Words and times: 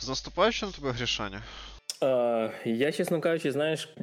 З 0.00 0.08
наступаючим 0.08 0.70
тебе 0.70 0.90
грішання? 0.90 1.42
Е, 2.02 2.50
Я, 2.64 2.92
чесно 2.92 3.20
кажучи, 3.20 3.52
знаєш. 3.52 3.94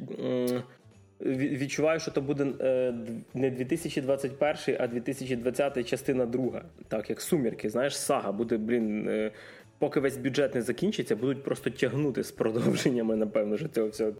Відчуваю, 1.20 2.00
що 2.00 2.10
це 2.10 2.20
буде 2.20 2.46
е, 2.60 2.94
не 3.34 3.50
2021, 3.50 4.76
а 4.80 4.86
2020 4.86 5.88
частина 5.88 6.26
друга. 6.26 6.64
Так 6.88 7.10
як 7.10 7.20
сумірки, 7.20 7.70
знаєш, 7.70 7.98
сага 7.98 8.32
буде, 8.32 8.56
блін, 8.56 9.08
е, 9.08 9.30
поки 9.78 10.00
весь 10.00 10.16
бюджет 10.16 10.54
не 10.54 10.62
закінчиться, 10.62 11.16
будуть 11.16 11.44
просто 11.44 11.70
тягнути 11.70 12.24
з 12.24 12.32
продовженнями, 12.32 13.16
напевно, 13.16 13.58
що 13.58 13.68
цього 13.68 13.88
всього. 13.88 14.12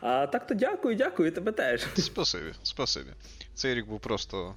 А 0.00 0.26
так 0.26 0.46
то 0.46 0.54
дякую, 0.54 0.94
дякую, 0.94 1.32
тебе 1.32 1.52
теж. 1.52 1.86
Спасибі, 1.96 2.52
спасибі. 2.62 3.10
Цей 3.54 3.74
рік 3.74 3.86
був 3.86 4.00
просто 4.00 4.54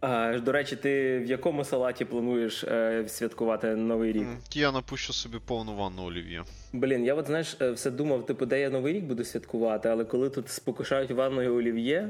а, 0.00 0.38
До 0.38 0.52
речі, 0.52 0.76
ти 0.76 1.18
в 1.18 1.26
якому 1.26 1.64
салаті 1.64 2.04
плануєш 2.04 2.64
е, 2.64 3.04
святкувати 3.08 3.76
новий 3.76 4.12
рік? 4.12 4.26
Я 4.52 4.72
напущу 4.72 5.12
собі 5.12 5.38
повну 5.46 5.76
ванну 5.76 6.02
олів'є. 6.02 6.44
Блін, 6.72 7.04
я 7.04 7.14
от 7.14 7.26
знаєш, 7.26 7.56
е, 7.60 7.70
все 7.70 7.90
думав, 7.90 8.26
типу, 8.26 8.46
де 8.46 8.60
я 8.60 8.70
новий 8.70 8.94
рік 8.94 9.04
буду 9.04 9.24
святкувати, 9.24 9.88
але 9.88 10.04
коли 10.04 10.30
тут 10.30 10.48
спокушають 10.48 11.10
ванною 11.10 11.56
олів'є. 11.56 12.08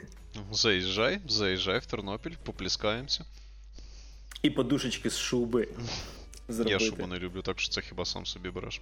Заїжджай, 0.52 1.18
заїжджай 1.28 1.78
в 1.78 1.86
Тернопіль, 1.86 2.34
попліскаємося. 2.44 3.24
І 4.42 4.50
подушечки 4.50 5.10
з 5.10 5.18
шуби. 5.18 5.68
Зробити. 6.48 6.84
Я 6.84 6.90
шубу 6.90 7.06
не 7.06 7.18
люблю, 7.18 7.42
так 7.42 7.60
що 7.60 7.68
це 7.68 7.80
хіба 7.80 8.04
сам 8.04 8.26
собі 8.26 8.50
береш. 8.50 8.80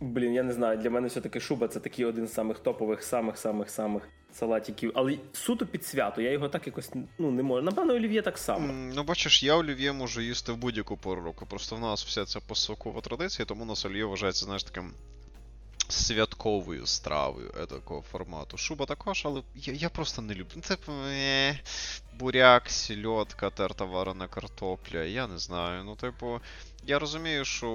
Блін, 0.00 0.34
я 0.34 0.42
не 0.42 0.52
знаю. 0.52 0.78
Для 0.78 0.90
мене 0.90 1.08
все-таки 1.08 1.40
шуба 1.40 1.68
це 1.68 1.80
такий 1.80 2.04
один 2.04 2.26
з 2.26 2.32
самих 2.32 2.58
топових, 2.58 3.02
самих-самих-самих 3.02 4.08
салатиків. 4.32 4.92
Але 4.94 5.18
суто 5.32 5.66
під 5.66 5.86
свято, 5.86 6.20
я 6.20 6.32
його 6.32 6.48
так 6.48 6.66
якось 6.66 6.90
ну 7.18 7.30
не 7.30 7.42
можу. 7.42 7.62
Напевно, 7.62 7.94
олів'є 7.94 8.22
так 8.22 8.38
само. 8.38 8.72
Mm, 8.72 8.92
ну, 8.94 9.02
бачиш, 9.02 9.42
я 9.42 9.54
олів'є 9.54 9.92
можу 9.92 10.20
їсти 10.20 10.52
в 10.52 10.56
будь-яку 10.56 10.96
пору 10.96 11.22
року. 11.22 11.46
Просто 11.46 11.76
в 11.76 11.80
нас 11.80 12.04
вся 12.04 12.24
ця 12.24 12.40
посокова 12.40 13.00
традиція, 13.00 13.46
тому 13.46 13.62
у 13.62 13.66
нас 13.66 13.86
олів'є 13.86 14.04
вважається, 14.04 14.44
знаєш, 14.44 14.64
таким. 14.64 14.92
Святковою 15.88 16.86
стравою 16.86 17.50
такого 17.68 18.02
формату. 18.02 18.56
Шуба 18.56 18.86
також, 18.86 19.22
але 19.24 19.42
я 19.54 19.72
я 19.72 19.88
просто 19.88 20.22
не 20.22 20.34
люблю. 20.34 20.60
Типу, 20.60 20.92
е, 20.92 21.60
буряк, 22.18 22.70
сільотка, 22.70 23.50
терта 23.50 23.84
варена 23.84 24.28
картопля. 24.28 25.02
Я 25.02 25.26
не 25.26 25.38
знаю. 25.38 25.84
Ну, 25.84 25.96
типу, 25.96 26.40
я 26.86 26.98
розумію, 26.98 27.44
що 27.44 27.70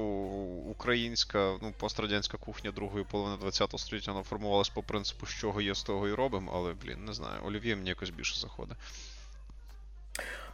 українська, 0.70 1.58
ну, 1.62 1.74
пострадянська 1.78 2.38
кухня 2.38 2.72
другої 2.72 3.06
половини 3.12 3.52
ХХ 3.52 3.80
століття 3.80 4.12
вона 4.12 4.24
формувалась 4.24 4.70
по 4.70 4.84
принципу, 4.84 5.26
з 5.26 5.30
чого 5.30 5.62
є, 5.62 5.76
з 5.76 5.84
того 5.84 6.08
і 6.08 6.14
робимо, 6.14 6.52
але, 6.56 6.74
блін, 6.86 7.06
не 7.06 7.14
знаю, 7.14 7.42
олів'є 7.46 7.76
мені 7.76 7.90
якось 7.90 8.10
більше 8.10 8.40
заходить. 8.40 8.78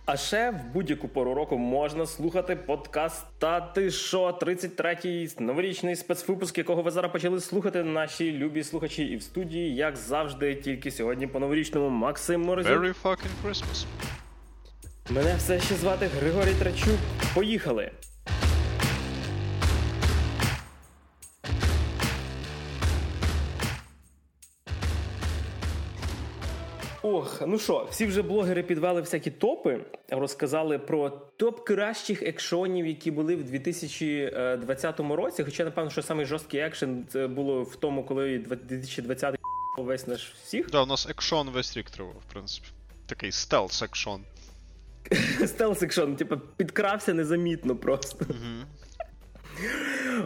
А 0.06 0.18
ще 0.18 0.52
в 0.52 0.74
будь-яку 0.74 1.08
пору 1.08 1.34
року 1.34 1.58
можна 1.58 2.06
слухати 2.06 2.56
подкаст 2.56 3.26
«Та 3.38 3.62
ти 3.62 3.92
шо?» 3.92 4.30
33-й 4.42 5.36
новорічний 5.40 5.96
спецвипуск, 5.96 6.58
якого 6.58 6.82
ви 6.82 6.92
зараз 6.92 7.12
почали 7.12 7.42
слухати 7.42 7.84
наші 7.84 8.32
любі 8.32 8.64
слухачі, 8.64 9.04
і 9.04 9.18
в 9.18 9.24
студії, 9.24 9.76
як 9.76 9.96
завжди, 9.98 10.56
тільки 10.56 10.92
сьогодні 10.92 11.28
по 11.28 11.40
новорічному 11.40 11.90
Максим 11.90 12.42
Морозюк. 12.42 12.72
Merry 12.72 12.96
fucking 13.04 13.46
Christmas. 13.46 13.86
Мене 15.10 15.36
все 15.36 15.60
ще 15.60 15.76
звати 15.76 16.06
Григорій 16.06 16.54
Трачук. 16.60 17.00
Поїхали! 17.36 17.92
Ох, 27.10 27.42
ну 27.48 27.60
що, 27.60 27.88
всі 27.92 28.06
вже 28.06 28.22
блогери 28.22 28.64
підвели 28.64 29.02
всякі 29.02 29.32
топи, 29.32 29.80
розказали 30.10 30.80
про 30.80 31.10
топ 31.10 31.66
кращих 31.66 32.24
екшонів, 32.24 32.86
які 32.86 33.12
були 33.12 33.36
в 33.36 33.44
2020 33.44 35.00
році. 35.00 35.44
Хоча, 35.44 35.64
напевно, 35.64 35.92
що 35.92 36.02
самий 36.02 36.26
жорсткий 36.26 36.60
екшен 36.60 37.06
це 37.10 37.28
було 37.28 37.64
в 37.64 37.76
тому, 37.76 38.04
коли 38.04 38.38
2020 38.38 39.36
весь 39.78 40.08
наш 40.08 40.34
всіх. 40.44 40.70
Да, 40.70 40.84
у 40.84 40.86
нас 40.86 41.10
екшон 41.10 41.50
весь 41.50 41.78
рік 41.78 41.90
тривав, 41.90 42.16
в 42.30 42.34
принципі. 42.34 42.68
Такий 43.06 43.32
стелс 43.32 43.82
екшон. 43.82 44.22
Стелс 45.46 45.84
екшон, 45.84 46.16
типу, 46.16 46.38
підкрався 46.38 47.14
незамітно 47.14 47.76
просто. 47.76 48.26
Угу. 48.30 48.66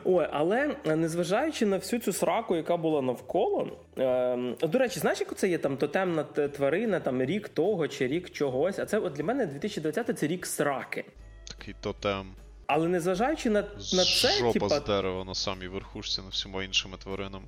Ой, 0.04 0.28
але 0.32 0.76
е, 0.86 0.96
незважаючи 0.96 1.66
на 1.66 1.78
всю 1.78 2.00
цю 2.00 2.14
сраку, 2.14 2.56
яка 2.56 2.78
була 2.78 3.02
навколо. 3.02 3.78
Е, 3.98 4.38
До 4.62 4.78
речі, 4.80 5.00
знаєш, 5.00 5.20
як 5.20 5.36
це 5.36 5.50
є 5.50 5.58
там 5.58 5.78
тотемна 5.78 6.24
тварина, 6.24 7.00
там 7.00 7.22
рік 7.22 7.50
того 7.50 7.88
чи 7.88 8.08
рік 8.08 8.30
чогось. 8.30 8.80
А 8.80 8.86
це 8.86 9.00
от 9.00 9.14
для 9.14 9.24
мене 9.24 9.46
2020 9.46 10.20
це 10.20 10.28
рік 10.28 10.46
сраки. 10.46 11.06
Такий 11.48 11.76
тотем. 11.82 12.26
Але 12.68 12.88
незважаючи 12.88 13.50
на 13.50 13.62
на 13.94 14.06
це. 14.06 14.32
Жопа 14.32 14.52
тіпа... 14.52 14.70
з 14.70 14.82
дерева 14.84 15.24
на 15.24 15.36
самій 15.36 15.68
верхушці, 15.68 16.22
на 16.22 16.30
всіма 16.30 16.64
іншими 16.64 16.98
тваринами. 17.04 17.46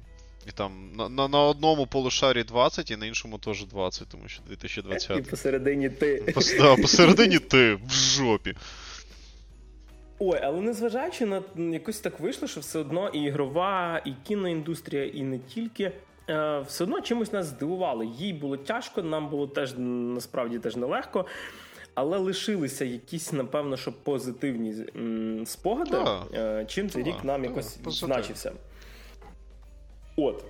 І 0.48 0.52
там 0.52 0.92
на 0.96 1.10
на, 1.10 1.28
на 1.28 1.40
одному 1.40 1.88
полушарі 1.88 2.44
20, 2.44 2.92
і 2.92 2.96
на 2.96 3.06
іншому 3.06 3.38
теж 3.38 3.66
20, 3.66 4.08
тому 4.08 4.28
що 4.28 4.42
2020. 4.48 5.18
І 5.18 5.22
посередині 5.22 5.90
ти. 5.90 6.32
Пос, 6.34 6.58
да, 6.58 6.76
посередині 6.76 7.40
ти 7.40 7.74
в 7.74 7.92
жопі. 7.92 8.56
Ой, 10.26 10.40
але 10.44 10.62
незважаючи 10.62 11.26
на 11.26 11.42
якось 11.56 12.00
так 12.00 12.20
вийшло, 12.20 12.48
що 12.48 12.60
все 12.60 12.80
одно 12.80 13.10
і 13.10 13.22
ігрова, 13.22 14.02
і 14.06 14.14
кіноіндустрія, 14.24 15.06
і 15.06 15.22
не 15.22 15.40
тільки. 15.40 15.92
Е, 16.30 16.60
все 16.60 16.84
одно 16.84 17.02
чимось 17.02 17.34
нас 17.34 17.46
здивували. 17.46 18.06
Їй 18.06 18.34
було 18.34 18.58
тяжко, 18.58 19.02
нам 19.04 19.30
було 19.30 19.48
теж 19.48 19.74
насправді 19.78 20.60
теж 20.60 20.76
нелегко. 20.76 21.26
Але 21.96 22.18
лишилися 22.18 22.86
якісь, 22.86 23.34
напевно, 23.34 23.78
що 23.78 23.94
позитивні 24.04 24.76
спогади, 25.46 25.98
а, 25.98 26.66
чим 26.66 26.90
цей 26.90 27.04
рік 27.04 27.24
нам 27.24 27.44
якось 27.44 27.80
значився. 27.86 28.52
От. 30.16 30.44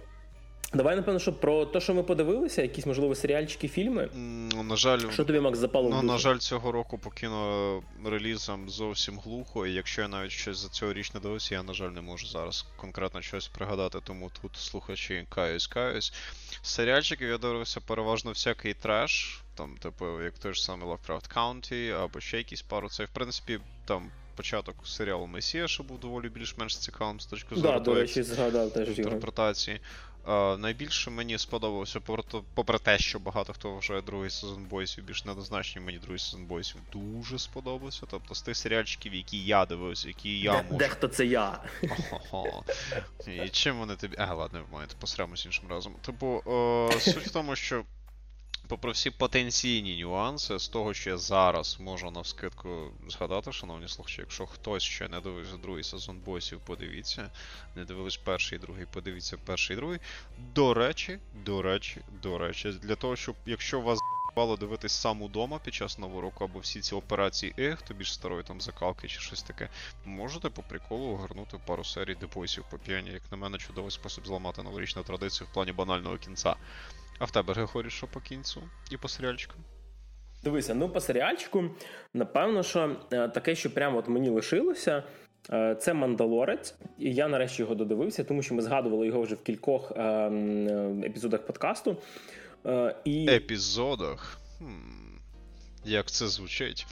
Давай, 0.74 0.96
напевно, 0.96 1.20
що 1.20 1.34
про 1.34 1.66
те, 1.66 1.82
що 1.82 1.94
ми 1.94 2.04
подивилися, 2.04 2.62
якісь, 2.62 2.86
можливо, 2.86 3.16
серіальчики, 3.16 3.68
фільми. 3.68 4.10
Ну, 4.14 4.64
на 4.64 4.76
жаль, 4.76 5.00
Що 5.12 5.26
тобі 5.26 5.40
Макс 5.40 5.60
запало? 5.60 5.90
Ну, 5.90 6.02
на 6.02 6.18
жаль, 6.18 6.38
цього 6.38 6.72
року 6.72 6.98
по 6.98 7.12
кінорелізам 7.12 8.70
зовсім 8.70 9.20
глухо, 9.20 9.68
і 9.68 9.74
якщо 9.74 10.02
я 10.02 10.08
навіть 10.08 10.32
щось 10.32 10.58
за 10.58 10.70
цьогоріч 10.70 11.14
не 11.14 11.20
дивився, 11.20 11.56
я, 11.56 11.64
на 11.64 11.74
жаль, 11.74 11.90
не 11.90 12.02
можу 12.02 12.28
зараз 12.28 12.66
конкретно 12.78 13.22
щось 13.22 13.48
пригадати, 13.48 14.00
тому 14.04 14.32
тут 14.42 14.56
слухачі 14.56 15.26
каюсь, 15.30 15.68
каюсь. 15.68 16.14
Серіальчиків 16.62 17.28
я 17.28 17.38
дивився 17.38 17.82
переважно 17.82 18.32
всякий 18.32 18.74
треш, 18.74 19.44
там, 19.56 19.78
типу, 19.78 20.22
як 20.22 20.34
той 20.38 20.54
ж 20.54 20.64
самий 20.64 20.90
Lovecraft 20.90 21.36
County, 21.36 22.04
або 22.04 22.20
ще 22.20 22.38
якісь 22.38 22.62
пару. 22.62 22.90
Це, 22.90 23.06
в 23.06 23.10
принципі, 23.14 23.60
там. 23.86 24.12
Початок 24.36 24.76
серіалу 24.88 25.28
Месія, 25.28 25.68
що 25.68 25.84
був 25.84 26.00
доволі 26.00 26.30
більш-менш 26.30 26.78
цікавим 26.78 27.20
з 27.20 27.26
точки 27.26 27.56
зору 27.56 27.74
да, 27.74 27.80
до 27.80 27.94
речі, 27.94 28.24
згадав 28.24 28.74
теж 28.74 29.00
інтерпретації. 29.00 29.78
Uh, 29.78 30.13
найбільше 30.58 31.10
мені 31.10 31.38
сподобався, 31.38 32.00
попри 32.54 32.80
те, 32.80 32.98
що 32.98 33.20
багато 33.20 33.54
хто 33.54 33.72
вважає 33.72 34.02
другий 34.02 34.30
сезон 34.30 34.66
бойсів 34.66 35.04
більш 35.04 35.26
неоднозначний, 35.26 35.86
мені 35.86 35.98
другий 35.98 36.20
сезон 36.20 36.46
бойсів 36.46 36.82
дуже 36.94 37.40
сподобався. 37.40 38.02
Тобто 38.12 38.36
з 38.36 38.42
тих 38.42 38.58
серіальчиків, 38.58 39.14
які 39.14 39.46
я 39.46 39.66
дивився, 39.66 40.08
які 40.08 40.40
я 40.40 40.54
можу. 40.54 40.78
Дехто 40.78 41.08
це 41.08 41.26
я. 41.26 41.60
І 43.46 43.50
чим 43.50 43.78
вони 43.78 43.96
тобі. 43.96 44.16
А, 44.20 44.34
ладно, 44.34 44.66
маєте, 44.72 44.96
посремось 45.00 45.46
іншим 45.46 45.66
разом. 45.70 45.94
Типу, 46.02 46.44
uh, 46.46 47.00
суть 47.00 47.28
в 47.28 47.32
тому, 47.32 47.56
що 47.56 47.84
попри 48.74 48.92
всі 48.92 49.12
потенційні 49.12 49.98
нюанси, 49.98 50.60
з 50.60 50.68
того, 50.68 50.94
що 50.94 51.10
я 51.10 51.18
зараз 51.18 51.78
можу 51.80 52.12
навскидку 52.12 52.92
згадати, 53.08 53.52
шановні 53.52 53.88
слухачі, 53.88 54.22
якщо 54.22 54.46
хтось 54.46 54.84
ще 54.84 55.08
не 55.08 55.20
дивився 55.20 55.58
другий 55.58 55.84
сезон 55.84 56.20
босів, 56.26 56.60
подивіться. 56.66 57.32
Не 57.76 57.86
дивились 57.86 58.18
перший 58.18 58.58
і 58.58 58.62
другий, 58.62 58.86
подивіться 58.94 59.38
перший 59.46 59.76
і 59.76 59.80
другий. 59.80 60.00
До 60.56 60.74
речі, 60.74 61.20
до 61.46 61.62
речі, 61.62 62.02
до 62.24 62.38
речі, 62.38 62.72
для 62.72 62.96
того, 62.96 63.16
щоб 63.16 63.36
якщо 63.46 63.82
вас 63.82 64.00
Бало 64.36 64.58
дивитись 64.58 64.92
сам 64.92 65.22
удома 65.22 65.60
під 65.60 65.74
час 65.74 66.00
нового 66.00 66.22
року 66.22 66.44
або 66.44 66.60
всі 66.60 66.82
ці 66.82 66.96
операції 66.96 67.54
ех, 67.58 67.82
то 67.82 67.94
більш 67.94 68.14
старої 68.14 68.44
там 68.44 68.62
закалки 68.62 69.08
чи 69.08 69.20
щось 69.20 69.44
таке, 69.44 69.70
можете 70.06 70.50
по 70.50 70.64
приколу 70.64 71.14
огорнути 71.14 71.60
пару 71.66 71.84
серій 71.84 72.16
депойсів 72.16 72.64
по 72.70 72.78
п'яні. 72.78 73.10
Як 73.10 73.22
на 73.32 73.38
мене, 73.38 73.58
чудовий 73.58 73.92
спосіб 73.92 74.28
зламати 74.28 74.64
новорічну 74.64 75.04
традицію 75.04 75.48
в 75.52 75.54
плані 75.54 75.72
банального 75.72 76.18
кінця. 76.18 76.56
А 77.20 77.26
в 77.26 77.32
тебе, 77.32 77.54
Григорій, 77.54 77.90
що 77.90 78.08
по 78.08 78.20
кінцю 78.20 78.62
і 78.92 78.98
по 78.98 79.08
серіальчику? 79.08 79.54
Дивися, 80.44 80.76
ну 80.76 80.90
по 80.90 81.00
серіальчику, 81.00 81.64
напевно, 82.14 82.64
що 82.64 82.96
е, 83.12 83.28
таке, 83.28 83.56
що 83.56 83.74
прямо 83.74 83.98
от 83.98 84.08
мені 84.08 84.30
лишилося. 84.30 85.04
Е, 85.52 85.76
це 85.76 85.94
Мандалорець, 85.94 86.76
і 86.98 87.14
я 87.14 87.28
нарешті 87.28 87.62
його 87.62 87.76
додивився, 87.76 88.24
тому 88.24 88.44
що 88.44 88.56
ми 88.56 88.62
згадували 88.62 89.08
його 89.08 89.22
вже 89.22 89.36
в 89.36 89.44
кількох 89.44 89.92
е, 89.92 90.02
епізодах 91.04 91.46
подкасту. 91.46 91.98
І... 93.06 93.30
Епізодах? 93.30 94.38
Хм. 94.58 94.64
Як 95.86 96.12
це 96.12 96.28
звучить? 96.28 96.86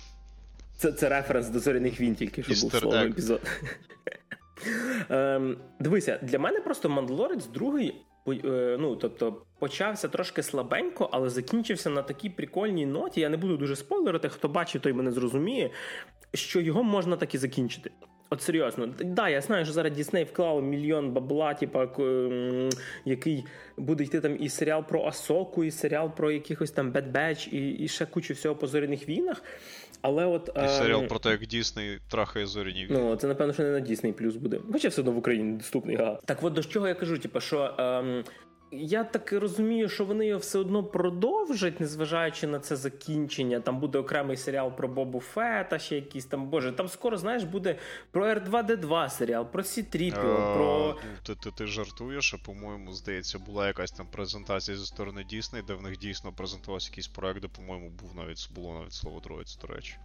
Це 0.77 0.91
це 0.91 1.09
референс 1.09 1.47
до 1.47 1.59
зоряних 1.59 2.01
він 2.01 2.15
тільки 2.15 2.43
що 2.43 2.53
був 2.61 2.71
слово 2.71 2.95
епізод. 2.95 3.41
Ем, 5.09 5.57
дивися, 5.79 6.19
для 6.21 6.39
мене 6.39 6.59
просто 6.59 6.89
Мандалорець 6.89 7.45
другий 7.45 7.95
ну, 8.25 8.95
тобто 8.95 9.41
почався 9.59 10.07
трошки 10.07 10.43
слабенько, 10.43 11.09
але 11.11 11.29
закінчився 11.29 11.89
на 11.89 12.01
такій 12.01 12.29
прикольній 12.29 12.85
ноті. 12.85 13.21
Я 13.21 13.29
не 13.29 13.37
буду 13.37 13.57
дуже 13.57 13.75
спойлерити, 13.75 14.29
хто 14.29 14.47
бачив, 14.47 14.81
той 14.81 14.93
мене 14.93 15.11
зрозуміє, 15.11 15.69
що 16.33 16.61
його 16.61 16.83
можна 16.83 17.17
так 17.17 17.35
і 17.35 17.37
закінчити. 17.37 17.91
От 18.33 18.41
серйозно, 18.41 18.87
да, 18.87 19.29
я 19.29 19.41
знаю, 19.41 19.65
що 19.65 19.73
зараз 19.73 19.93
Дісней 19.93 20.23
вклав 20.23 20.63
мільйон 20.63 21.11
бабла, 21.11 21.53
типа 21.53 21.87
який 23.05 23.45
буде 23.77 24.03
йти 24.03 24.21
там 24.21 24.37
і 24.39 24.49
серіал 24.49 24.83
про 24.83 25.05
Асоку, 25.05 25.63
і 25.63 25.71
серіал 25.71 26.11
про 26.15 26.31
якихось 26.31 26.71
там 26.71 26.91
Bad 26.91 27.11
Batch, 27.11 27.49
і 27.49 27.69
і 27.69 27.87
ще 27.87 28.05
кучу 28.05 28.33
всього 28.33 28.55
по 28.55 28.67
зоряних 28.67 29.09
війнах. 29.09 29.43
Але 30.01 30.25
от 30.25 30.49
і 30.65 30.67
серіал 30.67 31.01
ем... 31.01 31.07
про 31.07 31.19
те, 31.19 31.29
як 31.29 31.47
Дісней 31.47 31.99
трахає 32.07 32.45
зоряні 32.45 32.85
війни. 32.85 32.99
Ну 32.99 33.15
це 33.15 33.27
напевно, 33.27 33.53
що 33.53 33.63
не 33.63 33.71
на 33.71 33.79
Дісней 33.79 34.13
плюс 34.13 34.35
буде. 34.35 34.59
Хоча 34.71 34.87
все 34.87 35.01
одно 35.01 35.13
в 35.13 35.17
Україні 35.17 35.57
доступний. 35.57 35.95
Га. 35.95 36.19
Так, 36.25 36.37
от 36.41 36.53
до 36.53 36.63
чого 36.63 36.87
я 36.87 36.93
кажу, 36.93 37.17
типу, 37.17 37.39
що. 37.39 37.75
Ем... 37.77 38.23
Я 38.73 39.03
так 39.03 39.33
розумію, 39.33 39.89
що 39.89 40.05
вони 40.05 40.25
його 40.25 40.39
все 40.39 40.59
одно 40.59 40.83
продовжать, 40.83 41.79
незважаючи 41.79 42.47
на 42.47 42.59
це 42.59 42.75
закінчення. 42.75 43.59
Там 43.59 43.79
буде 43.79 43.97
окремий 43.99 44.37
серіал 44.37 44.71
про 44.71 44.87
Бобу 44.87 45.19
Фета, 45.19 45.79
ще 45.79 45.95
якийсь 45.95 46.25
там. 46.25 46.49
Боже, 46.49 46.71
там 46.71 46.87
скоро, 46.87 47.17
знаєш, 47.17 47.43
буде 47.43 47.75
про 48.11 48.25
R2D2 48.25 49.09
серіал, 49.09 49.45
про 49.45 49.63
Сітріпіо, 49.63 50.53
про. 50.55 50.97
Ну, 51.03 51.09
ти, 51.23 51.35
ти 51.35 51.51
ти, 51.51 51.65
жартуєш, 51.65 52.33
а 52.33 52.37
по-моєму, 52.37 52.93
здається, 52.93 53.39
була 53.39 53.67
якась 53.67 53.91
там 53.91 54.07
презентація 54.11 54.77
зі 54.77 54.85
сторони 54.85 55.23
Дісней, 55.23 55.63
де 55.67 55.73
в 55.73 55.81
них 55.81 55.97
дійсно 55.97 56.31
презентувався 56.31 56.89
якийсь 56.89 57.07
проект, 57.07 57.41
де, 57.41 57.47
по-моєму, 57.47 57.89
був 57.89 58.15
навіть 58.15 58.49
було 58.55 58.73
навіть 58.73 58.93
слово 58.93 59.19
Троїць, 59.19 59.57
до 59.57 59.67
речі. 59.67 59.97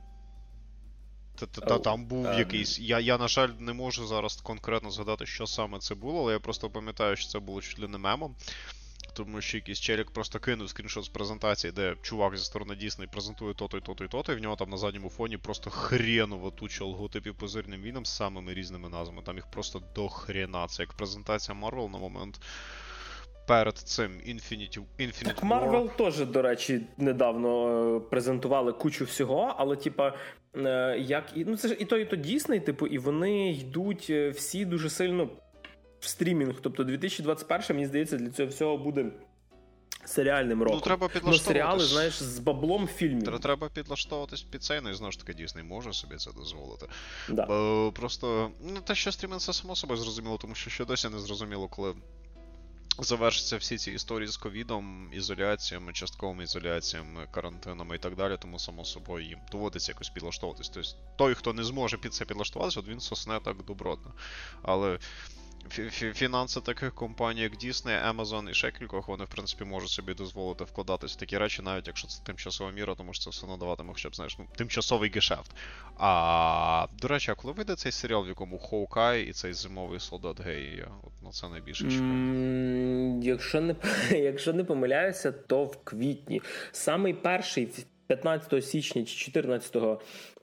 Та 1.36 1.78
там 1.78 2.04
був 2.04 2.26
um, 2.26 2.38
якийсь. 2.38 2.78
Я, 2.78 3.00
я, 3.00 3.18
на 3.18 3.28
жаль, 3.28 3.48
не 3.58 3.72
можу 3.72 4.06
зараз 4.06 4.36
конкретно 4.36 4.90
згадати, 4.90 5.26
що 5.26 5.46
саме 5.46 5.78
це 5.78 5.94
було, 5.94 6.20
але 6.20 6.32
я 6.32 6.38
просто 6.38 6.70
пам'ятаю, 6.70 7.16
що 7.16 7.28
це 7.28 7.38
було 7.38 7.60
чуть 7.60 7.78
ли 7.78 7.88
не 7.88 7.98
мемом. 7.98 8.34
Тому 9.14 9.40
що 9.40 9.56
якийсь 9.56 9.80
челік 9.80 10.10
просто 10.10 10.40
кинув 10.40 10.68
скріншот 10.68 11.04
з 11.04 11.08
презентації, 11.08 11.72
де 11.72 11.96
чувак 12.02 12.36
зі 12.36 12.44
сторони 12.44 12.76
Дісней 12.76 13.08
презентує 13.08 13.54
то-то 13.54 13.78
і 13.78 13.80
то-то 13.80 14.04
і 14.04 14.08
то-то, 14.08 14.32
і 14.32 14.36
в 14.36 14.42
нього 14.42 14.56
там 14.56 14.70
на 14.70 14.76
задньому 14.76 15.08
фоні 15.08 15.36
просто 15.36 15.70
хреново 15.70 16.50
туча 16.50 16.84
логотипів 16.84 17.34
по 17.34 17.48
зорним 17.48 17.82
війнам 17.82 18.06
з 18.06 18.16
самими 18.16 18.54
різними 18.54 18.88
назвами. 18.88 19.22
Там 19.22 19.36
їх 19.36 19.46
просто 19.46 19.82
до 19.94 20.08
хрена. 20.08 20.66
Це 20.66 20.82
як 20.82 20.92
презентація 20.92 21.58
Marvel 21.58 21.90
на 21.90 21.98
момент. 21.98 22.40
Перед 23.46 23.78
цим 23.78 24.12
Infinity 24.12 24.80
Infinity 24.98 25.24
Так, 25.24 25.42
Marvel 25.42 25.96
теж, 25.96 26.26
до 26.26 26.42
речі, 26.42 26.80
недавно 26.96 27.68
е, 27.96 28.00
презентували 28.00 28.72
кучу 28.72 29.04
всього, 29.04 29.54
але, 29.58 29.76
типа, 29.76 30.14
Е, 30.56 30.98
як 30.98 31.32
і 31.34 31.44
ну 31.44 31.56
це 31.56 31.68
ж 31.68 31.76
і 31.78 31.84
то, 31.84 31.98
і 31.98 32.04
то 32.04 32.16
Дісней, 32.16 32.60
типу, 32.60 32.86
і 32.86 32.98
вони 32.98 33.50
йдуть 33.52 34.06
е, 34.10 34.30
всі 34.30 34.64
дуже 34.64 34.90
сильно 34.90 35.28
в 36.00 36.06
стрімінг. 36.08 36.54
Тобто 36.60 36.84
2021, 36.84 37.76
мені 37.76 37.86
здається, 37.86 38.16
для 38.16 38.30
цього 38.30 38.48
всього 38.48 38.78
буде. 38.78 39.06
Серіальним 40.04 40.62
роком. 40.62 40.76
Ну, 40.78 40.84
треба 40.84 41.08
підлаштовуватись. 41.08 41.46
Ну, 41.46 41.52
серіали, 41.52 41.84
знаєш, 41.84 42.22
з 42.22 42.38
баблом 42.38 42.88
фільмів. 42.88 43.40
Треба 43.40 43.68
підлаштовуватись 43.68 44.42
під 44.42 44.62
це, 44.62 44.80
ну 44.80 44.90
і 44.90 44.94
знову 44.94 45.12
ж 45.12 45.18
таки, 45.18 45.34
Дісней 45.34 45.64
може 45.64 45.92
собі 45.92 46.16
це 46.16 46.30
дозволити. 46.32 46.86
Да. 47.28 47.46
Бо 47.46 47.92
Просто 47.96 48.50
ну, 48.62 48.80
те, 48.80 48.94
що 48.94 49.12
стрімінг, 49.12 49.40
це 49.40 49.52
само 49.52 49.76
собою 49.76 50.00
зрозуміло, 50.00 50.38
тому 50.40 50.54
що 50.54 50.70
ще 50.70 50.84
досі 50.84 51.08
не 51.08 51.18
зрозуміло, 51.18 51.68
коли 51.68 51.94
завершаться 52.98 53.56
всі 53.56 53.78
ці 53.78 53.92
історії 53.92 54.28
з 54.28 54.36
ковідом, 54.36 55.10
ізоляціями, 55.12 55.92
частковими 55.92 56.42
ізоляціями, 56.42 57.26
карантинами 57.30 57.96
і 57.96 57.98
так 57.98 58.16
далі, 58.16 58.36
тому 58.40 58.58
само 58.58 58.84
собою 58.84 59.26
їм 59.26 59.38
доводиться 59.52 59.92
якось 59.92 60.08
підлаштовуватись. 60.08 60.68
Тобто 60.68 60.90
той, 61.16 61.34
хто 61.34 61.52
не 61.52 61.64
зможе 61.64 61.96
під 61.96 62.14
це 62.14 62.24
підлаштуватися, 62.24 62.80
от 62.80 62.88
він 62.88 63.00
сосне 63.00 63.40
так 63.40 63.64
добротно. 63.64 64.14
Але 64.62 64.98
фінанси 66.14 66.60
таких 66.60 66.94
компаній, 66.94 67.40
як 67.40 67.52
Disney, 67.52 68.16
Amazon 68.16 68.50
і 68.50 68.54
ще 68.54 68.70
кількох, 68.70 69.08
вони, 69.08 69.24
в 69.24 69.28
принципі, 69.28 69.64
можуть 69.64 69.90
собі 69.90 70.14
дозволити 70.14 70.64
вкладатись 70.64 71.12
в 71.12 71.16
такі 71.16 71.38
речі, 71.38 71.62
навіть 71.62 71.86
якщо 71.86 72.08
це 72.08 72.22
тимчасова 72.24 72.70
міра, 72.70 72.94
тому 72.94 73.14
що 73.14 73.24
це 73.24 73.30
все 73.30 73.46
надаватиме, 73.46 73.92
хоча 73.92 74.08
б 74.08 74.14
знаєш, 74.14 74.38
ну, 74.38 74.46
тимчасовий 74.56 75.10
гешефт. 75.10 75.50
А 75.98 76.86
до 77.00 77.08
речі, 77.08 77.30
а 77.30 77.34
коли 77.34 77.54
вийде 77.54 77.74
цей 77.74 77.92
серіал, 77.92 78.24
в 78.24 78.28
якому 78.28 78.58
Хоукай 78.58 79.22
і 79.22 79.32
цей 79.32 79.52
зимовий 79.52 80.00
солдат 80.00 80.40
Гей, 80.40 80.76
я 80.76 80.88
от 81.02 81.22
на 81.22 81.30
це 81.30 81.48
найбільше 81.48 81.84
чекаю. 81.84 82.12
Mm, 82.12 83.22
якщо 83.22 83.60
не 83.60 83.76
якщо 84.10 84.52
не 84.52 84.64
помиляюся, 84.64 85.32
то 85.32 85.64
в 85.64 85.84
квітні. 85.84 86.42
Самий 86.72 87.14
перший 87.14 87.68
15 88.06 88.64
січня 88.64 89.04
чи 89.04 89.30
14-го 89.30 90.00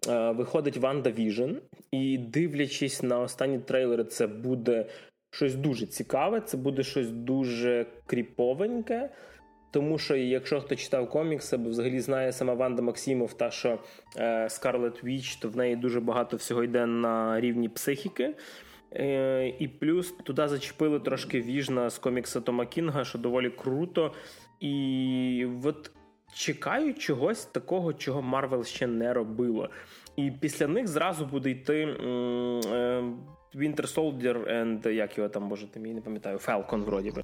е, 0.08 0.32
виходить 0.32 0.78
Ванда 0.78 1.12
Віжн, 1.12 1.52
і 1.92 2.18
дивлячись 2.18 3.04
на 3.04 3.20
останні 3.20 3.60
трейлери, 3.60 4.04
це 4.04 4.28
буде 4.28 4.86
щось 5.34 5.56
дуже 5.56 5.86
цікаве, 5.86 6.42
це 6.42 6.58
буде 6.58 6.84
щось 6.84 7.12
дуже 7.12 7.86
кріповеньке. 8.06 9.10
Тому 9.72 9.98
що, 9.98 10.16
якщо 10.16 10.62
хто 10.62 10.76
читав 10.76 11.10
комікси, 11.10 11.56
або 11.56 11.70
взагалі 11.70 12.00
знає 12.00 12.32
сама 12.32 12.54
Ванда 12.54 12.82
Максимов, 12.82 13.34
та 13.34 13.52
що 13.52 13.80
Скарлет 14.48 15.04
Віч, 15.04 15.36
то 15.36 15.50
в 15.50 15.58
неї 15.58 15.76
дуже 15.76 16.00
багато 16.00 16.38
всього 16.38 16.64
йде 16.64 16.86
на 16.86 17.40
рівні 17.42 17.70
психіки. 17.70 18.36
Е, 18.96 19.54
І 19.60 19.68
плюс 19.68 20.12
туди 20.12 20.48
зачепили 20.48 21.00
трошки 21.00 21.42
Віжна 21.42 21.90
з 21.90 21.98
комікса 21.98 22.42
Тома 22.42 22.66
Кінга, 22.66 23.06
що 23.06 23.18
доволі 23.18 23.50
круто. 23.50 24.14
І 24.60 25.48
от 25.64 25.92
чекаю 26.34 26.94
чогось 26.94 27.46
такого, 27.46 27.94
чого 27.94 28.22
Марвел 28.22 28.64
ще 28.64 28.88
не 28.88 29.14
робило. 29.14 29.70
І 30.16 30.32
після 30.32 30.68
них 30.68 30.88
зразу 30.88 31.26
буде 31.26 31.50
йти. 31.50 31.82
Е, 31.84 33.04
Winter 33.56 33.94
Soldier 33.96 34.52
and 34.52 34.90
як 34.90 35.18
його 35.18 35.30
там, 35.30 35.50
боже, 35.50 35.68
я 35.76 35.82
не 35.82 36.02
пам'ятаю, 36.02 36.38
Falcon 36.38 36.84
вроді 36.84 37.12
би. 37.12 37.24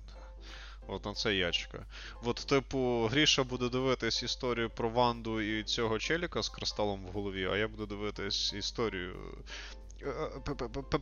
От 0.87 1.05
на 1.05 1.13
це 1.13 1.35
ячка. 1.35 1.85
От, 2.23 2.35
типу, 2.35 3.07
Гріша 3.11 3.43
буде 3.43 3.69
дивитись 3.69 4.23
історію 4.23 4.69
про 4.69 4.89
Ванду 4.89 5.41
і 5.41 5.63
цього 5.63 5.99
челіка 5.99 6.43
з 6.43 6.49
кристалом 6.49 7.05
в 7.05 7.11
голові, 7.11 7.49
а 7.51 7.57
я 7.57 7.67
буду 7.67 7.85
дивитись 7.85 8.53
історію 8.53 9.15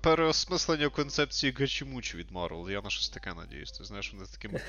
переосмислення 0.02 0.90
концепції 0.90 1.54
Гачімуч 1.60 2.16
від 2.16 2.32
Марвел. 2.32 2.70
Я 2.70 2.82
на 2.82 2.90
щось 2.90 3.10
таке 3.10 3.34
надіюсь. 3.34 3.72
Ти 3.72 3.84
знаєш, 3.84 4.14
вони 4.14 4.26
таким. 4.32 4.60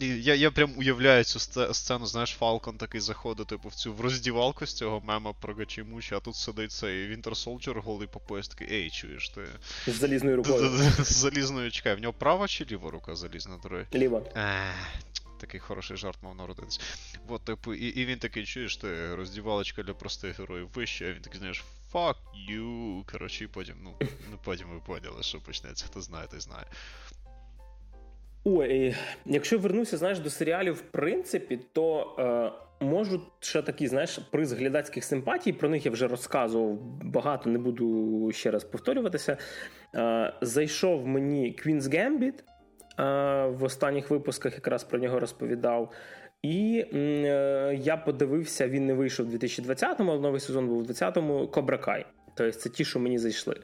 Я 0.00 0.34
я 0.34 0.50
прям 0.50 0.72
уявляю 0.76 1.24
цю 1.24 1.38
сцену, 1.74 2.06
знаєш, 2.06 2.30
Фалкон 2.30 2.78
такий 2.78 3.00
заходить, 3.00 3.46
типу, 3.46 3.68
в 3.68 3.74
цю 3.74 3.94
в 3.94 4.00
роздівалку 4.00 4.66
з 4.66 4.74
цього 4.74 5.02
мема 5.06 5.32
про 5.32 5.54
Гачімуча, 5.54 6.16
а 6.16 6.20
тут 6.20 6.36
сидить 6.36 6.72
цей 6.72 7.16
Winter 7.16 7.30
Soldier 7.30 7.80
голий 7.80 8.08
по 8.08 8.20
пояс 8.20 8.48
такий, 8.48 8.72
ей, 8.72 8.90
чуєш 8.90 9.28
ти. 9.28 9.46
З 9.86 9.94
залізною 9.94 10.36
рукою. 10.36 10.68
З 10.98 11.12
залізною 11.12 11.70
чекай, 11.70 11.94
в 11.94 12.00
нього 12.00 12.12
права 12.12 12.48
чи 12.48 12.64
ліва 12.64 12.90
рука 12.90 13.16
залізна, 13.16 13.58
дорогі? 13.62 13.84
Ліва. 13.94 14.22
Такий 15.40 15.60
хороший 15.60 15.96
жарт 15.96 16.22
мав 16.22 16.36
народитися. 16.36 16.80
От, 17.28 17.44
типу, 17.44 17.74
і 17.74 17.86
і 17.86 18.06
він 18.06 18.18
такий, 18.18 18.44
чуєш, 18.44 18.76
ти 18.76 19.14
роздівалочка 19.14 19.82
для 19.82 19.94
простих 19.94 20.40
героїв 20.40 20.68
вище, 20.74 21.10
а 21.10 21.12
він 21.12 21.22
такий, 21.22 21.38
знаєш, 21.38 21.64
fuck 21.92 22.16
you. 22.50 23.02
Коротше, 23.12 23.48
потім, 23.52 23.74
ну, 23.82 23.90
ну 24.30 24.38
потім 24.44 24.66
ви 24.72 24.80
поняли, 24.86 25.22
що 25.22 25.40
почнеться, 25.40 25.86
хто 25.86 26.00
знає, 26.00 26.26
той 26.30 26.40
знає. 26.40 26.66
Ой, 28.44 28.94
якщо 29.24 29.58
вернуся, 29.58 29.96
знаєш, 29.96 30.18
до 30.18 30.30
серіалів, 30.30 30.74
в 30.74 30.80
принципі, 30.80 31.60
то 31.72 32.16
е, 32.18 32.84
можу 32.84 33.20
ще 33.40 33.62
такі, 33.62 33.88
знаєш, 33.88 34.18
приз 34.18 34.52
глядацьких 34.52 35.04
симпатій, 35.04 35.52
про 35.52 35.68
них 35.68 35.86
я 35.86 35.92
вже 35.92 36.08
розказував 36.08 36.78
багато, 37.02 37.50
не 37.50 37.58
буду 37.58 38.30
ще 38.32 38.50
раз 38.50 38.64
повторюватися. 38.64 39.36
Е, 39.94 40.32
Зайшов 40.40 41.06
мені 41.06 41.56
Queen's 41.58 41.82
Gambit, 41.82 42.34
е, 42.38 43.46
в 43.46 43.64
останніх 43.64 44.10
випусках 44.10 44.54
якраз 44.54 44.84
про 44.84 44.98
нього 44.98 45.20
розповідав. 45.20 45.92
І 46.46 46.84
е, 46.92 47.78
я 47.82 47.96
подивився, 47.96 48.68
він 48.68 48.86
не 48.86 48.94
вийшов 48.94 49.26
у 49.26 49.30
2020-му, 49.30 50.10
але 50.12 50.20
новий 50.20 50.40
сезон 50.40 50.68
був 50.68 50.78
у 50.78 50.82
2020-му 50.82 51.48
Кобра 51.48 51.78
Кай. 51.78 52.06
Тобто 52.34 52.58
це 52.58 52.70
ті, 52.70 52.84
що 52.84 52.98
мені 52.98 53.18
зайшли. 53.18 53.56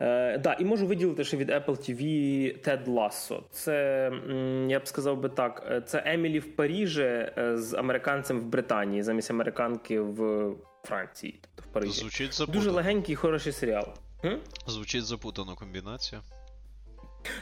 Е, 0.00 0.38
да, 0.38 0.52
І 0.52 0.64
можу 0.64 0.86
виділити 0.86 1.24
ще 1.24 1.36
від 1.36 1.50
Apple 1.50 1.66
TV 1.66 2.62
Тед 2.62 2.88
Лассо. 2.88 3.42
Це, 3.50 3.72
я 4.68 4.80
б 4.80 4.88
сказав 4.88 5.20
би 5.20 5.28
так, 5.28 5.66
е, 5.70 5.80
це 5.80 6.02
Емілі 6.06 6.38
в 6.38 6.56
Парижі 6.56 7.02
е, 7.02 7.52
з 7.54 7.74
американцем 7.74 8.40
в 8.40 8.44
Британії, 8.44 9.02
замість 9.02 9.30
американки 9.30 10.00
в 10.00 10.50
Франції, 10.84 11.40
тобто 11.42 11.70
в 11.70 11.72
Парижі. 11.72 12.00
Звучить 12.00 12.34
запутано. 12.34 12.58
Дуже 12.58 12.70
легенький 12.70 13.12
і 13.12 13.16
хороший 13.16 13.52
серіал. 13.52 13.86
Хм? 14.20 14.36
Звучить 14.66 15.04
запутано 15.04 15.56
комбінація. 15.56 16.20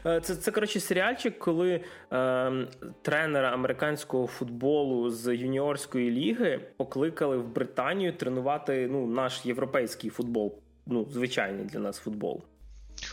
Е, 0.06 0.20
це 0.20 0.36
це 0.36 0.50
коротше 0.50 0.80
серіальчик, 0.80 1.38
коли 1.38 1.84
е, 2.12 2.66
тренера 3.02 3.52
американського 3.52 4.26
футболу 4.26 5.10
з 5.10 5.36
юніорської 5.36 6.10
ліги 6.10 6.60
покликали 6.76 7.36
в 7.36 7.48
Британію 7.48 8.12
тренувати 8.12 8.88
ну, 8.90 9.06
наш 9.06 9.46
європейський 9.46 10.10
футбол. 10.10 10.58
Ну, 10.86 11.08
звичайний 11.12 11.64
для 11.64 11.78
нас 11.78 11.98
футбол. 11.98 12.44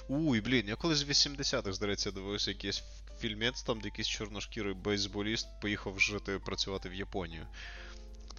Уй, 0.08 0.42
блін, 0.42 0.66
я 0.68 0.76
колись 0.76 1.08
в 1.08 1.10
80-х, 1.10 1.74
здається, 1.74 2.12
дивився 2.12 2.52
якийсь 2.52 2.84
фільмець, 3.20 3.64
там 3.64 3.80
де 3.80 3.88
якийсь 3.88 4.08
чорношкірий 4.08 4.74
бейсболіст 4.74 5.48
поїхав 5.62 6.00
жити 6.00 6.40
працювати 6.46 6.90
в 6.90 6.94
Японію 6.94 7.48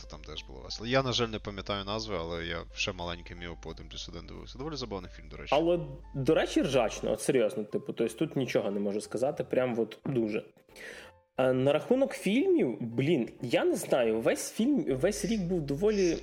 то 0.05 0.11
там 0.11 0.21
теж 0.21 0.45
було 0.45 0.61
весело. 0.61 0.87
Я, 0.87 1.03
на 1.03 1.13
жаль, 1.13 1.29
не 1.29 1.39
пам'ятаю 1.39 1.85
назви, 1.85 2.17
але 2.21 2.47
я 2.47 2.65
ще 2.75 2.93
маленький 2.93 3.37
міг 3.37 3.49
по 3.63 3.71
1 3.71 3.89
плюс 3.89 4.09
1 4.09 4.27
дивився. 4.27 4.59
Доволі 4.59 4.77
забавний 4.77 5.11
фільм, 5.11 5.29
до 5.29 5.37
речі. 5.37 5.55
Але, 5.55 5.81
до 6.15 6.35
речі, 6.35 6.63
ржачно, 6.63 7.13
от 7.13 7.21
серйозно, 7.21 7.65
типу, 7.65 7.93
тобто 7.93 8.15
тут 8.15 8.37
нічого 8.37 8.71
не 8.71 8.81
можу 8.81 9.01
сказати, 9.01 9.45
прям 9.45 9.79
от 9.79 9.99
дуже. 10.05 10.45
На 11.39 11.73
рахунок 11.73 12.13
фільмів, 12.13 12.77
блін, 12.81 13.29
я 13.43 13.65
не 13.65 13.77
знаю, 13.77 14.21
весь 14.21 14.53
фільм, 14.53 14.85
весь 14.85 15.25
рік 15.25 15.41
був 15.41 15.61
доволі 15.61 16.19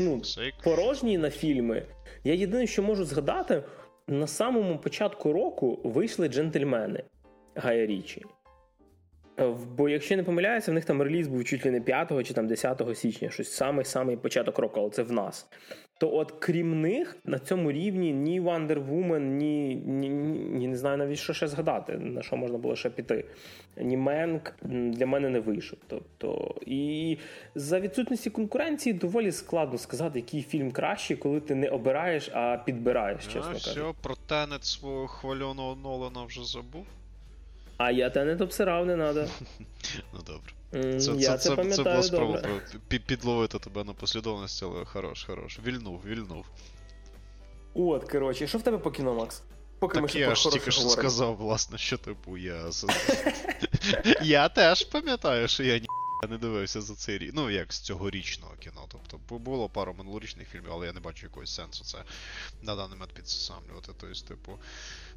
ну, 0.00 0.22
порожній 0.64 1.18
на 1.18 1.30
фільми. 1.30 1.86
Я 2.24 2.34
єдине, 2.34 2.66
що 2.66 2.82
можу 2.82 3.04
згадати, 3.04 3.62
на 4.06 4.26
самому 4.26 4.78
початку 4.78 5.32
року 5.32 5.80
вийшли 5.84 6.28
джентльмени 6.28 7.04
Гая 7.54 7.86
Річі. 7.86 8.22
Е, 9.38 9.54
бо, 9.76 9.88
якщо 9.88 10.16
не 10.16 10.22
помиляюся, 10.22 10.70
в 10.70 10.74
них 10.74 10.84
там 10.84 11.02
реліз 11.02 11.28
був 11.28 11.44
чуть 11.44 11.64
ли 11.64 11.70
не 11.70 11.80
5 11.80 12.26
чи 12.26 12.34
там 12.34 12.46
10 12.46 12.82
січня, 12.94 13.30
щось 13.30 13.52
самий-самий 13.52 14.16
початок 14.16 14.58
року, 14.58 14.80
але 14.80 14.90
це 14.90 15.02
в 15.02 15.12
нас. 15.12 15.46
То 15.98 16.14
от 16.14 16.32
крім 16.38 16.80
них 16.80 17.16
на 17.24 17.38
цьому 17.38 17.72
рівні 17.72 18.12
ні 18.12 18.40
Wonder 18.40 18.88
Woman, 18.88 19.18
ні, 19.18 19.74
ні, 19.74 20.08
ні 20.08 20.68
не 20.68 20.76
знаю 20.76 20.98
навіть 20.98 21.18
що 21.18 21.32
ще 21.32 21.48
згадати, 21.48 21.92
на 21.92 22.22
що 22.22 22.36
можна 22.36 22.58
було 22.58 22.76
ще 22.76 22.90
піти. 22.90 23.24
Ні 23.76 23.96
Менк 23.96 24.54
для 24.62 25.06
мене 25.06 25.28
не 25.28 25.40
вийшов. 25.40 25.78
Тобто, 25.86 26.54
і 26.66 27.18
за 27.54 27.80
відсутності 27.80 28.30
конкуренції 28.30 28.92
доволі 28.92 29.32
складно 29.32 29.78
сказати, 29.78 30.18
який 30.18 30.42
фільм 30.42 30.70
кращий, 30.70 31.16
коли 31.16 31.40
ти 31.40 31.54
не 31.54 31.68
обираєш, 31.68 32.30
а 32.32 32.56
підбираєш, 32.64 33.24
чесно 33.24 33.40
а, 33.40 33.52
кажучи. 33.52 33.70
все, 33.70 33.92
про 34.02 34.14
тенет 34.28 34.64
свого 34.64 35.06
хвальоного 35.06 35.76
Нолана 35.82 36.24
вже 36.24 36.44
забув. 36.44 36.86
А 37.76 37.90
я 37.90 38.10
тенет 38.10 38.40
обсирав, 38.40 38.86
не 38.86 38.94
треба. 38.94 39.26
Ну 40.12 40.20
добре. 40.26 40.52
Це 41.00 41.12
я 41.12 41.36
це, 41.36 41.38
це, 41.38 41.48
це, 41.48 41.56
пам'ятаю 41.56 42.02
це 42.02 42.16
було 42.16 42.38
спроба 42.38 42.60
підловити 43.06 43.58
тебе 43.58 43.84
на 43.84 43.92
послідовності, 43.92 44.64
але 44.64 44.84
хорош, 44.84 45.24
хорош. 45.24 45.60
Вільнув, 45.66 46.00
вільнув. 46.06 46.44
От, 47.74 48.10
коротше, 48.10 48.46
що 48.46 48.58
в 48.58 48.62
тебе 48.62 48.78
по 48.78 48.90
кіно, 48.90 49.14
Макс? 49.14 49.42
Поки 49.78 49.94
так 49.94 50.14
ми 50.14 50.20
я 50.20 50.34
ж 50.34 50.50
тільки 50.50 50.70
що 50.70 50.88
сказав, 50.88 51.36
власне, 51.36 51.78
що 51.78 51.98
типу 51.98 52.36
я. 52.36 52.60
я 54.22 54.48
теж 54.48 54.84
пам'ятаю, 54.84 55.48
що 55.48 55.62
я 55.62 55.78
ні 55.78 55.86
не 56.26 56.38
дивився 56.38 56.80
за 56.80 56.94
цей 56.94 57.18
рік. 57.18 57.30
Ну, 57.34 57.50
як 57.50 57.72
з 57.72 57.80
цьогорічного 57.80 58.54
кіно. 58.56 58.86
Тобто 58.88 59.38
було 59.38 59.68
пару 59.68 59.94
минулорічних 59.94 60.48
фільмів, 60.48 60.70
але 60.72 60.86
я 60.86 60.92
не 60.92 61.00
бачу 61.00 61.26
якогось 61.26 61.54
сенсу 61.54 61.84
це 61.84 61.98
на 62.62 62.76
даний 62.76 62.90
момент 62.90 63.12
підсамлювати. 63.12 63.92
Тобто, 64.00 64.20
типу, 64.28 64.58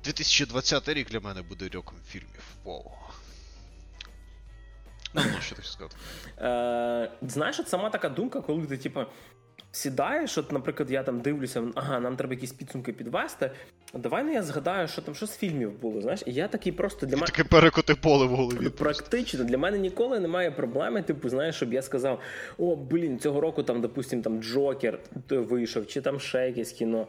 2020 0.04 0.90
рік 0.90 1.10
для 1.10 1.20
мене 1.20 1.42
буде 1.42 1.70
роком 1.70 1.98
фільмів. 2.08 2.44
Вау. 2.64 2.92
Ну, 5.14 5.24
що 5.42 5.56
ти 5.56 5.64
сказати? 5.64 5.96
Е, 6.38 7.12
Знаєш, 7.22 7.62
сама 7.68 7.90
така 7.90 8.10
думка, 8.10 8.42
коли 8.42 8.68
ти, 8.68 8.78
типу, 8.78 9.06
сідаєш, 9.72 10.38
от, 10.38 10.52
наприклад, 10.52 10.92
я 10.92 11.04
там 11.04 11.22
дивлюся, 11.22 11.64
ага, 11.76 12.00
нам 12.00 12.16
треба 12.16 12.34
якісь 12.34 12.52
підсумки 12.52 12.94
підвести. 12.94 13.52
Давай 13.94 14.24
ну 14.24 14.34
я 14.34 14.44
згадаю, 14.44 14.88
що 14.88 15.02
там 15.02 15.16
що 15.16 15.26
з 15.26 15.38
фільмів 15.38 15.72
було. 15.82 16.02
Знаєш, 16.02 16.24
і 16.26 16.34
я 16.34 16.48
такий 16.48 16.72
просто 16.72 17.06
для 17.06 17.16
мене. 17.16 17.28
Таке 17.28 17.44
перекоти 17.44 17.96
поле 17.96 18.26
в 18.26 18.30
голові. 18.30 18.60
Ну, 18.62 18.72
практично 18.72 19.44
для 19.44 19.58
мене 19.58 19.78
ніколи 19.78 20.20
немає 20.20 20.52
проблеми. 20.52 21.02
Типу, 21.02 21.30
знаєш, 21.30 21.56
щоб 21.56 21.74
я 21.74 21.82
сказав: 21.82 22.20
о, 22.58 22.76
блін, 22.76 23.20
цього 23.20 23.42
року 23.42 23.64
там, 23.64 23.82
допустим, 23.82 24.22
там 24.22 24.44
Джокер 24.44 25.00
вийшов, 25.30 25.88
чи 25.88 26.02
там 26.02 26.20
ще 26.20 26.48
якесь 26.48 26.72
кіно. 26.72 27.08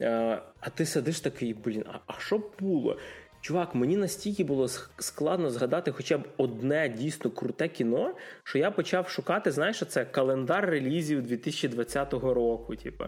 Е, 0.00 0.38
а 0.60 0.70
ти 0.70 0.86
сидиш 0.86 1.20
такий, 1.20 1.54
блін, 1.54 1.84
а, 1.92 1.98
а 2.06 2.20
що 2.20 2.42
було? 2.60 2.96
Чувак, 3.40 3.74
мені 3.74 3.96
настільки 3.96 4.44
було 4.44 4.68
складно 4.98 5.50
згадати 5.50 5.92
хоча 5.92 6.18
б 6.18 6.28
одне 6.36 6.88
дійсно 6.88 7.30
круте 7.30 7.68
кіно, 7.68 8.14
що 8.44 8.58
я 8.58 8.70
почав 8.70 9.08
шукати, 9.08 9.50
знаєш, 9.50 9.82
це 9.88 10.04
календар 10.04 10.70
релізів 10.70 11.22
2020 11.22 12.12
року, 12.12 12.76
типу. 12.76 13.04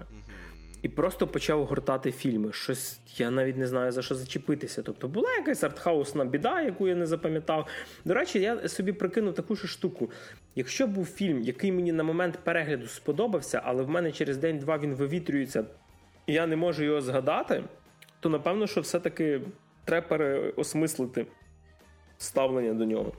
І 0.82 0.88
просто 0.88 1.26
почав 1.26 1.64
гортати 1.64 2.12
фільми. 2.12 2.52
Щось 2.52 3.00
я 3.16 3.30
навіть 3.30 3.56
не 3.56 3.66
знаю 3.66 3.92
за 3.92 4.02
що 4.02 4.14
зачепитися. 4.14 4.82
Тобто 4.82 5.08
була 5.08 5.32
якась 5.32 5.64
артхаусна 5.64 6.24
біда, 6.24 6.60
яку 6.60 6.88
я 6.88 6.94
не 6.94 7.06
запам'ятав. 7.06 7.66
До 8.04 8.14
речі, 8.14 8.40
я 8.40 8.68
собі 8.68 8.92
прикинув 8.92 9.34
таку 9.34 9.56
ж 9.56 9.66
штуку. 9.66 10.10
Якщо 10.54 10.86
був 10.86 11.06
фільм, 11.06 11.42
який 11.42 11.72
мені 11.72 11.92
на 11.92 12.02
момент 12.02 12.38
перегляду 12.44 12.86
сподобався, 12.86 13.62
але 13.64 13.82
в 13.82 13.88
мене 13.88 14.12
через 14.12 14.36
день-два 14.36 14.78
він 14.78 14.94
вивітрюється, 14.94 15.64
і 16.26 16.32
я 16.32 16.46
не 16.46 16.56
можу 16.56 16.84
його 16.84 17.00
згадати, 17.00 17.64
то 18.20 18.28
напевно, 18.28 18.66
що 18.66 18.80
все-таки 18.80 19.40
треба 19.84 20.08
переосмислити 20.08 21.26
ставлення 22.18 22.74
до 22.74 22.84
нього. 22.84 23.12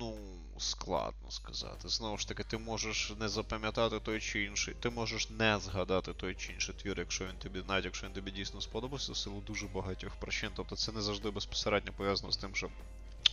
Ну, 0.00 0.14
складно 0.58 1.30
сказати. 1.30 1.88
Знову 1.88 2.18
ж 2.18 2.28
таки, 2.28 2.44
ти 2.44 2.58
можеш 2.58 3.12
не 3.20 3.28
запам'ятати 3.28 4.00
той 4.00 4.20
чи 4.20 4.44
інший, 4.44 4.74
ти 4.80 4.90
можеш 4.90 5.30
не 5.30 5.58
згадати 5.58 6.12
той 6.12 6.34
чи 6.34 6.52
інший 6.52 6.74
твір, 6.74 6.98
якщо 6.98 7.24
він 7.24 7.36
тобі, 7.38 7.62
навіть 7.68 7.84
якщо 7.84 8.06
він 8.06 8.12
тобі 8.14 8.30
дійсно 8.30 8.60
сподобався, 8.60 9.12
в 9.12 9.16
силу 9.16 9.40
дуже 9.46 9.66
багатьох 9.66 10.16
причин. 10.16 10.50
Тобто 10.56 10.76
це 10.76 10.92
не 10.92 11.00
завжди 11.00 11.30
безпосередньо 11.30 11.92
пов'язано 11.96 12.32
з 12.32 12.36
тим, 12.36 12.54
що 12.54 12.68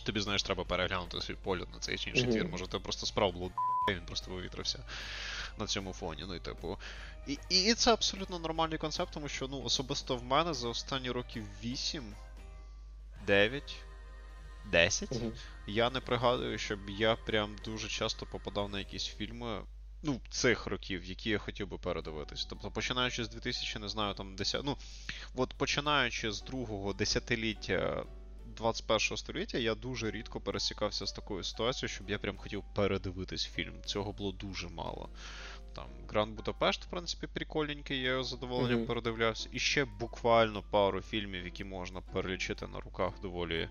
тобі, 0.04 0.20
знаєш, 0.20 0.42
треба 0.42 0.64
переглянути 0.64 1.20
свій 1.20 1.34
погляд 1.34 1.68
на 1.72 1.78
цей 1.78 1.98
чи 1.98 2.10
інший 2.10 2.26
твір. 2.26 2.48
Може, 2.48 2.66
ти 2.66 2.78
просто 2.78 3.06
справ 3.06 3.32
було 3.32 3.50
він 3.88 4.06
просто 4.06 4.30
вивітрився 4.30 4.84
на 5.58 5.66
цьому 5.66 5.92
фоні. 5.92 6.24
Ну 6.28 6.34
і 6.34 6.40
типу. 6.40 6.78
І 7.26 7.38
і 7.48 7.74
це 7.74 7.92
абсолютно 7.92 8.38
нормальний 8.38 8.78
концепт, 8.78 9.14
тому 9.14 9.28
що 9.28 9.48
ну, 9.48 9.62
особисто 9.62 10.16
в 10.16 10.24
мене 10.24 10.54
за 10.54 10.68
останні 10.68 11.10
років 11.10 11.44
8, 11.62 12.14
9, 13.26 13.76
10 14.70 15.12
угу. 15.12 15.32
я 15.66 15.90
не 15.90 16.00
пригадую, 16.00 16.58
щоб 16.58 16.90
я 16.90 17.16
прям 17.16 17.56
дуже 17.64 17.88
часто 17.88 18.26
попадав 18.26 18.70
на 18.70 18.78
якісь 18.78 19.06
фільми. 19.06 19.62
Ну, 20.02 20.20
цих 20.30 20.66
років, 20.66 21.04
які 21.04 21.30
я 21.30 21.38
хотів 21.38 21.68
би 21.68 21.78
передивитись. 21.78 22.44
Тобто, 22.44 22.70
починаючи 22.70 23.24
з 23.24 23.28
2000, 23.28 23.78
не 23.78 23.88
знаю, 23.88 24.14
там 24.14 24.36
10. 24.36 24.64
Ну, 24.64 24.76
от 25.34 25.54
починаючи 25.54 26.32
з 26.32 26.42
другого 26.42 26.92
десятиліття 26.92 28.04
21 28.56 29.16
століття, 29.16 29.58
я 29.58 29.74
дуже 29.74 30.10
рідко 30.10 30.40
пересікався 30.40 31.06
з 31.06 31.12
такою 31.12 31.44
ситуацією, 31.44 31.94
щоб 31.94 32.10
я 32.10 32.18
прям 32.18 32.36
хотів 32.36 32.64
передивитись 32.74 33.46
фільм. 33.46 33.74
Цього 33.84 34.12
було 34.12 34.32
дуже 34.32 34.68
мало. 34.68 35.08
Там 35.74 35.86
Гранд 36.08 36.36
Будапешт, 36.36 36.84
в 36.84 36.90
принципі, 36.90 37.26
прикольненький, 37.26 38.00
я 38.00 38.10
його 38.10 38.22
з 38.22 38.28
задоволенням 38.28 38.78
mm-hmm. 38.78 38.86
передивлявся. 38.86 39.48
І 39.52 39.58
ще 39.58 39.84
буквально 39.84 40.62
пару 40.70 41.00
фільмів, 41.00 41.44
які 41.44 41.64
можна 41.64 42.00
перелічити 42.00 42.66
на 42.66 42.80
руках 42.80 43.12
доволі. 43.22 43.68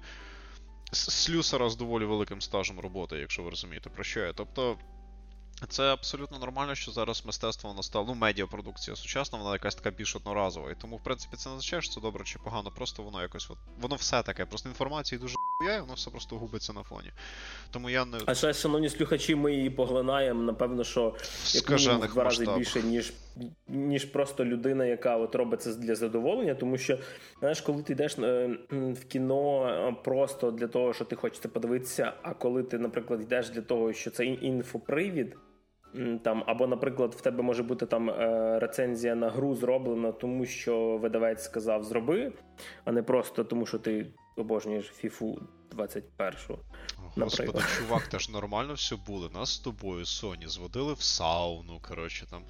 Слюсара 0.92 1.70
з 1.70 1.76
доволі 1.76 2.06
великим 2.06 2.42
стажем 2.42 2.80
роботи, 2.80 3.18
якщо 3.18 3.44
ви 3.44 3.50
розумієте, 3.50 3.90
про 3.90 4.04
що 4.04 4.20
я. 4.20 4.34
Тобто. 4.34 4.78
Це 5.68 5.84
абсолютно 5.84 6.39
нормально, 6.39 6.75
що 6.75 6.92
зараз 6.92 7.25
мистецтво 7.25 7.70
воно 7.70 7.84
стало, 7.84 8.06
ну, 8.08 8.16
медіапродукція 8.16 8.96
сучасна, 8.96 9.38
вона 9.39 9.54
якась 9.54 9.75
така 9.75 9.92
більш 9.92 10.16
одноразова. 10.16 10.72
І 10.72 10.75
тому, 10.75 10.98
в 10.98 11.04
принципі, 11.04 11.38
це 11.38 11.50
не 11.50 11.56
означає, 11.56 11.82
що 11.82 11.94
це 11.94 12.01
добре 12.01 12.24
чи 12.24 12.39
погано, 12.39 12.72
просто 12.72 13.04
воно 13.04 13.22
якось 13.22 13.50
от, 13.50 13.58
воно 13.82 13.96
все 13.96 14.24
таке. 14.24 14.46
Просто 14.46 14.70
інформації 14.70 15.20
дуже 15.20 15.36
хуяє, 15.62 15.82
воно 15.82 15.94
все 15.94 16.10
просто 16.10 16.36
губиться 16.36 16.74
на 16.74 16.84
фоні. 16.84 17.12
Тому 17.72 17.89
я 17.89 18.06
не. 18.06 18.18
А 18.25 18.36
ще, 18.36 18.54
шановні 18.54 18.89
слухачі, 18.89 19.36
ми 19.36 19.54
її 19.54 19.70
поглинаємо, 19.70 20.44
напевно, 20.44 20.84
що 20.84 21.16
як 21.54 21.70
мінімум 21.70 22.00
в 22.01 22.13
два 22.13 22.24
рази 22.24 22.48
більше, 22.58 22.84
ніж 22.84 23.13
ніж 23.68 24.06
просто 24.06 24.46
людина, 24.46 24.86
яка 24.86 25.18
от 25.18 25.36
робить 25.36 25.62
це 25.62 25.74
для 25.74 25.96
задоволення. 25.96 26.56
Тому 26.56 26.78
що, 26.78 26.98
знаєш, 27.39 27.62
коли 27.62 27.84
ти 27.84 27.94
йдеш 27.94 28.18
е, 28.20 28.58
в 28.72 29.06
кіно 29.06 29.68
е, 29.68 29.96
просто 30.04 30.51
для 30.51 30.68
того, 30.68 30.94
що 30.94 31.06
ти 31.06 31.16
хочеш 31.16 31.39
подивитися, 31.39 32.13
а 32.22 32.34
коли 32.34 32.63
ти, 32.63 32.80
наприклад, 32.80 33.22
йдеш 33.22 33.50
для 33.50 33.62
того, 33.62 33.94
що 33.94 34.12
це 34.12 34.25
інфопривід. 34.25 35.36
Там, 36.24 36.43
Або, 36.48 36.67
наприклад, 36.67 37.15
в 37.15 37.22
тебе 37.22 37.43
може 37.43 37.63
бути 37.63 37.86
там 37.86 38.10
е, 38.10 38.60
рецензія 38.60 39.15
на 39.15 39.29
гру 39.29 39.55
зроблена, 39.55 40.12
тому 40.12 40.46
що 40.46 40.98
видавець 40.98 41.43
сказав 41.43 41.84
зроби, 41.84 42.34
а 42.86 42.91
не 42.91 43.03
просто 43.03 43.43
тому, 43.43 43.65
що 43.65 43.79
ти 43.79 44.08
обожнюєш 44.36 44.86
фіфу 44.86 45.41
21. 45.72 46.34
Господи, 47.15 47.60
чувак, 47.77 48.08
теж 48.08 48.29
нормально 48.29 48.74
все 48.74 48.96
було. 48.96 49.29
Нас 49.29 49.53
з 49.53 49.60
тобою 49.60 50.05
Соні 50.05 50.48
зводили 50.48 50.93
в 50.93 51.01
сауну. 51.01 51.79
коротше 51.81 52.25
там. 52.29 52.43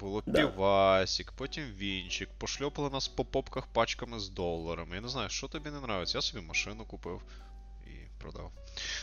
Було 0.00 0.22
да. 0.26 0.40
півасік, 0.40 1.32
потім 1.32 1.64
вінчик, 1.64 2.28
пошльопали 2.38 2.90
нас 2.90 3.08
по 3.08 3.24
попках 3.24 3.66
пачками 3.66 4.18
з 4.18 4.28
доларами. 4.28 4.96
Я 4.96 5.00
не 5.02 5.08
знаю, 5.08 5.28
що 5.28 5.48
тобі 5.48 5.70
не 5.70 5.78
нравиться. 5.78 6.18
Я 6.18 6.22
собі 6.22 6.46
машину 6.46 6.84
купив 6.84 7.22
і 7.86 8.20
продав. 8.20 8.52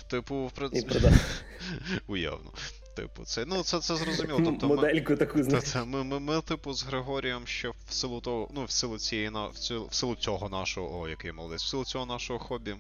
Типу, 0.10 0.46
в 0.46 0.52
принципі. 0.52 1.00
Уявно. 2.08 2.52
Типу, 2.98 3.26
це 3.26 3.46
ну 3.46 3.64
це 3.64 3.80
це 3.80 3.96
зрозуміло. 3.96 4.42
Тобто 4.46 4.68
Модельку 4.68 5.12
ми, 5.12 5.18
таку 5.18 5.44
знаєш. 5.44 5.76
Ми, 5.76 6.04
ми, 6.04 6.20
ми, 6.20 6.42
типу, 6.42 6.74
з 6.74 6.84
Григорієм 6.84 7.48
ще 7.48 7.70
в 7.70 7.94
силу 7.94 8.22
того, 8.22 8.50
ну, 8.54 8.66
в 8.66 8.72
силу 8.72 8.98
цієї 8.98 9.30
в 9.90 9.94
силу 9.94 10.16
цього 10.16 10.50
нашого, 10.50 11.00
о, 11.00 11.08
який 11.08 11.32
молодець, 11.32 11.64
в 11.64 11.68
силу 11.68 11.86
цього 11.86 12.06
нашого 12.06 12.40
хобі. 12.40 12.76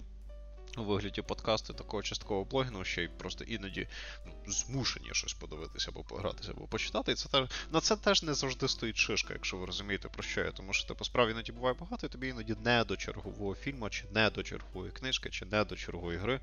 У 0.78 0.84
вигляді 0.84 1.22
подкасту 1.22 1.74
такого 1.74 2.04
часткового 2.04 2.46
блогінгу, 2.46 2.84
ще 2.84 3.04
й 3.04 3.08
просто 3.08 3.44
іноді 3.44 3.88
ну, 4.26 4.34
змушені 4.54 5.10
щось 5.12 5.34
подивитися 5.34 5.92
або 5.92 6.04
погратися, 6.04 6.52
або 6.52 6.68
почитати. 6.68 7.12
І 7.12 7.16
це 7.16 7.30
теж 7.30 7.50
на 7.72 7.82
це 7.82 7.96
теж 7.96 8.24
не 8.24 8.34
завжди 8.34 8.68
стоїть 8.68 8.98
шишка, 8.98 9.34
якщо 9.34 9.58
ви 9.58 9.66
розумієте, 9.66 10.10
про 10.10 10.24
що 10.24 10.42
я. 10.42 10.52
Тому 10.52 10.74
що 10.74 10.88
типу, 10.88 11.06
справді 11.06 11.32
іноді 11.32 11.52
буває 11.52 11.76
багато, 11.80 12.08
і 12.08 12.10
тобі 12.10 12.28
іноді 12.28 12.56
не 12.64 12.84
до 12.84 12.98
чергового 12.98 13.56
фільму, 13.56 13.90
чи 13.90 14.06
не 14.12 14.30
до 14.30 14.44
чергової 14.44 14.92
книжки, 14.92 15.30
чи 15.30 15.46
не 15.46 15.64
до 15.64 15.76
чергової 15.76 16.18
гри, 16.18 16.40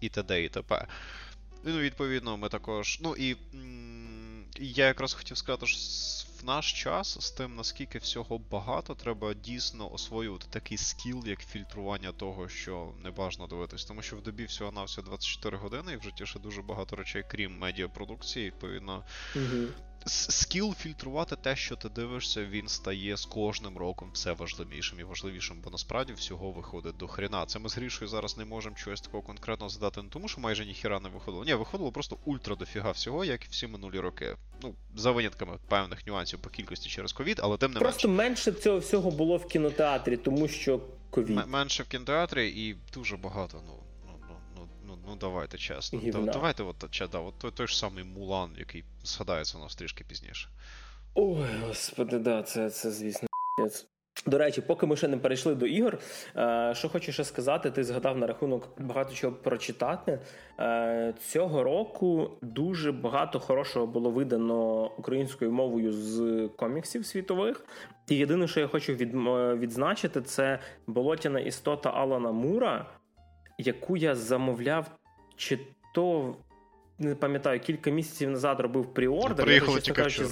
і 0.00 0.08
т.д. 0.08 0.44
і 0.44 0.48
т.п. 0.48 0.86
Ну, 1.66 1.78
відповідно, 1.78 2.36
ми 2.36 2.48
також. 2.48 2.98
Ну 3.02 3.16
і 3.16 3.36
я 4.58 4.86
якраз 4.86 5.14
хотів 5.14 5.36
сказати, 5.36 5.66
що 5.66 5.78
в 6.42 6.44
наш 6.44 6.82
час 6.82 7.20
з 7.20 7.30
тим, 7.30 7.56
наскільки 7.56 7.98
всього 7.98 8.38
багато, 8.38 8.94
треба 8.94 9.34
дійсно 9.34 9.92
освоювати 9.92 10.46
такий 10.50 10.78
скіл, 10.78 11.22
як 11.26 11.40
фільтрування 11.40 12.12
того, 12.12 12.48
що 12.48 12.92
не 13.02 13.10
бажано 13.10 13.46
дивитись. 13.46 13.84
Тому 13.84 14.02
що 14.02 14.16
в 14.16 14.22
добі 14.22 14.44
всього 14.44 14.72
на 14.72 14.84
всього 14.84 15.06
24 15.06 15.56
години, 15.56 15.92
і 15.92 15.96
в 15.96 16.02
житті 16.02 16.26
ще 16.26 16.38
дуже 16.38 16.62
багато 16.62 16.96
речей, 16.96 17.24
крім 17.30 17.58
медіапродукції, 17.58 18.46
відповідно. 18.46 19.04
Угу. 19.36 19.66
Скіл 20.06 20.74
фільтрувати 20.74 21.36
те, 21.36 21.56
що 21.56 21.76
ти 21.76 21.88
дивишся, 21.88 22.44
він 22.44 22.68
стає 22.68 23.16
з 23.16 23.24
кожним 23.24 23.78
роком 23.78 24.10
все 24.12 24.32
важливішим 24.32 25.00
і 25.00 25.04
важливішим, 25.04 25.60
бо 25.64 25.70
насправді 25.70 26.12
всього 26.12 26.50
виходить 26.50 26.96
до 26.96 27.08
хрена. 27.08 27.46
Це 27.46 27.58
ми 27.58 27.68
з 27.68 27.76
Грішою 27.76 28.08
зараз 28.08 28.38
не 28.38 28.44
можемо 28.44 28.76
чогось 28.76 29.00
такого 29.00 29.22
конкретно 29.22 29.68
задати, 29.68 30.02
не 30.02 30.08
тому 30.08 30.28
що 30.28 30.40
майже 30.40 30.66
ніхіра 30.66 31.00
не 31.00 31.08
виходило. 31.08 31.44
Ні, 31.44 31.54
виходило 31.54 31.92
просто 31.92 32.18
ультра 32.24 32.56
дофіга 32.56 32.90
всього, 32.90 33.24
як 33.24 33.44
і 33.44 33.48
всі 33.50 33.66
минулі 33.66 34.00
роки. 34.00 34.36
Ну, 34.62 34.74
за 34.96 35.10
винятками 35.10 35.58
певних 35.68 36.06
нюансів 36.06 36.38
по 36.38 36.50
кількості 36.50 36.88
через 36.88 37.12
ковід, 37.12 37.40
але 37.42 37.56
тим 37.56 37.72
не 37.72 37.80
просто 37.80 38.08
менше. 38.08 38.50
менше 38.50 38.60
цього 38.62 38.78
всього 38.78 39.10
було 39.10 39.36
в 39.36 39.48
кінотеатрі, 39.48 40.16
тому 40.16 40.48
що 40.48 40.80
ковід. 41.10 41.46
Менше 41.46 41.82
в 41.82 41.88
кінотеатрі 41.88 42.48
і 42.48 42.76
дуже 42.94 43.16
багато, 43.16 43.62
ну. 43.66 43.83
Ну, 45.02 45.08
ну 45.08 45.16
давайте 45.16 45.58
чесно. 45.58 45.98
Гівна. 45.98 46.32
Давайте, 46.32 46.62
от, 46.62 46.90
ча, 46.90 47.06
да, 47.06 47.18
от 47.18 47.38
той, 47.38 47.50
той 47.50 47.66
ж 47.66 47.78
самий 47.78 48.04
Мулан, 48.04 48.50
який 48.58 48.84
згадається 49.02 49.58
у 49.58 49.60
нас 49.60 49.74
трішки 49.74 50.04
пізніше. 50.04 50.48
Ой, 51.14 51.46
господи, 51.66 52.18
да, 52.18 52.42
це, 52.42 52.70
це 52.70 52.90
звісно. 52.90 53.28
До 54.26 54.38
речі, 54.38 54.60
поки 54.60 54.86
ми 54.86 54.96
ще 54.96 55.08
не 55.08 55.16
перейшли 55.16 55.54
до 55.54 55.66
ігор, 55.66 55.98
е, 56.36 56.72
що 56.76 56.88
хочу 56.88 57.12
ще 57.12 57.24
сказати, 57.24 57.70
ти 57.70 57.84
згадав 57.84 58.18
на 58.18 58.26
рахунок 58.26 58.68
багато 58.82 59.14
чого 59.14 59.32
прочитати. 59.32 60.18
Е, 60.60 61.14
цього 61.20 61.62
року 61.62 62.30
дуже 62.42 62.92
багато 62.92 63.40
хорошого 63.40 63.86
було 63.86 64.10
видано 64.10 64.90
українською 64.98 65.52
мовою 65.52 65.92
з 65.92 66.48
коміксів 66.56 67.06
світових. 67.06 67.64
І 68.08 68.16
єдине, 68.16 68.48
що 68.48 68.60
я 68.60 68.66
хочу 68.66 68.94
відзначити, 68.94 70.22
це 70.22 70.58
болотяна 70.86 71.40
істота 71.40 71.90
Алана 71.90 72.32
Мура, 72.32 72.86
яку 73.58 73.96
я 73.96 74.14
замовляв, 74.14 74.86
чи 75.36 75.58
то 75.94 76.36
не 76.98 77.14
пам'ятаю, 77.14 77.60
кілька 77.60 77.90
місяців 77.90 78.30
назад 78.30 78.60
робив 78.60 78.94
пріордер. 78.94 79.44
Приїхали 79.46 79.80
тільки 79.80 80.02
вчора. 80.02 80.28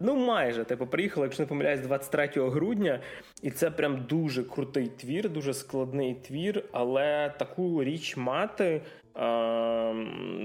Ну, 0.00 0.16
майже, 0.16 0.64
типу, 0.64 0.86
приїхали, 0.86 1.26
якщо 1.26 1.42
не 1.42 1.46
помиляюсь, 1.46 1.80
23 1.80 2.30
грудня, 2.36 3.00
і 3.42 3.50
це 3.50 3.70
прям 3.70 4.04
дуже 4.08 4.42
крутий 4.42 4.86
твір, 4.86 5.30
дуже 5.30 5.54
складний 5.54 6.14
твір, 6.14 6.64
але 6.72 7.34
таку 7.38 7.84
річ 7.84 8.16
мати 8.16 8.80
е- 9.16 9.94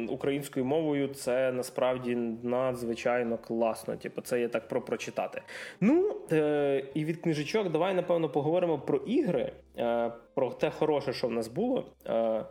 українською 0.09 0.65
мовою 0.65 1.07
це 1.07 1.51
насправді 1.51 2.15
надзвичайно 2.43 3.37
класно. 3.37 3.95
Типу, 3.95 4.21
це 4.21 4.39
є 4.39 4.47
так 4.47 4.67
про 4.67 4.81
прочитати. 4.81 5.41
Ну 5.81 6.15
е- 6.31 6.83
і 6.93 7.05
від 7.05 7.17
книжечок 7.17 7.71
давай 7.71 7.93
напевно 7.93 8.29
поговоримо 8.29 8.79
про 8.79 8.97
ігри, 8.97 9.51
е- 9.77 10.11
про 10.33 10.49
те 10.49 10.69
хороше, 10.69 11.13
що 11.13 11.27
в 11.27 11.31
нас 11.31 11.47
було. 11.47 11.85
Е- 12.07 12.43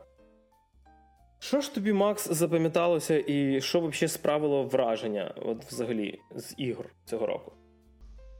що 1.43 1.61
ж 1.61 1.75
тобі, 1.75 1.93
Макс, 1.93 2.29
запам'яталося, 2.31 3.25
і 3.27 3.61
що 3.61 3.81
взагалі 3.81 4.09
справило 4.09 4.65
враження 4.65 5.35
от 5.37 5.65
взагалі 5.65 6.21
з 6.35 6.55
ігор 6.57 6.87
цього 7.05 7.27
року? 7.27 7.53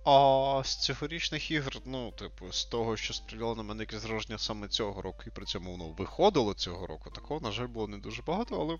А 0.05 0.63
з 0.65 0.77
цьогорічних 0.77 1.51
ігор, 1.51 1.77
ну, 1.87 2.13
типу, 2.13 2.53
з 2.53 2.65
того, 2.65 2.97
що 2.97 3.15
стріляло 3.15 3.55
на 3.55 3.63
мене 3.63 3.83
якесь 3.83 4.05
враження 4.05 4.39
саме 4.39 4.69
цього 4.69 5.03
року, 5.03 5.19
і 5.27 5.31
при 5.31 5.45
цьому 5.45 5.73
воно 5.73 5.85
виходило 5.99 6.55
цього 6.55 6.87
року, 6.87 7.11
такого, 7.11 7.41
на 7.41 7.51
жаль, 7.51 7.67
було 7.67 7.89
не 7.89 7.99
дуже 7.99 8.23
багато, 8.23 8.61
але 8.61 8.79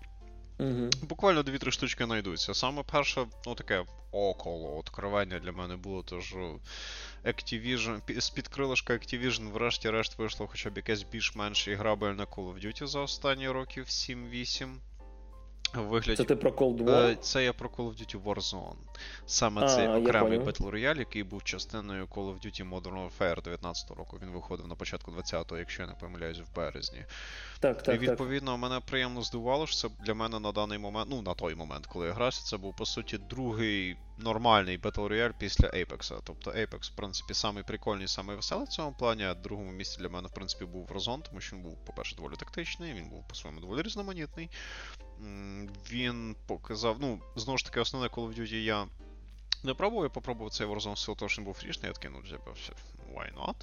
Угу. 0.59 0.89
буквально 1.01 1.39
2-3 1.43 1.71
штучки 1.71 2.05
знайдуться. 2.05 2.53
Саме 2.53 2.83
перше, 2.83 3.25
ну 3.45 3.55
таке 3.55 3.85
около 4.11 4.77
откровення 4.77 5.39
для 5.39 5.51
мене 5.51 5.75
було, 5.75 6.03
то 6.03 6.21
що 6.21 6.59
Activision, 7.25 8.21
з-під 8.21 8.47
крилишка 8.47 8.93
Activision, 8.93 9.51
врешті-решт 9.51 10.19
вийшло 10.19 10.47
хоча 10.47 10.69
б 10.69 10.77
якесь 10.77 11.03
більш-менш 11.03 11.67
іграбельне 11.67 12.23
Call 12.23 12.53
of 12.53 12.65
Duty 12.65 12.87
за 12.87 12.99
останні 12.99 13.49
років 13.49 13.85
7-8. 13.85 14.75
Вигляді... 15.73 16.17
Це 16.17 16.23
ти 16.23 16.35
про 16.35 16.51
Cold 16.51 16.83
War? 16.83 17.15
Це 17.15 17.43
я 17.43 17.53
про 17.53 17.69
Call 17.69 17.89
of 17.89 18.01
Duty 18.01 18.23
Warzone. 18.23 18.75
Саме 19.25 19.61
а, 19.61 19.67
цей 19.67 19.87
окремий 19.87 20.39
Battle 20.39 20.71
Royale, 20.71 20.99
який 20.99 21.23
був 21.23 21.43
частиною 21.43 22.05
Call 22.05 22.33
of 22.33 22.45
Duty 22.45 22.69
Modern 22.69 23.09
Warfare 23.09 23.41
19-го 23.41 23.95
року. 23.95 24.19
Він 24.21 24.29
виходив 24.29 24.67
на 24.67 24.75
початку 24.75 25.11
20-го, 25.11 25.57
якщо 25.57 25.81
я 25.81 25.87
не 25.87 25.93
помиляюсь, 25.93 26.39
в 26.39 26.55
березні. 26.55 27.05
Так, 27.59 27.83
так, 27.83 27.95
І 27.95 27.97
відповідно 27.97 28.51
так. 28.51 28.61
мене 28.61 28.79
приємно 28.79 29.21
здивувало, 29.21 29.67
що 29.67 29.75
це 29.75 29.95
для 30.05 30.13
мене 30.13 30.39
на 30.39 30.51
даний 30.51 30.77
момент, 30.77 31.07
ну 31.09 31.21
на 31.21 31.33
той 31.33 31.55
момент, 31.55 31.87
коли 31.87 32.07
я 32.07 32.13
грався, 32.13 32.43
це 32.43 32.57
був 32.57 32.75
по 32.75 32.85
суті 32.85 33.17
другий 33.17 33.97
нормальний 34.17 34.79
Battle 34.79 35.07
Royale 35.07 35.33
після 35.37 35.67
Apex. 35.67 36.19
Тобто 36.23 36.51
Apex, 36.51 36.91
в 36.91 36.95
принципі, 36.95 37.33
самий 37.33 37.63
прикольний, 37.63 38.07
самий 38.07 38.35
веселий 38.35 38.65
в 38.65 38.69
цьому 38.69 38.93
плані. 38.99 39.23
А 39.23 39.33
в 39.33 39.41
другому 39.41 39.71
місці 39.71 39.97
для 39.99 40.09
мене, 40.09 40.27
в 40.27 40.33
принципі, 40.33 40.65
був 40.65 40.87
Warzone, 40.87 41.21
тому 41.21 41.41
що 41.41 41.55
він 41.55 41.63
був, 41.63 41.85
по-перше, 41.85 42.15
доволі 42.15 42.35
тактичний, 42.35 42.93
він 42.93 43.09
був 43.09 43.27
по-своєму 43.27 43.61
доволі 43.61 43.81
різноманітний. 43.81 44.49
Він 45.91 46.35
показав, 46.45 46.97
ну, 46.99 47.19
знову 47.35 47.57
ж 47.57 47.65
таки, 47.65 47.79
основне 47.79 48.07
Call 48.07 48.27
of 48.27 48.39
Duty 48.39 48.55
я 48.55 48.87
не 49.63 49.73
пробував, 49.73 50.05
я 50.05 50.09
попробував 50.09 50.53
цей 50.53 50.67
Warzone 50.67 50.95
сил, 50.95 51.15
тому 51.15 51.29
що 51.29 51.41
він 51.41 51.45
був 51.45 51.53
фрішний, 51.53 51.87
я 51.87 51.93
такий, 51.93 52.11
ну, 52.11 52.29
типу, 52.29 52.51
why 53.13 53.33
not? 53.33 53.55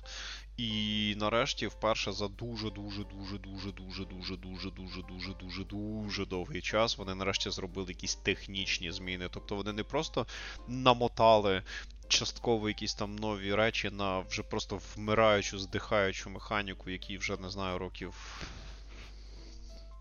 І 0.56 1.14
нарешті, 1.18 1.66
вперше 1.66 2.12
за 2.12 2.28
дуже-дуже, 2.28 3.04
дуже, 3.04 3.38
дуже, 3.38 3.72
дуже, 3.72 4.04
дуже, 4.06 4.36
дуже, 4.36 4.70
дуже, 4.70 5.00
дуже, 5.00 5.34
дуже, 5.34 5.64
дуже 5.64 6.26
довгий 6.26 6.60
час 6.60 6.98
вони 6.98 7.14
нарешті 7.14 7.50
зробили 7.50 7.88
якісь 7.88 8.14
технічні 8.14 8.92
зміни. 8.92 9.28
Тобто 9.30 9.56
вони 9.56 9.72
не 9.72 9.84
просто 9.84 10.26
намотали. 10.68 11.62
Частково 12.08 12.68
якісь 12.68 12.94
там 12.94 13.16
нові 13.16 13.54
речі 13.54 13.90
на 13.90 14.18
вже 14.18 14.42
просто 14.42 14.80
вмираючу, 14.96 15.58
здихаючу 15.58 16.30
механіку, 16.30 16.90
якій 16.90 17.18
вже 17.18 17.36
не 17.36 17.50
знаю 17.50 17.78
років 17.78 18.14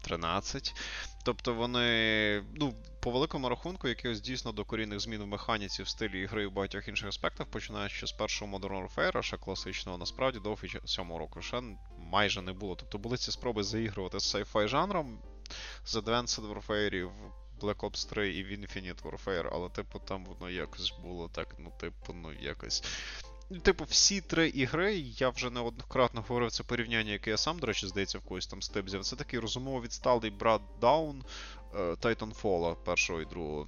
13. 0.02 0.76
Тобто 1.24 1.54
вони, 1.54 2.44
ну, 2.56 2.74
по 3.00 3.12
великому 3.12 3.50
рахунку, 3.50 3.88
якихось 3.88 4.22
дійсно 4.22 4.52
докорінних 4.52 5.00
змін 5.00 5.22
в 5.22 5.28
механіці, 5.28 5.84
в 5.84 5.88
стилі 5.88 6.22
ігри 6.22 6.44
і 6.44 6.46
в 6.46 6.52
багатьох 6.52 6.88
інших 6.88 7.08
аспектах, 7.08 7.48
починаючи 7.48 8.08
з 8.08 8.12
першого 8.12 8.58
Modern 8.58 8.88
Warfare, 8.88 9.22
ще 9.22 9.38
класичного, 9.38 9.98
насправді 9.98 10.40
довгий 10.40 10.72
цьому 10.86 11.18
року 11.18 11.42
ще 11.42 11.62
майже 11.98 12.42
не 12.42 12.54
було. 12.54 12.76
Тобто 12.76 12.98
були 12.98 13.18
ці 13.18 13.32
спроби 13.32 13.64
заігрувати 13.64 14.20
з 14.20 14.36
sci-fi 14.36 14.68
жанром 14.68 15.20
з 15.86 15.96
Advanced 15.96 16.54
Warfare, 16.54 17.06
в 17.06 17.34
Black 17.60 17.80
Ops 17.80 18.10
3 18.10 18.34
і 18.34 18.44
в 18.44 18.48
Infinite 18.48 19.02
Warfare, 19.02 19.50
але, 19.52 19.70
типу, 19.70 20.00
там 20.00 20.26
воно 20.26 20.50
якось 20.50 20.94
було 21.04 21.30
так, 21.30 21.56
ну, 21.60 21.72
типу, 21.80 22.14
ну, 22.14 22.34
якось. 22.34 22.84
Типу, 23.62 23.84
всі 23.84 24.22
три 24.22 24.50
ігри, 24.50 24.98
я 24.98 25.30
вже 25.30 25.50
неоднократно 25.50 26.22
говорив 26.28 26.52
це 26.52 26.64
порівняння, 26.64 27.12
яке 27.12 27.30
я 27.30 27.38
сам, 27.38 27.60
до 27.60 27.68
речі, 27.68 27.88
здається, 27.88 28.18
в 28.18 28.22
когось 28.22 28.48
там 28.48 28.62
стебзів. 28.62 29.04
Це 29.04 29.16
такий 29.16 29.40
розумово 29.40 29.82
відсталий 29.82 30.32
брат 30.32 30.62
Даун 30.82 31.24
Тайтанфола 32.00 32.76
першого 32.76 33.22
і 33.22 33.26
другого. 33.26 33.68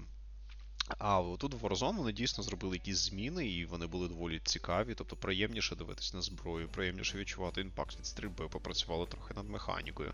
А 1.00 1.24
тут 1.40 1.54
в 1.54 1.66
Warzone 1.66 1.98
вони 1.98 2.12
дійсно 2.12 2.44
зробили 2.44 2.76
якісь 2.76 2.98
зміни, 2.98 3.48
і 3.48 3.66
вони 3.66 3.88
були 3.88 4.08
доволі 4.08 4.42
цікаві, 4.44 4.94
тобто 4.96 5.16
приємніше 5.16 5.76
дивитись 5.76 6.14
на 6.14 6.22
зброю, 6.22 6.68
приємніше 6.68 7.18
відчувати 7.18 7.62
impact 7.62 7.98
від 8.00 8.06
стрільби, 8.06 8.48
попрацювали 8.48 9.06
трохи 9.06 9.34
над 9.34 9.50
механікою. 9.50 10.14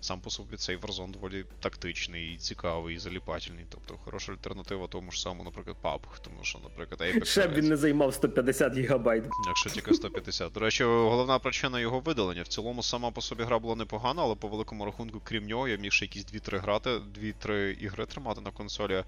Сам 0.00 0.20
по 0.20 0.30
собі 0.30 0.56
цей 0.56 0.76
Warzone 0.76 1.10
доволі 1.10 1.44
тактичний, 1.60 2.34
і 2.34 2.36
цікавий, 2.36 2.96
і 2.96 2.98
заліпательний. 2.98 3.64
Тобто 3.68 3.94
хороша 4.04 4.32
альтернатива 4.32 4.86
тому 4.86 5.10
ж 5.10 5.20
самому, 5.20 5.44
наприклад, 5.44 5.76
PUBG, 5.82 6.20
тому 6.22 6.38
що, 6.42 6.58
наприклад, 6.58 7.00
Apex... 7.00 7.24
Ще 7.24 7.48
б 7.48 7.54
він 7.54 7.68
не 7.68 7.76
займав 7.76 8.14
150 8.14 8.76
гігабайт. 8.76 9.24
Якщо 9.46 9.70
тільки 9.70 9.94
150. 9.94 10.52
До 10.52 10.60
речі, 10.60 10.84
головна 10.84 11.38
причина 11.38 11.80
його 11.80 12.00
видалення. 12.00 12.42
В 12.42 12.48
цілому 12.48 12.82
сама 12.82 13.10
по 13.10 13.20
собі 13.20 13.42
гра 13.42 13.58
була 13.58 13.76
непогана, 13.76 14.22
але 14.22 14.34
по 14.34 14.48
великому 14.48 14.84
рахунку, 14.84 15.20
крім 15.24 15.46
нього, 15.46 15.68
я 15.68 15.76
міг 15.76 15.92
ще 15.92 16.04
якісь 16.04 16.26
2-3 16.26 16.60
грати, 16.60 16.90
2-3 16.90 17.52
ігри 17.72 18.06
тримати 18.06 18.40
на 18.40 18.50
консолі 18.50 19.04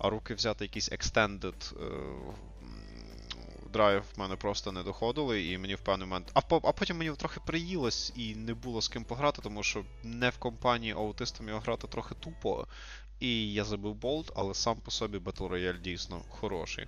а 0.00 0.10
руки 0.10 0.34
взяти 0.34 0.64
якийсь 0.64 0.92
extended 0.92 1.74
драйв 3.72 4.02
в 4.16 4.20
мене 4.20 4.36
просто 4.36 4.72
не 4.72 4.82
доходили, 4.82 5.44
і 5.44 5.58
мені 5.58 5.74
в 5.74 5.80
певний 5.80 6.08
момент. 6.08 6.30
А 6.34 6.40
по... 6.40 6.60
а 6.64 6.72
потім 6.72 6.96
мені 6.96 7.10
трохи 7.16 7.40
приїлось 7.46 8.12
і 8.16 8.34
не 8.34 8.54
було 8.54 8.82
з 8.82 8.88
ким 8.88 9.04
пограти, 9.04 9.42
тому 9.42 9.62
що 9.62 9.84
не 10.04 10.28
в 10.28 10.38
компанії 10.38 10.92
аутистам 10.92 11.48
його 11.48 11.60
грати 11.60 11.86
трохи 11.86 12.14
тупо. 12.20 12.66
І 13.20 13.52
я 13.52 13.64
забив 13.64 13.94
болт, 13.94 14.32
але 14.36 14.54
сам 14.54 14.76
по 14.84 14.90
собі 14.90 15.18
Battle 15.18 15.48
Royale 15.48 15.80
дійсно 15.80 16.20
хороший. 16.28 16.86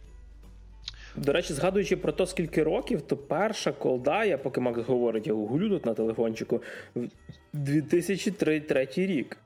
До 1.16 1.32
речі, 1.32 1.52
згадуючи 1.52 1.96
про 1.96 2.12
то, 2.12 2.26
скільки 2.26 2.62
років, 2.62 3.02
то 3.02 3.16
перша 3.16 3.72
колда, 3.72 4.24
я 4.24 4.38
поки 4.38 4.60
Макс 4.60 4.80
говорить, 4.86 5.26
я 5.26 5.32
гуглю 5.32 5.68
тут 5.68 5.86
на 5.86 5.94
телефончику, 5.94 6.62
2003 7.52 8.88
рік. 8.96 9.36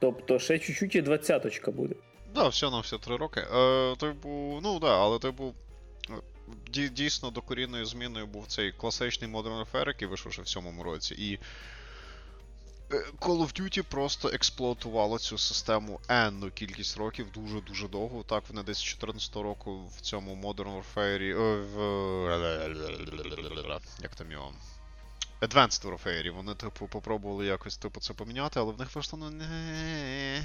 Тобто 0.00 0.38
ще 0.38 0.58
чуть-чуть 0.58 0.94
і 0.94 1.02
двадцяточка 1.02 1.70
буде. 1.70 1.94
Да, 2.38 2.50
все 2.50 2.70
на 2.70 2.80
все 2.80 2.98
три 2.98 3.16
роки. 3.16 3.40
Е, 3.40 3.96
Типу, 3.96 4.60
ну 4.62 4.78
да, 4.78 4.98
але 4.98 5.18
типу. 5.18 5.54
Дійсно 6.92 7.30
докорінною 7.30 7.86
зміною 7.86 8.26
був 8.26 8.46
цей 8.46 8.72
класичний 8.72 9.30
Modern 9.30 9.64
Warfare, 9.64 9.86
який 9.86 10.08
вийшов 10.08 10.32
ще 10.32 10.42
в 10.42 10.48
сьомому 10.48 10.82
році. 10.82 11.14
І 11.14 11.38
Call 13.18 13.38
of 13.38 13.60
Duty 13.60 13.82
просто 13.82 14.28
експлуатувало 14.28 15.18
цю 15.18 15.38
систему 15.38 16.00
енну 16.08 16.50
кількість 16.50 16.96
років 16.96 17.26
дуже-дуже 17.34 17.88
довго. 17.88 18.22
Так, 18.22 18.44
вони 18.48 18.62
десь 18.62 18.78
з 18.78 18.82
14 18.82 19.36
року 19.36 19.90
в 19.96 20.00
цьому 20.00 20.34
Modern 20.34 20.82
Warfare. 20.82 21.34
В... 21.74 21.78
Як 24.02 24.14
там 24.14 24.32
його? 24.32 24.52
Advanced 25.40 25.86
Warfare, 25.86 26.30
вони, 26.30 26.54
типу, 26.54 26.86
попробували 26.86 27.46
якось 27.46 27.76
типу, 27.76 28.00
це 28.00 28.14
поміняти, 28.14 28.60
але 28.60 28.72
в 28.72 28.78
них 28.78 28.94
вийшло 28.94 29.18
ну 29.22 29.30
не. 29.30 30.42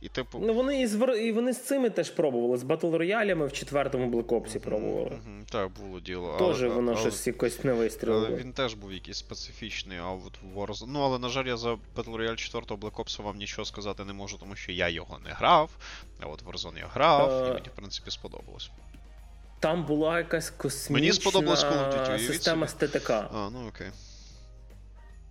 І, 0.00 0.08
типу... 0.08 0.38
Ну 0.42 0.54
вони 0.54 0.80
і 0.80 0.86
з 0.86 1.16
і 1.20 1.32
вони 1.32 1.52
з 1.52 1.64
цими 1.64 1.90
теж 1.90 2.10
пробували. 2.10 2.56
З 2.56 2.64
Battle 2.64 2.96
роялями 2.96 3.46
в 3.46 3.52
четвертому 3.52 4.22
Ops 4.22 4.58
пробували. 4.58 5.10
Mm-hmm. 5.10 5.50
Так, 5.50 5.70
було 5.70 6.00
діло. 6.00 6.36
Теж 6.38 6.62
воно 6.62 6.92
але, 6.92 7.00
щось 7.00 7.26
якось 7.26 7.64
не 7.64 7.72
вистрілило. 7.72 8.26
Але 8.26 8.36
він 8.36 8.52
теж 8.52 8.74
був 8.74 8.92
якийсь 8.92 9.16
специфічний, 9.16 9.98
а 9.98 10.10
от 10.10 10.38
Warzone. 10.56 10.88
Ну, 10.88 11.00
але, 11.00 11.18
на 11.18 11.28
жаль, 11.28 11.46
я 11.46 11.56
за 11.56 11.72
Battle 11.72 12.16
Royale 12.16 12.36
4 12.36 12.64
Black 12.64 12.94
Ops 12.94 13.22
вам 13.22 13.36
нічого 13.36 13.64
сказати 13.64 14.04
не 14.04 14.12
можу, 14.12 14.38
тому 14.38 14.56
що 14.56 14.72
я 14.72 14.88
його 14.88 15.18
не 15.24 15.30
грав. 15.30 15.70
А 16.20 16.26
от 16.26 16.44
Warzone 16.44 16.78
я 16.78 16.86
грав, 16.86 17.30
uh... 17.30 17.46
і 17.46 17.54
мені, 17.54 17.68
в 17.68 17.76
принципі, 17.76 18.10
сподобалось. 18.10 18.70
Там 19.60 19.84
була 19.84 20.18
якась 20.18 20.50
космічна 20.50 20.94
Мені 20.94 21.12
сподобалась 21.12 21.66
система 22.26 22.68
з 22.68 22.74
ТТК. 22.74 23.10
А, 23.10 23.50
ну 23.52 23.68
окей 23.68 23.88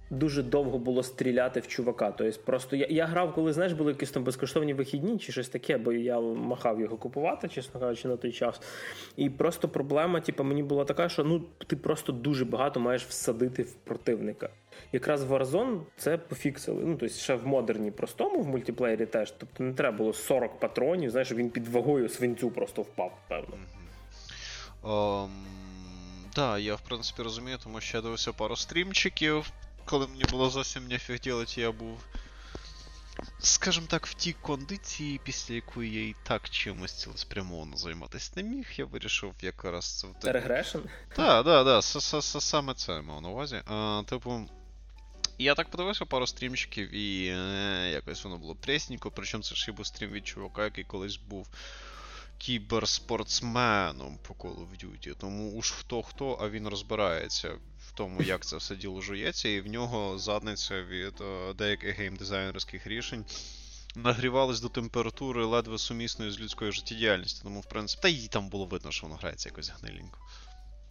дуже 0.09 0.43
довго 0.43 0.77
було 0.77 1.03
стріляти 1.03 1.59
в 1.59 1.67
чувака. 1.67 2.11
Тобто 2.11 2.39
просто 2.45 2.75
я 2.75 2.87
я 2.89 3.05
грав, 3.05 3.33
коли 3.33 3.53
знаєш, 3.53 3.73
були 3.73 3.91
якісь 3.91 4.11
там 4.11 4.23
безкоштовні 4.23 4.73
вихідні 4.73 5.17
чи 5.17 5.31
щось 5.31 5.49
таке, 5.49 5.77
бо 5.77 5.93
я 5.93 6.19
махав 6.19 6.79
його 6.81 6.97
купувати, 6.97 7.47
чесно 7.47 7.79
кажучи, 7.79 8.07
на 8.07 8.17
той 8.17 8.31
час. 8.31 8.61
І 9.15 9.29
просто 9.29 9.69
проблема, 9.69 10.21
типу, 10.21 10.43
мені 10.43 10.63
була 10.63 10.85
така, 10.85 11.09
що 11.09 11.23
ну 11.23 11.43
ти 11.67 11.75
просто 11.75 12.11
дуже 12.11 12.45
багато 12.45 12.79
маєш 12.79 13.05
всадити 13.05 13.63
в 13.63 13.73
противника. 13.73 14.49
Якраз 14.91 15.23
Warzone 15.23 15.79
це 15.97 16.17
пофіксили. 16.17 16.83
Ну, 16.85 16.95
тобто 16.99 17.15
ще 17.15 17.35
в 17.35 17.47
модерні 17.47 17.91
простому, 17.91 18.41
в 18.41 18.47
мультиплеєрі 18.47 19.05
теж. 19.05 19.31
Тобто 19.31 19.63
не 19.63 19.73
треба 19.73 19.97
було 19.97 20.13
40 20.13 20.59
патронів, 20.59 21.09
знаєш, 21.09 21.27
щоб 21.27 21.37
він 21.37 21.49
під 21.49 21.67
вагою 21.67 22.09
свинцю 22.09 22.51
просто 22.51 22.81
впав, 22.81 23.17
певно. 23.27 23.57
Um, 24.83 25.29
да, 26.35 26.57
я 26.57 26.75
в 26.75 26.81
принципі 26.81 27.21
розумію, 27.21 27.57
тому 27.63 27.81
що 27.81 27.97
я 27.97 28.01
дивився 28.01 28.33
пару 28.33 28.55
стрімчиків 28.55 29.51
коли 29.87 30.07
мені 30.07 30.23
було 30.31 30.49
зовсім 30.49 30.87
нефіг 30.87 31.19
ділати, 31.19 31.61
я 31.61 31.71
був. 31.71 31.99
Скажімо 33.39 33.87
так, 33.89 34.07
в 34.07 34.13
тій 34.13 34.33
кондиції, 34.33 35.19
після 35.23 35.55
якої 35.55 35.93
я 35.93 36.07
і 36.07 36.15
так 36.23 36.49
чимось 36.49 36.93
цілеспрямовано 36.93 37.77
займатися 37.77 38.31
не 38.35 38.43
міг, 38.43 38.67
я 38.75 38.85
вирішив 38.85 39.33
якраз 39.41 39.99
це 39.99 40.07
в 40.07 40.15
Регрешн? 40.23 40.77
Так, 41.15 41.45
так, 41.45 41.83
так, 41.91 42.23
саме 42.23 42.73
це 42.73 42.91
я 42.91 43.01
мав 43.01 43.21
на 43.21 43.29
увазі. 43.29 43.61
А, 43.65 44.03
Типу, 44.05 44.49
я 45.37 45.55
так 45.55 45.71
подивився 45.71 46.05
пару 46.05 46.27
стрімчиків, 46.27 46.95
і 46.95 47.27
е, 47.27 47.89
якось 47.91 48.23
воно 48.23 48.37
було 48.37 48.55
пресненько, 48.55 49.11
причому 49.11 49.43
це 49.43 49.55
ще 49.55 49.71
був 49.71 49.85
стрім 49.85 50.09
від 50.09 50.27
чувака, 50.27 50.63
який 50.63 50.83
колись 50.83 51.17
був 51.17 51.47
кіберспортсменом 52.37 54.19
по 54.27 54.33
Call 54.33 54.55
of 54.55 54.85
Duty. 54.85 55.15
Тому 55.17 55.51
уж 55.51 55.71
хто 55.71 56.03
хто, 56.03 56.37
а 56.41 56.49
він 56.49 56.67
розбирається 56.67 57.55
тому, 57.97 58.21
як 58.21 58.45
це 58.45 58.57
все 58.57 58.75
діло 58.75 59.01
жується, 59.01 59.49
і 59.49 59.61
в 59.61 59.67
нього 59.67 60.17
задниця 60.17 60.83
від 60.83 61.21
е, 61.21 61.53
деяких 61.53 61.99
геймдизайнерських 61.99 62.87
рішень 62.87 63.25
нагрівалась 63.95 64.61
до 64.61 64.69
температури 64.69 65.45
ледве 65.45 65.77
сумісної 65.77 66.31
з 66.31 66.39
людською 66.39 66.71
життєдіяльністю. 66.71 67.43
Тому, 67.43 67.59
в 67.59 67.65
принципі, 67.65 68.01
та 68.01 68.07
їй 68.07 68.27
там 68.27 68.49
було 68.49 68.65
видно, 68.65 68.91
що 68.91 69.07
воно 69.07 69.15
грається 69.15 69.49
якось 69.49 69.71
гнилінько. 69.81 70.19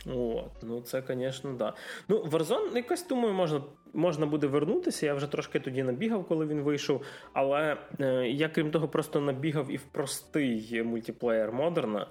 От, 0.06 0.62
ну 0.62 0.80
це, 0.80 1.02
звісно, 1.08 1.52
да. 1.52 1.74
Ну, 2.08 2.24
Warzone, 2.24 2.76
якось 2.76 3.06
думаю, 3.06 3.34
можна 3.34 3.62
можна 3.94 4.26
буде 4.26 4.46
вернутися. 4.46 5.06
Я 5.06 5.14
вже 5.14 5.26
трошки 5.26 5.60
тоді 5.60 5.82
набігав, 5.82 6.24
коли 6.24 6.46
він 6.46 6.60
вийшов. 6.60 7.02
Але 7.32 7.76
е, 8.00 8.28
я, 8.28 8.48
крім 8.48 8.70
того, 8.70 8.88
просто 8.88 9.20
набігав 9.20 9.70
і 9.70 9.76
в 9.76 9.82
простий 9.82 10.82
мультиплеєр 10.82 11.52
модерна. 11.52 12.06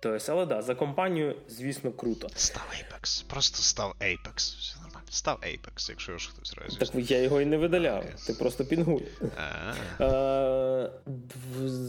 Тобто, 0.00 0.32
але 0.32 0.46
да, 0.46 0.62
за 0.62 0.74
компанію, 0.74 1.36
звісно, 1.48 1.92
круто. 1.92 2.28
Став 2.34 2.62
Apex. 2.72 3.24
Просто 3.30 3.58
став 3.58 3.94
Apex. 4.00 4.36
Все 4.36 4.76
нормально. 4.82 5.06
Став 5.10 5.38
Apex, 5.42 5.90
якщо 5.90 6.18
ж 6.18 6.30
хтось 6.30 6.54
разі. 6.54 6.78
Так 6.78 7.10
я 7.10 7.22
його 7.22 7.40
і 7.40 7.46
не 7.46 7.56
видаляв. 7.56 8.02
Okay. 8.02 8.26
Ти 8.26 8.32
просто 8.32 8.64
пінгуєш. 8.64 9.08
Е, 10.00 10.90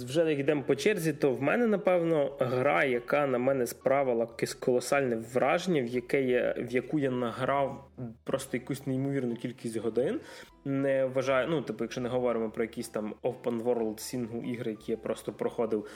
вже 0.06 0.30
як 0.30 0.39
йдемо 0.39 0.63
по 0.63 0.76
черзі, 0.76 1.13
то 1.13 1.34
в 1.34 1.41
мене, 1.41 1.67
напевно, 1.67 2.38
гра, 2.39 2.84
яка 2.84 3.28
на 3.28 3.38
мене 3.38 3.67
справила 3.67 4.28
якесь 4.30 4.54
колосальне 4.54 5.15
враження, 5.15 5.82
в 5.82 5.88
яке 5.88 6.22
я, 6.22 6.56
в 6.58 6.72
яку 6.72 7.00
я 7.00 7.12
награв 7.12 7.89
просто 8.24 8.58
якусь 8.58 8.88
неймовірну 8.88 9.36
кількість 9.36 9.78
годин. 9.78 10.19
Не 10.65 11.06
вважаю, 11.06 11.48
ну, 11.48 11.62
типу, 11.62 11.84
якщо 11.84 12.02
не 12.02 12.10
говоримо 12.10 12.52
про 12.52 12.63
якісь 12.63 12.89
там 12.89 13.15
open 13.24 13.63
world 13.63 14.00
сінгл 14.00 14.43
ігри, 14.45 14.72
які 14.72 14.91
я 14.91 14.98
просто 14.98 15.34
проходив. 15.34 15.88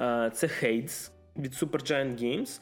Е, 0.00 0.30
це 0.34 0.46
Hades 0.46 1.10
від 1.38 1.52
Supergiant 1.52 2.22
Games. 2.22 2.60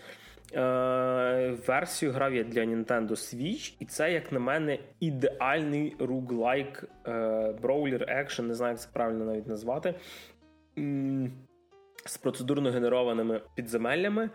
Е, 0.54 1.56
Версію 1.66 2.12
грав 2.12 2.34
я 2.34 2.44
для 2.44 2.60
Nintendo 2.60 3.10
Switch, 3.10 3.74
і 3.80 3.84
це, 3.84 4.12
як 4.12 4.32
на 4.32 4.40
мене, 4.40 4.78
ідеальний 5.00 5.96
roguelike 5.98 6.84
brawler 7.62 8.04
екшен, 8.08 8.46
не 8.46 8.54
знаю, 8.54 8.72
як 8.72 8.80
це 8.80 8.88
правильно 8.92 9.24
навіть 9.24 9.46
назвати. 9.46 9.94
З 12.06 12.16
процедурно 12.16 12.70
генерованими 12.70 13.40
підземеллями, 13.54 14.30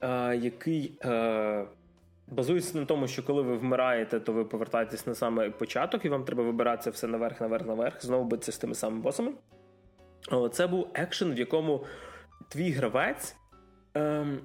е, 0.00 0.36
який 0.36 0.98
е, 1.04 1.64
базується 2.28 2.78
на 2.78 2.84
тому, 2.84 3.08
що 3.08 3.22
коли 3.22 3.42
ви 3.42 3.56
вмираєте, 3.56 4.20
то 4.20 4.32
ви 4.32 4.44
повертаєтесь 4.44 5.06
на 5.06 5.14
саме 5.14 5.50
початок, 5.50 6.04
і 6.04 6.08
вам 6.08 6.24
треба 6.24 6.42
вибиратися 6.42 6.90
все 6.90 7.06
наверх, 7.06 7.40
наверх, 7.40 7.66
наверх, 7.66 8.02
знову 8.04 8.24
битися 8.24 8.52
з 8.52 8.58
тими 8.58 8.74
самими 8.74 9.02
босами. 9.02 9.32
Це 10.52 10.66
був 10.66 10.88
екшен, 10.94 11.34
в 11.34 11.38
якому 11.38 11.84
твій 12.48 12.70
гравець 12.70 13.36
ем, 13.94 14.40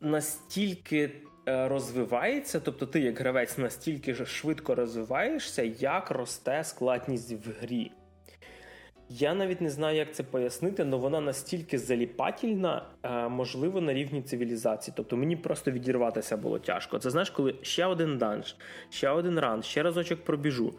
настільки 0.00 1.10
е, 1.48 1.68
розвивається, 1.68 2.60
тобто 2.60 2.86
ти, 2.86 3.00
як 3.00 3.18
гравець, 3.18 3.58
настільки 3.58 4.14
ж 4.14 4.26
швидко 4.26 4.74
розвиваєшся, 4.74 5.62
як 5.62 6.10
росте 6.10 6.64
складність 6.64 7.46
в 7.46 7.50
грі. 7.60 7.92
Я 9.12 9.34
навіть 9.34 9.60
не 9.60 9.70
знаю, 9.70 9.96
як 9.96 10.14
це 10.14 10.22
пояснити, 10.22 10.82
але 10.82 10.96
вона 10.96 11.20
настільки 11.20 11.78
заліпательна, 11.78 12.86
е, 13.02 13.28
можливо, 13.28 13.80
на 13.80 13.94
рівні 13.94 14.22
цивілізації. 14.22 14.94
Тобто 14.96 15.16
мені 15.16 15.36
просто 15.36 15.70
відірватися 15.70 16.36
було 16.36 16.58
тяжко. 16.58 16.98
Це 16.98 17.10
знаєш, 17.10 17.30
коли 17.30 17.54
ще 17.62 17.86
один 17.86 18.18
данж, 18.18 18.56
ще 18.90 19.10
один 19.10 19.38
run, 19.38 19.62
ще 19.62 19.82
разочок 19.82 20.24
пробіжу. 20.24 20.74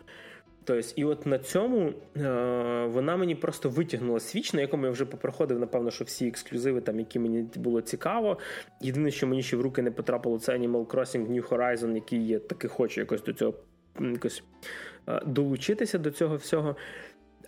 Тобто, 0.63 0.91
і 0.95 1.05
от 1.05 1.25
на 1.25 1.39
цьому 1.39 1.93
е, 2.17 2.85
вона 2.85 3.17
мені 3.17 3.35
просто 3.35 3.69
витягнула 3.69 4.19
Switch, 4.19 4.53
на 4.53 4.61
якому 4.61 4.85
я 4.85 4.91
вже 4.91 5.05
попроходив, 5.05 5.59
напевно, 5.59 5.91
що 5.91 6.05
всі 6.05 6.27
ексклюзиви, 6.27 6.81
там, 6.81 6.99
які 6.99 7.19
мені 7.19 7.49
було 7.55 7.81
цікаво. 7.81 8.37
Єдине, 8.81 9.11
що 9.11 9.27
мені 9.27 9.43
ще 9.43 9.57
в 9.57 9.61
руки 9.61 9.81
не 9.81 9.91
потрапило, 9.91 10.39
це 10.39 10.57
Animal 10.57 10.85
Crossing 10.85 11.27
New 11.27 11.49
Horizon, 11.49 11.95
який 11.95 12.27
я 12.27 12.39
таки 12.39 12.67
хочу 12.67 13.01
якось 13.01 13.23
до 13.23 13.33
цього 13.33 13.53
якось 13.99 14.43
е, 15.07 15.21
долучитися 15.25 15.97
до 15.97 16.11
цього 16.11 16.35
всього. 16.35 16.75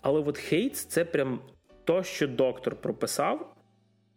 Але 0.01 0.19
от 0.19 0.37
Hades 0.37 0.85
це 0.85 1.05
прям 1.05 1.39
то, 1.83 2.03
що 2.03 2.27
доктор 2.27 2.75
прописав. 2.75 3.49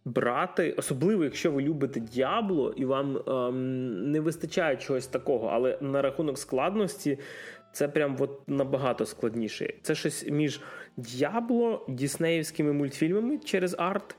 Брати, 0.05 0.73
особливо, 0.73 1.25
якщо 1.25 1.51
ви 1.51 1.63
любите 1.63 2.01
Діабло 2.01 2.75
і 2.77 2.85
вам 2.85 3.17
ем, 3.17 4.11
не 4.11 4.21
вистачає 4.21 4.77
чогось 4.77 5.07
такого, 5.07 5.49
але 5.53 5.79
на 5.81 6.03
рахунок 6.03 6.39
складності 6.39 7.19
це 7.77 7.89
прям 7.89 8.17
от 8.21 8.41
набагато 8.47 9.07
складніше. 9.07 9.75
Це 9.83 9.95
щось 9.95 10.27
між 10.27 10.61
Діабло, 10.97 11.87
Діснеївськими 11.89 12.73
мультфільмами 12.73 13.39
через 13.39 13.77
арт. 13.79 14.17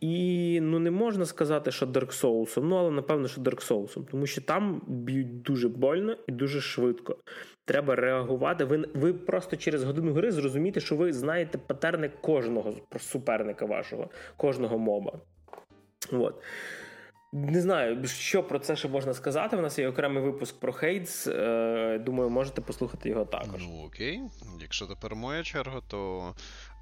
І 0.00 0.58
ну 0.62 0.78
не 0.78 0.90
можна 0.90 1.26
сказати, 1.26 1.70
що 1.70 1.86
Dark 1.86 2.22
Souls, 2.22 2.62
ну 2.62 2.76
але 2.76 2.90
напевно, 2.90 3.28
що 3.28 3.40
Dark 3.40 3.68
Souls, 3.68 4.04
тому 4.10 4.26
що 4.26 4.40
там 4.40 4.82
б'ють 4.86 5.42
дуже 5.42 5.68
больно 5.68 6.16
і 6.26 6.32
дуже 6.32 6.60
швидко. 6.60 7.16
Треба 7.64 7.94
реагувати. 7.94 8.64
Ви 8.64 8.88
ви 8.94 9.12
просто 9.12 9.56
через 9.56 9.84
годину 9.84 10.12
гри 10.12 10.30
зрозумієте, 10.30 10.80
що 10.80 10.96
ви 10.96 11.12
знаєте 11.12 11.58
патерни 11.58 12.10
кожного 12.20 12.74
суперника 12.98 13.66
вашого, 13.66 14.10
кожного 14.36 14.78
моба. 14.78 15.12
От. 16.12 16.42
Не 17.32 17.60
знаю, 17.60 18.06
що 18.06 18.42
про 18.42 18.58
це 18.58 18.76
ще 18.76 18.88
можна 18.88 19.14
сказати. 19.14 19.56
У 19.56 19.60
нас 19.60 19.78
є 19.78 19.88
окремий 19.88 20.22
випуск 20.22 20.60
про 20.60 20.72
Hades. 20.72 21.26
Е, 21.26 21.98
думаю, 22.06 22.30
можете 22.30 22.60
послухати 22.60 23.08
його 23.08 23.24
також. 23.24 23.62
Ну 23.62 23.84
окей. 23.86 24.22
Якщо 24.60 24.86
тепер 24.86 25.14
моя 25.14 25.42
черга, 25.42 25.80
то 25.88 26.34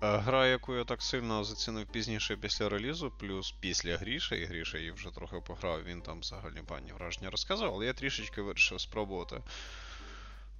е, 0.02 0.16
гра, 0.16 0.46
яку 0.46 0.74
я 0.74 0.84
так 0.84 1.02
сильно 1.02 1.44
зацінив 1.44 1.86
пізніше 1.86 2.36
після 2.36 2.68
релізу, 2.68 3.12
плюс 3.20 3.54
після 3.60 3.96
Гріша, 3.96 4.36
і 4.36 4.44
Гріша 4.44 4.78
її 4.78 4.90
вже 4.90 5.10
трохи 5.10 5.36
пограв, 5.46 5.84
він 5.84 6.02
там 6.02 6.20
взагалі 6.20 6.62
пані 6.66 6.92
враження 6.92 7.30
розказував, 7.30 7.74
але 7.74 7.86
я 7.86 7.92
трішечки 7.92 8.42
вирішив 8.42 8.80
спробувати. 8.80 9.36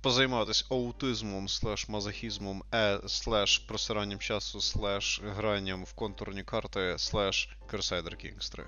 Позайматися 0.03 0.65
аутизмом, 0.71 1.49
слеш 1.49 1.89
мазохізмом, 1.89 2.63
е, 2.75 3.01
слеш 3.07 3.59
просиранням 3.59 4.19
часу, 4.19 4.61
слеш 4.61 5.21
гранням 5.25 5.85
в 5.85 5.93
контурні 5.93 6.43
карти, 6.43 6.95
слеш 6.99 7.57
Crusader 7.73 8.15
Kings 8.15 8.53
3. 8.53 8.65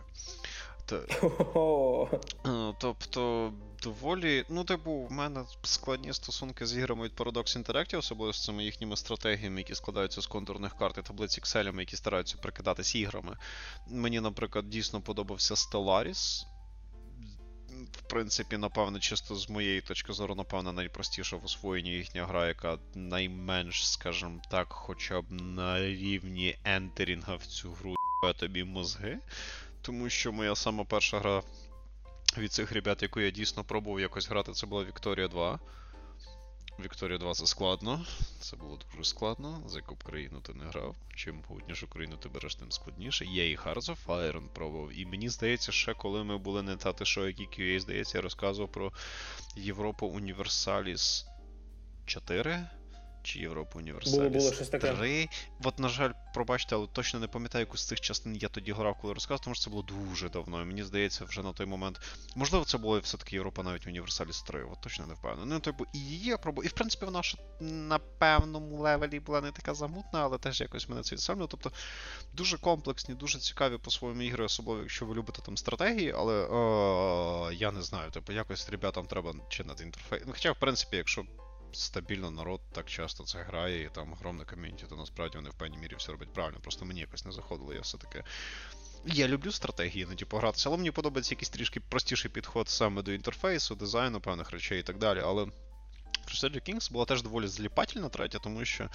Е, 0.92 2.74
тобто, 2.78 3.52
доволі. 3.82 4.44
Ну, 4.48 4.64
типу, 4.64 4.92
в 4.92 5.12
мене 5.12 5.44
складні 5.62 6.12
стосунки 6.12 6.66
з 6.66 6.76
іграми 6.76 7.04
від 7.04 7.12
Paradox 7.12 7.62
Interactive, 7.62 7.98
особливо 7.98 8.32
з 8.32 8.44
цими 8.44 8.64
їхніми 8.64 8.96
стратегіями, 8.96 9.60
які 9.60 9.74
складаються 9.74 10.20
з 10.20 10.26
контурних 10.26 10.78
карт 10.78 10.98
і 10.98 11.02
таблиць 11.02 11.38
Excel, 11.38 11.80
які 11.80 11.96
стараються 11.96 12.36
прикидатись 12.42 12.94
іграми. 12.94 13.36
Мені, 13.88 14.20
наприклад, 14.20 14.70
дійсно 14.70 15.00
подобався 15.00 15.54
Stellaris. 15.54 16.44
В 17.92 18.02
принципі, 18.10 18.56
напевно, 18.56 18.98
чисто 18.98 19.36
з 19.36 19.50
моєї 19.50 19.80
точки 19.80 20.12
зору, 20.12 20.34
напевно, 20.34 20.72
найпростіша 20.72 21.36
в 21.36 21.44
освоєнні 21.44 21.90
їхня 21.90 22.26
гра, 22.26 22.48
яка 22.48 22.78
найменш, 22.94 23.88
скажімо 23.88 24.40
так, 24.50 24.66
хоча 24.70 25.20
б 25.20 25.24
на 25.30 25.80
рівні 25.80 26.58
ентерінга 26.64 27.34
в 27.34 27.46
цю 27.46 27.72
гру 27.72 27.94
тобі 28.38 28.64
мозги. 28.64 29.18
Тому 29.82 30.10
що 30.10 30.32
моя 30.32 30.54
сама 30.54 30.84
перша 30.84 31.18
гра 31.18 31.42
від 32.38 32.52
цих 32.52 32.72
ребят, 32.72 33.02
яку 33.02 33.20
я 33.20 33.30
дійсно 33.30 33.64
пробував 33.64 34.00
якось 34.00 34.28
грати, 34.28 34.52
це 34.52 34.66
була 34.66 34.84
Вікторія 34.84 35.28
2. 35.28 35.58
Вікторія 36.80 37.18
2 37.18 37.34
це 37.34 37.46
складно. 37.46 38.06
Це 38.40 38.56
було 38.56 38.78
дуже 38.90 39.04
складно. 39.04 39.62
За 39.66 39.78
яку 39.78 39.94
б 39.94 40.04
країну 40.04 40.40
ти 40.40 40.54
не 40.54 40.64
грав. 40.64 40.96
Чим 41.14 41.42
гутнішу 41.48 41.88
країну 41.88 42.16
ти 42.16 42.28
береш, 42.28 42.54
тим 42.54 42.72
складніше. 42.72 43.24
Я 43.24 43.50
і 43.50 43.56
Hearts 43.56 43.74
of 43.74 44.06
Iron 44.06 44.48
пробував. 44.48 44.98
І 44.98 45.06
мені 45.06 45.28
здається, 45.28 45.72
ще 45.72 45.94
коли 45.94 46.24
ми 46.24 46.38
були 46.38 46.62
не 46.62 46.76
тати 46.76 47.04
шо, 47.04 47.26
які 47.26 47.42
QA, 47.42 47.80
здається, 47.80 48.18
я 48.18 48.22
розказував 48.22 48.72
про 48.72 48.92
Європу 49.56 50.06
Універсаліс 50.06 51.26
4 52.06 52.68
чи 53.28 53.38
Європа 53.38 53.78
Універсаліс 53.78 54.18
було, 54.18 54.30
було 54.30 54.52
щось 54.52 54.68
таке. 54.68 54.92
3. 54.92 55.28
От, 55.64 55.78
на 55.78 55.88
жаль, 55.88 56.12
пробачте, 56.34 56.74
але 56.74 56.86
точно 56.86 57.20
не 57.20 57.28
пам'ятаю, 57.28 57.62
яку 57.62 57.76
з 57.76 57.86
цих 57.86 58.00
частин 58.00 58.36
я 58.36 58.48
тоді 58.48 58.72
грав, 58.72 58.96
коли 59.00 59.14
розказував, 59.14 59.40
тому 59.40 59.54
що 59.54 59.64
це 59.64 59.70
було 59.70 59.82
дуже 59.82 60.28
давно. 60.28 60.62
І 60.62 60.64
мені 60.64 60.82
здається, 60.82 61.24
вже 61.24 61.42
на 61.42 61.52
той 61.52 61.66
момент. 61.66 62.00
Можливо, 62.36 62.64
це 62.64 62.78
було 62.78 62.98
все-таки 62.98 63.36
Європа 63.36 63.62
навіть 63.62 63.86
Універсаліс 63.86 64.42
3, 64.42 64.64
от 64.64 64.80
точно 64.80 65.06
не 65.06 65.14
впевнений. 65.14 65.54
Ну, 65.54 65.60
типу, 65.60 65.86
і 65.94 65.98
її 65.98 66.26
я 66.26 66.38
пробував. 66.38 66.66
І 66.66 66.68
в 66.68 66.72
принципі, 66.72 67.04
вона 67.04 67.22
ще 67.22 67.38
на 67.60 67.98
певному 67.98 68.78
левелі 68.78 69.20
була 69.20 69.40
не 69.40 69.52
така 69.52 69.74
замутна, 69.74 70.20
але 70.20 70.38
теж 70.38 70.60
якось 70.60 70.88
мене 70.88 71.02
це 71.02 71.14
відсамлює. 71.14 71.46
Тобто 71.50 71.72
дуже 72.32 72.58
комплексні, 72.58 73.14
дуже 73.14 73.38
цікаві 73.38 73.78
по-своєму 73.78 74.22
ігри, 74.22 74.44
особливо, 74.44 74.80
якщо 74.80 75.06
ви 75.06 75.14
любите 75.14 75.42
там 75.42 75.56
стратегії, 75.56 76.14
але 76.16 76.34
о, 76.34 77.52
я 77.52 77.72
не 77.72 77.82
знаю, 77.82 78.10
типу, 78.10 78.32
якось 78.32 78.70
ребятам 78.70 79.06
треба 79.06 79.34
чинити 79.48 79.84
інтерфейс. 79.84 80.22
Ну, 80.26 80.32
хоча, 80.32 80.52
в 80.52 80.58
принципі, 80.60 80.96
якщо 80.96 81.24
стабільно 81.72 82.30
народ 82.30 82.60
так 82.72 82.86
часто 82.86 83.24
це 83.24 83.42
грає, 83.42 83.84
і 83.84 83.88
там 83.88 84.12
огромне 84.12 84.44
ком'юніті, 84.44 84.84
то 84.88 84.96
насправді 84.96 85.36
вони 85.36 85.50
в 85.50 85.54
певній 85.54 85.78
мірі 85.78 85.94
все 85.98 86.12
роблять 86.12 86.32
правильно. 86.32 86.60
Просто 86.60 86.84
мені 86.84 87.00
якось 87.00 87.24
не 87.24 87.32
заходило, 87.32 87.74
я 87.74 87.80
все-таки. 87.80 88.24
Я 89.04 89.28
люблю 89.28 89.52
стратегії 89.52 90.02
іноді 90.02 90.24
погратися, 90.24 90.68
але 90.68 90.76
мені 90.76 90.90
подобається 90.90 91.34
якийсь 91.34 91.48
трішки 91.48 91.80
простіший 91.80 92.30
підход 92.30 92.68
саме 92.68 93.02
до 93.02 93.12
інтерфейсу, 93.12 93.74
дизайну, 93.74 94.20
певних 94.20 94.50
речей 94.50 94.80
і 94.80 94.82
так 94.82 94.98
далі. 94.98 95.20
Але 95.24 95.46
Crusader 96.28 96.70
Kings 96.70 96.92
була 96.92 97.04
теж 97.04 97.22
доволі 97.22 97.46
зліпательна 97.46 98.08
третя, 98.08 98.38
тому 98.38 98.64
що 98.64 98.88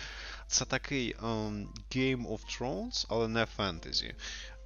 це 0.47 0.65
такий 0.65 1.15
um, 1.15 1.67
Game 1.95 2.27
of 2.27 2.39
Thrones, 2.59 3.05
але 3.09 3.27
не 3.27 3.45
фентезі. 3.45 4.15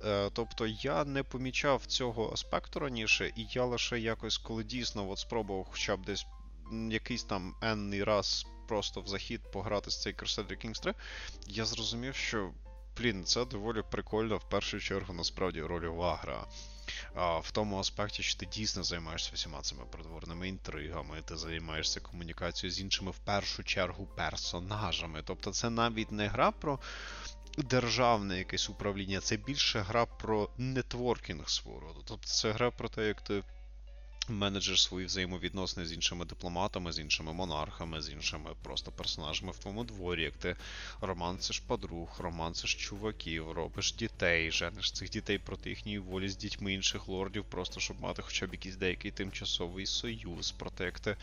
Uh, 0.05 0.31
тобто 0.33 0.67
я 0.67 1.05
не 1.05 1.23
помічав 1.23 1.85
цього 1.85 2.33
аспекту 2.33 2.79
раніше, 2.79 3.31
і 3.35 3.47
я 3.49 3.65
лише 3.65 3.99
якось, 3.99 4.37
коли 4.37 4.63
дійсно 4.63 5.09
от 5.09 5.19
спробував 5.19 5.67
хоча 5.71 5.97
б 5.97 6.05
десь 6.05 6.25
якийсь 6.71 7.23
там 7.23 7.55
енний 7.61 8.03
раз 8.03 8.45
просто 8.67 9.01
в 9.01 9.07
захід 9.07 9.41
пограти 9.51 9.91
з 9.91 10.01
цей 10.01 10.13
Crusader 10.13 10.65
Kings 10.65 10.81
3, 10.81 10.93
я 11.47 11.65
зрозумів, 11.65 12.15
що, 12.15 12.51
блін, 12.97 13.25
це 13.25 13.45
доволі 13.45 13.83
прикольно 13.91 14.37
в 14.37 14.49
першу 14.49 14.79
чергу 14.79 15.13
насправді 15.13 15.61
рольова 15.61 16.15
гра. 16.15 16.45
А, 17.15 17.39
В 17.39 17.51
тому 17.51 17.79
аспекті, 17.79 18.23
що 18.23 18.39
ти 18.39 18.45
дійсно 18.45 18.83
займаєшся 18.83 19.31
всіма 19.33 19.61
цими 19.61 19.85
придворними 19.85 20.47
інтригами, 20.47 21.21
ти 21.21 21.37
займаєшся 21.37 21.99
комунікацією 21.99 22.71
з 22.71 22.81
іншими 22.81 23.11
в 23.11 23.17
першу 23.17 23.63
чергу 23.63 24.05
персонажами. 24.05 25.21
Тобто 25.25 25.51
це 25.51 25.69
навіть 25.69 26.11
не 26.11 26.27
гра 26.27 26.51
про 26.51 26.79
державне 27.57 28.37
якесь 28.37 28.69
управління, 28.69 29.19
це 29.19 29.37
більше 29.37 29.79
гра 29.79 30.05
про 30.05 30.49
нетворкінг 30.57 31.49
свого 31.49 31.79
роду. 31.79 32.03
Тобто 32.05 32.27
це 32.27 32.51
гра 32.51 32.71
про 32.71 32.89
те, 32.89 33.07
як 33.07 33.21
ти 33.21 33.43
менеджер 34.29 34.79
свої 34.79 35.05
взаємовідносини 35.05 35.85
з 35.85 35.93
іншими 35.93 36.25
дипломатами, 36.25 36.91
з 36.91 36.99
іншими 36.99 37.33
монархами, 37.33 38.01
з 38.01 38.09
іншими 38.09 38.49
просто 38.63 38.91
персонажами 38.91 39.51
в 39.51 39.57
твоєму 39.57 39.83
дворі, 39.83 40.23
як 40.23 40.37
ти 40.37 40.55
романсиш 41.01 41.59
подруг, 41.59 42.15
романсиш 42.19 42.75
чуваків, 42.75 43.51
робиш 43.51 43.93
дітей, 43.93 44.51
жениш 44.51 44.91
цих 44.91 45.09
дітей 45.09 45.37
проти 45.37 45.69
їхньої 45.69 45.99
волі 45.99 46.29
з 46.29 46.37
дітьми 46.37 46.73
інших 46.73 47.07
лордів, 47.07 47.45
просто 47.45 47.79
щоб 47.79 48.01
мати 48.01 48.21
хоча 48.21 48.47
б 48.47 48.51
якийсь 48.51 48.75
деякий 48.75 49.11
тимчасовий 49.11 49.85
союз, 49.85 50.51
проте 50.57 50.85
як 50.85 50.99
ти 50.99 51.17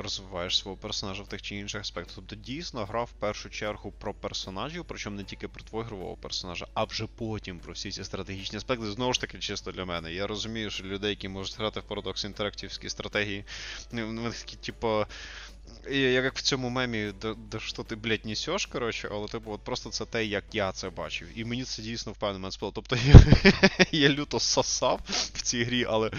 розвиваєш 0.00 0.58
свого 0.58 0.76
персонажа 0.76 1.22
в 1.22 1.28
тих 1.28 1.42
чи 1.42 1.56
інших 1.56 1.80
аспектах. 1.80 2.14
Тобто 2.14 2.36
дійсно 2.36 2.84
гра 2.84 3.04
в 3.04 3.12
першу 3.12 3.50
чергу 3.50 3.92
про 3.92 4.14
персонажів, 4.14 4.84
причому 4.88 5.16
не 5.16 5.24
тільки 5.24 5.48
про 5.48 5.64
твого 5.64 5.84
ігрового 5.84 6.16
персонажа, 6.16 6.66
а 6.74 6.84
вже 6.84 7.06
потім 7.06 7.58
про 7.58 7.72
всі 7.72 7.90
ці 7.90 8.04
стратегічні 8.04 8.56
аспекти. 8.56 8.90
Знову 8.90 9.12
ж 9.12 9.20
таки, 9.20 9.38
чисто 9.38 9.72
для 9.72 9.84
мене. 9.84 10.12
Я 10.12 10.26
розумію, 10.26 10.70
що 10.70 10.84
людей, 10.84 11.10
які 11.10 11.28
можуть 11.28 11.58
грати 11.58 11.80
в 11.80 11.92
Paradox 11.92 12.26
інтерактивські 12.26 12.88
стратегії, 12.88 13.44
вони 13.92 14.30
такі, 14.30 14.56
типу. 14.56 15.04
Як 15.90 16.36
в 16.36 16.42
цьому 16.42 16.68
мемі, 16.68 17.12
де, 17.22 17.34
де 17.34 17.60
що 17.60 17.82
ти, 17.82 17.96
блядь, 17.96 18.26
несеш, 18.26 18.66
коротше, 18.66 19.08
але 19.12 19.28
типу, 19.28 19.52
от 19.52 19.60
просто 19.60 19.90
це 19.90 20.04
те, 20.04 20.24
як 20.24 20.44
я 20.52 20.72
це 20.72 20.90
бачив. 20.90 21.28
І 21.34 21.44
мені 21.44 21.64
це 21.64 21.82
дійсно 21.82 22.12
в 22.12 22.16
певний 22.16 22.38
момент 22.38 22.52
спало. 22.52 22.72
Тобто 22.74 22.96
я, 22.96 23.14
я 23.92 24.08
люто 24.08 24.40
сосав 24.40 25.00
в 25.08 25.42
цій 25.42 25.64
грі, 25.64 25.86
але 25.88 26.10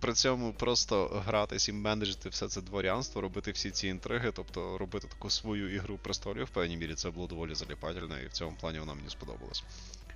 при 0.00 0.12
цьому 0.12 0.52
просто 0.52 1.22
гратись 1.26 1.68
і 1.68 1.72
менеджити 1.72 2.28
все 2.28 2.48
це 2.48 2.60
дворянство, 2.60 3.20
робити 3.20 3.50
всі 3.50 3.70
ці 3.70 3.88
інтриги, 3.88 4.32
тобто 4.34 4.78
робити 4.78 5.08
таку 5.08 5.30
свою 5.30 5.74
ігру 5.74 5.98
престолів, 6.02 6.44
в 6.44 6.50
певній 6.50 6.76
мірі 6.76 6.94
це 6.94 7.10
було 7.10 7.26
доволі 7.26 7.54
заліпательно, 7.54 8.18
і 8.18 8.26
в 8.26 8.32
цьому 8.32 8.56
плані 8.60 8.78
вона 8.78 8.94
мені 8.94 9.10
сподобалась. 9.10 9.62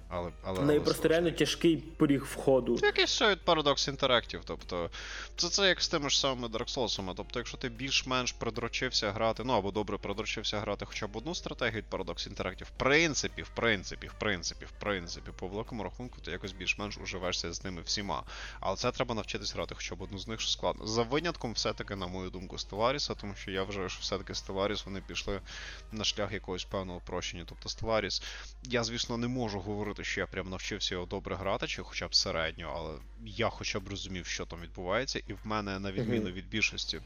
Але, 0.08 0.30
але, 0.42 0.60
але 0.60 0.80
просто 0.80 1.08
реально 1.08 1.30
тяжкий 1.30 1.76
поріг 1.76 2.24
входу. 2.24 2.78
Це 2.78 2.86
якийсь 2.86 3.10
все 3.10 3.30
від 3.30 3.38
Paradox 3.46 3.96
Interactive. 3.96 4.40
Тобто, 4.44 4.90
це 5.36 5.48
це 5.48 5.68
як 5.68 5.82
з 5.82 5.88
тими 5.88 6.10
ж 6.10 6.20
самими 6.20 6.48
Dark 6.48 6.74
Souls. 6.74 7.14
Тобто, 7.16 7.38
якщо 7.38 7.56
ти 7.56 7.68
більш-менш 7.68 8.32
придрочився 8.32 9.12
грати, 9.12 9.42
ну 9.44 9.52
або 9.52 9.70
добре 9.70 9.98
придрочився 9.98 10.60
грати 10.60 10.84
хоча 10.84 11.06
б 11.06 11.16
одну 11.16 11.34
стратегію 11.34 11.82
від 11.82 12.00
Paradox 12.00 12.34
Interactive, 12.34 12.64
в 12.64 12.70
принципі, 12.76 13.42
в 13.42 13.48
принципі, 13.48 14.06
в 14.06 14.12
принципі, 14.12 14.64
в 14.64 14.80
принципі, 14.80 15.30
по 15.38 15.48
великому 15.48 15.82
рахунку, 15.82 16.20
ти 16.20 16.30
якось 16.30 16.52
більш-менш 16.52 16.98
уживешся 16.98 17.52
з 17.52 17.64
ними 17.64 17.82
всіма. 17.82 18.22
Але 18.60 18.76
це 18.76 18.90
треба 18.90 19.14
навчитись 19.14 19.54
грати 19.54 19.74
хоча 19.74 19.94
б 19.94 20.02
одну 20.02 20.18
з 20.18 20.28
них, 20.28 20.40
що 20.40 20.50
складно. 20.50 20.86
За 20.86 21.02
винятком, 21.02 21.52
все-таки, 21.52 21.96
на 21.96 22.06
мою 22.06 22.30
думку, 22.30 22.56
Stellaris, 22.56 23.16
тому 23.20 23.34
що 23.34 23.50
я 23.50 23.62
вважаю, 23.62 23.88
що 23.88 24.00
все-таки 24.00 24.32
Stellaris 24.32 24.84
вони 24.84 25.00
пішли 25.00 25.40
на 25.92 26.04
шлях 26.04 26.32
якогось 26.32 26.64
певного 26.64 27.00
прощення. 27.06 27.44
Тобто 27.48 27.68
Stellaris, 27.68 28.22
я, 28.62 28.84
звісно, 28.84 29.16
не 29.16 29.28
можу 29.28 29.60
говорити, 29.60 29.97
що 30.04 30.20
я 30.20 30.26
прям 30.26 30.50
навчився 30.50 30.94
його 30.94 31.06
добре 31.06 31.36
грати, 31.36 31.66
чи 31.66 31.82
хоча 31.82 32.08
б 32.08 32.14
середньо, 32.14 32.72
але 32.76 32.98
я 33.26 33.48
хоча 33.48 33.80
б 33.80 33.88
розумів, 33.88 34.26
що 34.26 34.46
там 34.46 34.60
відбувається, 34.60 35.20
і 35.26 35.32
в 35.32 35.40
мене, 35.44 35.78
на 35.78 35.92
відміну 35.92 36.30
від 36.30 36.48
більшості 36.48 37.00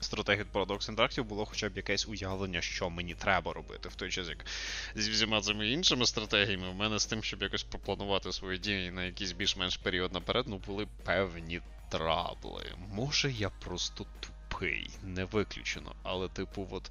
стратегій 0.00 0.44
Paradox 0.52 0.94
Interactive, 0.94 1.22
було 1.22 1.44
хоча 1.44 1.68
б 1.68 1.76
якесь 1.76 2.08
уявлення, 2.08 2.60
що 2.60 2.90
мені 2.90 3.14
треба 3.14 3.52
робити. 3.52 3.88
В 3.88 3.94
той 3.94 4.10
час, 4.10 4.28
як 4.28 4.46
зі 4.94 5.10
всіма 5.10 5.40
цими 5.40 5.68
іншими 5.68 6.06
стратегіями, 6.06 6.70
в 6.70 6.74
мене 6.74 6.98
з 6.98 7.06
тим, 7.06 7.22
щоб 7.22 7.42
якось 7.42 7.62
пропланувати 7.62 8.32
свої 8.32 8.58
дії 8.58 8.90
на 8.90 9.04
якийсь 9.04 9.32
більш-менш 9.32 9.76
період 9.76 10.12
наперед, 10.12 10.44
ну 10.48 10.58
були 10.58 10.86
певні 11.04 11.60
трабли. 11.88 12.72
Може, 12.92 13.32
я 13.32 13.50
просто 13.50 14.06
тупий, 14.20 14.90
не 15.02 15.24
виключено. 15.24 15.94
Але, 16.02 16.28
типу, 16.28 16.68
от 16.70 16.90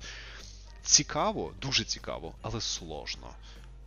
цікаво, 0.82 1.54
дуже 1.62 1.84
цікаво, 1.84 2.36
але 2.42 2.62
сложно. 2.62 3.30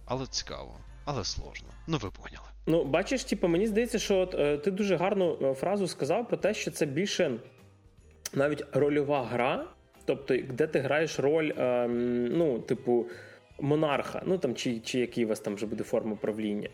Але 0.04 0.26
цікаво 0.26 0.80
але 1.04 1.24
сложно. 1.24 1.68
Ну 1.86 1.98
ви 1.98 2.10
поняли. 2.10 2.46
Ну, 2.66 2.84
бачиш, 2.84 3.24
типу, 3.24 3.48
мені 3.48 3.66
здається, 3.66 3.98
що 3.98 4.18
от, 4.18 4.34
е, 4.34 4.58
ти 4.58 4.70
дуже 4.70 4.96
гарну 4.96 5.38
е, 5.42 5.54
фразу 5.54 5.88
сказав 5.88 6.28
про 6.28 6.36
те, 6.36 6.54
що 6.54 6.70
це 6.70 6.86
більше 6.86 7.38
навіть 8.32 8.64
рольова 8.72 9.24
гра, 9.24 9.66
тобто, 10.04 10.36
де 10.36 10.66
ти 10.66 10.80
граєш 10.80 11.18
роль, 11.18 11.52
е, 11.58 11.88
ну, 12.30 12.58
типу, 12.58 13.06
монарха, 13.60 14.22
ну 14.26 14.38
там 14.38 14.54
чи 14.54 14.80
чи 14.80 14.98
який 14.98 15.24
у 15.24 15.28
вас 15.28 15.40
там 15.40 15.54
вже 15.54 15.66
буде 15.66 15.84
форма 15.84 16.16
правління. 16.16 16.68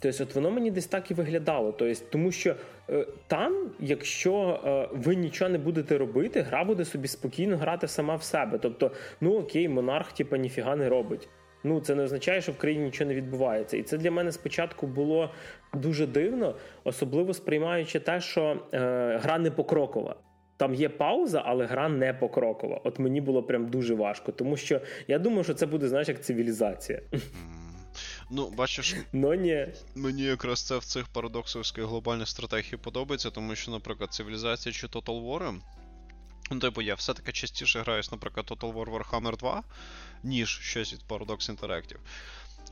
Тобто, 0.00 0.24
от 0.24 0.34
воно 0.34 0.50
мені 0.50 0.70
десь 0.70 0.86
так 0.86 1.10
і 1.10 1.14
виглядало. 1.14 1.72
Тобто, 1.72 2.04
Тому 2.10 2.32
що 2.32 2.54
е, 2.90 3.06
там, 3.26 3.70
якщо 3.80 4.60
е, 4.64 4.88
ви 4.92 5.16
нічого 5.16 5.50
не 5.50 5.58
будете 5.58 5.98
робити, 5.98 6.40
гра 6.40 6.64
буде 6.64 6.84
собі 6.84 7.08
спокійно 7.08 7.56
грати 7.56 7.88
сама 7.88 8.14
в 8.14 8.22
себе. 8.22 8.58
Тобто, 8.58 8.90
ну 9.20 9.38
окей, 9.38 9.68
монарх, 9.68 10.12
типу, 10.12 10.36
ніфіга 10.36 10.76
не 10.76 10.88
робить. 10.88 11.28
Ну, 11.64 11.80
це 11.80 11.94
не 11.94 12.02
означає, 12.02 12.42
що 12.42 12.52
в 12.52 12.58
країні 12.58 12.84
нічого 12.84 13.08
не 13.08 13.14
відбувається. 13.14 13.76
І 13.76 13.82
це 13.82 13.98
для 13.98 14.10
мене 14.10 14.32
спочатку 14.32 14.86
було 14.86 15.30
дуже 15.74 16.06
дивно, 16.06 16.54
особливо 16.84 17.34
сприймаючи 17.34 18.00
те, 18.00 18.20
що 18.20 18.62
е, 18.72 18.78
гра 19.22 19.38
не 19.38 19.50
покрокова. 19.50 20.16
Там 20.56 20.74
є 20.74 20.88
пауза, 20.88 21.42
але 21.46 21.66
гра 21.66 21.88
не 21.88 22.14
покрокова. 22.14 22.80
От 22.84 22.98
мені 22.98 23.20
було 23.20 23.42
прям 23.42 23.66
дуже 23.66 23.94
важко, 23.94 24.32
тому 24.32 24.56
що 24.56 24.80
я 25.08 25.18
думаю, 25.18 25.44
що 25.44 25.54
це 25.54 25.66
буде, 25.66 25.88
знаєш, 25.88 26.08
як 26.08 26.24
цивілізація. 26.24 27.00
Ну, 28.30 28.50
бачиш, 28.56 28.96
Но 29.12 29.34
ні. 29.34 29.66
мені 29.94 30.22
якраз 30.22 30.66
це 30.66 30.78
в 30.78 30.84
цих 30.84 31.08
парадоксовських 31.08 31.84
глобальних 31.84 32.28
стратегій 32.28 32.76
подобається, 32.76 33.30
тому 33.30 33.54
що, 33.54 33.70
наприклад, 33.70 34.12
цивілізація 34.12 34.72
чи 34.72 34.86
Total 34.86 35.26
War, 35.26 35.54
Ну, 36.50 36.58
типу, 36.58 36.82
я 36.82 36.94
все-таки 36.94 37.32
частіше 37.32 37.80
граюсь, 37.80 38.12
наприклад, 38.12 38.46
Total 38.50 38.72
War 38.72 38.90
Warhammer 38.90 39.36
2, 39.36 39.62
ніж 40.22 40.60
щось 40.60 40.92
від 40.92 41.00
Paradox 41.08 41.56
Interactive. 41.56 41.98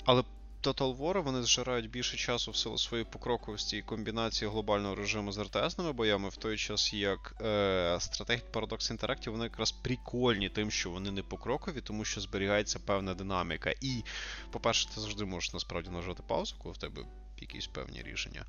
Але 0.04 0.24
Total 0.62 0.96
War 0.96 1.22
вони 1.22 1.42
зжирають 1.42 1.90
більше 1.90 2.16
часу 2.16 2.50
в 2.50 2.56
силу 2.56 2.78
своєї 2.78 3.04
покроковості 3.04 3.76
і 3.76 3.82
комбінації 3.82 4.50
глобального 4.50 4.94
режиму 4.94 5.32
з 5.32 5.38
РТСними 5.38 5.92
боями, 5.92 6.28
в 6.28 6.36
той 6.36 6.56
час 6.56 6.92
як 6.92 7.34
е, 7.40 7.98
стратегії 8.00 8.46
Paradox 8.52 8.96
Interactive 8.96 9.30
вони 9.30 9.44
якраз 9.44 9.72
прикольні 9.72 10.48
тим, 10.48 10.70
що 10.70 10.90
вони 10.90 11.10
не 11.10 11.22
покрокові, 11.22 11.80
тому 11.80 12.04
що 12.04 12.20
зберігається 12.20 12.78
певна 12.78 13.14
динаміка. 13.14 13.74
І, 13.80 14.02
по-перше, 14.50 14.88
ти 14.94 15.00
завжди 15.00 15.24
можеш 15.24 15.52
насправді 15.52 15.90
нажати 15.90 16.22
паузу, 16.26 16.56
коли 16.58 16.74
в 16.74 16.78
тебе 16.78 17.02
якісь 17.38 17.66
певні 17.66 18.02
рішення. 18.02 18.44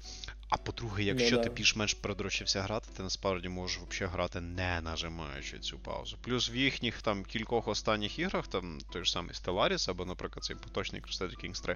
А 0.49 0.57
по-друге, 0.57 1.03
якщо 1.03 1.35
Ну, 1.37 1.43
ти 1.43 1.49
да. 1.49 1.55
більш-менш 1.55 1.93
передрочився 1.93 2.61
грати, 2.61 2.87
ти 2.97 3.03
насправді 3.03 3.49
можеш 3.49 3.79
взагалі 3.89 4.13
грати 4.13 4.41
не 4.41 4.81
нажимаючи 4.81 5.59
цю 5.59 5.79
паузу. 5.79 6.17
Плюс 6.21 6.49
в 6.51 6.55
їхніх 6.55 7.01
там 7.01 7.23
кількох 7.23 7.67
останніх 7.67 8.19
іграх, 8.19 8.47
там 8.47 8.77
той 8.93 9.05
ж 9.05 9.11
самий 9.11 9.35
Stellaris, 9.35 9.89
або, 9.89 10.05
наприклад, 10.05 10.43
цей 10.43 10.55
поточний 10.55 11.01
Crusader 11.01 11.45
Kings 11.45 11.63
3, 11.63 11.75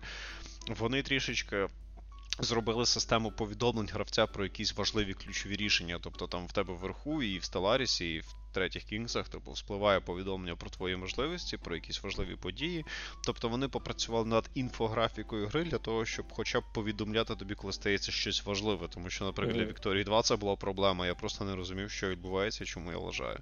вони 0.68 1.04
трішечки. 1.04 1.68
Зробили 2.44 2.86
систему 2.86 3.32
повідомлень 3.32 3.90
гравця 3.94 4.28
про 4.28 4.44
якісь 4.44 4.76
важливі 4.78 5.14
ключові 5.14 5.56
рішення. 5.56 6.00
Тобто 6.02 6.28
там 6.28 6.48
в 6.48 6.52
тебе 6.52 6.74
вверху, 6.74 7.24
і 7.24 7.40
в 7.40 7.42
Stellaris, 7.42 8.04
і 8.04 8.20
в 8.20 8.36
третіх 8.54 8.84
кінгсах, 8.84 9.30
типу, 9.30 9.52
вспливає 9.52 10.00
повідомлення 10.00 10.56
про 10.56 10.70
твої 10.70 10.96
можливості, 10.96 11.58
про 11.58 11.76
якісь 11.76 12.04
важливі 12.04 12.36
події. 12.36 12.86
Тобто 13.26 13.50
вони 13.50 13.68
попрацювали 13.68 14.26
над 14.26 14.50
інфографікою 14.56 15.48
гри 15.48 15.64
для 15.64 15.78
того, 15.78 16.06
щоб 16.06 16.26
хоча 16.34 16.60
б 16.60 16.64
повідомляти 16.74 17.36
тобі, 17.36 17.56
коли 17.56 17.74
стається 17.74 18.12
щось 18.12 18.46
важливе. 18.46 18.88
Тому 18.88 19.10
що, 19.10 19.26
наприклад, 19.26 19.58
для 19.58 19.66
Вікторії 19.66 20.04
2 20.04 20.22
це 20.22 20.36
була 20.36 20.56
проблема. 20.56 21.08
Я 21.08 21.16
просто 21.16 21.46
не 21.46 21.56
розумів, 21.56 21.92
що 21.92 22.10
відбувається, 22.10 22.66
чому 22.66 22.92
я 22.92 22.98
лажаю. 22.98 23.40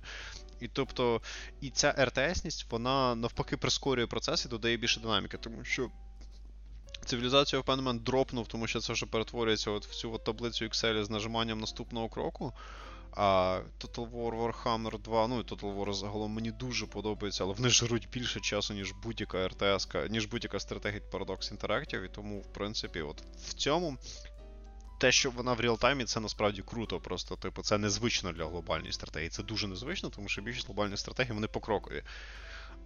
І 0.60 0.68
тобто, 0.68 1.22
і 1.62 1.70
ця 1.70 1.92
РТСність, 1.92 2.72
вона 2.72 3.16
навпаки 3.16 3.58
прискорює 3.58 4.08
процес 4.08 4.46
і 4.46 4.50
додає 4.50 4.78
більше 4.78 5.00
динаміки, 5.00 5.38
тому 5.38 5.64
що. 5.64 5.90
Цивілізацію 7.10 7.62
в 7.62 7.64
певний 7.64 7.86
момент 7.86 8.04
дропнув, 8.04 8.48
тому 8.48 8.68
що 8.68 8.80
це 8.80 8.94
вже 8.94 9.06
перетворюється 9.06 9.72
от 9.72 9.86
в 9.86 9.96
цю 9.96 10.14
от 10.14 10.24
таблицю 10.24 10.66
Excel 10.66 11.04
з 11.04 11.10
нажиманням 11.10 11.60
наступного 11.60 12.10
кроку. 12.10 12.54
А 13.12 13.60
Total 13.80 14.12
War 14.12 14.54
Warhammer 14.54 15.02
2, 15.02 15.28
ну 15.28 15.40
і 15.40 15.44
Total 15.44 15.78
War 15.78 15.94
загалом 15.94 16.32
мені 16.32 16.52
дуже 16.52 16.86
подобається, 16.86 17.44
але 17.44 17.54
вони 17.54 17.70
жруть 17.70 18.10
більше 18.10 18.40
часу, 18.40 18.74
ніж 18.74 18.94
будь-яка 19.04 19.48
РТС, 19.48 19.88
ніж 20.10 20.26
будь-яка 20.26 20.60
стратегія 20.60 21.02
Paradox 21.12 21.58
Interactive, 21.58 22.06
і 22.06 22.08
тому, 22.08 22.40
в 22.40 22.54
принципі, 22.54 23.02
от 23.02 23.24
в 23.48 23.54
цьому. 23.54 23.98
Те, 25.00 25.12
що 25.12 25.32
вона 25.32 25.54
в 25.54 25.60
реалтаймі, 25.60 26.06
це 26.06 26.20
насправді 26.20 26.62
круто. 26.62 27.00
Просто, 27.00 27.36
типу, 27.36 27.62
це 27.62 27.78
незвично 27.78 28.32
для 28.32 28.46
глобальної 28.46 28.94
стратегії. 28.94 29.30
Це 29.30 29.44
дуже 29.44 29.68
незвично, 29.68 30.10
тому 30.10 30.28
що 30.30 30.42
більшість 30.42 30.68
глобальних 30.68 31.00
стратегій 31.00 31.34
вони 31.34 31.48
покрокові. 31.48 32.04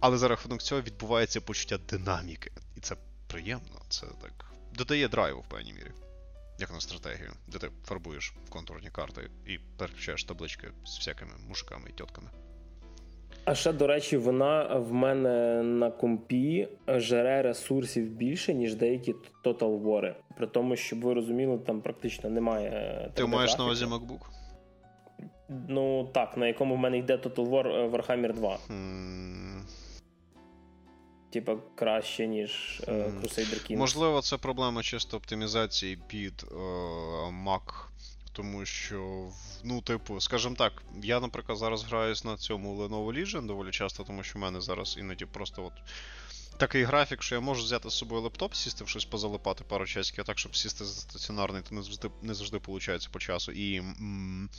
Але 0.00 0.18
за 0.18 0.28
рахунок 0.28 0.62
цього 0.62 0.80
відбувається 0.80 1.40
почуття 1.40 1.78
динаміки. 1.78 2.52
І 2.76 2.80
це 2.80 2.96
приємно. 3.34 3.80
Це 3.88 4.06
так 4.22 4.32
додає 4.78 5.08
драйву 5.08 5.40
в 5.40 5.48
певній 5.48 5.72
мірі. 5.72 5.90
Як 6.58 6.72
на 6.72 6.80
стратегію, 6.80 7.30
де 7.48 7.58
ти 7.58 7.68
фарбуєш 7.84 8.34
контурні 8.48 8.88
карти 8.92 9.30
і 9.46 9.58
переключаєш 9.78 10.24
таблички 10.24 10.68
з 10.84 10.98
всякими 10.98 11.30
мужиками 11.48 11.84
і 11.90 11.92
тітками. 11.92 12.28
А 13.44 13.54
ще, 13.54 13.72
до 13.72 13.86
речі, 13.86 14.16
вона 14.16 14.74
в 14.76 14.92
мене 14.92 15.62
на 15.62 15.90
компі 15.90 16.68
жере 16.88 17.42
ресурсів 17.42 18.10
більше, 18.10 18.54
ніж 18.54 18.74
деякі 18.74 19.14
Total 19.44 19.82
War. 19.82 20.14
При 20.36 20.46
тому, 20.46 20.76
щоб 20.76 21.00
ви 21.00 21.14
розуміли, 21.14 21.58
там 21.58 21.80
практично 21.80 22.30
немає. 22.30 22.68
е, 22.70 23.10
Ти 23.14 23.26
маєш 23.26 23.58
на 23.58 23.64
увазі 23.64 23.84
MacBook? 23.84 24.20
Ну 25.68 26.04
так, 26.14 26.36
на 26.36 26.46
якому 26.46 26.74
в 26.74 26.78
мене 26.78 26.98
йде 26.98 27.16
Total 27.16 27.48
War 27.48 27.68
е, 27.68 27.88
Warhammer 27.88 28.34
2. 28.34 28.56
Хм, 28.56 29.60
Типа 31.34 31.56
краще, 31.74 32.26
ніж 32.26 32.82
е. 32.88 32.92
Crusader 32.92 33.70
Kings. 33.70 33.76
Можливо, 33.76 34.22
це 34.22 34.36
проблема 34.36 34.82
чисто 34.82 35.16
оптимізації 35.16 35.98
під 36.06 36.44
е, 36.52 36.54
Mac. 37.46 37.60
Тому 38.32 38.64
що, 38.64 39.28
ну, 39.64 39.80
типу, 39.80 40.20
скажімо 40.20 40.54
так, 40.58 40.82
я, 41.02 41.20
наприклад, 41.20 41.58
зараз 41.58 41.84
граюсь 41.84 42.24
на 42.24 42.36
цьому 42.36 42.82
Lenovo 42.82 43.12
Legion 43.12 43.46
доволі 43.46 43.70
часто, 43.70 44.04
тому 44.04 44.22
що 44.22 44.38
в 44.38 44.42
мене 44.42 44.60
зараз 44.60 44.96
іноді 44.98 45.24
просто 45.24 45.64
от 45.64 45.72
такий 46.56 46.84
графік, 46.84 47.22
що 47.22 47.34
я 47.34 47.40
можу 47.40 47.62
взяти 47.62 47.90
з 47.90 47.94
собою 47.94 48.22
лептоп, 48.22 48.54
сісти 48.54 48.84
в 48.84 48.88
щось 48.88 49.04
позалипати 49.04 49.64
пару 49.64 49.86
часиків, 49.86 50.20
а 50.20 50.26
так, 50.26 50.38
щоб 50.38 50.56
сісти 50.56 50.84
за 50.84 51.00
стаціонарний, 51.00 51.62
то 51.62 51.74
не 51.74 51.82
завжди 51.82 52.10
не 52.22 52.34
завжди 52.34 52.58
виходить 52.58 53.08
по 53.12 53.18
часу. 53.18 53.52
І 53.52 53.78
м, 53.78 54.50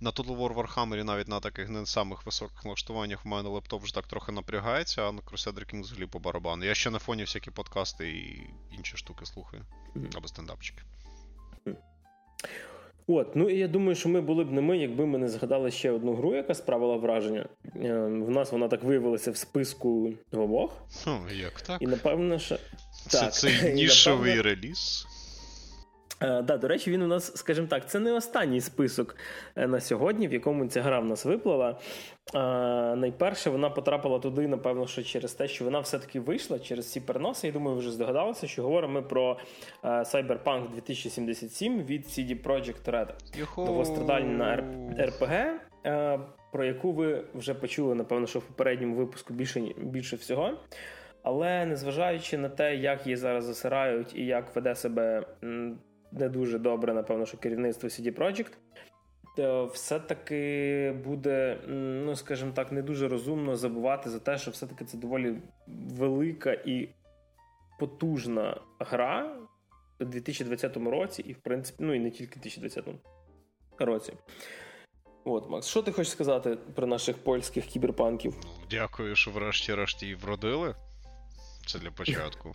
на 0.00 0.10
Total 0.10 0.36
War 0.36 0.54
Warhammer 0.54 1.04
навіть 1.04 1.28
на 1.28 1.40
таких 1.40 1.68
не 1.68 1.86
самих 1.86 2.26
високих 2.26 2.64
налаштуваннях 2.64 3.24
в 3.24 3.28
мене 3.28 3.48
лептоп 3.48 3.82
вже 3.82 3.94
так 3.94 4.06
трохи 4.06 4.32
напрягається, 4.32 5.08
а 5.08 5.12
на 5.12 5.20
Crusader 5.20 5.74
Kings 5.74 5.82
взагалі 5.82 6.06
по 6.06 6.18
барабану. 6.18 6.64
Я 6.64 6.74
ще 6.74 6.90
на 6.90 6.98
фоні 6.98 7.22
всякі 7.22 7.50
подкасти 7.50 8.10
і 8.10 8.50
інші 8.72 8.96
штуки 8.96 9.26
слухаю. 9.26 9.62
Або 10.14 10.28
стендапчики. 10.28 10.82
От, 13.06 13.36
ну 13.36 13.50
і 13.50 13.58
я 13.58 13.68
думаю, 13.68 13.94
що 13.94 14.08
ми 14.08 14.20
були 14.20 14.44
б 14.44 14.52
не 14.52 14.60
ми, 14.60 14.78
якби 14.78 15.06
ми 15.06 15.18
не 15.18 15.28
згадали 15.28 15.70
ще 15.70 15.90
одну 15.90 16.14
гру, 16.14 16.34
яка 16.34 16.54
справила 16.54 16.96
враження. 16.96 17.46
Е, 17.76 17.92
В 18.04 18.30
нас 18.30 18.52
вона 18.52 18.68
так 18.68 18.84
виявилася 18.84 19.30
в 19.30 19.36
списку 19.36 20.12
двох. 20.32 20.72
Ну, 21.06 21.20
як 21.34 21.60
так? 21.60 21.82
І 21.82 21.86
напевно, 21.86 22.38
що. 22.38 22.56
Це 23.08 23.20
так. 23.20 23.34
цей 23.34 23.74
нішовий 23.74 24.36
напевно, 24.36 24.42
реліз. 24.42 25.06
Е, 26.24 26.42
да, 26.42 26.56
до 26.56 26.68
речі, 26.68 26.90
він 26.90 27.02
у 27.02 27.06
нас, 27.06 27.36
скажімо 27.36 27.66
так, 27.66 27.90
це 27.90 27.98
не 27.98 28.12
останній 28.12 28.60
список 28.60 29.16
е, 29.56 29.66
на 29.66 29.80
сьогодні, 29.80 30.28
в 30.28 30.32
якому 30.32 30.66
ця 30.66 30.82
гра 30.82 31.00
в 31.00 31.04
нас 31.04 31.24
виплила. 31.24 31.78
Е, 32.34 32.38
найперше, 32.96 33.50
вона 33.50 33.70
потрапила 33.70 34.18
туди, 34.18 34.48
напевно, 34.48 34.86
що 34.86 35.02
через 35.02 35.32
те, 35.32 35.48
що 35.48 35.64
вона 35.64 35.80
все-таки 35.80 36.20
вийшла 36.20 36.58
через 36.58 36.92
ці 36.92 37.00
переноси. 37.00 37.46
Я 37.46 37.52
думаю, 37.52 37.74
ви 37.74 37.80
вже 37.80 37.90
здогадалися, 37.90 38.46
що 38.46 38.62
говоримо 38.62 38.92
ми 38.92 39.02
про 39.02 39.38
е, 39.84 39.88
Cyberpunk 39.88 40.70
2077 40.74 41.82
від 41.82 42.06
CD 42.06 42.42
Projekt 42.42 42.90
Red. 42.90 43.08
Йоху. 43.38 43.64
Довгострадальна 43.64 44.56
РПГ, 45.00 45.32
е, 45.86 46.20
про 46.52 46.64
яку 46.64 46.92
ви 46.92 47.24
вже 47.34 47.54
почули, 47.54 47.94
напевно, 47.94 48.26
що 48.26 48.38
в 48.38 48.42
попередньому 48.42 48.96
випуску 48.96 49.34
більше, 49.34 49.60
більше 49.76 50.16
всього. 50.16 50.50
Але 51.22 51.66
незважаючи 51.66 52.38
на 52.38 52.48
те, 52.48 52.76
як 52.76 53.06
її 53.06 53.16
зараз 53.16 53.44
засирають 53.44 54.16
і 54.16 54.26
як 54.26 54.56
веде 54.56 54.74
себе 54.74 55.22
не 56.14 56.28
дуже 56.28 56.58
добре, 56.58 56.94
напевно, 56.94 57.26
що 57.26 57.38
керівництво 57.38 57.88
CD 57.88 58.18
Projekt, 58.18 58.52
все-таки 59.72 60.94
буде, 61.04 61.58
ну 62.04 62.16
скажімо 62.16 62.52
так, 62.54 62.72
не 62.72 62.82
дуже 62.82 63.08
розумно 63.08 63.56
забувати 63.56 64.10
за 64.10 64.18
те, 64.18 64.38
що 64.38 64.50
все-таки 64.50 64.84
це 64.84 64.96
доволі 64.98 65.36
велика 65.66 66.52
і 66.52 66.88
потужна 67.78 68.60
гра 68.78 69.36
у 70.00 70.04
2020 70.04 70.76
році, 70.76 71.22
і 71.22 71.32
в 71.32 71.38
принципі, 71.38 71.78
ну 71.80 71.94
і 71.94 71.98
не 71.98 72.10
тільки 72.10 72.38
в 72.38 72.42
2020 72.42 72.84
році. 73.78 74.12
От, 75.24 75.50
Макс, 75.50 75.66
що 75.66 75.82
ти 75.82 75.92
хочеш 75.92 76.12
сказати 76.12 76.58
про 76.74 76.86
наших 76.86 77.18
польських 77.18 77.66
кіберпанків? 77.66 78.34
Ну, 78.44 78.50
дякую, 78.70 79.16
що 79.16 79.30
врешті-решт 79.30 80.02
її 80.02 80.14
вродили. 80.14 80.74
Це 81.66 81.78
для 81.78 81.90
початку. 81.90 82.54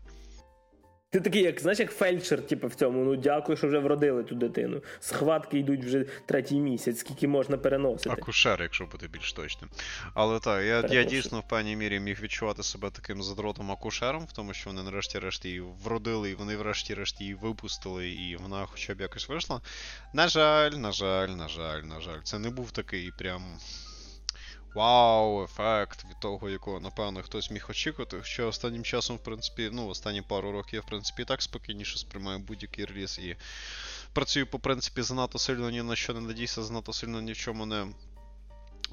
Ти 1.12 1.20
такий, 1.20 1.44
як 1.44 1.62
знаєш, 1.62 1.80
як 1.80 1.92
фельдшер, 1.92 2.48
типу, 2.48 2.68
в 2.68 2.76
цьому. 2.76 3.06
Ну 3.06 3.16
дякую, 3.16 3.58
що 3.58 3.68
вже 3.68 3.80
вродили 3.80 4.24
ту 4.24 4.36
дитину. 4.36 4.82
Схватки 5.00 5.60
йдуть 5.60 5.86
вже 5.86 6.06
третій 6.26 6.60
місяць, 6.60 7.00
скільки 7.00 7.28
можна 7.28 7.58
переносити. 7.58 8.10
Акушер, 8.10 8.62
якщо 8.62 8.86
бути 8.86 9.08
більш 9.08 9.34
точним. 9.34 9.70
Але 10.14 10.40
так, 10.40 10.66
я, 10.66 10.86
я 10.90 11.04
дійсно 11.04 11.40
в 11.40 11.48
певній 11.48 11.76
мірі 11.76 12.00
міг 12.00 12.22
відчувати 12.22 12.64
себе 12.64 12.90
таким 12.90 13.24
задротом 13.24 13.72
акушером, 13.72 14.26
в 14.26 14.32
тому 14.32 14.54
що 14.54 14.70
вони 14.70 14.84
нарешті-решт 14.84 15.46
її 15.46 15.64
вродили, 15.84 16.32
і 16.32 16.36
вони 16.36 16.56
врешті-решт 16.56 17.22
її 17.22 17.34
випустили, 17.34 18.10
і 18.10 18.36
вона 18.36 18.66
хоча 18.66 18.94
б 18.94 19.02
якось 19.02 19.30
вийшла. 19.30 19.62
На 20.14 20.28
жаль, 20.28 20.72
на 20.72 20.92
жаль, 20.92 21.30
на 21.30 21.48
жаль, 21.48 21.82
на 21.82 22.02
жаль. 22.02 22.20
Це 22.24 22.40
не 22.40 22.50
був 22.50 22.72
такий 22.72 23.12
прям. 23.18 23.42
Вау, 24.74 25.44
ефект 25.44 26.06
від 26.10 26.20
того, 26.20 26.50
якого, 26.50 26.80
напевно, 26.80 27.24
хтось 27.24 27.52
міг 27.52 27.66
очікувати. 27.70 28.20
Що 28.24 28.48
останнім 28.48 28.84
часом, 28.84 29.16
в 29.16 29.24
принципі, 29.24 29.70
ну, 29.74 29.88
останні 29.88 30.22
пару 30.22 30.52
років 30.52 30.74
я, 30.74 30.82
в 30.82 30.86
принципі, 30.86 31.22
і 31.22 31.26
так 31.26 31.42
спокійніше 31.42 31.98
сприймаю 31.98 32.40
будь-який 32.40 32.86
реліз 32.86 33.20
і 33.20 33.36
працюю, 34.14 34.48
по 34.48 34.60
принципі, 34.60 35.02
занадто 35.02 35.40
сильно 35.40 35.70
ні 35.70 35.82
на 35.82 35.96
що 35.96 36.14
не 36.14 36.22
надійся, 36.22 36.64
занадто 36.64 36.94
сильно 36.94 37.22
ні 37.22 37.32
в 37.32 37.38
чому 37.38 37.66
не 37.66 37.88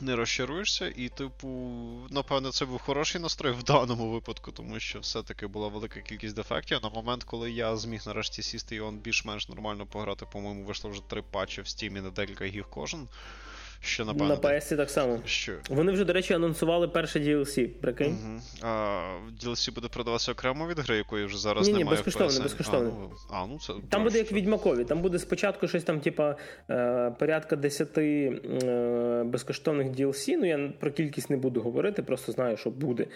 не 0.01 0.17
розчаруєшся, 0.17 0.93
і, 0.97 1.09
типу, 1.09 1.49
напевно, 2.11 2.53
це 2.53 2.65
був 2.65 2.81
хороший 2.81 3.21
настрой 3.21 3.53
в 3.53 3.63
даному 3.63 4.11
випадку, 4.11 4.53
тому 4.53 4.81
що 4.81 5.01
все-таки 5.01 5.47
була 5.47 5.69
велика 5.69 6.01
кількість 6.01 6.37
дефектів. 6.37 6.79
На 6.83 6.89
момент, 6.89 7.25
коли 7.25 7.51
я 7.51 7.77
зміг 7.77 8.03
нарешті 8.07 8.43
сісти 8.43 8.77
і 8.77 8.81
он 8.81 8.99
більш-менш 8.99 9.49
нормально 9.49 9.87
пограти, 9.87 10.27
по-моєму, 10.33 10.65
вийшло 10.65 10.91
вже 10.91 11.03
три 11.03 11.23
патчі 11.23 11.61
в 11.61 11.65
Steam 11.65 12.01
на 12.01 12.11
декілька 12.11 12.45
гіг 12.45 12.65
кожен. 12.71 13.09
Що 13.81 14.05
напевно. 14.05 14.29
На 14.29 14.37
PS 14.37 14.77
так 14.77 14.91
само. 14.91 15.19
Що? 15.25 15.53
Вони 15.69 15.93
вже, 15.93 16.05
до 16.05 16.13
речі, 16.13 16.35
анонсували 16.35 16.89
перше 16.89 17.21
DLC, 17.21 17.69
прикинь. 17.69 18.19
Угу. 18.25 18.41
А 18.63 19.01
DLC 19.45 19.75
буде 19.75 19.89
продаватися 19.89 20.33
окремо 20.33 20.69
від 20.69 20.79
гри, 20.79 20.97
якої 20.97 21.25
вже 21.25 21.39
зараз 21.39 21.67
ні, 21.67 21.73
ні, 21.73 21.79
немає. 21.79 21.97
безкоштовно, 21.97 22.43
безкоштовно. 22.43 22.91
А, 22.91 23.01
ну, 23.01 23.11
а, 23.31 23.47
ну 23.47 23.59
це 23.59 23.73
Там 23.89 24.05
буде 24.05 24.19
як 24.19 24.33
відьмакові. 24.33 24.85
Там 24.85 25.03
буде 25.03 25.19
спочатку 25.19 25.69
щось 25.69 25.85
там, 25.85 26.01
типа, 26.01 26.37
е, 26.71 27.11
порядка 27.19 27.57
10 27.57 27.99
е, 27.99 29.23
безкоштовних 29.27 29.89
DLC. 29.89 30.37
Ну 30.39 30.47
я 30.47 30.73
про 30.81 30.91
кількість 30.93 31.31
не 31.31 31.37
буду 31.37 31.61
говорити, 31.61 32.03
просто 32.03 32.33
знаю, 32.33 32.57
що 32.57 32.71
буде. 32.71 33.03
Е, 33.03 33.09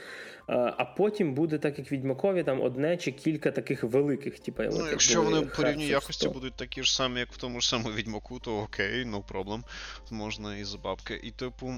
а 0.76 0.84
потім 0.84 1.34
буде 1.34 1.58
так, 1.58 1.78
як 1.78 1.92
відьмакові, 1.92 2.42
там 2.42 2.60
одне 2.60 2.96
чи 2.96 3.12
кілька 3.12 3.50
таких 3.50 3.84
великих, 3.84 4.40
типа, 4.40 4.64
Ну, 4.72 4.86
якщо 4.90 5.22
вони 5.22 5.40
по 5.40 5.64
рівню 5.64 5.84
якості 5.84 6.28
будуть 6.28 6.54
такі 6.54 6.82
ж 6.82 6.94
самі, 6.94 7.20
як 7.20 7.32
в 7.32 7.36
тому 7.36 7.60
ж 7.60 7.68
самому 7.68 7.94
відьмаку, 7.94 8.38
то 8.38 8.58
окей, 8.58 9.04
no 9.04 9.22
problem. 9.32 9.60
Можна 10.10 10.49
і 10.58 10.64
за 10.64 10.78
бабки. 10.78 11.20
І 11.22 11.30
типу. 11.30 11.74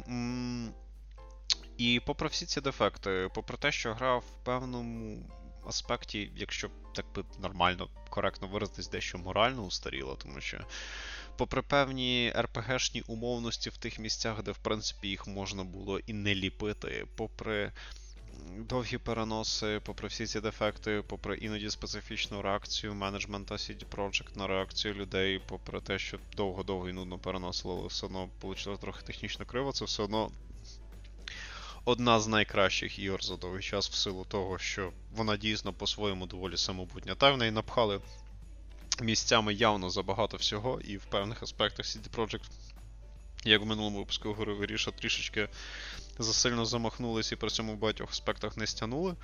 І 1.79 2.01
попри 2.07 2.29
всі 2.29 2.47
ці 2.47 2.61
дефекти, 2.61 3.29
попри 3.35 3.57
те, 3.57 3.73
що 3.73 3.95
гра 3.95 4.17
в 4.17 4.45
певному 4.45 5.31
аспекті, 5.67 6.33
якщо 6.37 6.71
так 6.95 7.07
би 7.15 7.25
нормально, 7.39 7.89
коректно 8.11 8.49
виразитись, 8.49 8.89
дещо 8.89 9.19
морально 9.19 9.63
устаріла, 9.63 10.17
тому 10.17 10.41
що. 10.41 10.59
Попри 11.37 11.63
певні 11.63 12.33
РПГшні 12.37 13.03
умовності 13.07 13.71
в 13.71 13.77
тих 13.77 13.99
місцях, 13.99 14.43
де 14.43 14.51
в 14.51 14.59
принципі 14.59 15.09
їх 15.09 15.27
можна 15.27 15.65
було 15.65 15.99
і 15.99 16.13
не 16.13 16.35
ліпити, 16.35 17.07
попри 17.17 17.73
довгі 18.59 18.99
переноси, 18.99 19.81
попри 19.85 20.09
всі 20.09 20.27
ці 20.27 20.41
дефекти, 20.41 21.03
попри 21.07 21.37
іноді 21.37 21.71
специфічну 21.71 22.43
реакцію 22.43 22.95
менеджмента 22.95 23.55
CD 23.55 23.85
Projekt 23.97 24.37
на 24.37 24.47
реакцію 24.47 24.95
людей, 24.95 25.41
попри 25.49 25.81
те, 25.81 25.99
що 25.99 26.19
довго-довго 26.37 26.89
і 26.89 26.93
нудно 26.93 27.19
переносило, 27.19 27.79
але 27.79 27.87
все 27.87 28.07
одно 28.07 28.29
вийшло 28.43 28.77
трохи 28.77 29.03
технічно 29.03 29.45
криво, 29.47 29.73
це 29.73 29.85
все 29.85 30.03
одно 30.03 30.31
одна 31.85 32.21
з 32.21 32.27
найкращих 32.27 32.99
ігор 32.99 33.25
за 33.25 33.37
довгий 33.37 33.63
час 33.63 33.91
в 33.91 33.95
силу 33.95 34.25
того, 34.25 34.59
що 34.59 34.93
вона 35.17 35.37
дійсно 35.37 35.73
по-своєму 35.73 36.27
доволі 36.27 36.57
самобутня. 36.57 37.15
Та 37.15 37.31
в 37.31 37.39
неї 37.39 37.51
напхали 37.51 38.01
місцями 39.01 39.55
явно 39.55 39.91
забагато 39.91 40.37
всього, 40.37 40.81
і 40.81 40.97
в 40.97 41.05
певних 41.05 41.43
аспектах 41.43 41.87
CD 41.87 42.11
Projekt, 42.17 42.51
як 43.45 43.63
в 43.63 43.67
минулому 43.67 43.99
випуску 43.99 44.29
говорив 44.29 44.65
Ріша, 44.65 44.91
трішечки 44.91 45.49
засильно 46.23 46.65
замахнулись 46.65 47.33
і 47.33 47.37
при 47.37 47.51
цьому 47.51 47.73
в 47.73 47.77
багатьох 47.77 48.11
аспектах 48.11 48.57
не 48.57 48.67
стягнули. 48.67 49.15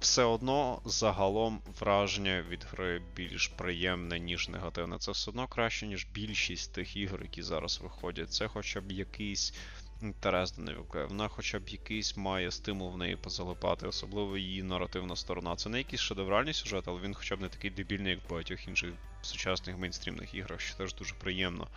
Все 0.00 0.24
одно 0.24 0.82
загалом 0.84 1.62
враження 1.80 2.42
від 2.48 2.64
гри 2.70 3.02
більш 3.16 3.48
приємне, 3.48 4.18
ніж 4.18 4.48
негативне. 4.48 4.98
Це 4.98 5.12
все 5.12 5.30
одно 5.30 5.46
краще, 5.48 5.86
ніж 5.86 6.06
більшість 6.14 6.72
тих 6.72 6.96
ігор, 6.96 7.22
які 7.22 7.42
зараз 7.42 7.80
виходять. 7.82 8.32
Це 8.32 8.48
хоча 8.48 8.80
б 8.80 8.92
якийсь 8.92 9.54
інтерес 10.02 10.52
до 10.52 10.62
неї. 10.62 10.78
Вона 11.08 11.28
хоча 11.28 11.58
б 11.58 11.68
якийсь 11.68 12.16
має 12.16 12.50
стимул 12.50 12.92
в 12.92 12.96
неї 12.96 13.16
позалипати, 13.16 13.86
особливо 13.86 14.36
її 14.36 14.62
наративна 14.62 15.16
сторона. 15.16 15.56
Це 15.56 15.68
не 15.68 15.78
якийсь 15.78 16.00
шедевральний 16.00 16.54
сюжет, 16.54 16.84
але 16.86 17.00
він 17.00 17.14
хоча 17.14 17.36
б 17.36 17.40
не 17.40 17.48
такий 17.48 17.70
дебільний, 17.70 18.12
як 18.12 18.24
в 18.24 18.30
багатьох 18.30 18.68
інших 18.68 18.90
сучасних 19.22 19.78
мейнстрімних 19.78 20.34
іграх, 20.34 20.60
що 20.60 20.76
теж 20.76 20.94
дуже 20.94 21.14
приємно. 21.14 21.68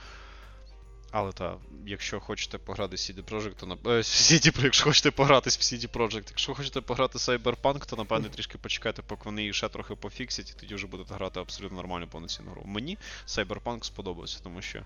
Але 1.19 1.31
та, 1.31 1.57
якщо 1.85 2.19
хочете 2.19 2.57
пограти 2.57 2.95
CD 2.95 3.23
Projekt, 3.23 3.55
то 3.55 3.65
на 3.65 3.73
е, 3.73 3.77
CD, 4.01 4.63
якщо 4.63 4.83
хочете 4.83 5.11
погратись 5.11 5.57
в 5.57 5.61
CD 5.61 5.91
Projekt, 5.97 6.25
якщо 6.29 6.55
хочете 6.55 6.81
пограти 6.81 7.17
Cyberpunk, 7.17 7.89
то 7.89 7.95
напевне 7.95 8.29
трішки 8.29 8.57
почекайте, 8.57 9.01
поки 9.01 9.21
вони 9.25 9.41
її 9.41 9.53
ще 9.53 9.69
трохи 9.69 9.95
пофіксять, 9.95 10.49
і 10.49 10.53
тоді 10.59 10.75
вже 10.75 10.87
будете 10.87 11.13
грати 11.13 11.39
абсолютно 11.39 11.77
нормальну 11.77 12.07
повноцінну 12.07 12.51
гру. 12.51 12.61
Мені 12.65 12.97
Cyberpunk 13.27 13.83
сподобався, 13.83 14.39
тому 14.43 14.61
що 14.61 14.83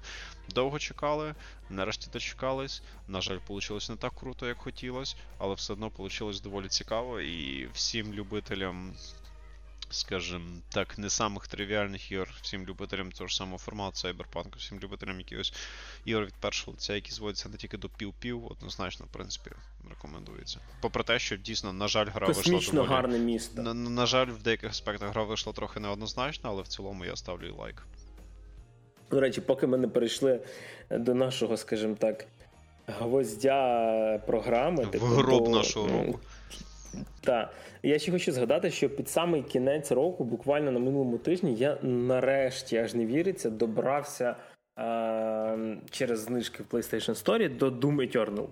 довго 0.50 0.80
чекали, 0.80 1.36
нарешті 1.70 2.10
дочекались. 2.14 2.82
На 3.08 3.22
жаль, 3.22 3.38
вийшло 3.50 3.80
не 3.90 3.96
так 3.96 4.14
круто, 4.16 4.48
як 4.48 4.58
хотілося, 4.58 5.16
але 5.38 5.56
все 5.56 5.74
одно 5.74 5.92
вийшло 5.98 6.34
доволі 6.34 6.68
цікаво, 6.68 7.22
і 7.22 7.68
всім 7.74 8.14
любителям 8.14 8.94
скажімо 9.94 10.46
так, 10.70 10.98
не 10.98 11.10
самих 11.10 11.48
тривіальних 11.48 12.12
ігор, 12.12 12.34
всім 12.42 12.66
любителям 12.66 13.12
того 13.12 13.28
ж 13.28 13.36
самого 13.36 13.58
формату 13.58 14.08
Cyberpunk, 14.08 14.58
всім 14.58 14.80
любителям 14.80 15.20
якихось 15.20 15.54
ігор 16.06 16.26
від 16.26 16.34
першого 16.34 16.72
лиця, 16.72 16.96
які 16.96 17.12
зводяться 17.12 17.50
не 17.50 17.58
тільки 17.58 17.78
до 17.78 17.88
пів-пів, 17.88 18.46
однозначно, 18.52 19.06
в 19.06 19.10
принципі, 19.10 19.52
рекомендується. 19.90 20.60
Попри 20.82 21.04
те, 21.04 21.20
що 21.20 21.38
дійсно, 21.38 21.74
на 21.74 21.88
жаль, 21.88 22.06
гра 22.06 22.28
вийшла 22.28 22.60
доволі... 22.72 22.90
гарне 22.90 23.20
місто. 23.20 23.62
На, 23.62 23.74
на 23.74 24.06
жаль, 24.06 24.28
в 24.28 24.42
деяких 24.42 24.70
аспектах 24.70 25.10
гра 25.10 25.24
вийшла 25.24 25.54
трохи 25.54 25.80
неоднозначно, 25.80 26.50
але 26.50 26.62
в 26.62 26.68
цілому 26.68 27.06
я 27.06 27.16
ставлю 27.16 27.48
і 27.48 27.52
лайк. 27.52 27.84
До 29.12 29.20
речі, 29.20 29.42
поки 29.42 29.68
ми 29.68 29.78
не 29.78 29.88
перейшли 29.88 30.40
до 30.90 31.14
нашого, 31.14 31.58
скажімо 31.58 31.96
так, 32.00 32.26
гвоздя 32.88 34.22
програми. 34.28 34.84
В 34.84 34.92
типу, 34.92 35.06
гроб 35.06 35.44
до- 35.44 35.50
нашого 35.50 35.88
року. 35.88 36.20
Так. 37.22 37.54
Я 37.84 38.00
ще 38.00 38.12
хочу 38.12 38.32
згадати, 38.32 38.72
що 38.72 38.90
під 38.90 39.10
самий 39.10 39.44
кінець 39.44 39.92
року, 39.92 40.24
буквально 40.24 40.72
на 40.72 40.80
минулому 40.80 41.18
тижні, 41.18 41.56
я 41.56 41.78
нарешті 41.82 42.78
аж 42.78 42.94
не 42.94 43.06
віриться, 43.06 43.50
добрався 43.50 44.36
е- 44.80 45.78
через 45.90 46.20
знижки 46.20 46.64
в 46.64 46.76
PlayStation 46.76 47.24
Store 47.24 47.58
до 47.58 47.70
Doom 47.70 47.96
Eternal. 48.16 48.48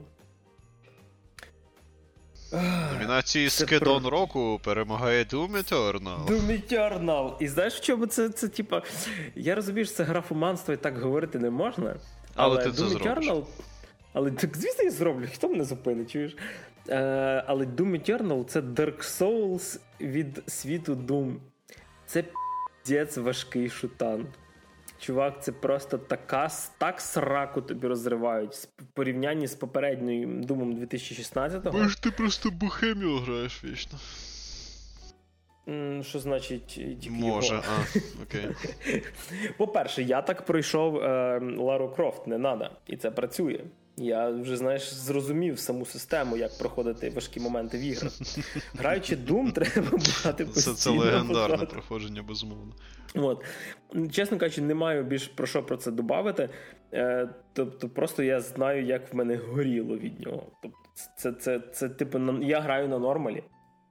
Номінації 2.93 3.49
це 3.49 3.65
Скидон 3.65 4.01
про- 4.01 4.09
року 4.09 4.59
перемагає 4.63 5.23
Doom 5.23 5.51
Eternal. 5.51 6.25
Doom 6.25 6.61
Eternal! 6.71 7.33
І 7.39 7.47
знаєш, 7.47 7.73
в 7.73 7.81
чому 7.81 8.05
це, 8.05 8.29
це 8.29 8.47
типа. 8.47 8.81
Я 9.35 9.55
розумію, 9.55 9.85
що 9.85 9.95
це 9.95 10.03
графоманство 10.03 10.73
і 10.73 10.77
так 10.77 10.97
говорити 10.97 11.39
не 11.39 11.49
можна. 11.49 11.95
Але 12.35 12.63
ти 12.63 12.71
це 12.71 12.83
Doom 12.83 12.87
зробиш. 12.89 13.27
Eternal, 13.27 13.43
але 14.13 14.31
так, 14.31 14.57
звісно, 14.57 14.83
я 14.83 14.91
зроблю, 14.91 15.25
хто 15.33 15.49
мене 15.49 15.63
зупинить, 15.63 16.11
чуєш? 16.11 16.35
Е, 16.89 17.43
але 17.47 17.65
Doom 17.65 17.91
Eternal 17.91 18.45
це 18.45 18.61
Dark 18.61 18.97
Souls 18.97 19.79
від 20.01 20.43
світу 20.47 20.95
Doom. 20.95 21.35
Це 22.05 22.23
піздець 22.83 23.17
важкий 23.17 23.69
шутан. 23.69 24.25
Чувак, 24.99 25.43
це 25.43 25.51
просто 25.51 25.97
така, 25.97 26.49
так 26.77 27.01
сраку 27.01 27.61
тобі 27.61 27.87
розривають 27.87 28.53
в 28.53 28.85
порівнянні 28.93 29.47
з 29.47 29.55
попередньою 29.55 30.27
Думом 30.43 30.73
2016-го. 30.73 31.71
Бо 31.71 31.87
ж 31.87 32.03
ти 32.03 32.11
просто 32.11 32.51
бухеміо 32.51 33.17
граєш 33.17 33.63
вічно. 33.63 33.99
Що 36.01 36.19
значить 36.19 36.65
тільки 36.67 37.09
Може, 37.09 37.53
його? 37.53 37.63
а, 37.69 37.99
окей. 38.23 38.47
По-перше, 39.57 40.03
я 40.03 40.21
так 40.21 40.45
пройшов 40.45 40.97
е, 40.97 41.39
Лару 41.57 41.89
Крофт, 41.89 42.27
не 42.27 42.37
надо, 42.37 42.69
і 42.87 42.97
це 42.97 43.11
працює. 43.11 43.59
Я 43.99 44.29
вже 44.29 44.57
знаєш 44.57 44.93
зрозумів 44.93 45.59
саму 45.59 45.85
систему, 45.85 46.37
як 46.37 46.57
проходити 46.57 47.09
важкі 47.09 47.39
моменти 47.39 47.77
в 47.77 47.81
іграх. 47.81 48.11
Граючи 48.77 49.15
Doom, 49.15 49.51
треба 49.51 49.89
брати 49.89 50.45
Це, 50.45 50.45
постійно. 50.45 50.75
це 50.75 50.89
легендарне 50.89 51.47
позаду. 51.57 51.71
проходження, 51.71 52.23
безумовно. 52.23 52.73
От. 53.15 53.43
Чесно 54.11 54.37
кажучи, 54.37 54.61
не 54.61 54.73
маю 54.75 55.03
більш 55.03 55.27
про 55.27 55.47
що 55.47 55.63
про 55.63 55.77
це 55.77 55.91
додати. 55.91 56.49
Е, 56.93 57.29
тобто, 57.53 57.89
просто 57.89 58.23
я 58.23 58.41
знаю, 58.41 58.85
як 58.85 59.13
в 59.13 59.15
мене 59.15 59.35
горіло 59.35 59.97
від 59.97 60.19
нього. 60.19 60.43
Тобто, 60.63 60.77
це, 61.17 61.31
це, 61.33 61.59
це, 61.59 61.89
типу, 61.89 62.19
на- 62.19 62.45
я 62.45 62.59
граю 62.59 62.87
на 62.87 62.99
нормалі, 62.99 63.43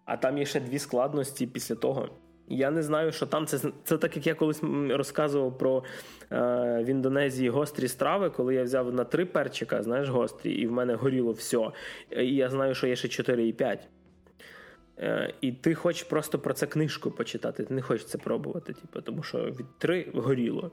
а 0.04 0.16
там 0.16 0.38
є 0.38 0.44
ще 0.46 0.60
дві 0.60 0.78
складності 0.78 1.46
після 1.46 1.74
того. 1.74 2.08
Я 2.50 2.70
не 2.70 2.82
знаю, 2.82 3.12
що 3.12 3.26
там 3.26 3.46
це 3.46 3.58
це 3.84 3.98
так, 3.98 4.16
як 4.16 4.26
я 4.26 4.34
колись 4.34 4.62
розказував 4.90 5.58
про 5.58 5.84
е, 6.32 6.36
в 6.82 6.86
Індонезії 6.86 7.50
гострі 7.50 7.88
страви, 7.88 8.30
коли 8.30 8.54
я 8.54 8.62
взяв 8.62 8.94
на 8.94 9.04
три 9.04 9.24
перчика, 9.24 9.82
знаєш, 9.82 10.08
гострі, 10.08 10.52
і 10.52 10.66
в 10.66 10.72
мене 10.72 10.94
горіло 10.94 11.32
все. 11.32 11.70
І 12.10 12.34
я 12.34 12.50
знаю, 12.50 12.74
що 12.74 12.86
є 12.86 12.96
ще 12.96 13.08
4 13.08 13.48
і 13.48 13.52
5. 13.52 13.88
Е, 14.98 15.34
І 15.40 15.52
ти 15.52 15.74
хочеш 15.74 16.02
просто 16.02 16.38
про 16.38 16.54
це 16.54 16.66
книжку 16.66 17.10
почитати, 17.10 17.64
ти 17.64 17.74
не 17.74 17.82
хочеш 17.82 18.06
це 18.06 18.18
пробувати, 18.18 18.72
типу, 18.72 19.00
тому 19.00 19.22
що 19.22 19.38
від 19.38 19.78
3 19.78 20.06
горіло. 20.14 20.70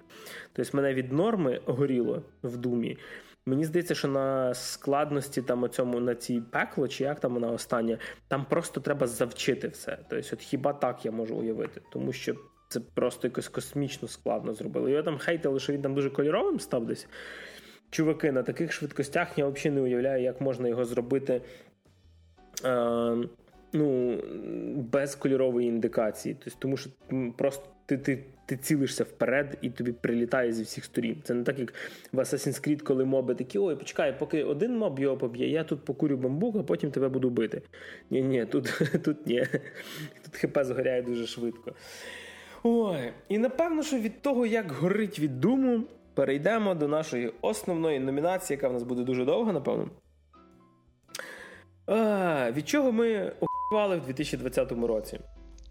Тобто 0.54 0.78
мене 0.78 0.94
від 0.94 1.12
норми 1.14 1.62
горіло 1.66 2.22
в 2.44 2.58
думі. 2.58 2.98
Мені 3.48 3.66
здається, 3.66 3.96
що 3.96 4.08
на 4.08 4.54
складності 4.54 5.42
там 5.42 5.64
оцьому 5.64 6.00
на 6.00 6.16
цій 6.16 6.42
пекло, 6.42 6.88
чи 6.88 7.04
як 7.04 7.20
там 7.20 7.34
вона 7.34 7.52
остання, 7.52 7.98
там 8.28 8.46
просто 8.46 8.82
треба 8.82 9.08
завчити 9.08 9.68
все. 9.68 9.98
Тобто, 10.10 10.30
от 10.34 10.42
хіба 10.42 10.74
так 10.74 11.06
я 11.06 11.12
можу 11.12 11.36
уявити, 11.36 11.82
тому 11.92 12.14
що 12.14 12.36
це 12.70 12.80
просто 12.80 13.28
якось 13.28 13.48
космічно 13.48 14.08
складно 14.08 14.54
зробили. 14.54 14.92
Його 14.92 15.04
там 15.04 15.18
хейтили, 15.18 15.60
що 15.60 15.74
він 15.74 15.82
там 15.82 15.96
дуже 15.96 16.10
кольоровим 16.10 16.60
став 16.60 16.86
десь. 16.86 17.08
Чуваки, 17.90 18.32
на 18.32 18.44
таких 18.44 18.72
швидкостях 18.72 19.38
я 19.38 19.48
взагалі 19.48 19.76
не 19.76 19.82
уявляю, 19.82 20.24
як 20.24 20.42
можна 20.42 20.68
його 20.68 20.86
зробити. 20.86 21.42
Е, 22.66 23.18
ну, 23.76 24.20
без 24.92 25.16
кольорової 25.16 25.68
індикації. 25.68 26.36
Тобто, 26.44 26.60
тому 26.60 26.78
що 26.78 26.90
просто 27.38 27.70
ти, 27.86 27.98
ти, 27.98 28.24
ти 28.46 28.58
цілишся 28.58 29.04
вперед 29.04 29.58
і 29.62 29.70
тобі 29.70 29.92
прилітає 29.92 30.52
зі 30.54 30.64
всіх 30.64 30.86
сторін. 30.86 31.22
Це 31.24 31.34
не 31.34 31.44
так, 31.44 31.60
як 31.60 31.74
в 32.12 32.20
Assassin's 32.20 32.68
Creed, 32.68 32.82
коли 32.82 33.06
моби 33.06 33.36
такі, 33.36 33.60
ой, 33.60 33.76
почекай, 33.76 34.20
поки 34.20 34.44
один 34.44 34.78
моб 34.78 35.00
його 35.00 35.18
поб'є, 35.18 35.50
я 35.50 35.64
тут 35.64 35.86
покурю 35.86 36.18
бамбук, 36.18 36.56
а 36.56 36.64
потім 36.64 36.92
тебе 36.92 37.10
буду 37.10 37.30
бити. 37.30 37.62
Ні, 38.10 38.22
ні, 38.22 38.46
тут, 38.46 38.82
тут 39.04 39.28
ні. 39.28 39.48
Тут 40.24 40.36
ХП 40.36 40.64
згоряє 40.64 41.02
дуже 41.02 41.28
швидко. 41.28 41.74
Ой, 42.64 43.14
і 43.30 43.38
напевно, 43.38 43.84
що 43.84 43.98
від 43.98 44.22
того, 44.22 44.46
як 44.46 44.72
горить 44.72 45.20
від 45.20 45.40
думу, 45.40 45.84
перейдемо 46.14 46.76
до 46.76 46.88
нашої 46.88 47.34
основної 47.42 48.00
номінації, 48.00 48.56
яка 48.58 48.68
в 48.68 48.74
нас 48.74 48.84
буде 48.84 49.04
дуже 49.04 49.26
довго, 49.26 49.54
напевно. 49.54 49.90
А, 51.88 52.52
Від 52.52 52.68
чого 52.68 52.92
ми 52.92 53.32
охуювали 53.76 53.98
в 53.98 54.06
2020 54.06 54.72
році? 54.72 55.20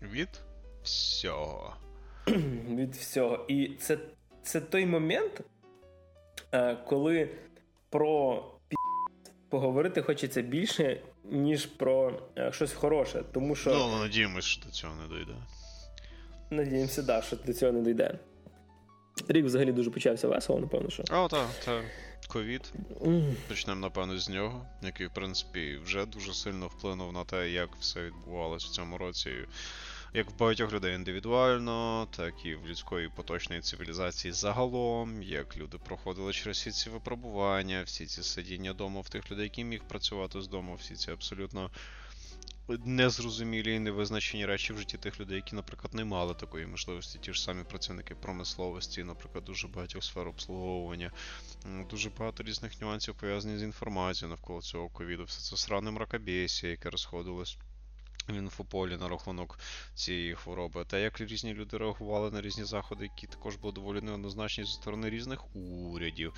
Від 0.03 0.29
всього. 0.83 1.77
Від 2.69 2.95
всього. 2.95 3.45
І 3.49 3.69
це 3.81 3.99
це 4.43 4.61
той 4.61 4.87
момент, 4.87 5.41
е, 6.53 6.77
коли 6.87 7.29
про 7.91 8.45
пі... 8.69 8.77
поговорити 9.49 10.03
хочеться 10.03 10.43
більше, 10.43 11.03
ніж 11.25 11.67
про 11.67 12.21
е, 12.39 12.53
щось 12.53 12.73
хороше. 12.73 13.23
Тому 13.33 13.55
що. 13.55 13.71
Ну, 13.71 13.99
надіємося, 13.99 14.49
що 14.49 14.67
до 14.67 14.71
цього 14.71 14.95
не 14.95 15.09
дойде. 15.09 15.35
Надіємося, 16.51 17.03
да, 17.03 17.23
що 17.23 17.37
до 17.37 17.53
цього 17.53 17.73
не 17.73 17.81
дійде. 17.81 18.19
Рік 19.29 19.45
взагалі 19.45 19.73
дуже 19.73 19.91
почався 19.91 20.29
весело, 20.29 20.61
напевно, 20.61 20.91
що. 20.91 21.03
О, 21.03 21.29
так, 21.29 21.49
так. 21.65 21.85
Ковід. 22.27 22.73
Почнемо, 23.49 23.81
напевно, 23.81 24.19
з 24.19 24.29
нього, 24.29 24.67
який, 24.83 25.07
в 25.07 25.15
принципі, 25.15 25.79
вже 25.85 26.07
дуже 26.07 26.35
сильно 26.35 26.67
вплинув 26.67 27.13
на 27.13 27.25
те, 27.25 27.51
як 27.51 27.69
все 27.81 28.03
відбувалося 28.03 28.67
в 28.67 28.71
цьому 28.71 28.99
році. 28.99 29.31
Як 30.17 30.31
в 30.31 30.39
багатьох 30.39 30.73
людей 30.73 30.95
індивідуально, 30.95 32.09
так 32.17 32.35
і 32.45 32.55
в 32.55 32.67
людської 32.67 33.09
поточної 33.09 33.61
цивілізації 33.61 34.33
загалом, 34.33 35.23
як 35.23 35.57
люди 35.57 35.79
проходили 35.79 36.33
через 36.33 36.57
всі 36.57 36.71
ці 36.71 36.91
випробування, 36.91 37.83
всі 37.83 38.07
ці 38.07 38.23
сидіння 38.23 38.73
вдома 38.73 39.01
в 39.01 39.09
тих 39.09 39.31
людей, 39.31 39.45
які 39.45 39.65
міг 39.65 39.83
працювати 39.89 40.43
з 40.43 40.49
дому, 40.49 40.75
всі 40.75 40.95
ці 40.95 41.11
абсолютно 41.11 41.71
незрозумілі 42.69 43.75
і 43.75 43.79
невизначені 43.79 44.47
речі 44.47 44.73
в 44.73 44.79
житті 44.79 44.99
тих 44.99 45.21
людей, 45.21 45.37
які, 45.37 45.57
наприклад, 45.57 45.95
не 45.95 46.05
мали 46.05 46.35
такої 46.35 46.67
можливості. 46.67 47.19
Ті 47.19 47.33
ж 47.33 47.43
самі 47.43 47.65
працівники 47.65 48.15
промисловості, 48.15 49.05
наприклад, 49.05 49.45
дуже 49.45 49.69
багатьох 49.69 50.05
сфер 50.05 50.29
обслуговування, 50.29 51.13
дуже 51.91 52.11
багато 52.11 52.43
різних 52.43 52.81
нюансів 52.81 53.15
пов'язані 53.15 53.59
з 53.59 53.63
інформацією 53.63 54.31
навколо 54.31 54.63
цього 54.63 54.89
ковіду. 54.89 55.25
Все 55.25 55.41
це 55.41 55.57
сране 55.57 55.91
мракобєсія, 55.91 56.71
яке 56.71 56.91
розходилось. 56.91 57.59
В 58.29 58.35
інфополі 58.35 58.97
на 58.97 59.09
рахунок 59.09 59.59
цієї 59.95 60.35
хвороби, 60.35 60.85
та 60.85 60.99
як 60.99 61.21
різні 61.21 61.55
люди 61.55 61.79
реагували 61.79 62.31
на 62.31 62.41
різні 62.41 62.65
заходи, 62.65 63.05
які 63.05 63.27
також 63.27 63.57
були 63.57 63.73
доволі 63.73 64.01
неоднозначні 64.01 64.65
зі 64.65 64.73
сторони 64.73 65.11
різних 65.11 65.57
урядів. 65.57 66.35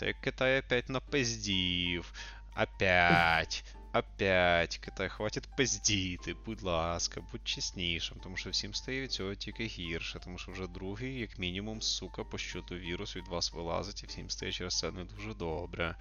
Та 0.00 0.06
як 0.06 0.20
Китай 0.20 0.60
опять 0.60 0.88
напиздів, 0.88 2.12
опять, 2.56 3.64
Опять, 3.94 4.78
Китай, 4.78 5.08
хватить 5.08 5.48
пиздіти, 5.56 6.34
будь 6.46 6.62
ласка, 6.62 7.20
будь 7.32 7.48
чеснішим, 7.48 8.18
тому 8.22 8.36
що 8.36 8.50
всім 8.50 8.74
стає 8.74 9.00
від 9.00 9.12
цього 9.12 9.34
тільки 9.34 9.64
гірше, 9.64 10.18
тому 10.24 10.38
що 10.38 10.52
вже 10.52 10.66
другий, 10.66 11.20
як 11.20 11.38
мінімум, 11.38 11.82
сука, 11.82 12.24
по 12.24 12.38
щоту 12.38 12.74
вірус 12.74 13.16
від 13.16 13.28
вас 13.28 13.52
вилазить, 13.52 14.02
і 14.02 14.06
всім 14.06 14.30
стає 14.30 14.52
через 14.52 14.78
це 14.78 14.90
не 14.90 15.04
дуже 15.04 15.34
добре. 15.34 15.94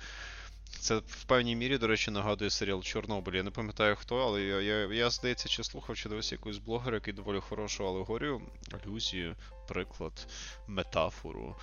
Це 0.80 0.98
в 0.98 1.24
певній 1.24 1.56
мірі, 1.56 1.78
до 1.78 1.88
речі, 1.88 2.12
нагадує 2.12 2.50
серіал 2.50 2.84
Чорнобиль. 2.84 3.34
Я 3.34 3.44
не 3.44 3.52
пам'ятаю 3.52 3.96
хто, 3.96 4.18
але 4.18 4.42
я, 4.42 4.62
я, 4.62 4.94
я 4.94 5.10
здається, 5.10 5.50
чи 5.50 5.64
слухав, 5.64 5.96
чи 5.96 6.10
дивився 6.10 6.36
якусь 6.36 6.58
блогера, 6.58 6.96
який 6.96 7.14
доволі 7.14 7.40
хорошу 7.40 7.88
алегорію, 7.88 8.42
алюзію, 8.72 9.36
приклад, 9.68 10.28
метафору 10.68 11.56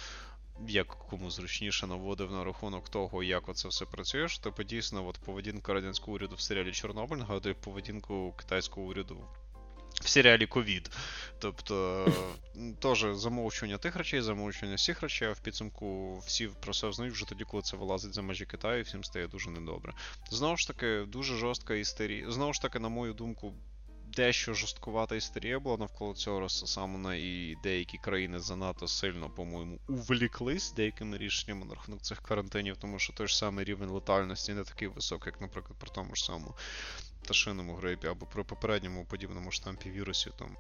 як 0.68 0.86
кому 0.86 1.30
зручніше 1.30 1.86
наводив 1.86 2.32
на 2.32 2.44
рахунок 2.44 2.88
того, 2.88 3.22
як 3.22 3.48
оце 3.48 3.68
все 3.68 3.84
працює, 3.84 4.28
що 4.28 4.42
типу 4.42 4.62
дійсно 4.62 5.06
от 5.06 5.18
поведінка 5.18 5.74
радянського 5.74 6.12
уряду 6.12 6.34
в 6.36 6.40
серіалі 6.40 6.72
Чорнобиль 6.72 7.16
нагадує 7.16 7.54
поведінку 7.54 8.34
китайського 8.38 8.86
уряду. 8.86 9.16
В 10.00 10.08
серіалі 10.08 10.46
Ковід. 10.46 10.90
Тобто, 11.38 12.06
теж 12.80 13.06
замовчування 13.12 13.78
тих 13.78 13.96
речей, 13.96 14.20
замовчування 14.20 14.76
всіх 14.76 15.02
речей, 15.02 15.28
а 15.28 15.32
в 15.32 15.40
підсумку 15.40 16.18
всі 16.18 16.48
про 16.61 16.72
це 16.72 16.88
взнають 16.88 17.14
вже 17.14 17.28
тоді, 17.28 17.44
коли 17.44 17.62
це 17.62 17.76
вилазить 17.76 18.14
за 18.14 18.22
межі 18.22 18.46
Китаю, 18.46 18.78
і 18.78 18.82
всім 18.82 19.04
стає 19.04 19.28
дуже 19.28 19.50
недобре. 19.50 19.92
Знову 20.30 20.56
ж 20.56 20.66
таки, 20.66 21.04
дуже 21.08 21.36
жорстка 21.36 21.74
істерія. 21.74 22.30
Знову 22.30 22.52
ж 22.52 22.62
таки, 22.62 22.78
на 22.78 22.88
мою 22.88 23.12
думку, 23.12 23.54
дещо 24.16 24.54
жорсткувата 24.54 25.16
історія 25.16 25.58
була 25.58 25.76
навколо 25.76 26.14
цього 26.14 26.40
розсамана, 26.40 27.14
і 27.14 27.56
деякі 27.62 27.98
країни 27.98 28.38
занадто 28.38 28.88
сильно, 28.88 29.30
по-моєму, 29.30 29.78
увліклись 29.88 30.72
деякими 30.72 31.18
рішеннями 31.18 31.66
на 31.66 31.74
рахунок 31.74 32.02
цих 32.02 32.20
карантинів, 32.20 32.76
тому 32.76 32.98
що 32.98 33.12
той 33.12 33.28
ж 33.28 33.36
самий 33.36 33.64
рівень 33.64 33.88
летальності 33.88 34.52
не 34.52 34.64
такий 34.64 34.88
високий, 34.88 35.32
як, 35.32 35.40
наприклад, 35.40 35.78
при 35.78 35.90
тому 35.90 36.14
ж 36.14 36.24
самому 36.24 36.54
пташиному 37.22 37.74
грипі 37.74 38.06
або 38.06 38.26
при 38.26 38.44
попередньому 38.44 39.04
подібному 39.04 39.50
штампі 39.50 39.90
вірусів. 39.90 40.32
там 40.32 40.56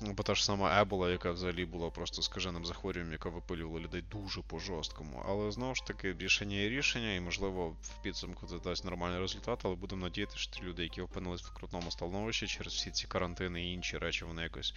Бо 0.00 0.22
та 0.22 0.34
ж 0.34 0.44
сама 0.44 0.80
Ебола, 0.80 1.10
яка 1.10 1.30
взагалі 1.30 1.64
була 1.64 1.90
просто 1.90 2.22
скаженим 2.22 2.66
захворюванням, 2.66 3.12
яка 3.12 3.28
випилювала 3.28 3.80
людей 3.80 4.02
дуже 4.10 4.42
по 4.42 4.58
жорсткому. 4.58 5.24
Але 5.28 5.50
знову 5.50 5.74
ж 5.74 5.86
таки, 5.86 6.12
рішення 6.12 6.56
є 6.56 6.68
рішення, 6.68 7.14
і 7.14 7.20
можливо 7.20 7.68
в 7.68 8.02
підсумку 8.02 8.46
це 8.46 8.58
дасть 8.58 8.84
нормальний 8.84 9.20
результат, 9.20 9.60
але 9.62 9.74
будемо 9.74 10.02
надіятися, 10.02 10.38
що 10.38 10.52
ті 10.52 10.62
люди, 10.62 10.82
які 10.82 11.00
опинились 11.00 11.42
в 11.42 11.54
крутному 11.54 11.90
становищі 11.90 12.46
через 12.46 12.72
всі 12.72 12.90
ці 12.90 13.06
карантини 13.06 13.68
і 13.68 13.72
інші 13.72 13.98
речі, 13.98 14.24
вони 14.24 14.42
якось 14.42 14.74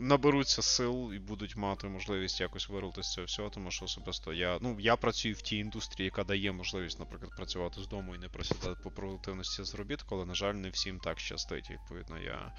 наберуться 0.00 0.62
сил 0.62 1.12
і 1.14 1.18
будуть 1.18 1.56
мати 1.56 1.88
можливість 1.88 2.40
якось 2.40 2.68
вирвати 2.68 3.02
з 3.02 3.12
цього 3.12 3.24
всього, 3.24 3.50
тому 3.50 3.70
що 3.70 3.84
особисто 3.84 4.32
я 4.32 4.58
ну 4.60 4.76
я 4.80 4.96
працюю 4.96 5.34
в 5.34 5.42
тій 5.42 5.58
індустрії, 5.58 6.04
яка 6.04 6.24
дає 6.24 6.52
можливість, 6.52 6.98
наприклад, 6.98 7.36
працювати 7.36 7.82
з 7.82 7.88
дому 7.88 8.14
і 8.14 8.18
не 8.18 8.28
просідати 8.28 8.80
по 8.82 8.90
продуктивності 8.90 9.64
зробітку, 9.64 10.14
але, 10.14 10.24
на 10.24 10.34
жаль, 10.34 10.54
не 10.54 10.70
всім 10.70 10.98
так 10.98 11.20
щастить. 11.20 11.70
Відповідно, 11.70 12.18
я. 12.18 12.52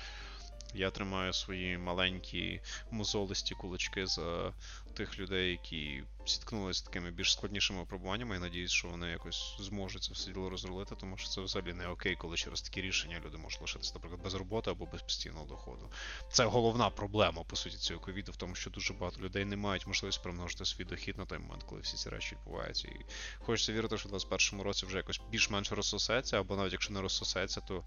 Я 0.73 0.91
тримаю 0.91 1.33
свої 1.33 1.77
маленькі 1.77 2.61
мозолисті 2.91 3.55
кулачки 3.55 4.07
за 4.07 4.53
тих 4.93 5.19
людей, 5.19 5.51
які 5.51 6.03
зіткнулися 6.27 6.79
з 6.79 6.83
такими 6.83 7.11
більш 7.11 7.33
складнішими 7.33 7.79
випробуваннями, 7.79 8.35
і 8.35 8.39
надіюсь, 8.39 8.71
що 8.71 8.87
вони 8.87 9.09
якось 9.09 9.55
зможуть 9.59 10.03
це 10.03 10.13
все 10.13 10.31
діло 10.31 10.49
розрулити, 10.49 10.95
тому 10.95 11.17
що 11.17 11.29
це 11.29 11.41
взагалі 11.41 11.73
не 11.73 11.87
окей, 11.87 12.15
коли 12.15 12.37
через 12.37 12.61
такі 12.61 12.81
рішення 12.81 13.21
люди 13.25 13.37
можуть 13.37 13.61
лишитися, 13.61 13.91
наприклад, 13.95 14.21
без 14.23 14.33
роботи 14.33 14.71
або 14.71 14.85
без 14.85 15.01
постійного 15.01 15.45
доходу. 15.45 15.89
Це 16.31 16.45
головна 16.45 16.89
проблема, 16.89 17.43
по 17.43 17.55
суті, 17.55 17.77
цього 17.77 17.99
ковіду, 17.99 18.31
в 18.31 18.35
тому, 18.35 18.55
що 18.55 18.69
дуже 18.69 18.93
багато 18.93 19.21
людей 19.21 19.45
не 19.45 19.55
мають 19.55 19.87
можливості 19.87 20.23
примножити 20.23 20.65
свій 20.65 20.83
дохід 20.83 21.17
на 21.17 21.25
той 21.25 21.39
момент, 21.39 21.63
коли 21.63 21.81
всі 21.81 21.97
ці 21.97 22.09
речі 22.09 22.35
відбуваються. 22.35 22.87
І 22.87 23.05
хочеться 23.39 23.73
вірити, 23.73 23.97
що 23.97 24.09
в 24.09 24.11
2021 24.11 24.65
році 24.65 24.85
вже 24.85 24.97
якось 24.97 25.21
більш-менш 25.31 25.71
розсосеться, 25.71 26.39
або 26.39 26.55
навіть 26.55 26.71
якщо 26.71 26.93
не 26.93 27.01
розсосеться, 27.01 27.61
то 27.61 27.83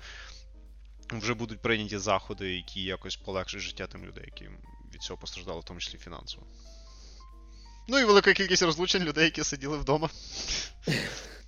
вже 1.20 1.34
будуть 1.34 1.62
прийняті 1.62 1.98
заходи, 1.98 2.54
які 2.54 2.82
якось 2.82 3.16
полегшать 3.16 3.60
життя 3.60 3.86
тим 3.86 4.04
людей, 4.04 4.24
які 4.26 4.50
від 4.94 5.02
цього 5.02 5.20
постраждали, 5.20 5.60
в 5.60 5.64
тому 5.64 5.80
числі 5.80 5.98
фінансово. 5.98 6.46
Ну 7.88 7.98
і 7.98 8.04
велика 8.04 8.32
кількість 8.32 8.62
розлучень 8.62 9.04
людей, 9.04 9.24
які 9.24 9.44
сиділи 9.44 9.78
вдома. 9.78 10.10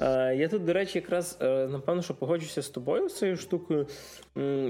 Е, 0.00 0.36
я 0.38 0.48
тут, 0.48 0.64
до 0.64 0.72
речі, 0.72 0.98
якраз 0.98 1.38
е, 1.40 1.68
напевно, 1.70 2.02
що 2.02 2.14
погоджуся 2.14 2.62
з 2.62 2.68
тобою 2.68 3.08
з 3.08 3.18
цією 3.18 3.36
штукою. 3.36 3.86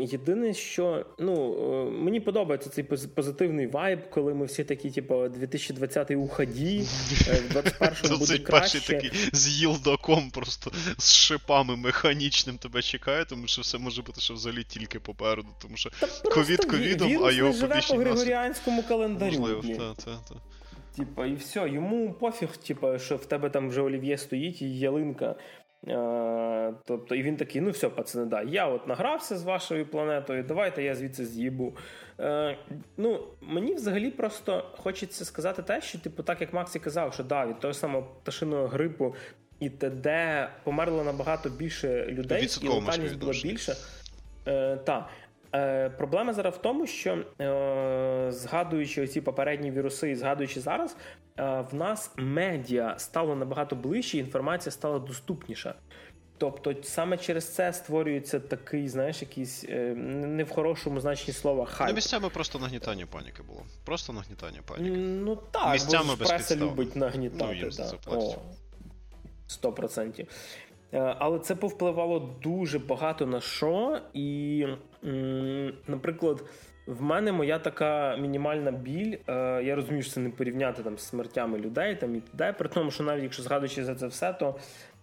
Єдине, 0.00 0.54
що 0.54 1.06
ну, 1.18 1.54
е, 1.54 1.90
мені 1.90 2.20
подобається 2.20 2.70
цей 2.70 2.84
позитивний 2.84 3.66
вайб, 3.66 4.10
коли 4.10 4.34
ми 4.34 4.46
всі 4.46 4.64
такі, 4.64 4.90
типу, 4.90 5.28
2020 5.28 6.10
у 6.10 6.28
ході, 6.28 6.80
в 6.80 7.56
21-му 7.56 8.18
буде 8.26 8.38
краще. 8.38 8.80
Такий 8.80 9.10
з 9.32 9.48
їлдаком 9.48 10.30
просто 10.30 10.72
з 10.98 11.14
шипами 11.14 11.76
механічним 11.76 12.58
тебе 12.58 12.82
чекає, 12.82 13.24
тому 13.24 13.46
що 13.46 13.62
все 13.62 13.78
може 13.78 14.02
бути 14.02 14.20
що 14.20 14.34
взагалі 14.34 14.64
тільки 14.64 15.00
попереду, 15.00 15.48
тому 15.62 15.76
що 15.76 15.90
ковід 16.24 16.64
ковідом, 16.64 17.24
а 17.24 17.32
його 17.32 17.52
живе 17.52 17.80
по 17.88 17.94
григоріанському 17.94 18.82
календарю. 18.82 19.38
Можливо, 19.38 19.62
так, 19.62 20.04
так, 20.04 20.18
так. 20.28 20.38
Типа, 20.96 21.26
і 21.26 21.34
все, 21.34 21.68
йому 21.68 22.12
пофіг, 22.12 22.56
типа, 22.56 22.98
що 22.98 23.16
в 23.16 23.26
тебе 23.26 23.50
там 23.50 23.68
вже 23.68 23.82
олів'є 23.82 24.18
стоїть 24.18 24.62
і 24.62 24.78
ялинка. 24.78 25.34
А, 25.88 26.72
тобто, 26.84 27.14
І 27.14 27.22
він 27.22 27.36
такий: 27.36 27.60
ну 27.60 27.70
все, 27.70 27.88
пацани, 27.88 28.26
да, 28.26 28.42
я 28.42 28.66
от 28.66 28.88
награвся 28.88 29.36
з 29.36 29.42
вашою 29.42 29.86
планетою, 29.86 30.42
давайте 30.42 30.82
я 30.82 30.94
звідси 30.94 31.26
з'їбу. 31.26 31.76
Е, 32.20 32.58
ну, 32.96 33.20
Мені 33.40 33.74
взагалі 33.74 34.10
просто 34.10 34.64
хочеться 34.76 35.24
сказати 35.24 35.62
те, 35.62 35.80
що, 35.80 35.98
типу, 35.98 36.22
так 36.22 36.40
як 36.40 36.52
Максі 36.52 36.78
казав, 36.78 37.14
що 37.14 37.24
да, 37.24 37.46
від 37.46 37.60
того 37.60 37.74
самого 37.74 38.06
пташиного 38.22 38.66
грипу 38.66 39.14
і 39.60 39.70
т.д. 39.70 40.48
померло 40.64 41.04
набагато 41.04 41.50
більше 41.50 42.06
людей, 42.06 42.48
і 42.62 42.68
летальність 42.68 43.18
була 43.18 43.32
більше. 43.42 43.76
Е, 44.46 44.76
та. 44.76 45.08
Е, 45.56 45.90
Проблема 45.90 46.32
зараз 46.32 46.54
в 46.54 46.58
тому, 46.58 46.86
що 46.86 47.18
е, 47.40 48.26
згадуючи 48.32 49.06
ці 49.06 49.20
попередні 49.20 49.70
віруси 49.70 50.10
і 50.10 50.16
згадуючи 50.16 50.60
зараз, 50.60 50.96
е, 51.38 51.64
в 51.70 51.74
нас 51.74 52.10
медіа 52.16 52.94
стало 52.98 53.36
набагато 53.36 53.76
ближче, 53.76 54.18
інформація 54.18 54.72
стала 54.72 54.98
доступніша. 54.98 55.74
Тобто 56.38 56.74
саме 56.82 57.16
через 57.16 57.54
це 57.54 57.72
створюється 57.72 58.40
такий, 58.40 58.88
знаєш, 58.88 59.22
якийсь 59.22 59.64
е, 59.68 59.94
не 59.94 60.44
в 60.44 60.50
хорошому 60.50 61.00
значенні 61.00 61.32
слова 61.32 61.66
хайп. 61.66 61.88
Ну, 61.88 61.94
місцями 61.94 62.28
просто 62.28 62.58
нагнітання 62.58 63.06
паніки 63.06 63.42
було. 63.42 63.62
Просто 63.84 64.12
нагнітання 64.12 64.60
паніки. 64.66 64.96
Ну 64.96 65.36
так, 65.50 65.72
місцями 65.72 66.14
бо 66.18 66.24
ж 66.24 66.30
преса 66.34 66.56
любить 66.56 66.96
нагнітати. 66.96 67.70
Сто 69.46 69.72
процентів. 69.72 70.26
Е, 70.92 71.16
але 71.18 71.38
це 71.38 71.54
повпливало 71.54 72.34
дуже 72.42 72.78
багато 72.78 73.26
на 73.26 73.40
що. 73.40 74.00
І, 74.14 74.66
наприклад, 75.86 76.44
в 76.86 77.02
мене 77.02 77.32
моя 77.32 77.58
така 77.58 78.16
мінімальна 78.16 78.70
біль. 78.70 79.16
Е, 79.28 79.62
я 79.64 79.74
розумію, 79.74 80.02
що 80.02 80.12
це 80.12 80.20
не 80.20 80.30
порівняти 80.30 80.82
там 80.82 80.98
з 80.98 81.02
смертями 81.02 81.58
людей 81.58 81.96
там 81.96 82.16
і 82.16 82.20
т.д. 82.20 82.52
При 82.52 82.68
тому, 82.68 82.90
що 82.90 83.04
навіть 83.04 83.22
якщо 83.22 83.42
згадуючи 83.42 83.84
за 83.84 83.94
це 83.94 84.06
все, 84.06 84.32
то 84.32 84.54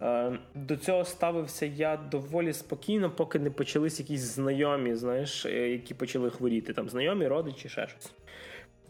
е, 0.02 0.38
до 0.54 0.76
цього 0.76 1.04
ставився 1.04 1.66
я 1.66 1.96
доволі 1.96 2.52
спокійно, 2.52 3.10
поки 3.10 3.38
не 3.38 3.50
почались 3.50 4.00
якісь 4.00 4.20
знайомі, 4.20 4.94
знаєш, 4.94 5.46
які 5.46 5.94
почали 5.94 6.30
хворіти, 6.30 6.72
там 6.72 6.88
знайомі, 6.88 7.26
родичі, 7.26 7.68
ще 7.68 7.88
щось. 7.88 8.12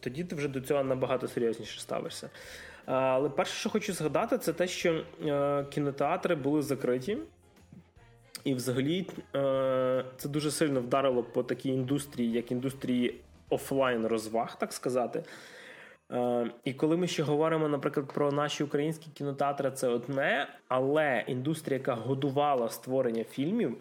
Тоді 0.01 0.25
ти 0.25 0.37
вже 0.37 0.49
до 0.49 0.61
цього 0.61 0.85
набагато 0.85 1.29
серйозніше 1.29 1.81
ставишся. 1.81 2.31
Але 2.87 3.29
перше, 3.29 3.55
що 3.55 3.71
хочу 3.71 3.93
згадати, 3.93 4.39
це 4.39 4.53
те, 4.53 4.67
що 4.67 5.03
е, 5.27 5.65
кінотеатри 5.71 6.35
були 6.35 6.63
закриті. 6.63 7.19
І 8.45 8.55
взагалі 8.55 9.07
е, 9.37 10.05
це 10.17 10.29
дуже 10.29 10.51
сильно 10.51 10.81
вдарило 10.81 11.23
по 11.23 11.43
такій 11.43 11.69
індустрії, 11.69 12.33
як 12.33 12.53
індустрії 12.53 13.21
офлайн 13.49 14.07
розваг, 14.07 14.59
так 14.59 14.73
сказати. 14.73 15.25
Е, 16.13 16.51
і 16.65 16.75
коли 16.75 16.97
ми 16.97 17.07
ще 17.07 17.23
говоримо, 17.23 17.69
наприклад, 17.69 18.13
про 18.15 18.33
наші 18.33 18.65
українські 18.65 19.11
кінотеатри, 19.15 19.71
це 19.71 19.89
одне, 19.89 20.49
але 20.69 21.25
індустрія, 21.27 21.79
яка 21.79 21.95
годувала 21.95 22.69
створення 22.69 23.25
фільмів, 23.25 23.77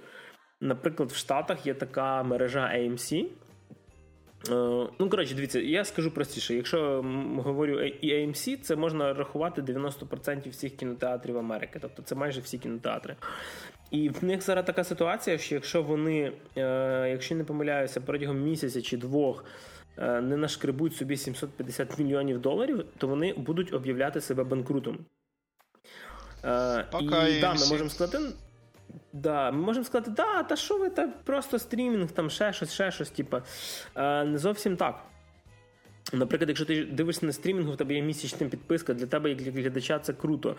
наприклад, 0.62 1.12
в 1.12 1.16
Штатах 1.16 1.68
є 1.68 1.74
така 1.74 2.24
мережа 2.24 2.72
AMC. 2.76 3.26
Е, 4.50 4.88
ну, 5.00 5.10
коротше, 5.10 5.36
дивіться, 5.36 5.60
я 5.60 5.86
скажу 5.86 6.12
простіше. 6.12 6.56
Якщо 6.56 7.06
говорю 7.38 7.82
і 7.82 8.14
AMC, 8.14 8.58
це 8.62 8.76
можна 8.76 9.14
рахувати 9.14 9.62
90% 9.62 10.50
всіх 10.50 10.76
кінотеатрів 10.76 11.38
Америки, 11.38 11.80
тобто 11.82 12.02
це 12.02 12.16
майже 12.16 12.42
всі 12.42 12.58
кінотеатри. 12.58 13.16
І 13.92 14.10
в 14.10 14.24
них 14.24 14.42
зараз 14.42 14.66
така 14.66 14.84
ситуація, 14.84 15.38
що 15.38 15.56
якщо 15.56 15.84
вони, 15.84 16.32
е, 16.58 17.10
якщо 17.10 17.36
не 17.36 17.44
помиляюся, 17.44 18.02
протягом 18.02 18.42
місяця 18.42 18.82
чи 18.82 18.98
двох 18.98 19.46
е, 19.98 20.22
не 20.22 20.38
нашкребуть 20.38 20.96
собі 20.96 21.18
750 21.18 22.00
мільйонів 22.00 22.42
доларів, 22.42 22.86
то 22.98 23.08
вони 23.08 23.34
будуть 23.34 23.74
об'являти 23.74 24.22
себе 24.22 24.44
банкрутом. 24.44 24.98
Пока 26.92 27.28
і 27.28 27.42
да, 27.42 27.54
ми 27.54 27.68
можемо 27.70 27.90
сказати. 27.90 28.20
Да, 29.14 29.52
Ми 29.52 29.62
можемо 29.62 29.86
сказати, 29.86 30.12
да, 30.12 30.44
та 30.44 30.56
що 30.56 30.78
ви 30.78 30.90
та 30.90 31.08
просто 31.24 31.60
стрімінг, 31.60 32.12
там 32.12 32.30
ще 32.30 32.54
щось, 32.54 32.74
ще 32.74 32.92
щось, 32.92 33.10
типа. 33.10 33.42
Не 34.26 34.38
зовсім 34.38 34.78
так. 34.78 35.04
Наприклад, 36.14 36.50
якщо 36.50 36.66
ти 36.66 36.86
дивишся 36.86 37.26
на 37.26 37.32
стрімінгу, 37.32 37.72
в 37.72 37.78
тебе 37.78 37.94
є 37.94 38.02
місячна 38.02 38.48
підписка, 38.48 38.94
для 38.94 39.06
тебе, 39.06 39.30
як 39.30 39.38
для 39.38 39.52
глядача, 39.52 40.00
це 40.00 40.14
круто. 40.14 40.56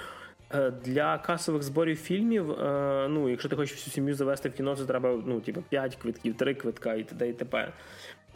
Е, 0.55 0.71
для 0.71 1.19
касових 1.19 1.63
зборів 1.63 1.97
фільмів, 1.97 2.51
е, 2.51 3.07
ну, 3.09 3.29
якщо 3.29 3.49
ти 3.49 3.57
хочеш 3.57 3.77
всю 3.77 3.95
сім'ю 3.95 4.15
завести 4.15 4.49
в 4.49 4.53
кіно, 4.53 4.77
це 4.77 4.85
треба 4.85 5.23
ну, 5.27 5.41
типу, 5.41 5.63
5 5.69 5.97
квитків, 5.97 6.37
3 6.37 6.55
квитка 6.55 6.95
і 6.95 7.05
т.д. 7.05 7.29
і 7.29 7.33
т.п. 7.33 7.73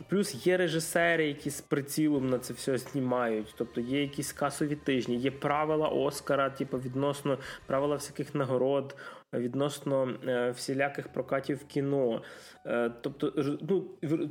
Плюс 0.08 0.46
є 0.46 0.56
режисери, 0.56 1.28
які 1.28 1.50
з 1.50 1.60
прицілом 1.60 2.30
на 2.30 2.38
це 2.38 2.52
все 2.54 2.78
знімають. 2.78 3.54
Тобто 3.58 3.80
є 3.80 4.02
якісь 4.02 4.32
касові 4.32 4.76
тижні, 4.76 5.16
є 5.16 5.30
правила 5.30 5.88
Оскара, 5.88 6.50
типу, 6.50 6.78
відносно 6.78 7.38
правила 7.66 7.94
всяких 7.94 8.34
нагород, 8.34 8.96
відносно 9.32 10.14
е, 10.26 10.50
всіляких 10.50 11.08
прокатів 11.08 11.64
кіно. 11.64 12.22
Е, 12.66 12.90
тобто, 13.00 13.32
ну 13.68 13.86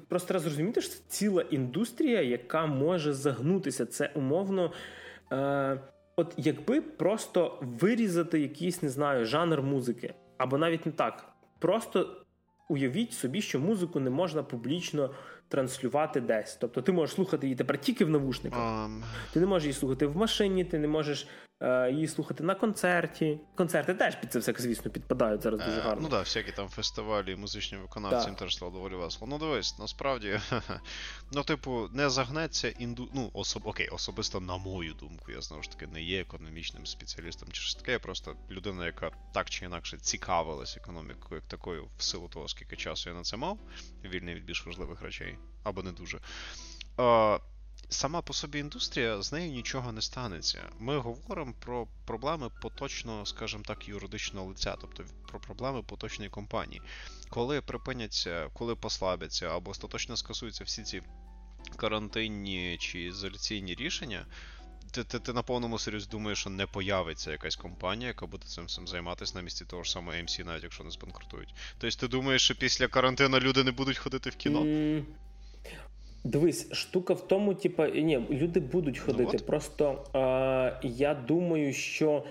просто 0.07 0.27
треба 0.27 0.43
зрозуміти, 0.43 0.81
що 0.81 0.91
це 0.91 0.99
ціла 1.07 1.41
індустрія, 1.41 2.21
яка 2.21 2.65
може 2.65 3.13
загнутися. 3.13 3.85
Це 3.85 4.11
умовно. 4.15 4.71
Е, 5.31 5.79
От 6.19 6.33
якби 6.37 6.81
просто 6.81 7.59
вирізати 7.61 8.39
якийсь, 8.39 8.83
не 8.83 8.89
знаю, 8.89 9.25
жанр 9.25 9.61
музики, 9.61 10.13
або 10.37 10.57
навіть 10.57 10.85
не 10.85 10.91
так. 10.91 11.25
Просто 11.59 12.25
уявіть 12.69 13.13
собі, 13.13 13.41
що 13.41 13.59
музику 13.59 13.99
не 13.99 14.09
можна 14.09 14.43
публічно 14.43 15.09
транслювати 15.47 16.21
десь. 16.21 16.55
Тобто 16.55 16.81
ти 16.81 16.91
можеш 16.91 17.15
слухати 17.15 17.47
її 17.47 17.55
тепер 17.55 17.77
тільки 17.77 18.05
в 18.05 18.09
навушниках. 18.09 18.59
Um... 18.59 19.03
Ти 19.33 19.39
не 19.39 19.45
можеш 19.45 19.63
її 19.63 19.73
слухати 19.73 20.05
в 20.05 20.17
машині, 20.17 20.65
ти 20.65 20.79
не 20.79 20.87
можеш 20.87 21.27
її 21.91 22.07
слухати 22.07 22.43
на 22.43 22.55
концерті. 22.55 23.39
Концерти 23.55 23.93
теж 23.93 24.15
під 24.15 24.31
це 24.31 24.39
все, 24.39 24.53
звісно, 24.57 24.91
підпадають 24.91 25.41
зараз 25.41 25.59
дуже 25.59 25.77
е, 25.77 25.81
гарно. 25.81 26.01
Ну 26.01 26.09
так, 26.09 26.11
да, 26.11 26.19
всякі 26.19 26.51
там 26.51 26.69
фестивалі, 26.69 27.35
музичні 27.35 27.77
виконавці 27.77 28.27
їм 28.27 28.35
теж 28.35 28.55
стало 28.55 28.71
доволі 28.71 28.95
весело. 28.95 29.27
Ну 29.29 29.37
дивись, 29.37 29.79
насправді, 29.79 30.39
ну, 31.31 31.43
типу, 31.43 31.89
не 31.93 32.09
загнеться 32.09 32.69
інду. 32.69 33.09
Ну, 33.13 33.29
особ... 33.33 33.67
окей, 33.67 33.87
особисто, 33.87 34.39
на 34.39 34.57
мою 34.57 34.93
думку, 34.93 35.31
я 35.31 35.41
знову 35.41 35.63
ж 35.63 35.71
таки 35.71 35.87
не 35.87 36.01
є 36.01 36.21
економічним 36.21 36.85
спеціалістом 36.85 37.49
чи 37.51 37.61
щось 37.61 37.75
таке, 37.75 37.91
я 37.91 37.99
просто 37.99 38.35
людина, 38.51 38.85
яка 38.85 39.11
так 39.33 39.49
чи 39.49 39.65
інакше 39.65 39.97
цікавилась 39.97 40.77
економікою 40.77 41.41
як 41.41 41.49
такою, 41.49 41.87
в 41.97 42.03
силу 42.03 42.27
того, 42.27 42.47
скільки 42.47 42.75
часу 42.75 43.09
я 43.09 43.15
на 43.15 43.21
це 43.21 43.37
мав, 43.37 43.59
вільний 44.03 44.35
від 44.35 44.45
більш 44.45 44.65
важливих 44.65 45.01
речей, 45.01 45.37
або 45.63 45.83
не 45.83 45.91
дуже. 45.91 46.19
Сама 47.89 48.21
по 48.21 48.33
собі 48.33 48.59
індустрія, 48.59 49.21
з 49.21 49.31
нею 49.31 49.51
нічого 49.51 49.91
не 49.91 50.01
станеться. 50.01 50.69
Ми 50.79 50.97
говоримо 50.97 51.53
про 51.59 51.87
проблеми 52.05 52.49
поточного, 52.61 53.25
скажімо 53.25 53.63
так, 53.67 53.87
юридичного 53.87 54.47
лиця, 54.47 54.75
тобто 54.81 55.03
про 55.27 55.39
проблеми 55.39 55.83
поточної 55.83 56.29
компанії. 56.29 56.81
Коли 57.29 57.61
припиняться, 57.61 58.49
коли 58.53 58.75
послабляться 58.75 59.47
або 59.47 59.71
остаточно 59.71 60.17
скасуються 60.17 60.63
всі 60.63 60.83
ці 60.83 61.01
карантинні 61.75 62.77
чи 62.79 63.01
ізоляційні 63.01 63.75
рішення, 63.75 64.25
ти 64.91 65.03
ти, 65.03 65.19
ти 65.19 65.33
на 65.33 65.41
повному 65.41 65.79
серйозі 65.79 66.07
думаєш, 66.09 66.39
що 66.39 66.49
не 66.49 66.67
появиться 66.67 67.31
якась 67.31 67.55
компанія, 67.55 68.07
яка 68.07 68.25
буде 68.25 68.47
цим 68.47 68.65
всім 68.65 68.87
займатися 68.87 69.35
на 69.35 69.41
місці 69.41 69.65
того 69.65 69.83
ж 69.83 69.91
самого 69.91 70.17
AMC, 70.17 70.45
навіть 70.45 70.63
якщо 70.63 70.83
не 70.83 70.91
збанкрутують. 70.91 71.55
Тобто 71.77 71.97
ти 71.97 72.07
думаєш, 72.07 72.41
що 72.41 72.55
після 72.55 72.87
карантину 72.87 73.39
люди 73.39 73.63
не 73.63 73.71
будуть 73.71 73.97
ходити 73.97 74.29
в 74.29 74.35
кіно? 74.35 74.61
Mm. 74.61 75.03
Дивись, 76.23 76.73
штука 76.73 77.13
в 77.13 77.27
тому, 77.27 77.53
типа, 77.53 77.89
ні, 77.89 78.27
люди 78.29 78.59
будуть 78.59 78.95
ну 78.97 79.05
ходити. 79.05 79.37
Ну, 79.39 79.45
Просто 79.45 80.03
е, 80.15 80.79
я 80.83 81.13
думаю, 81.13 81.73
що 81.73 82.23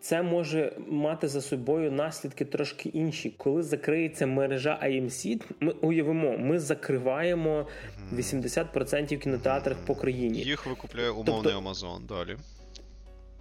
це 0.00 0.22
може 0.22 0.72
мати 0.88 1.28
за 1.28 1.40
собою 1.40 1.92
наслідки 1.92 2.44
трошки 2.44 2.88
інші. 2.88 3.30
Коли 3.30 3.62
закриється 3.62 4.26
мережа 4.26 4.80
IMC, 4.84 5.42
ми 5.60 5.72
уявимо, 5.72 6.38
ми 6.38 6.58
закриваємо 6.58 7.66
80% 8.12 9.18
кінотеатрів 9.18 9.76
по 9.86 9.94
країні. 9.94 10.38
Їх 10.38 10.66
викупляє 10.66 11.10
умовний 11.10 11.34
тобто, 11.42 11.58
Амазон 11.58 12.06
далі. 12.06 12.36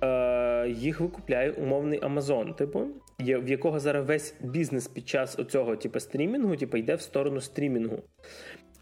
Е, 0.02 0.70
Їх 0.70 1.00
викупляє 1.00 1.52
умовний 1.52 2.00
Амазон, 2.04 2.54
типу, 2.54 2.88
в 3.20 3.50
якого 3.50 3.80
зараз 3.80 4.06
весь 4.06 4.36
бізнес 4.42 4.88
під 4.88 5.08
час 5.08 5.40
оцього 5.40 5.76
типу, 5.76 6.00
стрімінгу 6.00 6.56
типу, 6.56 6.78
йде 6.78 6.96
в 6.96 7.02
сторону 7.02 7.42
стрімінгу. 7.42 8.04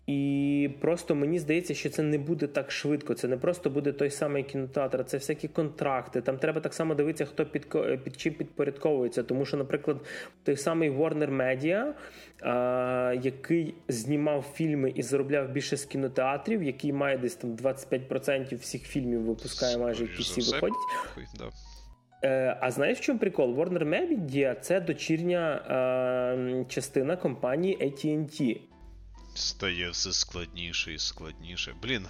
І 0.08 0.70
просто 0.82 1.16
мені 1.16 1.40
здається, 1.40 1.74
що 1.74 1.90
це 1.90 2.04
не 2.04 2.18
буде 2.18 2.48
так 2.48 2.72
швидко. 2.72 3.14
Це 3.14 3.28
не 3.28 3.38
просто 3.38 3.70
буде 3.70 3.92
той 3.92 4.10
самий 4.10 4.44
кінотеатр, 4.44 5.06
це 5.06 5.18
всякі 5.18 5.48
контракти. 5.48 6.22
Там 6.22 6.38
треба 6.38 6.62
так 6.62 6.74
само 6.74 6.96
дивитися, 6.96 7.26
хто 7.26 7.46
під 7.46 7.68
під 8.04 8.20
чим 8.20 8.34
підпорядковується. 8.34 9.24
Тому 9.24 9.46
що, 9.46 9.58
наприклад, 9.58 9.98
той 10.44 10.58
самий 10.58 10.92
Warner 10.92 11.36
Media, 11.36 11.92
а, 12.42 13.16
який 13.22 13.76
знімав 13.88 14.46
фільми 14.54 14.94
і 14.96 15.04
заробляв 15.04 15.50
більше 15.50 15.78
з 15.78 15.86
кінотеатрів, 15.86 16.64
який 16.64 16.94
має 16.94 17.18
десь 17.18 17.36
там 17.36 17.56
25% 17.56 18.58
всіх 18.58 18.84
фільмів, 18.84 19.22
випускає 19.22 19.78
майже 19.78 20.04
які 20.04 20.22
всі 20.22 20.52
виходять. 20.52 20.78
Е, 22.24 22.58
а 22.62 22.72
знаєш 22.72 22.98
в 22.98 23.02
чому 23.02 23.20
прикол? 23.20 23.60
Warner 23.60 23.84
Media– 23.84 24.56
це 24.62 24.82
дочірня 24.82 25.56
е, 25.56 26.66
частина 26.70 27.18
компанії 27.18 27.78
AT&T. 27.78 28.60
Стає 29.38 29.90
все 29.90 30.14
складніше 30.14 30.94
і 30.94 31.00
складніше. 31.00 31.76
Блін, 31.82 32.08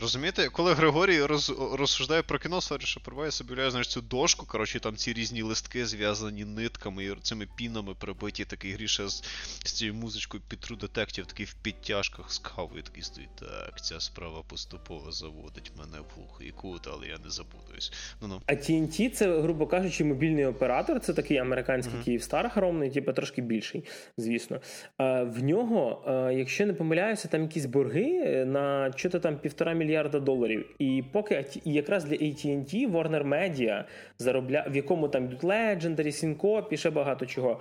розумієте, 0.00 0.48
коли 0.48 0.74
Григорій 0.74 1.22
роз, 1.22 1.52
розсуждає 1.72 2.22
про 2.22 2.38
кіно, 2.38 2.60
sorry, 2.60 2.82
що 2.82 3.00
собі 3.30 3.54
знаєш, 3.70 3.88
цю 3.88 4.00
дошку, 4.00 4.46
коротше, 4.46 4.80
там 4.80 4.96
ці 4.96 5.12
різні 5.12 5.42
листки 5.42 5.86
зв'язані 5.86 6.44
нитками 6.44 7.04
і 7.04 7.16
цими 7.22 7.46
пінами 7.56 7.94
прибиті, 7.94 8.44
такий 8.44 8.72
гріше 8.72 9.08
з, 9.08 9.22
з 9.64 9.72
цією 9.72 9.94
музичкою 9.94 10.42
під 10.48 10.58
True 10.58 10.80
Detective, 10.80 11.26
такий 11.26 11.46
в 11.46 11.54
підтяжках 11.54 12.32
з 12.32 12.38
кавою 12.38 12.82
такий 12.82 13.02
стоїть. 13.02 13.36
Так, 13.36 13.80
ця 13.84 14.00
справа 14.00 14.42
поступово 14.48 15.12
заводить 15.12 15.72
мене 15.78 15.98
в 16.00 16.06
глухий 16.16 16.50
кут, 16.50 16.88
але 16.92 17.06
я 17.06 17.18
не 17.24 17.30
забудуюсь. 17.30 17.92
Ну-ну. 18.20 18.42
А 18.46 18.52
TNT 18.52 19.10
це, 19.10 19.40
грубо 19.40 19.66
кажучи, 19.66 20.04
мобільний 20.04 20.46
оператор, 20.46 21.00
це 21.00 21.14
такий 21.14 21.36
американський 21.38 21.98
mm-hmm. 21.98 22.04
Київстар 22.04 22.46
огромний, 22.46 22.90
типу 22.90 23.12
трошки 23.12 23.42
більший, 23.42 23.84
звісно. 24.16 24.60
А, 24.96 25.22
В 25.22 25.42
нього, 25.42 26.04
а, 26.06 26.32
якщо 26.32 26.61
якщо 26.62 26.72
не 26.72 26.78
помиляюся, 26.78 27.28
там 27.28 27.42
якісь 27.42 27.66
борги 27.66 28.22
е, 28.24 28.44
на 28.44 28.92
що-то 28.96 29.20
там 29.20 29.38
півтора 29.38 29.72
мільярда 29.72 30.20
доларів. 30.20 30.74
І 30.78 31.04
поки 31.12 31.46
і 31.64 31.72
якраз 31.72 32.04
для 32.04 32.16
AT&T 32.16 32.90
Warner 32.90 33.28
Media 33.28 33.84
заробля... 34.18 34.66
в 34.70 34.76
якому 34.76 35.08
там 35.08 35.24
йдуть 35.24 35.44
Legendary, 35.44 36.06
Syncope 36.06 36.66
і 36.70 36.76
ще 36.76 36.90
багато 36.90 37.26
чого. 37.26 37.60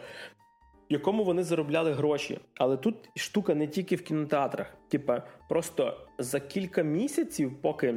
В 0.90 0.94
якому 0.94 1.24
вони 1.24 1.44
заробляли 1.44 1.94
гроші. 1.94 2.40
Але 2.58 2.78
тут 2.78 2.96
штука 3.16 3.56
не 3.56 3.68
тільки 3.68 3.96
в 3.96 4.02
кінотеатрах. 4.02 4.78
Типа, 4.90 5.24
просто 5.50 6.08
за 6.20 6.40
кілька 6.40 6.84
місяців, 6.84 7.62
поки 7.62 7.96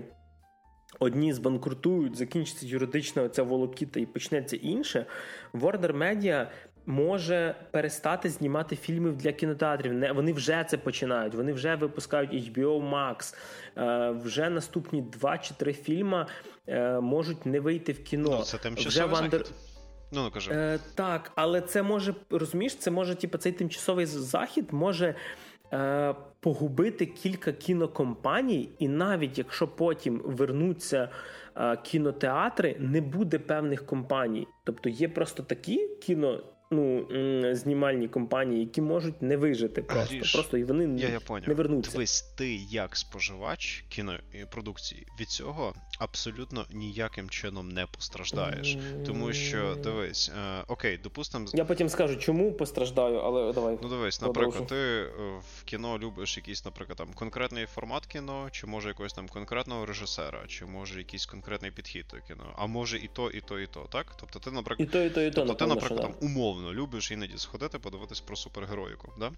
одні 0.98 1.32
збанкрутують, 1.32 2.16
закінчиться 2.16 2.66
юридична 2.66 3.28
ця 3.28 3.42
волокіта 3.42 4.00
і 4.00 4.07
почнеться 4.07 4.57
інше, 4.57 5.07
Warner 5.55 5.98
Media 5.98 6.46
може 6.87 7.55
перестати 7.70 8.30
знімати 8.30 8.76
фільми 8.76 9.12
для 9.12 9.32
кінотеатрів. 9.32 9.93
Не 9.93 10.12
вони 10.12 10.32
вже 10.32 10.64
це 10.68 10.78
починають. 10.78 11.35
Вони 11.35 11.53
вже 11.53 11.74
випускають 11.74 12.32
HBO 12.32 12.91
Max. 12.91 13.35
Е, 13.76 14.11
Вже 14.11 14.51
наступні 14.51 15.03
два 15.03 15.39
чи 15.39 15.55
три 15.55 15.72
фільми 15.72 16.26
е, 16.66 17.01
можуть 17.01 17.47
не 17.47 17.61
вийти 17.61 17.93
в 17.93 18.03
кіно. 18.03 18.30
Ну, 18.30 18.45
це 18.45 18.59
тимчасовий 18.59 19.09
вже 19.09 19.20
Вандер... 19.20 19.45
Ну, 20.12 20.22
ну 20.24 20.30
кажи. 20.30 20.51
Е, 20.55 20.78
Так, 20.95 21.32
але 21.35 21.61
це 21.61 21.82
може 21.82 22.14
розумієш, 22.30 22.76
це 22.76 22.91
може, 22.91 23.14
типу, 23.14 23.39
цей 23.39 23.53
тимчасовий 23.53 24.07
захід 24.07 24.68
може. 24.72 25.14
Е, 25.72 26.14
погубити 26.41 27.07
кілька 27.07 27.53
кінокомпаній, 27.53 28.68
і 28.78 28.89
навіть 28.89 29.39
якщо 29.39 29.68
потім 29.68 30.22
вернуться 30.24 31.09
кінотеатри, 31.85 32.76
не 32.78 33.01
буде 33.01 33.39
певних 33.39 33.87
компаній. 33.87 34.47
Тобто 34.64 34.89
є 34.89 35.09
просто 35.09 35.43
такі 35.43 35.89
кіно 36.03 36.41
ну, 36.70 37.06
знімальні 37.54 38.08
компанії, 38.08 38.60
які 38.60 38.80
можуть 38.80 39.22
не 39.22 39.36
вижити 39.36 39.82
просто. 39.82 40.14
Гріш, 40.14 40.32
просто 40.32 40.58
і 40.58 40.64
вони 40.64 41.00
я, 41.00 41.08
я 41.08 41.40
не 41.46 41.54
вернуться. 41.54 41.92
Дивись, 41.92 42.22
ти 42.22 42.54
як 42.54 42.96
споживач 42.96 43.84
кінопродукції 43.88 45.06
від 45.20 45.28
цього 45.28 45.74
абсолютно 45.98 46.66
ніяким 46.70 47.30
чином 47.30 47.68
не 47.68 47.86
постраждаєш. 47.86 48.78
Тому 49.06 49.32
що 49.32 49.74
дивись, 49.74 50.32
е, 50.38 50.64
окей, 50.68 50.98
допустимо. 51.02 51.46
Я 51.54 51.64
потім 51.64 51.88
скажу, 51.88 52.16
чому 52.16 52.52
постраждаю, 52.52 53.16
але 53.16 53.52
давай. 53.52 53.78
Ну 53.82 53.88
дивись, 53.88 54.22
наприклад, 54.22 54.66
ти 54.66 54.76
е, 54.76 55.08
в 55.56 55.64
кіно 55.64 55.98
любиш 55.98 56.36
якийсь, 56.36 56.64
наприклад, 56.64 56.98
там 56.98 57.08
конкретний 57.14 57.66
формат 57.66 58.06
кіно, 58.06 58.48
чи 58.50 58.66
може 58.66 58.88
якогось 58.88 59.12
там 59.12 59.28
конкретного 59.28 59.86
режисера, 59.86 60.44
чи 60.46 60.66
може 60.66 60.98
якийсь 60.98 61.26
конкретний 61.26 61.70
підхід 61.70 62.06
до 62.10 62.20
кіно, 62.20 62.54
а 62.56 62.66
може 62.66 62.98
і 62.98 63.10
то, 63.12 63.30
і 63.30 63.40
то, 63.40 63.60
і 63.60 63.66
то, 63.66 63.88
так? 63.92 64.06
Тобто 64.20 64.38
ти, 64.38 64.50
наприклад, 64.50 64.88
і 64.88 64.92
то, 64.92 65.02
і 65.02 65.10
то, 65.10 65.22
і 65.22 65.30
то, 65.30 65.46
тобто 65.46 65.54
ти, 65.54 65.66
наприклад, 65.66 66.00
там 66.00 66.30
умовно 66.55 66.74
любиш 66.74 67.11
іноді 67.11 67.38
сходити, 67.38 67.78
подивитись 67.78 68.20
про 68.20 68.36
супергероїку, 68.36 69.12
да? 69.18 69.32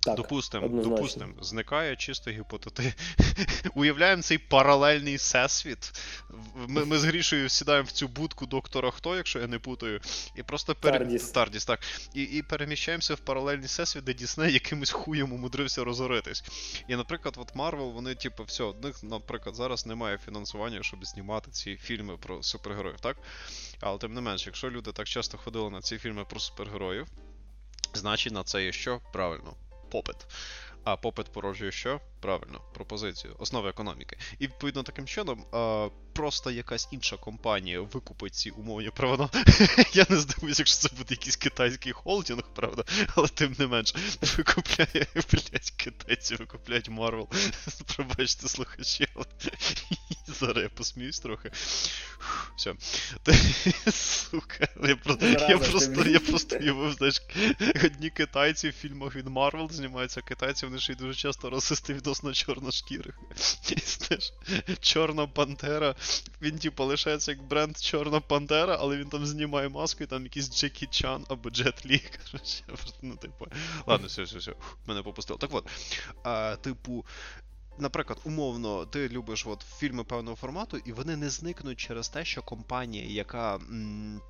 Так, 0.00 0.16
допустим, 0.16 0.82
допустим, 0.82 1.34
зникає 1.40 1.96
чисто 1.96 2.30
гіпотети. 2.30 2.94
Уявляємо 3.74 4.22
цей 4.22 4.38
паралельний 4.38 5.16
всесвіт. 5.16 6.00
Ми 6.68 6.84
ми 6.84 6.98
з 6.98 7.04
Грішею 7.04 7.48
сідаємо 7.48 7.86
в 7.86 7.90
цю 7.90 8.08
будку 8.08 8.46
доктора 8.46 8.90
Хто, 8.90 9.16
якщо 9.16 9.38
я 9.38 9.46
не 9.46 9.58
путаю, 9.58 10.00
і 10.36 10.42
просто 10.42 10.74
пере... 10.74 10.98
Тардіс. 10.98 11.30
Тардіс, 11.30 11.64
так. 11.64 11.80
І 12.14 12.22
і 12.22 12.42
переміщаємося 12.42 13.14
в 13.14 13.18
паралельний 13.18 13.66
всесвіт, 13.66 14.04
де 14.04 14.14
Дісней 14.14 14.52
якимось 14.52 14.90
хуєм 14.90 15.32
умудрився 15.32 15.84
розоритись. 15.84 16.44
І, 16.88 16.96
наприклад, 16.96 17.34
от 17.38 17.54
Марвел, 17.54 17.90
вони, 17.90 18.14
типу, 18.14 18.44
все, 18.44 18.64
одних, 18.64 19.02
наприклад, 19.02 19.54
зараз 19.54 19.86
немає 19.86 20.18
фінансування, 20.18 20.82
щоб 20.82 21.04
знімати 21.04 21.50
ці 21.50 21.76
фільми 21.76 22.16
про 22.16 22.42
супергероїв, 22.42 23.00
так? 23.00 23.16
Але 23.80 23.98
тим 23.98 24.14
не 24.14 24.20
менш, 24.20 24.46
якщо 24.46 24.70
люди 24.70 24.92
так 24.92 25.08
часто 25.08 25.38
ходили 25.38 25.70
на 25.70 25.80
ці 25.80 25.98
фільми 25.98 26.24
про 26.24 26.40
супергероїв, 26.40 27.06
значить 27.94 28.32
на 28.32 28.44
це 28.44 28.64
є 28.64 28.72
що? 28.72 29.00
Правильно 29.12 29.54
попит. 29.90 30.16
А 30.84 30.96
попит 30.96 31.32
породжує 31.32 31.72
що? 31.72 32.00
Правильно, 32.20 32.60
пропозицію, 32.74 33.36
основи 33.38 33.68
економіки. 33.68 34.18
І 34.38 34.46
відповідно 34.46 34.82
таким 34.82 35.06
чином, 35.06 35.44
а, 35.52 35.88
просто 36.18 36.50
якась 36.50 36.88
інша 36.90 37.16
компанія 37.16 37.80
викупить 37.80 38.34
ці 38.34 38.50
умовні 38.50 38.90
права. 38.90 39.30
Я 39.92 40.06
не 40.08 40.16
здивуюся, 40.16 40.62
якщо 40.62 40.88
це 40.88 40.96
буде 40.96 41.14
якийсь 41.14 41.36
китайський 41.36 41.92
холдинг, 41.92 42.42
правда, 42.54 42.84
але 43.14 43.28
тим 43.28 43.56
не 43.58 43.66
менш, 43.66 43.94
викупляє, 44.36 45.06
блять, 45.14 45.72
китайці 45.76 46.36
викупляють 46.36 46.88
Марвел. 46.88 47.28
Пробачте 47.96 48.48
слухачі, 48.48 49.08
зараз 50.26 50.62
я 50.62 50.68
посміюсь 50.68 51.20
трохи. 51.20 51.50
Все. 52.56 52.74
Сука, 53.92 54.68
я 54.88 54.96
просто 54.96 55.26
я 55.26 55.58
просто, 55.58 56.04
я 56.04 56.20
просто 56.20 56.56
уявив, 56.56 56.92
знаєш, 56.92 57.22
одні 57.84 58.10
китайці 58.10 58.68
в 58.68 58.72
фільмах 58.72 59.16
від 59.16 59.26
Марвел 59.26 59.70
знімаються, 59.70 60.20
китайці 60.20 60.66
вони 60.66 60.78
ще 60.78 60.92
й 60.92 60.96
дуже 60.96 61.14
часто 61.14 61.50
расисти 61.50 61.94
відносно 62.08 62.32
чорношкірих. 62.32 63.18
Чорна 64.80 65.26
Пантера. 65.26 65.94
Він, 66.42 66.58
типу, 66.58 66.84
лишається 66.84 67.30
як 67.30 67.42
бренд 67.42 67.78
Чорна 67.78 68.20
Пантера, 68.20 68.76
але 68.80 68.96
він 68.96 69.08
там 69.08 69.26
знімає 69.26 69.68
маску 69.68 70.04
і 70.04 70.06
там 70.06 70.24
якийсь 70.24 70.50
Джекі 70.50 70.86
Чан 70.86 71.24
або 71.28 71.50
Джет 71.50 71.86
Лі. 71.86 72.02
Ну, 73.02 73.16
типу. 73.16 73.46
Ладно, 73.86 74.06
все, 74.06 74.22
все, 74.22 74.38
все. 74.38 74.52
Мене 74.86 75.02
попустило. 75.02 75.38
Так 75.38 75.54
от, 75.54 75.68
а, 76.24 76.56
типу. 76.56 77.06
Наприклад, 77.78 78.20
умовно, 78.24 78.86
ти 78.86 79.08
любиш 79.08 79.46
от 79.46 79.64
фільми 79.78 80.04
певного 80.04 80.36
формату, 80.36 80.76
і 80.76 80.92
вони 80.92 81.16
не 81.16 81.30
зникнуть 81.30 81.78
через 81.80 82.08
те, 82.08 82.24
що 82.24 82.42
компанія, 82.42 83.06
яка. 83.06 83.54
М- 83.54 84.20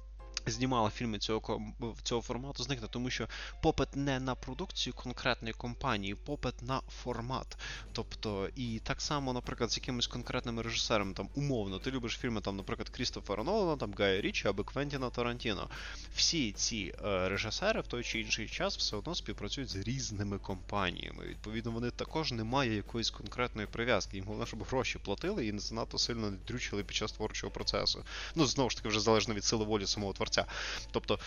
знімала 0.46 0.90
фільми 0.90 1.18
цього 1.18 1.60
цього 2.02 2.22
формату, 2.22 2.62
зникне, 2.62 2.88
тому 2.90 3.10
що 3.10 3.28
попит 3.62 3.96
не 3.96 4.20
на 4.20 4.34
продукцію 4.34 4.94
конкретної 4.94 5.54
компанії, 5.54 6.14
попит 6.14 6.62
на 6.62 6.80
формат. 7.02 7.58
Тобто, 7.92 8.48
і 8.56 8.80
так 8.84 9.00
само, 9.00 9.32
наприклад, 9.32 9.70
з 9.70 9.76
якимись 9.76 10.06
конкретними 10.06 10.62
режисерами, 10.62 11.14
там 11.14 11.28
умовно, 11.34 11.78
ти 11.78 11.90
любиш 11.90 12.18
фільми, 12.18 12.40
там, 12.40 12.56
наприклад, 12.56 12.88
Крістофера 12.88 13.44
Нолана, 13.44 13.76
там 13.76 13.94
Гая 13.98 14.20
Річі 14.20 14.48
або 14.48 14.64
Квентіна 14.64 15.10
Тарантіно. 15.10 15.70
Всі 16.14 16.52
ці 16.52 16.94
е, 17.04 17.28
режисери 17.28 17.80
в 17.80 17.86
той 17.86 18.02
чи 18.02 18.20
інший 18.20 18.48
час 18.48 18.78
все 18.78 18.96
одно 18.96 19.14
співпрацюють 19.14 19.70
з 19.70 19.76
різними 19.76 20.38
компаніями. 20.38 21.24
Відповідно, 21.26 21.70
вони 21.70 21.90
також 21.90 22.32
не 22.32 22.44
мають 22.44 22.76
якоїсь 22.76 23.10
конкретної 23.10 23.68
прив'язки. 23.68 24.16
Їм 24.16 24.26
головне, 24.26 24.46
щоб 24.46 24.62
гроші 24.62 24.98
платили 24.98 25.46
і 25.46 25.52
не 25.52 25.58
занадто 25.58 25.98
сильно 25.98 26.30
не 26.30 26.36
дрючили 26.48 26.84
під 26.84 26.96
час 26.96 27.12
творчого 27.12 27.50
процесу. 27.50 28.04
Ну, 28.34 28.46
знову 28.46 28.70
ж 28.70 28.76
таки, 28.76 28.88
вже 28.88 29.00
залежно 29.00 29.34
від 29.34 29.44
сили 29.44 29.64
волі 29.64 29.86
самого 29.86 30.12
творця 30.12 30.27
творця. 30.28 30.44
Тобто. 30.90 31.18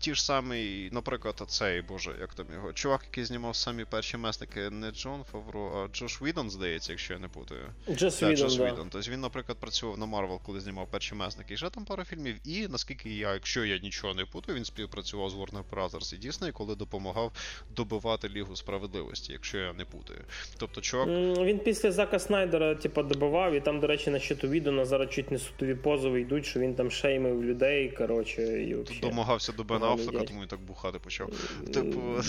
Ті 0.00 0.14
ж 0.14 0.24
самі, 0.24 0.88
наприклад, 0.92 1.42
цей, 1.48 1.82
боже, 1.82 2.14
як 2.20 2.34
там 2.34 2.46
його. 2.54 2.72
Чувак, 2.72 3.00
який 3.04 3.24
знімав 3.24 3.56
самі 3.56 3.84
перші 3.84 4.16
месники, 4.16 4.70
не 4.70 4.90
Джон 4.90 5.24
Фавро, 5.32 5.72
а 5.84 5.96
Джош 5.96 6.22
Відон, 6.22 6.50
здається, 6.50 6.92
якщо 6.92 7.12
я 7.12 7.18
не 7.18 7.28
путаю. 7.28 7.60
Джос 7.90 8.22
Відон, 8.22 8.36
Джош 8.36 8.56
да. 8.56 8.72
Відон. 8.72 8.88
Тобто 8.90 9.10
він, 9.10 9.20
наприклад, 9.20 9.58
працював 9.58 9.98
на 9.98 10.06
Марвел, 10.06 10.40
коли 10.42 10.60
знімав 10.60 10.88
перші 10.90 11.14
месники. 11.14 11.54
І 11.54 11.56
ще 11.56 11.70
там 11.70 11.84
пару 11.84 12.04
фільмів. 12.04 12.36
І 12.44 12.68
наскільки 12.68 13.10
я, 13.10 13.34
якщо 13.34 13.64
я 13.64 13.78
нічого 13.78 14.14
не 14.14 14.24
путаю, 14.24 14.58
він 14.58 14.64
співпрацював 14.64 15.30
з 15.30 15.34
Warner 15.34 15.62
Brothers 15.70 16.14
і 16.14 16.28
Disney, 16.28 16.52
коли 16.52 16.74
допомагав 16.74 17.32
добивати 17.76 18.28
Лігу 18.28 18.56
справедливості, 18.56 19.32
якщо 19.32 19.58
я 19.58 19.72
не 19.72 19.84
путаю. 19.84 20.20
Тобто, 20.58 20.80
чувак. 20.80 21.08
Він 21.38 21.58
після 21.58 21.92
Зака 21.92 22.18
Снайдера, 22.18 22.74
типу, 22.74 23.02
добивав, 23.02 23.54
і 23.54 23.60
там, 23.60 23.80
до 23.80 23.86
речі, 23.86 24.10
на 24.10 24.18
щиту 24.18 24.48
Відона 24.48 24.84
зараз 24.84 25.10
чуть 25.10 25.30
не 25.30 25.38
судові 25.38 25.74
позови 25.74 26.20
йдуть, 26.20 26.46
що 26.46 26.60
він 26.60 26.74
там 26.74 26.90
шеймив 26.90 27.44
людей. 27.44 27.90
коротше, 27.90 28.42
і 28.42 28.74
взагалі. 28.74 29.00
Домагався 29.00 29.52
до 29.52 29.64
Бена 29.64 29.89
Аффлека, 29.92 30.24
тому 30.24 30.44
і 30.44 30.46
так 30.46 30.60
бухати 30.60 30.98
почав. 30.98 31.30
Типу. 31.74 32.00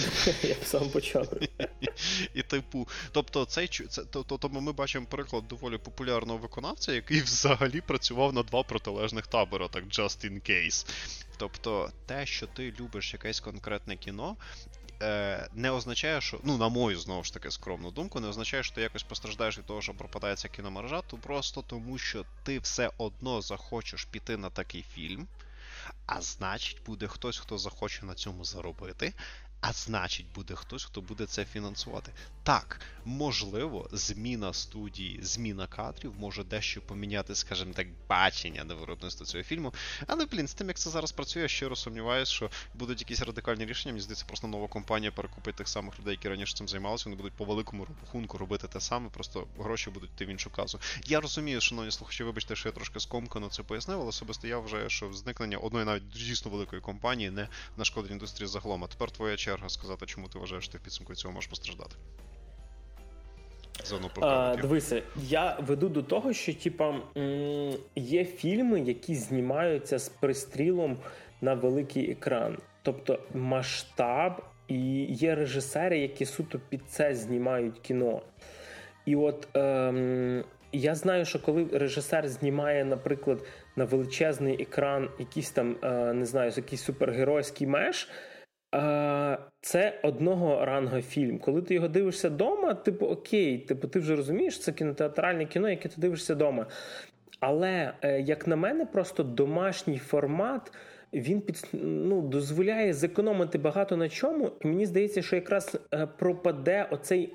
Я 0.44 0.56
сам 0.64 0.90
почав. 0.90 1.28
І, 2.34 2.44
типу, 2.44 2.88
тобто, 3.12 3.46
цей 3.46 3.68
це, 3.68 4.04
тобто 4.12 4.50
ми 4.50 4.72
бачимо 4.72 5.06
приклад 5.10 5.48
доволі 5.48 5.78
популярного 5.78 6.40
виконавця, 6.40 6.94
який 6.94 7.22
взагалі 7.22 7.82
працював 7.82 8.34
на 8.34 8.44
два 8.44 8.64
протилежних 8.64 9.28
табора, 9.28 9.68
так 9.68 9.84
just 9.84 10.32
in 10.32 10.50
case. 10.50 10.88
Тобто, 11.38 11.92
те, 12.06 12.26
що 12.26 12.48
ти 12.48 12.74
любиш 12.80 13.14
якесь 13.14 13.40
конкретне 13.40 13.96
кіно. 13.96 14.36
Не 15.54 15.72
означає, 15.72 16.22
що, 16.22 16.40
ну, 16.44 16.58
на 16.58 16.70
мою 16.70 17.00
знову 17.00 17.24
ж 17.24 17.34
таки 17.34 17.52
скромну 17.52 17.92
думку, 17.92 18.20
не 18.20 18.28
означає, 18.28 18.64
що 18.64 18.76
ти 18.76 18.82
якось 18.82 19.04
постраждаєш 19.04 19.58
від 19.58 19.66
того, 19.66 19.82
що 19.82 19.94
пропадається 19.94 20.48
кіномережа, 20.48 21.02
то 21.02 21.18
просто 21.18 21.64
тому, 21.68 21.98
що 21.98 22.26
ти 22.44 22.60
все 22.60 22.92
одно 22.98 23.42
захочеш 23.42 24.06
піти 24.06 24.38
на 24.38 24.50
такий 24.50 24.86
фільм, 24.94 25.28
а 26.06 26.22
значить, 26.22 26.84
буде 26.84 27.08
хтось, 27.08 27.38
хто 27.38 27.58
захоче 27.58 28.06
на 28.06 28.16
цьому 28.16 28.46
заробити. 28.46 29.14
А 29.62 29.74
значить, 29.74 30.26
буде 30.36 30.56
хтось, 30.56 30.84
хто 30.84 31.02
буде 31.02 31.26
це 31.26 31.46
фінансувати. 31.46 32.12
Так, 32.44 32.82
можливо, 33.06 33.90
зміна 33.92 34.54
студії, 34.54 35.20
зміна 35.24 35.68
кадрів 35.68 36.14
може 36.20 36.44
дещо 36.44 36.82
поміняти, 36.82 37.36
скажімо 37.36 37.74
так, 37.74 37.88
бачення 38.10 38.64
на 38.64 38.74
виробництво 38.74 39.26
цього 39.26 39.44
фільму. 39.44 39.74
Але, 40.08 40.26
блін, 40.26 40.48
з 40.48 40.54
тим, 40.54 40.68
як 40.68 40.78
це 40.78 40.90
зараз 40.90 41.12
працює, 41.12 41.42
я 41.42 41.48
щиро 41.48 41.76
сумніваюся, 41.76 42.32
що 42.32 42.50
будуть 42.74 43.02
якісь 43.02 43.22
радикальні 43.22 43.66
рішення. 43.66 43.94
Мені 43.94 44.02
здається, 44.02 44.26
просто 44.26 44.48
нова 44.48 44.68
компанія 44.68 45.12
перекупить 45.12 45.56
тих 45.56 45.68
самих 45.68 46.00
людей, 46.00 46.12
які 46.12 46.30
раніше 46.30 46.56
цим 46.56 46.68
займалися. 46.68 47.04
Вони 47.06 47.16
будуть 47.16 47.34
по 47.34 47.46
великому 47.46 47.88
рахунку 48.02 48.38
робити 48.38 48.68
те 48.68 48.80
саме, 48.80 49.10
просто 49.10 49.48
гроші 49.60 49.90
будуть 49.90 50.10
йти 50.10 50.26
в 50.26 50.30
іншу 50.30 50.50
казу. 50.50 50.80
Я 51.06 51.20
розумію, 51.20 51.62
шановні 51.62 51.92
слухачі, 51.92 52.24
вибачте, 52.24 52.56
що 52.56 52.70
я 52.70 52.74
трошки 52.74 53.00
скомкано 53.00 53.50
це 53.50 53.64
пояснив, 53.64 54.00
але 54.00 54.10
особисто 54.10 54.48
я 54.48 54.58
вважаю, 54.58 54.90
що 54.90 55.14
зникнення 55.14 55.58
одної 55.58 55.86
навіть 55.86 56.10
дійсно 56.10 56.52
великої 56.52 56.82
компанії 56.82 57.32
не 57.32 57.48
нашкодить 57.78 58.12
індустрії 58.12 58.48
загалом. 58.48 58.84
А 58.84 58.88
тепер 58.88 59.12
твоя 59.12 59.38
черга 59.38 59.51
сказати, 59.68 60.06
чому 60.06 60.28
ти 60.28 60.40
вважаєш, 60.40 60.64
що 60.64 60.72
ти 60.72 60.78
в 60.78 60.82
підсумку 60.82 61.16
цього 61.16 61.34
можеш 61.34 61.50
постраждати. 61.50 61.96
А, 64.22 64.56
Дивися, 64.62 65.02
я 65.16 65.58
веду 65.60 65.90
до 65.90 66.04
того, 66.04 66.34
що 66.34 66.54
типа 66.54 66.96
є 67.96 68.26
фільми, 68.26 68.82
які 68.82 69.16
знімаються 69.16 70.00
з 70.00 70.10
пристрілом 70.10 70.98
на 71.42 71.54
великий 71.54 72.12
екран. 72.12 72.58
Тобто 72.82 73.20
масштаб, 73.34 74.42
і 74.68 75.04
є 75.04 75.36
режисери, 75.36 76.00
які 76.00 76.26
суто 76.26 76.60
під 76.70 76.82
це 76.90 77.16
знімають 77.16 77.80
кіно. 77.80 78.22
І 79.06 79.16
от 79.16 79.48
ем, 79.54 80.44
я 80.72 80.96
знаю, 80.96 81.26
що 81.26 81.40
коли 81.40 81.68
режисер 81.74 82.30
знімає, 82.30 82.86
наприклад, 82.86 83.44
на 83.76 83.86
величезний 83.86 84.62
екран, 84.62 85.10
якийсь 85.20 85.52
там, 85.52 85.76
е, 85.84 86.14
не 86.14 86.26
знаю, 86.26 86.52
якийсь 86.56 86.84
супергеройський 86.84 87.68
меш. 87.68 88.10
Е, 88.76 89.38
це 89.62 90.00
одного 90.04 90.66
ранга 90.66 91.02
фільм. 91.02 91.40
Коли 91.40 91.62
ти 91.62 91.74
його 91.74 91.88
дивишся 91.88 92.30
вдома, 92.30 92.74
типу 92.74 93.06
окей, 93.06 93.58
типу, 93.58 93.88
ти 93.88 94.00
вже 94.00 94.16
розумієш, 94.16 94.60
це 94.60 94.72
кінотеатральне 94.72 95.46
кіно, 95.46 95.70
яке 95.70 95.90
ти 95.90 95.96
дивишся 96.02 96.36
вдома. 96.36 96.66
Але, 97.40 97.94
як 98.26 98.48
на 98.48 98.56
мене, 98.56 98.86
просто 98.86 99.24
домашній 99.24 99.98
формат 99.98 100.72
він 101.14 101.42
під, 101.42 101.70
ну, 101.84 102.22
дозволяє 102.22 102.94
зекономити 102.94 103.58
багато 103.58 103.98
на 103.98 104.10
чому. 104.10 104.52
І 104.62 104.68
мені 104.68 104.86
здається, 104.86 105.22
що 105.22 105.36
якраз 105.36 105.78
пропаде 106.18 106.88
оцей 106.92 107.34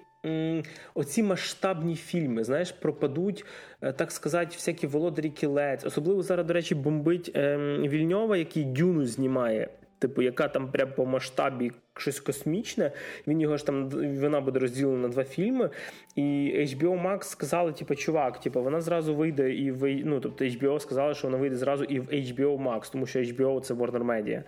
оці 0.95 1.23
масштабні 1.23 1.97
фільми, 1.97 2.45
знаєш, 2.45 2.73
пропадуть, 2.73 3.45
е, 3.83 3.93
так 3.93 4.13
сказати, 4.13 4.51
всякі 4.53 4.87
володарі 4.87 5.31
кілець. 5.31 5.85
Особливо 5.85 6.23
зараз, 6.23 6.47
до 6.47 6.55
речі, 6.55 6.75
бомбить 6.75 7.31
ем, 7.35 7.83
Вільньова, 7.89 8.37
який 8.37 8.65
дюну 8.65 9.07
знімає. 9.07 9.69
Типу, 9.99 10.23
яка 10.23 10.49
там 10.49 10.71
прям 10.71 10.89
по 10.97 11.07
масштабі 11.07 11.73
щось 11.97 12.21
космічне. 12.21 12.93
Він 13.27 13.41
його 13.41 13.57
ж 13.57 13.67
там 13.67 13.89
вона 14.21 14.41
буде 14.41 14.59
розділена 14.59 14.99
на 14.99 15.09
два 15.09 15.25
фільми. 15.25 15.71
І 16.15 16.23
HBO 16.59 17.03
Max 17.07 17.23
сказали, 17.23 17.73
типу, 17.73 17.95
чувак, 17.95 18.41
типу, 18.41 18.63
вона 18.63 18.81
зразу 18.81 19.15
вийде 19.15 19.55
і 19.55 19.71
в 19.71 20.05
ну, 20.05 20.21
тобто 20.21 20.45
HBO 20.45 20.81
сказали, 20.81 21.15
що 21.15 21.29
вона 21.29 21.39
вийде 21.39 21.57
зразу 21.57 21.85
і 21.85 22.01
в 22.01 22.09
HBO 22.09 22.63
Max, 22.63 22.93
тому 22.93 23.07
що 23.07 23.19
HBO 23.19 23.61
це 23.61 23.75
Warner 23.75 24.05
Media. 24.05 24.43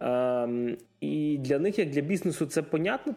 Ем, 0.00 0.76
і 1.00 1.38
для 1.40 1.58
них, 1.58 1.78
як 1.78 1.90
для 1.90 2.00
бізнесу, 2.00 2.46
це 2.46 2.62
понятна 2.62 3.12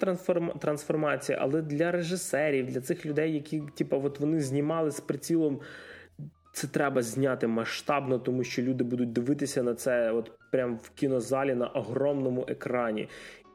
трансформація, 0.59 1.37
але 1.41 1.61
для 1.61 1.91
режисерів, 1.91 2.65
для 2.65 2.81
цих 2.81 3.05
людей, 3.05 3.33
які 3.33 3.61
типу, 3.75 4.01
от 4.03 4.19
вони 4.19 4.41
знімали 4.41 4.91
з 4.91 4.99
прицілом. 4.99 5.59
Це 6.53 6.67
треба 6.67 7.01
зняти 7.01 7.47
масштабно, 7.47 8.19
тому 8.19 8.43
що 8.43 8.61
люди 8.61 8.83
будуть 8.83 9.11
дивитися 9.13 9.63
на 9.63 9.75
це 9.75 10.11
от 10.11 10.31
прямо 10.51 10.79
в 10.83 10.89
кінозалі 10.89 11.55
на 11.55 11.67
огромному 11.67 12.45
екрані. 12.47 13.07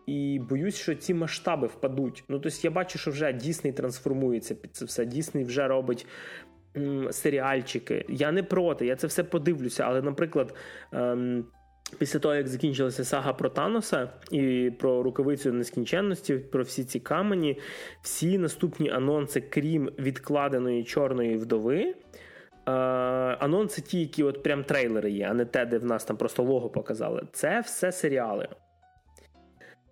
І 0.07 0.41
боюсь, 0.49 0.77
що 0.77 0.95
ці 0.95 1.15
масштаби 1.15 1.67
впадуть. 1.67 2.25
Ну 2.29 2.39
тобто 2.39 2.59
я 2.63 2.71
бачу, 2.71 2.99
що 2.99 3.11
вже 3.11 3.33
Дісней 3.33 3.73
трансформується 3.73 4.55
під 4.55 4.77
це 4.77 4.85
все. 4.85 5.05
Дісней 5.05 5.45
вже 5.45 5.69
робить 5.69 6.07
м, 6.77 7.13
серіальчики. 7.13 8.05
Я 8.09 8.33
не 8.33 8.43
проти, 8.43 8.87
я 8.87 8.97
це 8.97 9.07
все 9.07 9.25
подивлюся. 9.25 9.85
Але, 9.85 10.03
наприклад, 10.03 10.55
ем, 10.93 11.45
Після 11.99 12.19
того, 12.19 12.35
як 12.35 12.49
закінчилася 12.49 13.05
сага 13.05 13.33
про 13.33 13.49
Таноса 13.49 14.11
і 14.31 14.73
про 14.79 15.03
рукавицю 15.03 15.53
нескінченності, 15.53 16.35
про 16.35 16.63
всі 16.63 16.85
ці 16.85 17.01
камені, 17.01 17.59
всі 18.03 18.39
наступні 18.39 18.91
анонси, 18.91 19.41
крім 19.41 19.91
відкладеної 19.99 20.85
чорної 20.85 21.37
вдови. 21.37 21.95
Е, 22.69 22.71
анонси 23.41 23.83
ті, 23.83 24.01
які 24.01 24.23
от 24.23 24.43
прям 24.43 24.65
трейлери 24.65 25.11
є, 25.11 25.27
а 25.31 25.35
не 25.35 25.45
те, 25.45 25.67
де 25.67 25.79
в 25.79 25.85
нас 25.85 26.05
там 26.05 26.17
просто 26.17 26.43
лого 26.43 26.71
показали. 26.71 27.23
Це 27.33 27.61
все 27.61 27.93
серіали. 27.93 28.49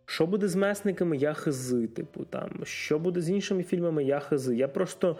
Що 0.06 0.26
буде 0.26 0.48
з 0.48 0.56
месниками, 0.56 1.16
я 1.16 1.32
хизи, 1.32 1.86
типу, 1.86 2.24
там. 2.24 2.50
Що 2.64 2.98
буде 2.98 3.20
з 3.20 3.30
іншими 3.30 3.62
фільмами, 3.62 4.04
я 4.04 4.20
хизи. 4.20 4.56
Я 4.56 4.68
просто 4.68 5.16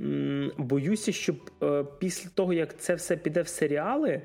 м- 0.00 0.52
боюся, 0.58 1.12
щоб 1.12 1.50
е, 1.62 1.84
після 1.98 2.30
того, 2.34 2.52
як 2.52 2.78
це 2.78 2.94
все 2.94 3.16
піде 3.16 3.42
в 3.42 3.48
серіали. 3.48 4.22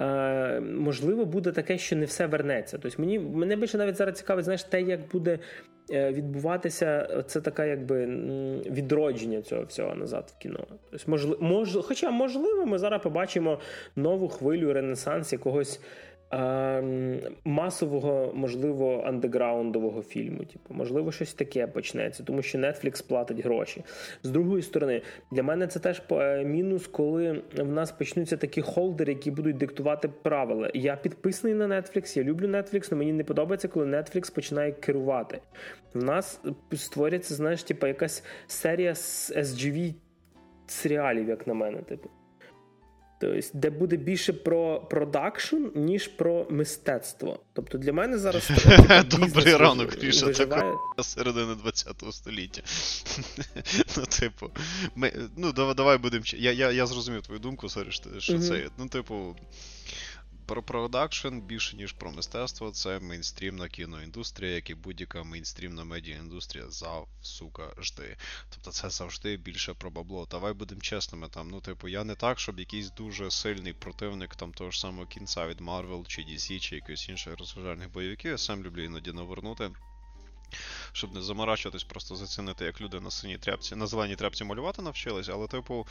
Е, 0.00 0.60
можливо, 0.60 1.24
буде 1.24 1.52
таке, 1.52 1.78
що 1.78 1.96
не 1.96 2.04
все 2.04 2.26
вернеться. 2.26 2.78
Тобто 2.82 3.02
мені 3.02 3.18
мене 3.18 3.56
більше 3.56 3.78
навіть 3.78 3.96
зараз 3.96 4.14
цікавить, 4.14 4.44
знаєш, 4.44 4.64
те, 4.64 4.82
як 4.82 5.00
буде 5.12 5.38
е, 5.90 6.12
відбуватися 6.12 7.22
це 7.26 7.40
таке, 7.40 7.68
якби 7.68 8.06
відродження 8.70 9.42
цього 9.42 9.62
всього 9.62 9.94
назад 9.94 10.34
в 10.36 10.42
кіно. 10.42 10.66
Тобто, 10.90 11.10
можливо, 11.10 11.38
мож, 11.40 11.78
Хоча, 11.82 12.10
можливо, 12.10 12.66
ми 12.66 12.78
зараз 12.78 13.02
побачимо 13.02 13.58
нову 13.96 14.28
хвилю 14.28 14.72
ренесанс 14.72 15.32
якогось 15.32 15.80
масового, 17.44 18.32
можливо, 18.34 19.02
андеграундового 19.06 20.02
фільму. 20.02 20.38
Типу, 20.38 20.74
можливо, 20.74 21.12
щось 21.12 21.34
таке 21.34 21.66
почнеться, 21.66 22.24
тому 22.24 22.42
що 22.42 22.58
Netflix 22.58 23.08
платить 23.08 23.40
гроші. 23.40 23.84
З 24.22 24.30
другої 24.30 24.62
сторони, 24.62 25.02
для 25.30 25.42
мене 25.42 25.66
це 25.66 25.80
теж 25.80 26.02
е, 26.10 26.44
мінус, 26.44 26.86
коли 26.86 27.42
в 27.56 27.72
нас 27.72 27.92
почнуться 27.92 28.36
такі 28.36 28.60
холдери, 28.60 29.12
які 29.12 29.30
будуть 29.30 29.56
диктувати 29.56 30.08
правила. 30.22 30.70
Я 30.74 30.96
підписаний 30.96 31.56
на 31.56 31.66
Netflix, 31.68 32.18
я 32.18 32.24
люблю 32.24 32.46
Netflix, 32.46 32.88
але 32.90 32.98
мені 32.98 33.12
не 33.12 33.24
подобається, 33.24 33.68
коли 33.68 33.86
Netflix 33.86 34.34
починає 34.34 34.72
керувати. 34.72 35.40
В 35.94 36.04
нас 36.04 36.40
створюється, 36.76 37.34
знаєш, 37.34 37.62
типу, 37.62 37.86
якась 37.86 38.24
серія 38.46 38.94
з 38.94 39.32
SGV 39.36 39.94
серіалів, 40.66 41.28
як 41.28 41.46
на 41.46 41.54
мене, 41.54 41.78
типу. 41.78 42.10
Тобто, 43.22 43.48
де 43.54 43.70
буде 43.70 43.96
більше 43.96 44.32
про 44.32 44.80
продакшн, 44.80 45.56
ніж 45.74 46.08
про 46.08 46.46
мистецтво. 46.50 47.40
Тобто 47.52 47.78
для 47.78 47.92
мене 47.92 48.18
зараз 48.18 48.50
Добрий 49.10 49.56
ранок 49.56 50.00
пише 50.00 50.32
це 50.32 51.02
середини 51.02 51.54
20 51.54 52.04
століття. 52.10 52.62
Ну, 53.96 54.04
типу, 54.04 54.50
ми, 54.94 55.12
ну, 55.36 55.52
давай 55.52 55.98
будемо. 55.98 56.24
Я 56.26 56.52
я, 56.52 56.70
я 56.70 56.86
зрозумів 56.86 57.22
твою 57.22 57.40
думку, 57.40 57.68
sorry, 57.68 57.88
що 58.18 58.38
це. 58.38 58.68
Ну, 58.78 58.88
типу, 58.88 59.36
про 60.52 60.62
продакшн 60.62 61.38
більше, 61.38 61.76
ніж 61.76 61.92
про 61.92 62.12
мистецтво, 62.12 62.70
це 62.70 63.00
мейнстрімна 63.00 63.68
кіноіндустрія, 63.68 64.54
як 64.54 64.70
і 64.70 64.74
будь-яка 64.74 65.22
мейнстрімна 65.22 65.84
медіаіндустрія 65.84 66.70
жди. 67.78 68.16
Тобто 68.50 68.70
це 68.70 68.90
завжди 68.90 69.36
більше 69.36 69.74
про 69.74 69.90
бабло. 69.90 70.26
Давай 70.30 70.52
будемо 70.52 70.80
чесними. 70.80 71.28
там, 71.28 71.50
ну, 71.50 71.60
типу, 71.60 71.88
я 71.88 72.04
не 72.04 72.14
так, 72.14 72.38
щоб 72.38 72.58
якийсь 72.58 72.90
дуже 72.90 73.30
сильний 73.30 73.72
противник 73.72 74.36
там 74.36 74.52
того 74.52 74.70
ж 74.70 74.80
самого 74.80 75.06
кінця 75.06 75.46
від 75.46 75.60
Marvel 75.60 76.06
чи 76.06 76.22
DC, 76.22 76.58
чи 76.58 76.74
якихось 76.74 77.08
інших 77.08 77.38
розважальних 77.38 77.92
бойовиків. 77.92 78.30
Я 78.30 78.38
сам 78.38 78.62
люблю 78.62 78.84
іноді 78.84 79.12
навернути. 79.12 79.70
Щоб 80.92 81.14
не 81.14 81.22
заморачуватись, 81.22 81.84
просто 81.84 82.16
зацінити, 82.16 82.64
як 82.64 82.80
люди 82.80 83.00
на 83.00 83.10
синій 83.10 83.38
тряпці, 83.38 83.76
на 83.76 83.86
зеленій 83.86 84.16
тряпці 84.16 84.44
малювати 84.44 84.82
навчились, 84.82 85.28
але, 85.28 85.46
типу, 85.46 85.86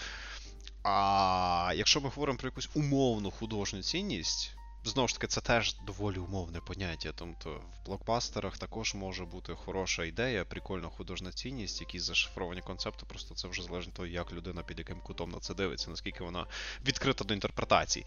а 0.83 1.73
якщо 1.75 2.01
ми 2.01 2.09
говоримо 2.09 2.37
про 2.37 2.47
якусь 2.47 2.69
умовну 2.73 3.31
художню 3.31 3.81
цінність, 3.81 4.55
знову 4.83 5.07
ж 5.07 5.13
таки, 5.13 5.27
це 5.27 5.41
теж 5.41 5.75
доволі 5.85 6.17
умовне 6.17 6.59
поняття. 6.59 7.11
Тобто 7.15 7.49
в 7.51 7.85
блокбастерах 7.85 8.57
також 8.57 8.93
може 8.93 9.25
бути 9.25 9.53
хороша 9.53 10.03
ідея, 10.03 10.45
прикольна 10.45 10.89
художня 10.89 11.31
цінність, 11.31 11.81
якісь 11.81 12.03
зашифровані 12.03 12.61
концепти, 12.61 13.05
просто 13.05 13.35
це 13.35 13.47
вже 13.47 13.63
залежно 13.63 13.89
від 13.89 13.95
того, 13.95 14.07
як 14.07 14.33
людина 14.33 14.63
під 14.63 14.79
яким 14.79 14.99
кутом 14.99 15.31
на 15.31 15.39
це 15.39 15.53
дивиться, 15.53 15.89
наскільки 15.89 16.23
вона 16.23 16.45
відкрита 16.85 17.23
до 17.23 17.33
інтерпретацій. 17.33 18.05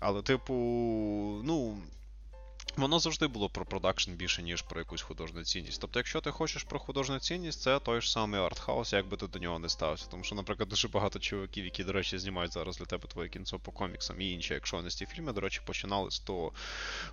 Але, 0.00 0.22
типу, 0.22 0.54
ну. 1.44 1.82
Воно 2.76 2.98
завжди 2.98 3.26
було 3.26 3.48
про 3.48 3.64
продакшн 3.64 4.12
більше, 4.12 4.42
ніж 4.42 4.62
про 4.62 4.80
якусь 4.80 5.02
художню 5.02 5.44
цінність. 5.44 5.80
Тобто, 5.80 5.98
якщо 5.98 6.20
ти 6.20 6.30
хочеш 6.30 6.62
про 6.62 6.78
художню 6.78 7.18
цінність, 7.18 7.60
це 7.60 7.80
той 7.80 8.00
ж 8.00 8.12
самий 8.12 8.40
артхаус, 8.40 8.92
як 8.92 9.08
би 9.08 9.16
ти 9.16 9.26
до 9.26 9.38
нього 9.38 9.58
не 9.58 9.68
стався. 9.68 10.06
Тому 10.10 10.24
що, 10.24 10.34
наприклад, 10.34 10.68
дуже 10.68 10.88
багато 10.88 11.18
чуваків, 11.18 11.64
які, 11.64 11.84
до 11.84 11.92
речі, 11.92 12.18
знімають 12.18 12.52
зараз 12.52 12.78
для 12.78 12.84
тебе 12.84 13.08
твоє 13.08 13.28
кінцо 13.28 13.58
по 13.58 13.72
коміксам 13.72 14.20
і 14.20 14.30
інші 14.30 14.54
екшонисті 14.54 15.06
фільми, 15.06 15.32
до 15.32 15.40
речі, 15.40 15.60
починали 15.66 16.10
з 16.10 16.18
того 16.18 16.52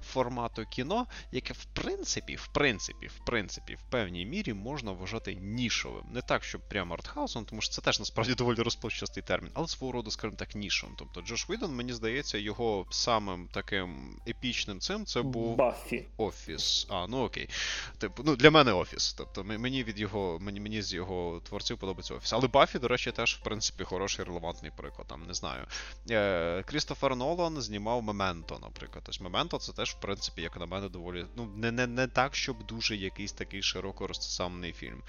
формату 0.03 0.65
кіно, 0.65 1.05
яке 1.31 1.53
в 1.53 1.65
принципі, 1.65 2.35
в 2.35 2.47
принципі, 2.47 3.07
в 3.07 3.25
принципі, 3.25 3.75
в 3.75 3.91
певній 3.91 4.25
мірі 4.25 4.53
можна 4.53 4.91
вважати 4.91 5.35
нішовим. 5.35 6.03
Не 6.13 6.21
так, 6.21 6.43
щоб 6.43 6.61
прямо 6.69 6.93
артхаусом, 6.93 7.45
тому 7.45 7.61
що 7.61 7.71
це 7.71 7.81
теж 7.81 7.99
насправді 7.99 8.33
доволі 8.33 8.57
розпливчастий 8.61 9.23
термін, 9.23 9.51
але 9.53 9.67
свого 9.67 9.93
роду, 9.93 10.11
скажімо 10.11 10.37
так, 10.37 10.55
нішовим. 10.55 10.95
Тобто 10.99 11.21
Джош 11.21 11.49
Відон, 11.49 11.75
мені 11.75 11.93
здається, 11.93 12.37
його 12.37 12.85
самим 12.89 13.49
таким 13.51 14.19
епічним 14.27 14.79
цим 14.79 15.05
це 15.05 15.21
був. 15.21 15.50
Баффі. 15.55 16.05
Офіс. 16.17 16.87
А, 16.89 17.07
ну 17.07 17.23
окей. 17.23 17.49
Типу, 17.97 18.23
ну 18.25 18.35
для 18.35 18.51
мене 18.51 18.73
офіс. 18.73 19.13
Тобто 19.13 19.43
мені 19.43 19.83
від 19.83 19.99
його, 19.99 20.37
мені 20.41 20.59
мені 20.59 20.81
з 20.81 20.93
його 20.93 21.41
творців 21.43 21.77
подобається 21.77 22.13
офіс. 22.13 22.33
Але 22.33 22.47
Баффі, 22.47 22.79
до 22.79 22.87
речі, 22.87 23.11
теж, 23.11 23.35
в 23.35 23.43
принципі, 23.43 23.83
хороший 23.83 24.25
релевантний 24.25 24.71
приклад. 24.77 25.07
Там 25.07 25.25
не 25.27 25.33
знаю. 25.33 25.65
Е, 26.09 26.63
Крістофер 26.63 27.15
Нолан 27.15 27.61
знімав 27.61 28.03
Мементо, 28.03 28.59
наприклад. 28.61 29.03
Тобто 29.05 29.23
Мементо 29.23 29.57
це 29.57 29.73
теж, 29.73 29.89
в 29.89 29.99
принципі, 29.99 30.41
як 30.41 30.59
на 30.59 30.65
мене, 30.65 30.89
доволі. 30.89 31.25
Ну, 31.35 31.45
не 31.55 31.71
не, 31.71 31.87
не 31.87 32.07
так, 32.07 32.35
щоб 32.35 32.65
дуже 32.65 32.95
якийсь 32.95 33.33
такий 33.33 33.61
широко 33.61 34.07
розсамний 34.07 34.73
фільм. 34.73 35.01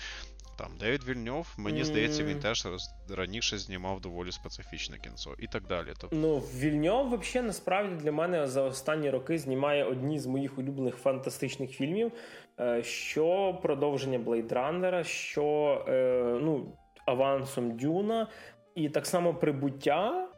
Там 0.58 0.76
Девід 0.80 1.04
Вільньов, 1.04 1.54
мені 1.58 1.84
здається, 1.84 2.24
він 2.24 2.40
теж 2.40 2.68
раніше 3.10 3.58
знімав 3.58 4.00
доволі 4.00 4.32
специфічне 4.32 4.98
кінцо 4.98 5.30
і 5.38 5.46
так 5.46 5.66
далі. 5.66 5.88
Тобто... 6.00 6.16
Ну, 6.16 6.38
Вільньов, 6.38 7.18
взагалі, 7.18 7.46
насправді 7.46 8.04
для 8.04 8.12
мене 8.12 8.46
за 8.46 8.62
останні 8.62 9.10
роки 9.10 9.38
знімає 9.38 9.84
одні 9.84 10.18
з 10.18 10.26
моїх 10.26 10.58
улюблених 10.58 10.96
фантастичних 10.96 11.70
фільмів. 11.70 12.12
Е, 12.60 12.82
що 12.82 13.58
продовження 13.62 14.18
Блейдраннера, 14.18 15.04
що 15.04 15.84
е, 15.88 16.38
ну, 16.42 16.76
авансом 17.06 17.76
Дюна, 17.76 18.28
і 18.74 18.88
так 18.88 19.06
само 19.06 19.34
прибуття. 19.34 20.28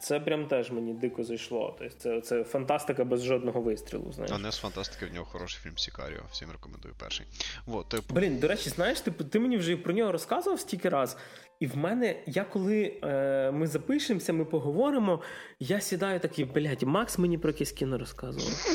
Це 0.00 0.20
прям 0.20 0.46
теж 0.46 0.70
мені 0.70 0.94
дико 0.94 1.24
зайшло. 1.24 1.76
Тобто 1.78 1.94
це 1.98 2.20
це 2.20 2.44
фантастика 2.44 3.04
без 3.04 3.24
жодного 3.24 3.60
вистрілу. 3.60 4.12
знаєш. 4.12 4.32
А 4.34 4.38
не 4.38 4.52
з 4.52 4.58
фантастики 4.58 5.06
в 5.06 5.14
нього 5.14 5.26
хороший 5.26 5.60
фільм 5.62 5.78
Сікаріо. 5.78 6.20
Всім 6.32 6.50
рекомендую 6.52 6.94
перший. 6.98 7.26
Вот, 7.66 7.88
типу... 7.88 8.14
Блін, 8.14 8.38
до 8.38 8.48
речі, 8.48 8.70
знаєш, 8.70 9.00
ти, 9.00 9.10
ти 9.10 9.40
мені 9.40 9.56
вже 9.56 9.76
про 9.76 9.92
нього 9.92 10.12
розказував 10.12 10.60
стільки 10.60 10.88
раз. 10.88 11.16
І 11.60 11.66
в 11.66 11.76
мене, 11.76 12.22
я 12.26 12.44
коли 12.44 12.98
е, 13.02 13.50
ми 13.50 13.66
запишемося, 13.66 14.32
ми 14.32 14.44
поговоримо, 14.44 15.20
я 15.58 15.80
сідаю 15.80 16.20
такий, 16.20 16.44
блядь, 16.44 16.82
Макс 16.82 17.18
мені 17.18 17.38
про 17.38 17.50
якесь 17.50 17.72
кіно 17.72 17.98
розказував. 17.98 18.66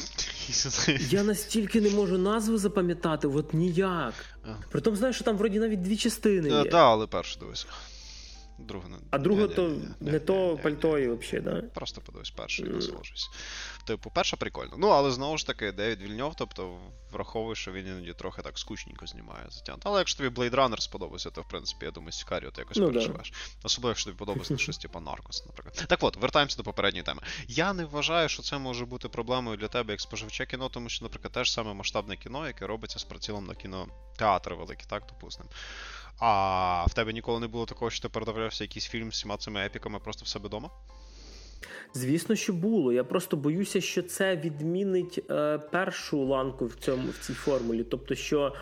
Я 1.09 1.23
настільки 1.23 1.81
не 1.81 1.89
можу 1.89 2.17
назву 2.17 2.57
запам'ятати, 2.57 3.27
от 3.27 3.53
ніяк. 3.53 4.13
Притом 4.71 4.95
знаю, 4.95 5.13
що 5.13 5.23
там 5.23 5.37
вроді 5.37 5.59
навіть 5.59 5.81
дві 5.81 5.97
частини. 5.97 6.49
Так, 6.49 6.73
але 6.73 7.07
першу 7.07 7.39
дивись. 7.39 7.67
Друга 8.57 8.87
А 9.11 9.17
друга 9.17 9.47
то 9.47 9.69
не, 9.99 10.11
не 10.11 10.19
то 10.19 10.59
пальто 10.63 10.99
і 10.99 11.09
взагалі, 11.09 11.45
да? 11.45 11.61
Просто 11.61 12.01
подивись 12.01 12.29
першу 12.29 12.65
і 12.65 12.69
насолоджуйся. 12.69 13.27
Типу, 13.85 14.11
перша 14.15 14.37
прикольна. 14.37 14.73
Ну, 14.77 14.87
але 14.87 15.11
знову 15.11 15.37
ж 15.37 15.47
таки, 15.47 15.71
Девід 15.71 16.01
Вільньов, 16.01 16.35
тобто, 16.35 16.79
враховує, 17.11 17.55
що 17.55 17.71
він 17.71 17.87
іноді 17.87 18.13
трохи 18.13 18.41
так 18.41 18.59
скучненько 18.59 19.07
знімає 19.07 19.45
затягнути. 19.49 19.89
Але 19.89 19.99
якщо 19.99 20.23
тобі 20.23 20.35
Blade 20.35 20.55
Runner 20.55 20.79
сподобався, 20.79 21.29
то 21.29 21.41
в 21.41 21.47
принципі, 21.47 21.85
я 21.85 21.91
думаю, 21.91 22.11
Сікаріо 22.11 22.51
ти 22.51 22.61
якось 22.61 22.77
ну, 22.77 22.87
переживеш. 22.87 23.31
Да. 23.31 23.37
Особливо, 23.63 23.89
якщо 23.89 24.05
тобі 24.09 24.17
подобається 24.17 24.57
щось 24.63 24.77
типу 24.77 24.99
Наркос, 24.99 25.45
наприклад. 25.45 25.85
Так 25.87 26.03
от, 26.03 26.17
вертаємося 26.17 26.57
до 26.57 26.63
попередньої 26.63 27.03
теми. 27.03 27.21
Я 27.47 27.73
не 27.73 27.85
вважаю, 27.85 28.29
що 28.29 28.43
це 28.43 28.57
може 28.57 28.85
бути 28.85 29.09
проблемою 29.09 29.57
для 29.57 29.67
тебе 29.67 29.93
як 29.93 30.01
споживче 30.01 30.45
кіно, 30.45 30.69
тому 30.69 30.89
що, 30.89 31.05
наприклад, 31.05 31.33
теж 31.33 31.51
саме 31.51 31.73
масштабне 31.73 32.17
кіно, 32.17 32.47
яке 32.47 32.67
робиться 32.67 32.99
з 32.99 33.03
прицілом 33.03 33.45
на 33.45 33.55
кінотеатр 33.55 34.53
великий, 34.53 34.85
так, 34.89 35.03
допустимо. 35.07 35.49
А 36.19 36.85
в 36.87 36.93
тебе 36.93 37.13
ніколи 37.13 37.39
не 37.39 37.47
було 37.47 37.65
такого, 37.65 37.91
що 37.91 38.01
ти 38.01 38.09
передивлявся 38.09 38.63
якийсь 38.63 38.87
фільм 38.87 39.11
з 39.11 39.13
всіма 39.13 39.37
цими 39.37 39.65
епіками 39.65 39.99
просто 39.99 40.25
в 40.25 40.27
себе 40.27 40.47
вдома? 40.47 40.69
Звісно, 41.93 42.35
що 42.35 42.53
було. 42.53 42.93
Я 42.93 43.03
просто 43.03 43.37
боюся, 43.37 43.81
що 43.81 44.01
це 44.01 44.35
відмінить 44.35 45.19
е, 45.29 45.57
першу 45.57 46.25
ланку 46.25 46.65
в 46.65 46.75
цьому 46.75 47.09
в 47.09 47.17
цій 47.17 47.33
формулі. 47.33 47.83
Тобто, 47.83 48.15
що 48.15 48.53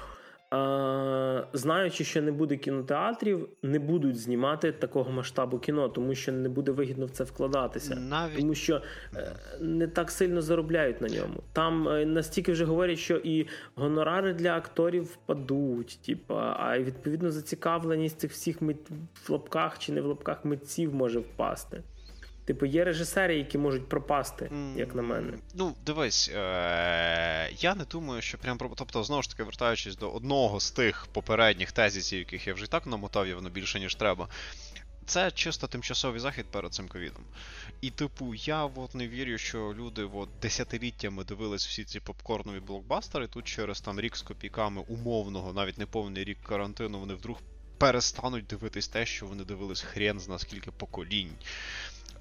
знаючи, 1.53 2.03
що 2.03 2.21
не 2.21 2.31
буде 2.31 2.57
кінотеатрів, 2.57 3.49
не 3.63 3.79
будуть 3.79 4.19
знімати 4.19 4.71
такого 4.71 5.11
масштабу 5.11 5.59
кіно, 5.59 5.89
тому 5.89 6.15
що 6.15 6.31
не 6.31 6.49
буде 6.49 6.71
вигідно 6.71 7.05
в 7.05 7.09
це 7.09 7.23
вкладатися, 7.23 7.95
Навіть... 7.95 8.37
тому 8.37 8.55
що 8.55 8.81
е, 9.15 9.35
не 9.61 9.87
так 9.87 10.11
сильно 10.11 10.41
заробляють 10.41 11.01
на 11.01 11.07
ньому. 11.07 11.43
Там 11.53 11.87
е, 11.87 12.05
настільки 12.05 12.51
вже 12.51 12.65
говорять, 12.65 12.99
що 12.99 13.17
і 13.17 13.47
гонорари 13.75 14.33
для 14.33 14.57
акторів 14.57 15.03
впадуть, 15.03 15.99
типа, 16.05 16.55
а 16.59 16.79
відповідно 16.79 17.31
зацікавленість 17.31 18.19
цих 18.19 18.31
всіх 18.31 18.61
мит... 18.61 18.89
в 19.27 19.31
лапках 19.31 19.79
чи 19.79 19.91
не 19.91 20.01
в 20.01 20.05
лапках 20.05 20.45
митців 20.45 20.95
може 20.95 21.19
впасти. 21.19 21.81
Типу, 22.45 22.65
є 22.65 22.83
режисери, 22.83 23.37
які 23.37 23.57
можуть 23.57 23.89
пропасти, 23.89 24.51
як 24.75 24.95
на 24.95 25.01
мене. 25.01 25.33
Ну, 25.53 25.75
дивись, 25.85 26.29
е- 26.35 27.49
я 27.57 27.75
не 27.75 27.83
думаю, 27.83 28.21
що 28.21 28.37
прям 28.37 28.57
Тобто, 28.75 29.03
знову 29.03 29.21
ж 29.21 29.29
таки, 29.29 29.43
вертаючись 29.43 29.95
до 29.95 30.11
одного 30.11 30.59
з 30.59 30.71
тих 30.71 31.07
попередніх 31.11 31.71
тезісів, 31.71 32.19
яких 32.19 32.47
я 32.47 32.53
вже 32.53 32.65
і 32.65 32.67
так 32.67 32.87
намотав 32.87 33.27
явно 33.27 33.49
більше, 33.49 33.79
ніж 33.79 33.95
треба. 33.95 34.27
Це 35.05 35.31
чисто 35.31 35.67
тимчасовий 35.67 36.19
захід 36.19 36.45
перед 36.45 36.73
цим 36.73 36.87
ковідом. 36.87 37.23
І, 37.81 37.89
типу, 37.89 38.33
я 38.35 38.63
от 38.65 38.95
не 38.95 39.07
вірю, 39.07 39.37
що 39.37 39.73
люди 39.77 40.03
от 40.13 40.29
десятиліттями 40.41 41.23
дивились 41.23 41.67
всі 41.67 41.83
ці 41.83 41.99
попкорнові 41.99 42.59
блокбастери. 42.59 43.27
Тут 43.27 43.45
через 43.45 43.81
там 43.81 43.99
рік 43.99 44.17
з 44.17 44.21
копійками 44.21 44.81
умовного, 44.87 45.53
навіть 45.53 45.77
не 45.77 45.85
повний 45.85 46.23
рік 46.23 46.37
карантину, 46.43 46.99
вони 46.99 47.13
вдруг 47.13 47.37
перестануть 47.77 48.45
дивитись 48.45 48.87
те, 48.87 49.05
що 49.05 49.25
вони 49.25 49.43
дивились 49.43 49.81
хрен 49.81 50.19
з 50.19 50.27
наскільки 50.27 50.71
поколінь. 50.71 51.31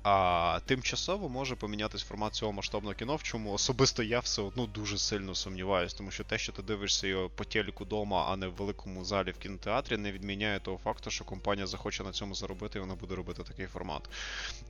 А 0.02 0.60
тимчасово 0.66 1.28
може 1.28 1.56
помінятись 1.56 2.02
формат 2.02 2.34
цього 2.34 2.52
масштабного 2.52 2.94
кіно, 2.94 3.16
в 3.16 3.22
чому 3.22 3.52
особисто 3.52 4.02
я 4.02 4.20
все 4.20 4.42
одно 4.42 4.66
дуже 4.66 4.98
сильно 4.98 5.34
сумніваюсь, 5.34 5.94
тому 5.94 6.10
що 6.10 6.24
те, 6.24 6.38
що 6.38 6.52
ти 6.52 6.62
дивишся 6.62 7.06
його 7.06 7.28
по 7.28 7.44
телеку 7.44 7.84
дома, 7.84 8.26
а 8.28 8.36
не 8.36 8.46
в 8.46 8.52
великому 8.52 9.04
залі 9.04 9.30
в 9.30 9.38
кінотеатрі, 9.38 9.96
не 9.96 10.12
відміняє 10.12 10.60
того 10.60 10.78
факту, 10.84 11.10
що 11.10 11.24
компанія 11.24 11.66
захоче 11.66 12.04
на 12.04 12.12
цьому 12.12 12.34
заробити, 12.34 12.78
і 12.78 12.80
вона 12.80 12.94
буде 12.94 13.14
робити 13.14 13.42
такий 13.42 13.66
формат. 13.66 14.02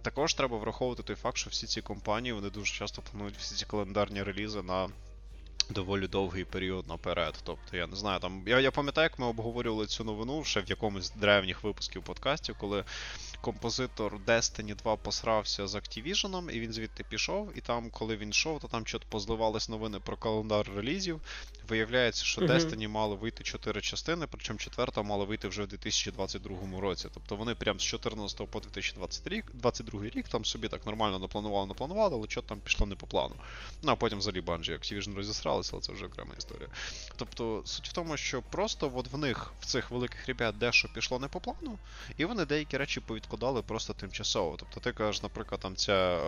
Також 0.03 0.35
треба 0.35 0.59
враховувати 0.59 1.03
той 1.03 1.17
факт, 1.17 1.37
що 1.37 1.51
всі 1.51 1.67
ці 1.67 1.83
компанії 1.83 2.33
вони 2.33 2.51
дуже 2.51 2.75
часто 2.75 3.03
планують 3.03 3.37
всі 3.37 3.55
ці 3.55 3.65
календарні 3.67 4.23
релізи 4.23 4.63
на. 4.63 4.89
Доволі 5.71 6.09
довгий 6.09 6.45
період 6.45 6.89
наперед. 6.89 7.35
Тобто, 7.45 7.77
я 7.77 7.87
не 7.87 7.97
знаю, 7.97 8.21
там. 8.21 8.43
Я 8.47 8.61
я 8.61 8.71
пам'ятаю, 8.71 9.05
як 9.05 9.19
ми 9.19 9.27
обговорювали 9.27 9.87
цю 9.87 10.05
новину 10.05 10.45
ще 10.45 10.61
в 10.61 10.71
якомусь 10.71 11.05
з 11.05 11.11
древніх 11.11 11.65
випусків 11.65 12.03
подкастів, 12.03 12.57
коли 12.59 12.85
композитор 13.43 14.19
Destiny 14.27 14.77
2 14.77 14.97
посрався 14.97 15.67
з 15.67 15.75
Activision, 15.75 16.51
і 16.51 16.61
він 16.61 16.73
звідти 16.73 17.05
пішов. 17.05 17.53
І 17.57 17.61
там, 17.61 17.91
коли 17.91 18.17
він 18.17 18.31
йшов, 18.31 18.61
то 18.61 18.69
там 18.69 18.85
чот 18.85 19.05
позливались 19.05 19.69
новини 19.69 19.99
про 20.05 20.17
календар 20.17 20.71
релізів. 20.77 21.21
Виявляється, 21.69 22.25
що 22.25 22.41
uh-huh. 22.41 22.53
Destiny 22.53 22.89
мало 22.89 23.17
вийти 23.17 23.45
4 23.45 23.81
частини, 23.81 24.27
причому 24.31 24.59
четверта 24.59 25.03
мала 25.03 25.25
вийти 25.25 25.49
вже 25.49 25.63
в 25.63 25.67
2022 25.67 26.81
році. 26.81 27.09
Тобто 27.15 27.37
вони 27.37 27.55
прям 27.55 27.81
з 27.81 27.83
14 27.83 28.51
по 28.51 28.61
2022 28.61 30.03
рік 30.03 30.29
там 30.29 30.45
собі 30.45 30.69
так 30.69 30.87
нормально 30.87 31.19
напланували, 31.19 31.67
напланували, 31.67 32.17
але 32.17 32.27
що 32.29 32.43
там 32.43 32.61
пішло 32.61 32.87
не 32.87 32.95
по 32.95 33.07
плану. 33.07 33.35
Ну 33.83 33.93
а 33.93 33.97
потім 33.97 34.19
взагалі 34.19 34.41
Bungie 34.41 34.73
Activision 34.73 35.15
розісралися, 35.15 35.71
але 35.73 35.83
це 35.83 35.93
вже 35.93 36.07
окрема 36.07 36.31
історія. 36.39 36.69
Тобто, 37.17 37.63
суть 37.65 37.89
в 37.89 37.93
тому, 37.93 38.17
що 38.17 38.43
просто 38.43 38.93
от 38.95 39.13
в 39.13 39.19
них, 39.19 39.53
в 39.61 39.67
цих 39.67 39.91
великих 39.91 40.27
ребят, 40.27 40.59
дещо 40.59 40.89
пішло 40.95 41.19
не 41.19 41.29
по 41.29 41.41
плану, 41.41 41.79
і 42.17 42.25
вони 42.25 42.45
деякі 42.45 42.77
речі 42.77 43.01
повідкладали 43.01 43.32
просто 43.67 43.93
тимчасово. 43.93 44.57
Тобто 44.59 44.81
ти 44.81 44.93
кажеш, 44.93 45.23
наприклад, 45.23 45.61
там 45.61 45.77
ця 45.77 46.19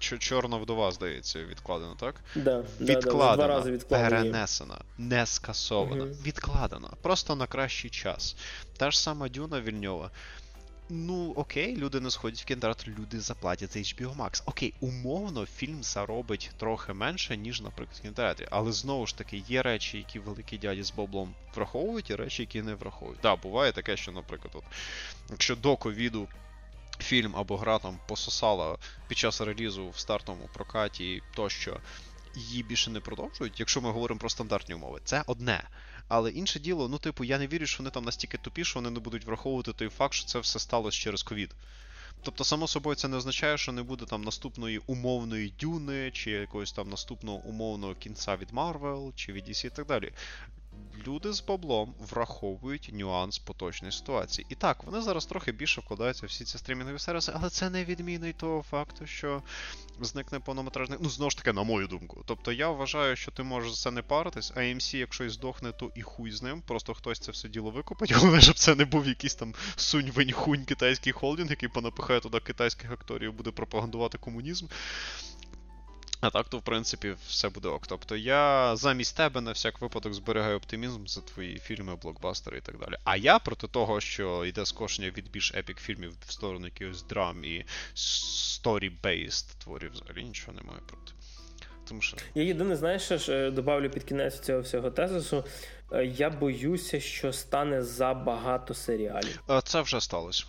е, 0.00 0.18
чорна 0.18 0.56
вдова, 0.56 0.92
здається, 0.92 1.44
відкладена, 1.44 1.94
так? 2.00 2.14
Да, 2.34 2.64
відкладена, 2.80 3.18
да, 3.18 3.30
да, 3.30 3.36
два 3.36 3.46
рази 3.46 3.70
відкладена 3.70 4.10
перенесена, 4.10 4.78
не 4.98 5.26
скасована, 5.26 6.04
угу. 6.04 6.14
відкладена. 6.26 6.88
Просто 7.02 7.36
на 7.36 7.46
кращий 7.46 7.90
час. 7.90 8.36
Та 8.76 8.90
ж 8.90 9.00
сама 9.00 9.28
Дюна 9.28 9.60
Вільньова. 9.60 10.10
Ну, 10.90 11.32
окей, 11.36 11.76
люди 11.76 12.00
не 12.00 12.10
сходять 12.10 12.40
в 12.40 12.44
кінотеатр, 12.44 12.88
люди 12.98 13.20
заплатять 13.20 13.72
за 13.72 13.78
HBO 13.78 14.16
Max. 14.16 14.42
Окей, 14.46 14.74
умовно, 14.80 15.46
фільм 15.46 15.82
заробить 15.82 16.50
трохи 16.56 16.92
менше, 16.92 17.36
ніж, 17.36 17.60
наприклад, 17.60 17.98
в 17.98 18.02
кінотеатрі. 18.02 18.46
Але 18.50 18.72
знову 18.72 19.06
ж 19.06 19.18
таки, 19.18 19.42
є 19.48 19.62
речі, 19.62 19.98
які 19.98 20.18
великі 20.18 20.58
дяді 20.58 20.82
з 20.82 20.90
баблом 20.90 21.34
враховують, 21.54 22.10
і 22.10 22.14
речі, 22.14 22.42
які 22.42 22.62
не 22.62 22.74
враховують. 22.74 23.20
Так, 23.20 23.36
да, 23.36 23.42
буває 23.42 23.72
таке, 23.72 23.96
що, 23.96 24.12
наприклад, 24.12 24.54
от, 24.54 24.64
якщо 25.30 25.56
до 25.56 25.76
ковіду 25.76 26.28
фільм 26.98 27.36
або 27.36 27.56
гра 27.56 27.78
там 27.78 27.98
пососала 28.08 28.76
під 29.08 29.18
час 29.18 29.40
релізу 29.40 29.90
в 29.90 29.98
стартовому 29.98 30.48
прокаті 30.54 31.22
тощо 31.34 31.80
її 32.34 32.62
більше 32.62 32.90
не 32.90 33.00
продовжують, 33.00 33.60
якщо 33.60 33.80
ми 33.80 33.90
говоримо 33.90 34.20
про 34.20 34.30
стандартні 34.30 34.74
умови, 34.74 35.00
це 35.04 35.22
одне. 35.26 35.64
Але 36.08 36.30
інше 36.30 36.60
діло, 36.60 36.88
ну, 36.88 36.98
типу, 36.98 37.24
я 37.24 37.38
не 37.38 37.46
вірю, 37.46 37.66
що 37.66 37.78
вони 37.78 37.90
там 37.90 38.04
настільки 38.04 38.38
тупі, 38.38 38.64
що 38.64 38.80
вони 38.80 38.90
не 38.90 39.00
будуть 39.00 39.24
враховувати 39.24 39.72
той 39.72 39.88
факт, 39.88 40.14
що 40.14 40.26
це 40.26 40.38
все 40.38 40.58
сталося 40.58 40.98
через 40.98 41.22
ковід. 41.22 41.54
Тобто, 42.22 42.44
само 42.44 42.68
собою, 42.68 42.96
це 42.96 43.08
не 43.08 43.16
означає, 43.16 43.58
що 43.58 43.72
не 43.72 43.82
буде 43.82 44.04
там 44.04 44.22
наступної 44.22 44.80
умовної 44.86 45.52
дюни, 45.60 46.10
чи 46.10 46.30
якогось 46.30 46.72
там 46.72 46.88
наступного 46.88 47.38
умовного 47.38 47.94
кінця 47.94 48.36
від 48.36 48.52
Марвел, 48.52 49.12
чи 49.16 49.32
від 49.32 49.48
DC 49.48 49.66
і 49.66 49.70
так 49.70 49.86
далі 49.86 50.12
люди 51.06 51.32
з 51.32 51.40
баблом 51.40 51.94
враховують 51.98 52.90
нюанс 52.92 53.38
поточної 53.38 53.92
ситуації. 53.92 54.46
І 54.48 54.54
так, 54.54 54.84
вони 54.84 55.00
зараз 55.00 55.26
трохи 55.26 55.52
більше 55.52 55.80
вкладаються 55.80 56.26
в 56.26 56.28
всі 56.28 56.44
ці 56.44 56.58
стрімінгові 56.58 56.98
сервіси, 56.98 57.32
але 57.34 57.50
це 57.50 57.70
не 57.70 57.84
відмінить 57.84 58.36
того 58.36 58.62
факту, 58.62 59.06
що 59.06 59.42
зникне 60.00 60.40
повнометражний. 60.40 60.98
Ну, 61.02 61.08
знову 61.08 61.30
ж 61.30 61.36
таки, 61.36 61.52
на 61.52 61.62
мою 61.62 61.86
думку. 61.86 62.22
Тобто 62.26 62.52
я 62.52 62.70
вважаю, 62.70 63.16
що 63.16 63.30
ти 63.30 63.42
можеш 63.42 63.70
за 63.70 63.76
це 63.76 63.90
не 63.90 64.02
паритись, 64.02 64.52
а 64.56 64.60
AMC, 64.60 64.96
якщо 64.96 65.24
і 65.24 65.28
здохне, 65.28 65.72
то 65.72 65.90
і 65.94 66.02
хуй 66.02 66.30
з 66.30 66.42
ним. 66.42 66.62
Просто 66.66 66.94
хтось 66.94 67.18
це 67.18 67.32
все 67.32 67.48
діло 67.48 67.70
викупить. 67.70 68.12
Головне, 68.14 68.40
щоб 68.40 68.58
це 68.58 68.74
не 68.74 68.84
був 68.84 69.06
якийсь 69.06 69.34
там 69.34 69.54
сунь 69.76 70.10
винь 70.10 70.32
хунь 70.32 70.64
китайський 70.64 71.12
холдинг, 71.12 71.50
який 71.50 71.68
понапихає 71.68 72.20
туди 72.20 72.40
китайських 72.40 72.92
акторів, 72.92 73.32
буде 73.32 73.50
пропагандувати 73.50 74.18
комунізм. 74.18 74.66
А 76.20 76.30
так, 76.30 76.48
то 76.48 76.58
в 76.58 76.62
принципі 76.62 77.14
все 77.28 77.48
буде 77.48 77.68
ок. 77.68 77.86
Тобто 77.86 78.16
я 78.16 78.76
замість 78.76 79.16
тебе 79.16 79.40
на 79.40 79.52
всяк 79.52 79.80
випадок 79.80 80.14
зберігаю 80.14 80.56
оптимізм 80.56 81.06
за 81.06 81.20
твої 81.20 81.58
фільми, 81.58 81.96
блокбастери 81.96 82.58
і 82.58 82.60
так 82.60 82.78
далі. 82.78 82.94
А 83.04 83.16
я 83.16 83.38
проти 83.38 83.68
того, 83.68 84.00
що 84.00 84.44
йде 84.44 84.66
скошення 84.66 85.10
від 85.10 85.30
більш 85.30 85.54
епік 85.54 85.78
фільмів 85.78 86.12
в 86.26 86.32
сторону 86.32 86.66
якихось 86.66 87.02
драм 87.02 87.44
і 87.44 87.64
story-based 87.94 89.46
творів 89.64 89.92
взагалі 89.92 90.24
нічого 90.24 90.52
не 90.52 90.62
маю 90.62 90.80
проти. 90.86 91.12
Тому 91.88 92.00
що... 92.00 92.16
Я 92.34 92.42
єдине, 92.42 92.76
знаєш, 92.76 93.02
що 93.02 93.18
ж 93.18 93.32
е, 93.32 93.50
добавлю 93.50 93.90
під 93.90 94.04
кінець 94.04 94.40
цього 94.40 94.60
всього 94.60 94.90
тезису. 94.90 95.44
Е, 95.92 96.04
я 96.04 96.30
боюся, 96.30 97.00
що 97.00 97.32
стане 97.32 97.82
забагато 97.82 98.74
серіалів. 98.74 99.40
Це 99.64 99.80
вже 99.80 100.00
сталося. 100.00 100.44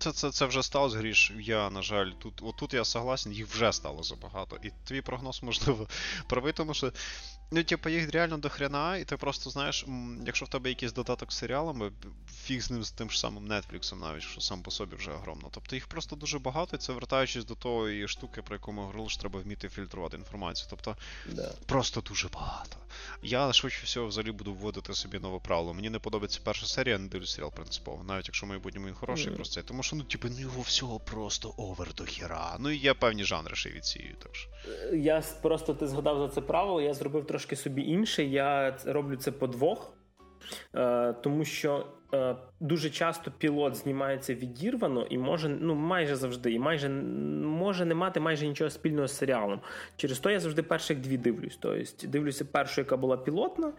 Це 0.00 0.12
це, 0.12 0.30
це 0.30 0.46
вже 0.46 0.62
сталося, 0.62 0.98
Гріш. 0.98 1.32
Я, 1.40 1.70
на 1.70 1.82
жаль, 1.82 2.10
тут 2.10 2.42
отут 2.42 2.74
я 2.74 2.84
согласен, 2.84 3.32
їх 3.32 3.46
вже 3.46 3.72
стало 3.72 4.02
забагато. 4.02 4.58
І 4.62 4.70
твій 4.84 5.00
прогноз, 5.00 5.42
можливо, 5.42 5.86
правий, 6.28 6.52
тому 6.52 6.74
що. 6.74 6.92
Ну, 7.52 7.62
типу, 7.62 7.88
їх 7.88 8.10
реально 8.10 8.38
до 8.38 8.48
хрена, 8.48 8.96
і 8.96 9.04
ти 9.04 9.16
просто 9.16 9.50
знаєш, 9.50 9.86
якщо 10.26 10.46
в 10.46 10.48
тебе 10.48 10.68
якийсь 10.68 10.92
додаток 10.92 11.32
з 11.32 11.36
серіалами, 11.36 11.92
фіг 12.42 12.62
з 12.62 12.70
ним 12.70 12.84
з 12.84 12.90
тим 12.90 13.10
ж 13.10 13.20
самим 13.20 13.48
Netflix, 13.48 14.00
навіть 14.00 14.22
що 14.22 14.40
сам 14.40 14.62
по 14.62 14.70
собі 14.70 14.96
вже 14.96 15.12
огромно. 15.12 15.48
Тобто 15.50 15.76
їх 15.76 15.86
просто 15.86 16.16
дуже 16.16 16.38
багато, 16.38 16.76
і 16.76 16.78
це 16.78 16.92
вертаючись 16.92 17.44
до 17.44 17.54
тої 17.54 18.08
штуки, 18.08 18.42
про 18.42 18.56
яку 18.56 18.72
ми 18.72 18.82
говорили, 18.82 19.08
що 19.08 19.20
треба 19.20 19.40
вміти 19.40 19.68
фільтрувати 19.68 20.16
інформацію. 20.16 20.66
Тобто 20.70 20.96
да. 21.26 21.52
просто 21.66 22.00
дуже 22.00 22.28
багато. 22.28 22.76
Я 23.22 23.52
швидше 23.52 23.80
всього 23.84 24.06
взагалі 24.06 24.32
буду 24.32 24.54
вводити 24.54 24.94
собі 24.94 25.18
нове 25.18 25.38
правило. 25.38 25.74
Мені 25.74 25.90
не 25.90 25.98
подобається 25.98 26.40
перша 26.44 26.66
серія, 26.66 26.92
я 26.92 26.98
не 26.98 27.08
дивлюсь 27.08 27.34
серіал 27.34 27.52
принципово, 27.52 28.04
навіть 28.04 28.26
якщо 28.28 28.46
в 28.46 28.48
майбутньому 28.48 28.86
він 28.86 28.94
хороший, 28.94 29.32
mm. 29.32 29.36
просто 29.36 29.54
цей. 29.54 29.62
Тому 29.62 29.82
що, 29.82 29.96
ну, 29.96 30.02
типу, 30.02 30.28
ну 30.28 30.40
його 30.40 30.62
всього 30.62 31.00
просто 31.00 31.54
овер 31.56 31.94
до 31.94 32.04
хіра. 32.04 32.56
Ну 32.58 32.70
і 32.70 32.76
є 32.76 32.94
певні 32.94 33.24
жанри 33.24 33.56
ще 33.56 33.70
відсію, 33.70 34.16
так 34.22 34.36
що. 34.36 34.50
Я 34.92 35.22
просто 35.42 35.74
ти 35.74 35.88
згадав 35.88 36.18
за 36.18 36.34
це 36.34 36.40
правило, 36.40 36.80
я 36.80 36.94
зробив 36.94 37.26
трошки 37.26 37.39
собі 37.56 37.82
інше. 37.82 38.24
Я 38.24 38.76
роблю 38.86 39.16
це 39.16 39.32
по 39.32 39.46
двох, 39.46 39.92
е, 40.74 41.12
тому 41.12 41.44
що 41.44 41.86
е, 42.14 42.36
дуже 42.60 42.90
часто 42.90 43.30
пілот 43.30 43.76
знімається 43.76 44.34
відірвано 44.34 45.06
і 45.10 45.18
може, 45.18 45.48
ну 45.48 45.74
майже 45.74 46.16
завжди, 46.16 46.52
і 46.52 46.58
майже 46.58 46.88
може 46.88 47.84
не 47.84 47.94
мати 47.94 48.20
майже 48.20 48.46
нічого 48.46 48.70
спільного 48.70 49.08
з 49.08 49.16
серіалом. 49.16 49.60
Через 49.96 50.18
то 50.18 50.30
я 50.30 50.40
завжди 50.40 50.62
перших 50.62 50.98
дві 50.98 51.16
дивлюсь. 51.16 51.58
Тобто 51.60 52.06
дивлюся 52.06 52.44
першу, 52.44 52.80
яка 52.80 52.96
була 52.96 53.16
пілотна. 53.16 53.72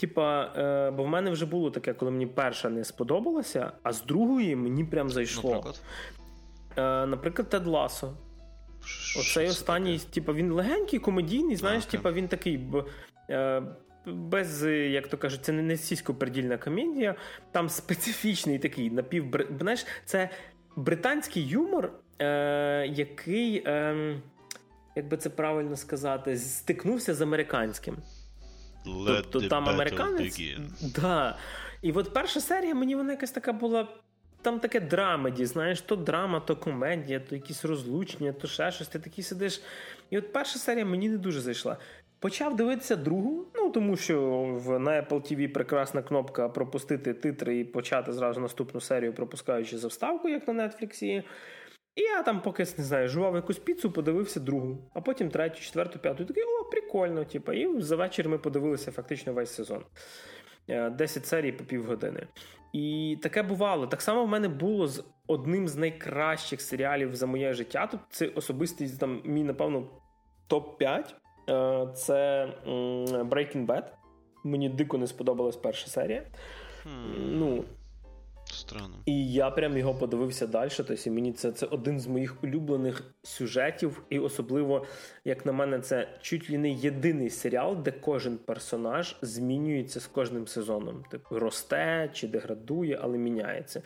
Типа, 0.00 0.52
е, 0.56 0.90
бо 0.90 1.04
в 1.04 1.08
мене 1.08 1.30
вже 1.30 1.46
було 1.46 1.70
таке, 1.70 1.94
коли 1.94 2.10
мені 2.10 2.26
перша 2.26 2.68
не 2.68 2.84
сподобалася, 2.84 3.72
а 3.82 3.92
з 3.92 4.02
другої 4.02 4.56
мені 4.56 4.84
прям 4.84 5.10
зайшло. 5.10 5.50
Наприклад, 5.50 5.80
е, 6.76 7.06
наприклад 7.06 7.48
Тед 7.48 7.66
Ласо. 7.66 8.12
Оцей 9.18 9.48
останній, 9.48 9.98
типу, 9.98 10.34
він 10.34 10.52
легенький, 10.52 10.98
комедійний, 10.98 11.56
знаєш, 11.56 11.84
okay. 11.84 11.90
типу, 11.90 12.12
він 12.12 12.28
такий. 12.28 12.60
Е, 13.30 13.62
без, 14.06 14.64
як 14.64 15.08
то 15.08 15.18
кажуть, 15.18 15.44
це 15.44 15.52
не 15.52 15.76
сільсько-придільна 15.76 16.58
комедія, 16.58 17.14
там 17.52 17.68
специфічний 17.68 18.58
такий 18.58 18.90
напів. 18.90 19.26
Знаєш, 19.60 19.86
це 20.04 20.30
британський 20.76 21.48
юмор, 21.48 21.92
е, 22.18 22.86
який, 22.94 23.62
е, 23.66 24.16
як 24.96 25.08
би 25.08 25.16
це 25.16 25.30
правильно 25.30 25.76
сказати, 25.76 26.36
стикнувся 26.36 27.14
з 27.14 27.20
американським. 27.20 27.96
Let 28.86 29.24
тобто 29.30 29.48
там 29.48 29.68
американець. 29.68 30.40
Да. 30.80 31.38
І 31.82 31.92
от 31.92 32.14
перша 32.14 32.40
серія 32.40 32.74
мені 32.74 32.96
вона 32.96 33.12
якась 33.12 33.30
така 33.30 33.52
була 33.52 33.88
там 34.42 34.60
таке 34.60 34.80
драмеді, 34.80 35.46
знаєш, 35.46 35.80
то 35.80 35.96
драма, 35.96 36.40
то 36.40 36.56
комедія, 36.56 37.20
то 37.20 37.34
якісь 37.34 37.64
розлучення, 37.64 38.32
то 38.32 38.46
ще 38.46 38.70
щось. 38.70 38.88
Ти 38.88 38.98
такий 38.98 39.24
сидиш. 39.24 39.62
І 40.10 40.18
от 40.18 40.32
перша 40.32 40.58
серія 40.58 40.84
мені 40.84 41.08
не 41.08 41.18
дуже 41.18 41.40
зайшла. 41.40 41.76
Почав 42.18 42.56
дивитися 42.56 42.96
другу, 42.96 43.46
ну 43.54 43.70
тому 43.70 43.96
що 43.96 44.42
в 44.64 44.78
на 44.78 44.90
Apple 44.90 45.32
TV 45.32 45.48
прекрасна 45.48 46.02
кнопка 46.02 46.48
пропустити 46.48 47.14
титри 47.14 47.58
і 47.58 47.64
почати 47.64 48.12
зразу 48.12 48.40
наступну 48.40 48.80
серію, 48.80 49.12
пропускаючи 49.12 49.78
за 49.78 49.88
вставку, 49.88 50.28
як 50.28 50.48
на 50.48 50.54
Netflix. 50.54 51.04
І 51.04 51.22
я 51.96 52.22
там, 52.22 52.42
поки 52.42 52.62
не 52.78 52.84
знаю, 52.84 53.08
жував 53.08 53.34
якусь 53.34 53.58
піцу, 53.58 53.90
подивився 53.90 54.40
другу, 54.40 54.90
а 54.94 55.00
потім 55.00 55.28
третю, 55.30 55.60
четверту, 55.60 55.98
п'яту. 55.98 56.22
І 56.22 56.26
такий, 56.26 56.42
о, 56.42 56.64
прикольно. 56.64 57.24
Типу. 57.24 57.52
І 57.52 57.80
за 57.82 57.96
вечір 57.96 58.28
ми 58.28 58.38
подивилися 58.38 58.92
фактично 58.92 59.32
весь 59.32 59.54
сезон. 59.54 59.82
10 60.68 61.22
е, 61.22 61.26
серій 61.26 61.52
по 61.52 61.64
півгодини. 61.64 62.26
І 62.72 63.18
таке 63.22 63.42
бувало. 63.42 63.86
Так 63.86 64.02
само 64.02 64.24
в 64.24 64.28
мене 64.28 64.48
було 64.48 64.86
з 64.86 65.04
одним 65.26 65.68
з 65.68 65.76
найкращих 65.76 66.60
серіалів 66.60 67.14
за 67.14 67.26
моє 67.26 67.52
життя. 67.52 67.86
Тут 67.86 68.00
це 68.10 68.26
особистий 68.26 68.88
там 68.88 69.20
мій, 69.24 69.44
напевно, 69.44 69.86
топ-5. 70.48 71.14
Е, 71.50 71.92
це 71.94 72.48
Breaking 73.10 73.66
Bad. 73.66 73.84
Мені 74.44 74.68
дико 74.68 74.98
не 74.98 75.06
сподобалась 75.06 75.56
перша 75.56 75.86
серія. 75.86 76.22
Hmm. 76.86 77.14
Ну, 77.16 77.64
Странно. 78.52 78.94
І 79.06 79.32
я 79.32 79.50
прям 79.50 79.78
його 79.78 79.94
подивився 79.94 80.46
далі. 80.46 80.70
Тобто 80.76 81.10
мені 81.10 81.32
це 81.32 81.52
це 81.52 81.66
один 81.66 82.00
з 82.00 82.06
моїх 82.06 82.44
улюблених 82.44 83.02
сюжетів, 83.22 84.02
і 84.10 84.18
особливо, 84.18 84.86
як 85.24 85.46
на 85.46 85.52
мене, 85.52 85.80
це 85.80 86.08
чуть 86.20 86.50
ли 86.50 86.58
не 86.58 86.70
єдиний 86.70 87.30
серіал, 87.30 87.76
де 87.76 87.90
кожен 87.90 88.38
персонаж 88.38 89.16
змінюється 89.22 90.00
з 90.00 90.06
кожним 90.06 90.46
сезоном. 90.46 91.04
Типу 91.10 91.38
росте 91.38 92.10
чи 92.12 92.28
деградує, 92.28 92.98
але 93.02 93.18
міняється. 93.18 93.82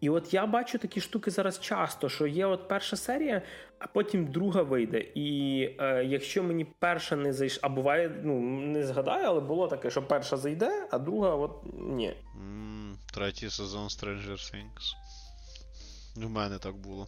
І 0.00 0.10
от 0.10 0.34
я 0.34 0.46
бачу 0.46 0.78
такі 0.78 1.00
штуки 1.00 1.30
зараз 1.30 1.60
часто, 1.60 2.08
що 2.08 2.26
є 2.26 2.46
от 2.46 2.68
перша 2.68 2.96
серія, 2.96 3.42
а 3.78 3.86
потім 3.86 4.26
друга 4.26 4.62
вийде. 4.62 5.04
І 5.14 5.60
е, 5.80 6.04
якщо 6.04 6.42
мені 6.42 6.66
перша 6.78 7.16
не 7.16 7.32
зайшла, 7.32 7.60
а 7.62 7.68
буває, 7.68 8.20
ну 8.22 8.40
не 8.40 8.82
згадаю, 8.82 9.24
але 9.26 9.40
було 9.40 9.68
таке, 9.68 9.90
що 9.90 10.02
перша 10.02 10.36
зайде, 10.36 10.86
а 10.90 10.98
друга 10.98 11.34
от 11.34 11.50
ні. 11.78 12.14
Третій 13.16 13.50
сезон 13.50 13.88
Stranger 13.88 14.32
Things. 14.32 14.94
У 16.26 16.28
мене 16.28 16.58
так 16.58 16.76
було. 16.76 17.06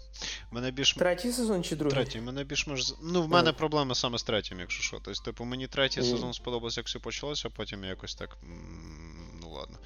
Мене 0.50 0.70
більш... 0.70 0.94
Третій 0.94 1.32
сезон 1.32 1.64
чи 1.64 1.76
другий? 1.76 1.94
Третій. 1.94 2.20
Мене 2.20 2.44
більш 2.44 2.66
мож... 2.66 2.94
Ну, 3.02 3.22
в 3.22 3.28
мене 3.28 3.50
mm. 3.50 3.56
проблеми 3.56 3.94
саме 3.94 4.18
з 4.18 4.22
третім, 4.22 4.60
якщо 4.60 4.82
що. 4.82 4.98
Тобто, 5.04 5.22
типу, 5.22 5.44
мені 5.44 5.66
третій 5.66 6.00
mm. 6.00 6.04
сезон 6.04 6.32
сподобався, 6.32 6.80
як 6.80 6.86
все 6.86 6.98
почалося, 6.98 7.48
а 7.48 7.56
потім 7.56 7.84
якось 7.84 8.14
так. 8.14 8.38
Ну 9.40 9.50
ладно. 9.50 9.78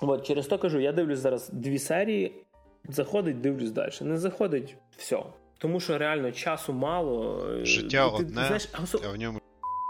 От, 0.00 0.26
через 0.26 0.46
то 0.46 0.58
кажу, 0.58 0.80
я 0.80 0.92
дивлюсь 0.92 1.18
зараз 1.18 1.48
дві 1.48 1.78
серії. 1.78 2.44
Заходить, 2.88 3.40
дивлюсь 3.40 3.70
далі. 3.70 3.92
Не 4.00 4.18
заходить, 4.18 4.76
все. 4.96 5.22
Тому 5.58 5.80
що 5.80 5.98
реально 5.98 6.32
часу 6.32 6.72
мало. 6.72 7.46
Життя 7.64 8.08
ти, 8.08 8.14
одне, 8.14 8.26
ти, 8.26 8.32
знаєш, 8.32 8.68
а 9.04 9.08
в 9.08 9.16
ньому 9.16 9.40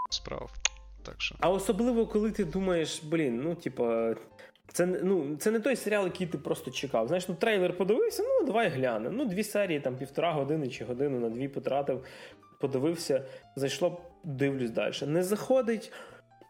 справ. 0.09 0.51
Так 1.03 1.21
що. 1.21 1.35
А 1.39 1.49
особливо, 1.49 2.07
коли 2.07 2.31
ти 2.31 2.45
думаєш, 2.45 3.03
блін, 3.03 3.41
ну, 3.43 3.55
типа, 3.55 4.15
це 4.67 4.85
ну, 4.85 5.35
це 5.39 5.51
не 5.51 5.59
той 5.59 5.75
серіал, 5.75 6.03
який 6.03 6.27
ти 6.27 6.37
просто 6.37 6.71
чекав. 6.71 7.07
Знаєш, 7.07 7.29
ну 7.29 7.35
трейлер 7.35 7.77
подивився, 7.77 8.23
ну 8.23 8.45
давай 8.45 8.69
глянемо. 8.69 9.15
Ну, 9.17 9.25
дві 9.25 9.43
серії, 9.43 9.79
там 9.79 9.95
півтора 9.95 10.31
години 10.31 10.69
чи 10.69 10.85
годину 10.85 11.19
на 11.19 11.29
дві 11.29 11.47
потратив, 11.47 12.03
подивився, 12.59 13.25
зайшло, 13.55 14.01
дивлюсь 14.23 14.71
далі. 14.71 14.93
Не 15.05 15.23
заходить. 15.23 15.91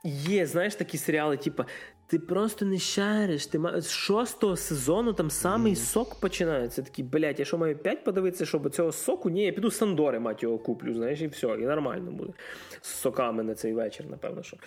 Є, 0.05 0.45
знаєш, 0.45 0.75
такі 0.75 0.97
серіали, 0.97 1.37
типу, 1.37 1.63
ти 2.07 2.19
просто 2.19 2.65
не 2.65 2.79
шариш. 2.79 3.47
Ти 3.47 3.59
має... 3.59 3.81
З 3.81 3.91
шостого 3.91 4.55
сезону 4.55 5.13
там 5.13 5.29
самий 5.29 5.73
mm. 5.73 5.75
сок 5.75 6.15
починається. 6.19 6.81
Такий, 6.81 7.05
блядь, 7.05 7.39
я 7.39 7.45
що 7.45 7.57
маю 7.57 7.77
п'ять 7.77 8.03
подивитися, 8.03 8.45
щоб 8.45 8.69
цього 8.69 8.91
соку? 8.91 9.29
Ні, 9.29 9.45
я 9.45 9.51
піду 9.51 9.71
Сандори, 9.71 10.19
мать 10.19 10.43
його 10.43 10.57
куплю, 10.57 10.93
знаєш, 10.93 11.21
і 11.21 11.27
все, 11.27 11.47
і 11.47 11.65
нормально 11.65 12.11
буде. 12.11 12.33
З 12.81 12.87
соками 12.87 13.43
на 13.43 13.55
цей 13.55 13.73
вечір, 13.73 14.05
напевно. 14.09 14.43
що. 14.43 14.57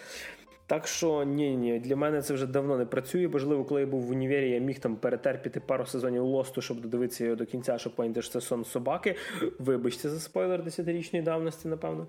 Так 0.68 0.86
що 0.86 1.24
ні, 1.24 1.56
ні, 1.56 1.80
для 1.80 1.96
мене 1.96 2.22
це 2.22 2.34
вже 2.34 2.46
давно 2.46 2.78
не 2.78 2.86
працює. 2.86 3.28
Можливо, 3.28 3.64
коли 3.64 3.80
я 3.80 3.86
був 3.86 4.02
в 4.02 4.10
універі, 4.10 4.50
я 4.50 4.58
міг 4.58 4.78
там 4.78 4.96
перетерпіти 4.96 5.60
пару 5.60 5.86
сезонів 5.86 6.24
лосту, 6.24 6.62
щоб 6.62 6.80
додивитися 6.80 7.24
його 7.24 7.36
до 7.36 7.46
кінця, 7.46 7.78
щоб 7.78 7.94
поняти, 7.94 8.22
що 8.22 8.32
це 8.32 8.40
сон 8.40 8.64
собаки. 8.64 9.16
Вибачте 9.58 10.08
за 10.08 10.20
спойлер 10.20 10.64
десятирічної 10.64 11.24
давності, 11.24 11.68
напевно. 11.68 12.06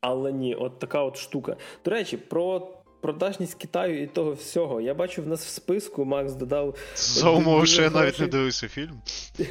Але 0.00 0.32
ні, 0.32 0.54
от 0.54 0.78
така 0.78 1.02
от 1.02 1.16
штука. 1.16 1.56
До 1.84 1.90
речі, 1.90 2.16
про 2.16 2.76
продажність 3.06 3.54
Китаю 3.54 4.02
і 4.02 4.06
того 4.06 4.32
всього. 4.32 4.80
Я 4.80 4.94
бачу 4.94 5.22
в 5.22 5.26
нас 5.26 5.46
в 5.46 5.48
списку 5.48 6.04
Макс 6.04 6.32
додав. 6.32 6.76
За 6.94 7.30
умови, 7.30 7.66
що 7.66 7.82
я 7.82 7.90
навіть 7.90 8.20
не 8.20 8.26
дивився 8.26 8.68
фільм. 8.68 9.00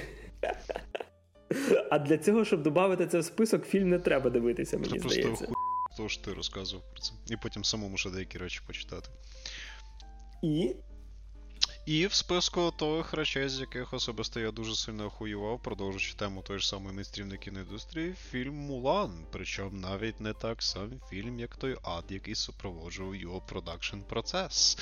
А 1.91 1.99
для 1.99 2.17
цього, 2.17 2.45
щоб 2.45 2.63
додати 2.63 3.07
це 3.07 3.19
в 3.19 3.25
список, 3.25 3.65
фільм 3.65 3.89
не 3.89 3.99
треба 3.99 4.29
дивитися, 4.29 4.77
мені 4.77 4.99
це 4.99 4.99
здається. 4.99 5.27
Просто 5.27 5.45
хуй, 5.45 5.97
того, 5.97 6.09
що 6.09 6.23
ти 6.23 6.33
розказував 6.33 6.85
про 6.91 7.01
це. 7.01 7.13
І 7.29 7.37
потім 7.37 7.63
самому 7.63 7.97
ще 7.97 8.09
деякі 8.09 8.37
речі 8.37 8.61
почитати. 8.67 9.09
І 10.43 10.75
і 11.85 12.07
в 12.07 12.13
списку 12.13 12.71
тих 12.71 13.13
речей, 13.13 13.49
з 13.49 13.59
яких 13.59 13.93
особисто 13.93 14.39
я 14.39 14.51
дуже 14.51 14.75
сильно 14.75 15.05
охуював, 15.05 15.59
продовжуючи 15.59 16.13
тему 16.13 16.41
той 16.41 16.59
ж 16.59 16.67
самої 16.67 16.95
мейнстрімної 16.95 17.39
кіноіндустрії, 17.39 18.13
фільм 18.31 18.55
Мулан. 18.55 19.25
Причому 19.31 19.71
навіть 19.71 20.21
не 20.21 20.33
так 20.33 20.63
сам 20.63 20.91
фільм, 21.09 21.39
як 21.39 21.55
той 21.55 21.77
ад, 21.83 22.03
який 22.09 22.35
супроводжував 22.35 23.15
його 23.15 23.41
продакшн 23.41 23.97
процес. 23.99 24.77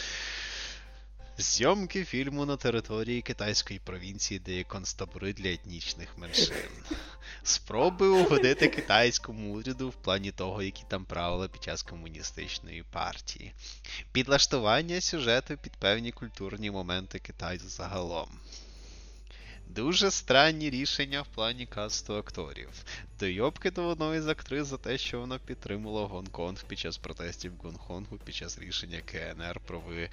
Зйомки 1.37 2.05
фільму 2.05 2.45
на 2.45 2.57
території 2.57 3.21
китайської 3.21 3.79
провінції, 3.79 4.39
де 4.39 4.53
є 4.53 4.63
концтабори 4.63 5.33
для 5.33 5.49
етнічних 5.49 6.17
меншин. 6.17 6.55
Спроби 7.43 8.07
угодити 8.07 8.67
китайському 8.67 9.55
уряду 9.55 9.89
в 9.89 9.93
плані 9.93 10.31
того, 10.31 10.63
які 10.63 10.83
там 10.87 11.05
правила 11.05 11.47
під 11.47 11.63
час 11.63 11.83
комуністичної 11.83 12.83
партії. 12.91 13.53
Підлаштування 14.11 15.01
сюжету 15.01 15.57
під 15.57 15.73
певні 15.73 16.11
культурні 16.11 16.71
моменти 16.71 17.19
Китаю 17.19 17.59
загалом. 17.59 18.29
Дуже 19.67 20.11
странні 20.11 20.69
рішення 20.69 21.21
в 21.21 21.27
плані 21.27 21.65
касту 21.65 22.15
акторів. 22.15 22.69
Недойобки 23.23 23.71
до 23.71 23.87
одної 23.87 24.21
з 24.21 24.27
актрис 24.27 24.67
за 24.67 24.77
те, 24.77 24.97
що 24.97 25.19
вона 25.19 25.39
підтримала 25.45 26.05
Гонконг 26.05 26.63
під 26.67 26.79
час 26.79 26.97
протестів 26.97 27.51
Гонконгу, 27.63 28.17
під 28.25 28.35
час 28.35 28.59
рішення 28.59 29.01
КНР 29.05 29.59
про 29.67 29.79
ви... 29.79 30.09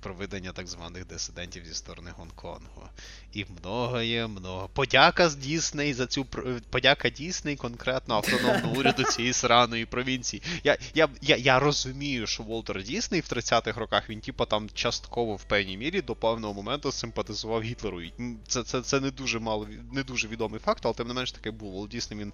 про 0.00 0.14
видання 0.14 0.52
так 0.52 0.66
званих 0.66 1.06
дисидентів 1.06 1.64
зі 1.66 1.74
сторони 1.74 2.10
Гонконгу. 2.16 2.88
І 3.32 3.46
много 3.60 4.00
є, 4.00 4.26
много. 4.26 4.68
Подяка 4.72 5.28
з 5.28 5.36
Дісней 5.36 5.94
за 5.94 6.06
цю 6.06 6.24
подяка 6.70 7.10
Дісней 7.10 7.56
конкретно 7.56 8.14
автономному 8.14 8.74
уряду 8.80 9.04
цієї 9.04 9.32
сраної 9.32 9.86
провінції. 9.86 10.42
Я 10.64 10.78
я, 10.94 11.08
я, 11.22 11.36
я 11.36 11.58
розумію, 11.58 12.26
що 12.26 12.42
Волтер 12.42 12.82
Дісней 12.82 13.20
в 13.20 13.24
30-х 13.24 13.80
роках 13.80 14.10
він, 14.10 14.20
типа, 14.20 14.46
там 14.46 14.68
частково 14.74 15.36
в 15.36 15.44
певній 15.44 15.76
мірі 15.76 16.02
до 16.02 16.14
певного 16.14 16.54
моменту 16.54 16.92
симпатизував 16.92 17.62
Гітлеру. 17.62 18.00
Це 18.46 18.62
це, 18.62 18.82
це 18.82 19.00
не 19.00 19.10
дуже 19.10 19.38
мало 19.38 19.68
не 19.92 20.02
дуже 20.02 20.28
відомий 20.28 20.60
факт, 20.60 20.80
але 20.84 20.94
тим 20.94 21.08
не 21.08 21.14
менш 21.14 21.32
таке 21.32 21.50
було. 21.50 21.74
Волт 21.74 21.90
Дісней 21.90 22.20
він 22.20 22.32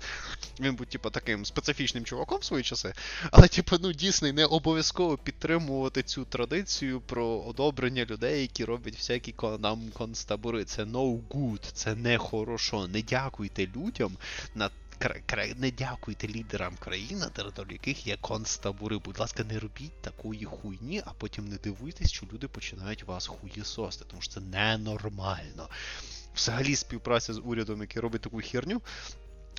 він 0.60 0.74
був, 0.74 0.86
типа, 0.86 1.10
таким 1.10 1.44
специфічним 1.44 2.04
чуваком 2.04 2.38
в 2.38 2.44
свої 2.44 2.64
часи. 2.64 2.92
Але, 3.30 3.48
типа, 3.48 3.78
ну, 3.80 3.92
Дісней 3.92 4.32
не 4.32 4.44
обов'язково 4.44 5.18
підтримувати 5.18 6.02
цю 6.02 6.24
традицію 6.24 7.00
про 7.00 7.26
одобрення 7.26 8.04
людей, 8.04 8.42
які 8.42 8.64
роблять 8.64 8.96
всякі 8.96 9.34
нам 9.58 9.90
концтабори. 9.92 10.64
Це 10.64 10.84
no 10.84 11.20
good, 11.30 11.60
це 11.72 11.94
не 11.94 12.18
хорошо. 12.18 12.88
Не 12.88 13.02
дякуйте 13.02 13.66
людям 13.76 14.16
на 14.54 14.70
не 15.56 15.70
дякуйте 15.70 16.28
лідерам 16.28 16.76
країн, 16.76 17.18
на 17.18 17.28
території 17.28 17.72
яких 17.72 18.06
є 18.06 18.16
концтабори. 18.20 18.98
Будь 18.98 19.18
ласка, 19.18 19.44
не 19.44 19.58
робіть 19.58 20.02
такої 20.02 20.44
хуйні, 20.44 21.02
а 21.06 21.10
потім 21.12 21.48
не 21.48 21.56
дивуйтесь, 21.56 22.10
що 22.10 22.26
люди 22.32 22.48
починають 22.48 23.04
вас 23.04 23.26
хуєсости, 23.26 24.04
тому 24.08 24.22
що 24.22 24.32
це 24.34 24.40
ненормально. 24.40 25.68
Взагалі, 26.36 26.76
співпраця 26.76 27.34
з 27.34 27.38
урядом, 27.38 27.80
який 27.80 28.02
робить 28.02 28.22
таку 28.22 28.40
херню. 28.40 28.82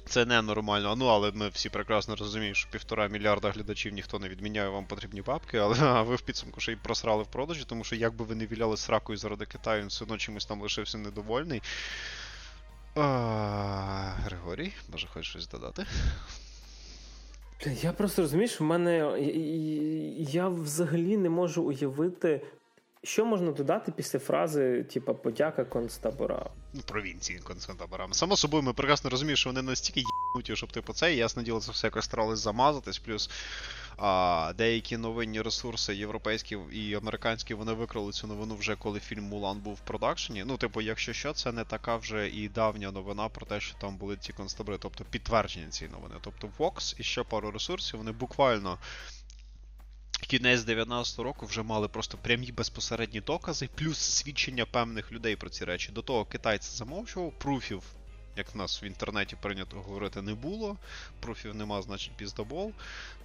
Це 0.05 0.25
ненормально. 0.25 0.95
Ну, 0.95 1.05
але 1.05 1.31
ми 1.31 1.49
всі 1.49 1.69
прекрасно 1.69 2.15
розуміємо, 2.15 2.55
що 2.55 2.69
півтора 2.71 3.07
мільярда 3.07 3.51
глядачів 3.51 3.93
ніхто 3.93 4.19
не 4.19 4.29
відміняє, 4.29 4.69
вам 4.69 4.85
потрібні 4.85 5.21
бабки, 5.21 5.57
але 5.57 5.75
а 5.79 6.01
ви 6.01 6.15
в 6.15 6.21
підсумку 6.21 6.59
ще 6.59 6.71
й 6.71 6.75
просрали 6.75 7.23
в 7.23 7.27
продажі, 7.27 7.63
тому 7.67 7.83
що 7.83 7.95
як 7.95 8.15
би 8.15 8.25
ви 8.25 8.35
не 8.35 8.45
віляли 8.45 8.77
сракою 8.77 9.17
заради 9.17 9.45
Китаю, 9.45 9.81
він 9.81 9.87
все 9.87 10.03
одно 10.03 10.17
чимось 10.17 10.45
там 10.45 10.61
лишився 10.61 10.97
недовольний. 10.97 11.61
А, 12.95 14.13
Григорій, 14.23 14.73
може, 14.91 15.07
хочеш 15.07 15.29
щось 15.29 15.47
додати? 15.47 15.85
Я 17.65 17.91
просто 17.91 18.21
розумію, 18.21 18.47
що 18.47 18.63
в 18.63 18.67
мене. 18.67 19.19
Я 20.17 20.47
взагалі 20.47 21.17
не 21.17 21.29
можу 21.29 21.63
уявити, 21.63 22.41
що 23.03 23.25
можна 23.25 23.51
додати 23.51 23.91
після 23.91 24.19
фрази, 24.19 24.83
типа 24.83 25.13
подяка 25.13 25.65
концтаборам. 25.65 26.47
Ну, 26.73 26.81
провінції 26.85 27.39
концтаборам. 27.39 28.13
Само 28.13 28.37
собою, 28.37 28.63
ми 28.63 28.73
прекрасно 28.73 29.09
розуміємо, 29.09 29.35
що 29.35 29.49
вони 29.49 29.61
настільки 29.61 29.99
їбнуті, 29.99 30.55
щоб 30.55 30.71
типу 30.71 30.93
це, 30.93 31.13
і 31.13 31.17
ясно 31.17 31.43
діло, 31.43 31.59
це 31.59 31.71
все 31.71 31.87
якось 31.87 32.05
старались 32.05 32.39
замазатись, 32.39 32.99
плюс 32.99 33.29
а, 33.97 34.53
Деякі 34.57 34.97
новинні 34.97 35.41
ресурси, 35.41 35.95
європейські 35.95 36.57
і 36.71 36.93
американські, 36.93 37.53
вони 37.53 37.73
викрали 37.73 38.11
цю 38.11 38.27
новину 38.27 38.55
вже 38.55 38.75
коли 38.75 38.99
фільм 38.99 39.23
Мулан 39.23 39.59
був 39.59 39.73
в 39.73 39.79
продакшені. 39.79 40.43
Ну, 40.47 40.57
типу, 40.57 40.81
якщо 40.81 41.13
що, 41.13 41.33
це 41.33 41.51
не 41.51 41.63
така 41.63 41.95
вже 41.95 42.29
і 42.29 42.49
давня 42.49 42.91
новина 42.91 43.29
про 43.29 43.45
те, 43.45 43.59
що 43.59 43.77
там 43.77 43.97
були 43.97 44.17
ці 44.17 44.33
концтабори, 44.33 44.77
тобто 44.81 45.03
підтвердження 45.03 45.69
цієї 45.69 45.95
новини. 45.95 46.15
Тобто 46.21 46.49
Vox 46.59 46.95
і 46.99 47.03
ще 47.03 47.23
пару 47.23 47.51
ресурсів, 47.51 47.97
вони 47.97 48.11
буквально. 48.11 48.77
Кінець 50.27 50.59
90-го 50.59 51.23
року 51.23 51.45
вже 51.45 51.63
мали 51.63 51.87
просто 51.87 52.17
прямі 52.17 52.51
безпосередні 52.51 53.21
докази, 53.21 53.69
плюс 53.75 53.97
свідчення 53.97 54.65
певних 54.65 55.11
людей 55.11 55.35
про 55.35 55.49
ці 55.49 55.65
речі. 55.65 55.91
До 55.91 56.01
того 56.01 56.25
китайці 56.25 56.77
замовчував, 56.77 57.33
пруфів 57.39 57.83
як 58.35 58.53
в 58.53 58.57
нас 58.57 58.83
в 58.83 58.85
інтернеті 58.85 59.35
прийнято 59.41 59.77
говорити, 59.77 60.21
не 60.21 60.33
було. 60.33 60.77
Пруфів 61.19 61.55
нема, 61.55 61.81
значить 61.81 62.11
піздобол. 62.17 62.73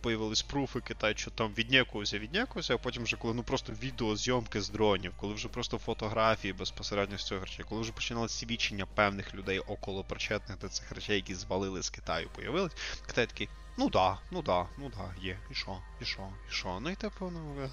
Появились 0.01 0.43
пруфи, 0.43 0.81
Китай, 0.81 1.15
що 1.17 1.31
там 1.31 1.53
віднякувався, 1.55 2.19
віднякувався, 2.19 2.75
а 2.75 2.79
потім 2.79 3.03
вже 3.03 3.17
коли 3.17 3.35
ну 3.35 3.43
просто 3.43 3.73
відеозйомки 3.73 4.61
з 4.61 4.69
дронів, 4.69 5.13
коли 5.17 5.35
вже 5.35 5.49
просто 5.49 5.79
фотографії 5.79 6.53
безпосередньо 6.53 7.19
з 7.19 7.25
цього 7.25 7.41
речей, 7.41 7.65
коли 7.69 7.81
вже 7.81 7.93
починали 7.93 8.29
свідчення 8.29 8.87
певних 8.87 9.35
людей 9.35 9.59
около 9.59 10.05
причетних 10.05 10.59
до 10.59 10.69
цих 10.69 10.93
речей, 10.93 11.17
які 11.17 11.35
звалили 11.35 11.83
з 11.83 11.91
Китаю, 11.91 12.29
появились, 12.35 12.73
Китай 13.07 13.27
такий, 13.27 13.49
ну 13.79 13.91
да, 13.91 14.19
ну 14.31 14.43
да, 14.43 14.67
ну 14.79 14.91
да, 14.97 15.23
є, 15.23 15.39
і 15.51 15.55
що, 15.55 15.79
і 16.01 16.05
що, 16.05 16.29
і 16.51 16.53
що, 16.53 16.81
ну 16.81 16.91
і 16.91 16.95
типу, 16.95 17.31
ну. 17.31 17.69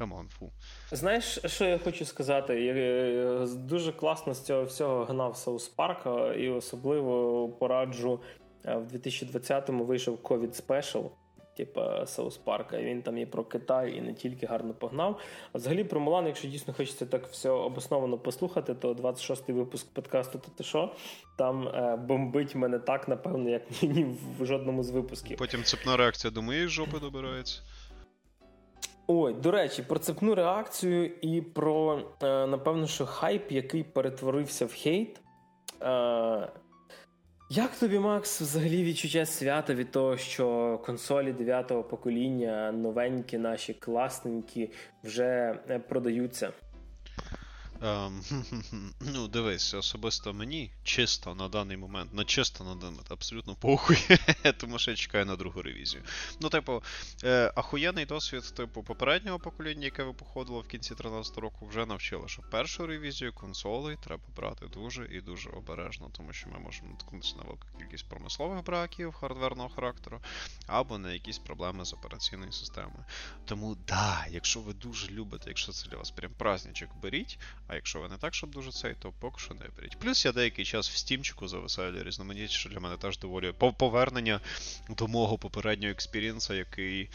Come 0.00 0.16
on, 0.16 0.28
фу. 0.28 0.50
Знаєш, 0.92 1.38
що 1.46 1.64
я 1.64 1.78
хочу 1.78 2.04
сказати? 2.04 2.60
Я 2.60 2.74
е, 2.74 3.46
дуже 3.46 3.92
класно 3.92 4.34
з 4.34 4.44
цього 4.44 4.64
всього 4.64 5.04
гнав 5.04 5.36
South 5.36 5.68
Park 5.68 6.06
'а, 6.06 6.34
і 6.34 6.48
особливо 6.48 7.48
пораджу 7.48 8.20
е, 8.64 8.76
в 8.76 8.94
2020-му 8.94 9.84
вийшов 9.84 10.16
COVID 10.16 10.66
Special, 10.66 11.10
типа 11.56 12.06
South 12.06 12.36
Park 12.36 12.60
'а. 12.60 12.78
І 12.78 12.84
він 12.84 13.02
там 13.02 13.18
і 13.18 13.26
про 13.26 13.44
Китай, 13.44 13.96
і 13.96 14.00
не 14.00 14.14
тільки 14.14 14.46
гарно 14.46 14.74
погнав. 14.74 15.20
А 15.52 15.58
взагалі 15.58 15.84
про 15.84 16.00
Мулан, 16.00 16.26
якщо 16.26 16.48
дійсно 16.48 16.74
хочеться 16.74 17.06
так 17.06 17.26
все 17.26 17.50
обосновано 17.50 18.18
послухати, 18.18 18.74
то 18.74 18.92
26-й 18.92 19.52
випуск 19.52 19.94
подкасту 19.94 20.38
«То 20.38 20.50
ти 20.56 20.64
що?» 20.64 20.94
там 21.36 21.68
е, 21.68 21.96
бомбить 21.96 22.54
мене 22.54 22.78
так, 22.78 23.08
напевно, 23.08 23.50
як 23.50 23.82
ні 23.82 24.06
в 24.38 24.46
жодному 24.46 24.82
з 24.82 24.90
випусків. 24.90 25.38
Потім 25.38 25.62
цепна 25.62 25.96
реакція 25.96 26.30
до 26.30 26.42
моєї 26.42 26.68
жопи 26.68 26.98
добирається. 26.98 27.60
Ой, 29.12 29.34
до 29.34 29.50
речі, 29.50 29.82
про 29.82 29.98
цепну 29.98 30.34
реакцію 30.34 31.10
і 31.20 31.40
про, 31.40 32.02
е, 32.22 32.46
напевно, 32.46 32.86
що 32.86 33.06
хайп, 33.06 33.52
який 33.52 33.82
перетворився 33.84 34.66
в 34.66 34.72
хейт. 34.72 35.20
Е, 35.82 36.48
як 37.50 37.70
тобі, 37.80 37.98
Макс, 37.98 38.40
взагалі 38.40 38.84
відчуття 38.84 39.26
свята 39.26 39.74
від 39.74 39.90
того, 39.90 40.16
що 40.16 40.78
консолі 40.86 41.32
9-го 41.32 41.82
покоління, 41.82 42.72
новенькі, 42.72 43.38
наші 43.38 43.74
класненькі, 43.74 44.70
вже 45.04 45.58
е, 45.70 45.78
продаються? 45.78 46.52
Ем, 47.82 48.22
ну, 49.00 49.28
дивись, 49.28 49.74
особисто 49.74 50.34
мені 50.34 50.70
чисто 50.82 51.34
на 51.34 51.48
даний 51.48 51.76
момент, 51.76 52.14
на 52.14 52.24
чисто 52.24 52.64
на 52.64 52.74
даний 52.74 52.90
момент, 52.90 53.12
абсолютно 53.12 53.54
похуй, 53.54 53.96
тому 54.56 54.78
що 54.78 54.90
я 54.90 54.96
чекаю 54.96 55.26
на 55.26 55.36
другу 55.36 55.62
ревізію. 55.62 56.02
Ну, 56.40 56.48
типу, 56.48 56.82
е, 57.24 57.52
ахуєнний 57.56 58.06
досвід, 58.06 58.54
типу, 58.56 58.82
попереднього 58.82 59.38
покоління, 59.38 59.84
яке 59.84 60.02
ви 60.02 60.12
походило 60.12 60.60
в 60.60 60.68
кінці 60.68 60.94
13 60.94 61.38
року, 61.38 61.66
вже 61.66 61.86
навчило, 61.86 62.28
що 62.28 62.42
першу 62.42 62.86
ревізію 62.86 63.32
консолей 63.32 63.96
треба 64.04 64.22
брати 64.36 64.66
дуже 64.66 65.06
і 65.06 65.20
дуже 65.20 65.50
обережно, 65.50 66.10
тому 66.16 66.32
що 66.32 66.48
ми 66.50 66.58
можемо 66.58 66.90
наткнутися 66.90 67.36
на 67.36 67.42
велику 67.42 67.66
кількість 67.78 68.08
промислових 68.08 68.64
браків 68.64 69.12
хардверного 69.12 69.68
характеру, 69.68 70.20
або 70.66 70.98
на 70.98 71.12
якісь 71.12 71.38
проблеми 71.38 71.84
з 71.84 71.92
операційною 71.92 72.52
системою. 72.52 73.04
Тому, 73.44 73.76
да, 73.88 74.26
якщо 74.30 74.60
ви 74.60 74.72
дуже 74.72 75.10
любите, 75.10 75.44
якщо 75.48 75.72
це 75.72 75.88
для 75.88 75.96
вас 75.96 76.10
прям 76.10 76.32
праздничок, 76.38 76.90
беріть. 77.02 77.38
А 77.70 77.74
якщо 77.74 78.00
ви 78.00 78.08
не 78.08 78.16
так, 78.16 78.34
щоб 78.34 78.50
дуже 78.50 78.72
цей, 78.72 78.94
то 78.98 79.12
поки 79.20 79.40
що 79.40 79.54
не 79.54 79.66
беріть. 79.76 79.98
Плюс 79.98 80.24
я 80.24 80.32
деякий 80.32 80.64
час 80.64 80.90
в 80.90 80.96
стімчику 80.96 81.48
зависаю 81.48 82.04
різноманітні, 82.04 82.48
що 82.48 82.68
для 82.68 82.80
мене 82.80 82.96
теж 82.96 83.18
доволі 83.18 83.52
повернення 83.78 84.40
до 84.88 85.08
мого 85.08 85.38
попереднього 85.38 85.92
experience 85.92 86.40
'а, 86.40 86.54
який 86.54 87.08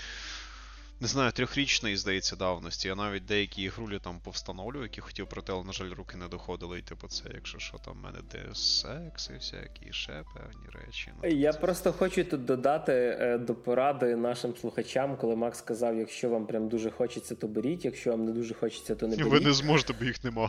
не 1.01 1.07
знаю, 1.07 1.31
трьохрічної, 1.31 1.97
здається, 1.97 2.35
давності. 2.35 2.87
Я 2.87 2.95
навіть 2.95 3.25
деякі 3.25 3.63
ігрулі 3.63 3.99
там 4.03 4.19
повстановлюю, 4.23 4.83
які 4.83 5.01
хотів 5.01 5.27
пройти, 5.29 5.53
але, 5.53 5.63
на 5.63 5.71
жаль, 5.71 5.89
руки 5.97 6.17
не 6.17 6.27
доходили. 6.27 6.79
І 6.79 6.81
типу, 6.81 7.07
це, 7.07 7.23
якщо 7.33 7.59
що, 7.59 7.77
там 7.77 7.93
в 7.93 8.03
мене 8.03 8.17
Deus 8.17 8.85
Ex 8.87 9.31
і 9.31 9.37
всякі 9.37 9.93
ще 9.93 10.11
певні 10.11 10.85
речі. 10.85 11.11
Ну, 11.23 11.29
Я 11.29 11.53
це... 11.53 11.59
просто 11.59 11.91
хочу 11.91 12.23
тут 12.23 12.45
додати 12.45 12.93
е, 12.93 13.37
до 13.37 13.55
поради 13.55 14.15
нашим 14.15 14.55
слухачам, 14.61 15.17
коли 15.17 15.35
Макс 15.35 15.59
сказав, 15.59 15.97
якщо 15.97 16.29
вам 16.29 16.45
прям 16.45 16.67
дуже 16.67 16.91
хочеться, 16.91 17.35
то 17.35 17.47
беріть, 17.47 17.85
якщо 17.85 18.11
вам 18.11 18.25
не 18.25 18.31
дуже 18.31 18.53
хочеться, 18.53 18.95
то 18.95 19.07
не 19.07 19.15
беріть. 19.15 19.31
Ви 19.31 19.39
не 19.39 19.53
зможете, 19.53 19.93
бо 19.99 20.05
їх 20.05 20.23
нема. 20.23 20.47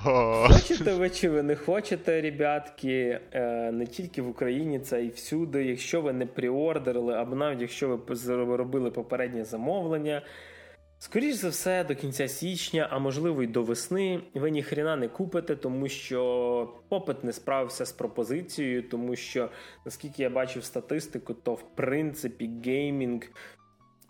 Хочете 0.48 0.94
ви 0.94 1.10
чи 1.10 1.28
ви 1.28 1.42
не 1.42 1.56
хочете, 1.56 2.20
ребятки, 2.20 3.20
е, 3.32 3.72
не 3.72 3.86
тільки 3.86 4.22
в 4.22 4.28
Україні, 4.28 4.78
це 4.78 5.04
і 5.04 5.08
всюди. 5.08 5.64
Якщо 5.64 6.00
ви 6.00 6.12
не 6.12 6.26
приордерили, 6.26 7.14
або 7.14 7.36
навіть 7.36 7.60
якщо 7.60 7.88
ви 7.88 8.56
робили 8.56 8.90
попереднє 8.90 9.44
замовлення. 9.44 10.22
Скоріше 10.98 11.36
за 11.36 11.48
все, 11.48 11.84
до 11.84 11.94
кінця 11.94 12.28
січня, 12.28 12.88
а 12.90 12.98
можливо 12.98 13.42
й 13.42 13.46
до 13.46 13.62
весни, 13.62 14.20
ви 14.34 14.50
ніхрена 14.50 14.96
не 14.96 15.08
купите, 15.08 15.56
тому 15.56 15.88
що 15.88 16.74
попит 16.88 17.24
не 17.24 17.32
справився 17.32 17.86
з 17.86 17.92
пропозицією, 17.92 18.82
тому 18.82 19.16
що, 19.16 19.50
наскільки 19.84 20.22
я 20.22 20.30
бачив 20.30 20.64
статистику, 20.64 21.34
то 21.34 21.54
в 21.54 21.74
принципі 21.74 22.50
геймінг 22.64 23.22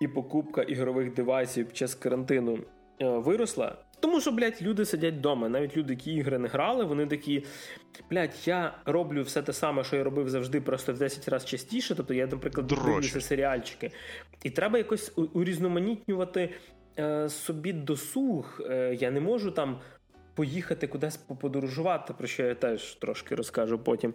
і 0.01 0.09
покупка 0.09 0.63
ігрових 0.63 1.15
девайсів 1.15 1.67
під 1.67 1.77
час 1.77 1.95
карантину 1.95 2.59
е, 3.01 3.09
виросла. 3.09 3.77
Тому 4.01 4.21
що, 4.21 4.33
блядь, 4.33 4.63
люди 4.63 4.85
сидять 4.85 5.15
вдома. 5.15 5.49
Навіть 5.49 5.77
люди, 5.77 5.93
які 5.93 6.13
ігри 6.13 6.39
не 6.39 6.49
грали, 6.49 6.85
вони 6.85 7.07
такі, 7.07 7.45
блядь, 8.11 8.35
я 8.45 8.79
роблю 8.85 9.23
все 9.23 9.43
те 9.43 9.53
саме, 9.53 9.85
що 9.85 9.97
я 9.97 10.05
робив 10.05 10.29
завжди, 10.29 10.61
просто 10.61 10.93
в 10.93 10.99
10 10.99 11.29
разів 11.29 11.49
частіше. 11.49 11.95
Тобто 11.95 12.15
я, 12.15 12.27
наприклад, 12.27 12.67
дивлюся 12.67 13.21
серіальчики. 13.21 13.91
І 14.43 14.51
треба 14.51 14.79
якось 14.79 15.13
урізноманітнювати 15.33 16.55
собі 17.29 17.73
досуг. 17.73 18.61
Е, 18.71 18.97
я 19.01 19.11
не 19.11 19.21
можу 19.21 19.51
там 19.51 19.79
поїхати 20.35 20.87
кудись 20.87 21.17
поподорожувати, 21.17 22.15
про 22.15 22.27
що 22.27 22.43
я 22.43 22.55
теж 22.55 22.95
трошки 22.95 23.35
розкажу 23.35 23.79
потім. 23.79 24.15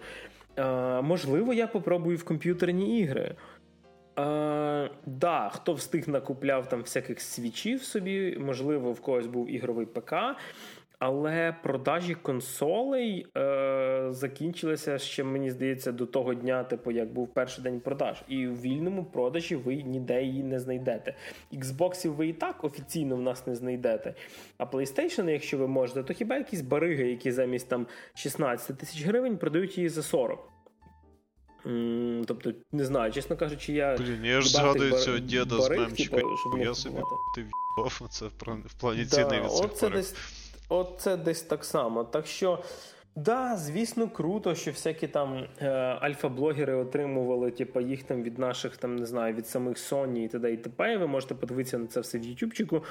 Е, 0.58 1.02
можливо, 1.02 1.54
я 1.54 1.68
попробую 1.68 2.18
в 2.18 2.24
комп'ютерні 2.24 3.00
ігри. 3.00 3.36
Е, 4.20 4.90
да, 5.06 5.50
Хто 5.54 5.74
встиг 5.74 6.10
накупляв 6.10 6.70
там 6.70 6.82
всяких 6.82 7.22
свічів 7.22 7.84
собі, 7.84 8.38
можливо, 8.40 8.92
в 8.92 9.02
когось 9.02 9.28
був 9.28 9.52
ігровий 9.52 9.86
ПК. 9.86 10.14
Але 11.02 11.56
продажі 11.64 12.16
консолей 12.16 13.28
е, 13.38 14.08
закінчилися 14.10 14.98
ще, 14.98 15.24
мені 15.24 15.52
здається, 15.52 15.92
до 15.92 16.06
того 16.06 16.34
дня, 16.34 16.64
типу, 16.64 16.92
як 16.92 17.14
був 17.14 17.34
перший 17.34 17.64
день 17.64 17.80
продаж. 17.80 18.24
І 18.28 18.48
в 18.48 18.62
вільному 18.62 19.06
продажі 19.06 19.56
ви 19.56 19.76
ніде 19.76 20.24
її 20.24 20.44
не 20.44 20.60
знайдете. 20.60 21.16
Xbox 21.54 22.10
ви 22.10 22.28
і 22.28 22.34
так 22.34 22.64
офіційно 22.64 23.16
в 23.16 23.22
нас 23.22 23.48
не 23.48 23.56
знайдете. 23.56 24.14
А 24.58 24.66
PlayStation, 24.66 25.30
якщо 25.30 25.58
ви 25.58 25.68
можете, 25.68 26.04
то 26.04 26.14
хіба 26.14 26.38
якісь 26.38 26.62
бариги, 26.62 27.08
які 27.08 27.32
замість 27.32 27.70
там 27.70 27.88
16 28.14 28.78
тисяч 28.78 29.06
гривень 29.06 29.38
продають 29.38 29.78
її 29.78 29.90
за 29.90 30.04
40. 30.04 30.40
Mm, 31.66 32.26
тобто, 32.26 32.52
не 32.72 32.86
знаю, 32.86 33.12
чесно 33.12 33.38
кажучи, 33.38 33.74
я. 33.74 33.98
Блін, 33.98 34.26
я 34.26 34.42
ж 34.42 34.50
згадую 34.50 34.92
цього 34.92 35.20
діда 35.20 35.62
з 35.62 35.70
мемчика. 35.70 36.16
Типу, 36.16 36.58
я 36.58 36.74
собі 36.74 37.00
ти 37.36 37.42
в'їбав 37.42 38.08
це 38.10 38.26
в 38.26 38.74
плані 38.80 39.06
ціни 39.06 39.42
від 39.42 39.78
цих 39.78 39.92
десь 39.92 40.16
Оце 40.72 41.18
десь 41.18 41.42
так 41.42 41.66
само. 41.66 42.04
Так 42.04 42.26
що, 42.26 42.60
да, 43.16 43.58
звісно, 43.58 44.10
круто, 44.10 44.56
що 44.56 44.72
всякі 44.72 45.08
там 45.08 45.48
е, 45.62 45.68
альфа-блогери 46.02 46.76
отримували, 46.76 47.52
типу, 47.52 47.82
їх 47.82 48.04
там 48.04 48.24
від 48.24 48.40
наших, 48.40 48.78
там, 48.78 48.96
не 48.96 49.06
знаю, 49.06 49.34
від 49.34 49.48
самих 49.48 49.78
Sony 49.78 50.18
і 50.18 50.28
т.д. 50.28 50.54
і 50.54 50.58
т.п. 50.58 50.98
Ви 50.98 51.08
можете 51.08 51.36
подивитися 51.36 51.78
на 51.78 51.88
це 51.88 52.00
все 52.00 52.20
в 52.20 52.24
Ютубчику. 52.24 52.84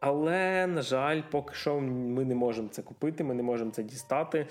Але, 0.00 0.66
на 0.66 0.82
жаль, 0.82 1.22
поки 1.30 1.54
що 1.54 1.80
ми 1.80 2.24
не 2.24 2.34
можемо 2.34 2.68
це 2.68 2.82
купити, 2.82 3.24
ми 3.24 3.34
не 3.34 3.42
можемо 3.42 3.70
це 3.70 3.82
дістати. 3.82 4.46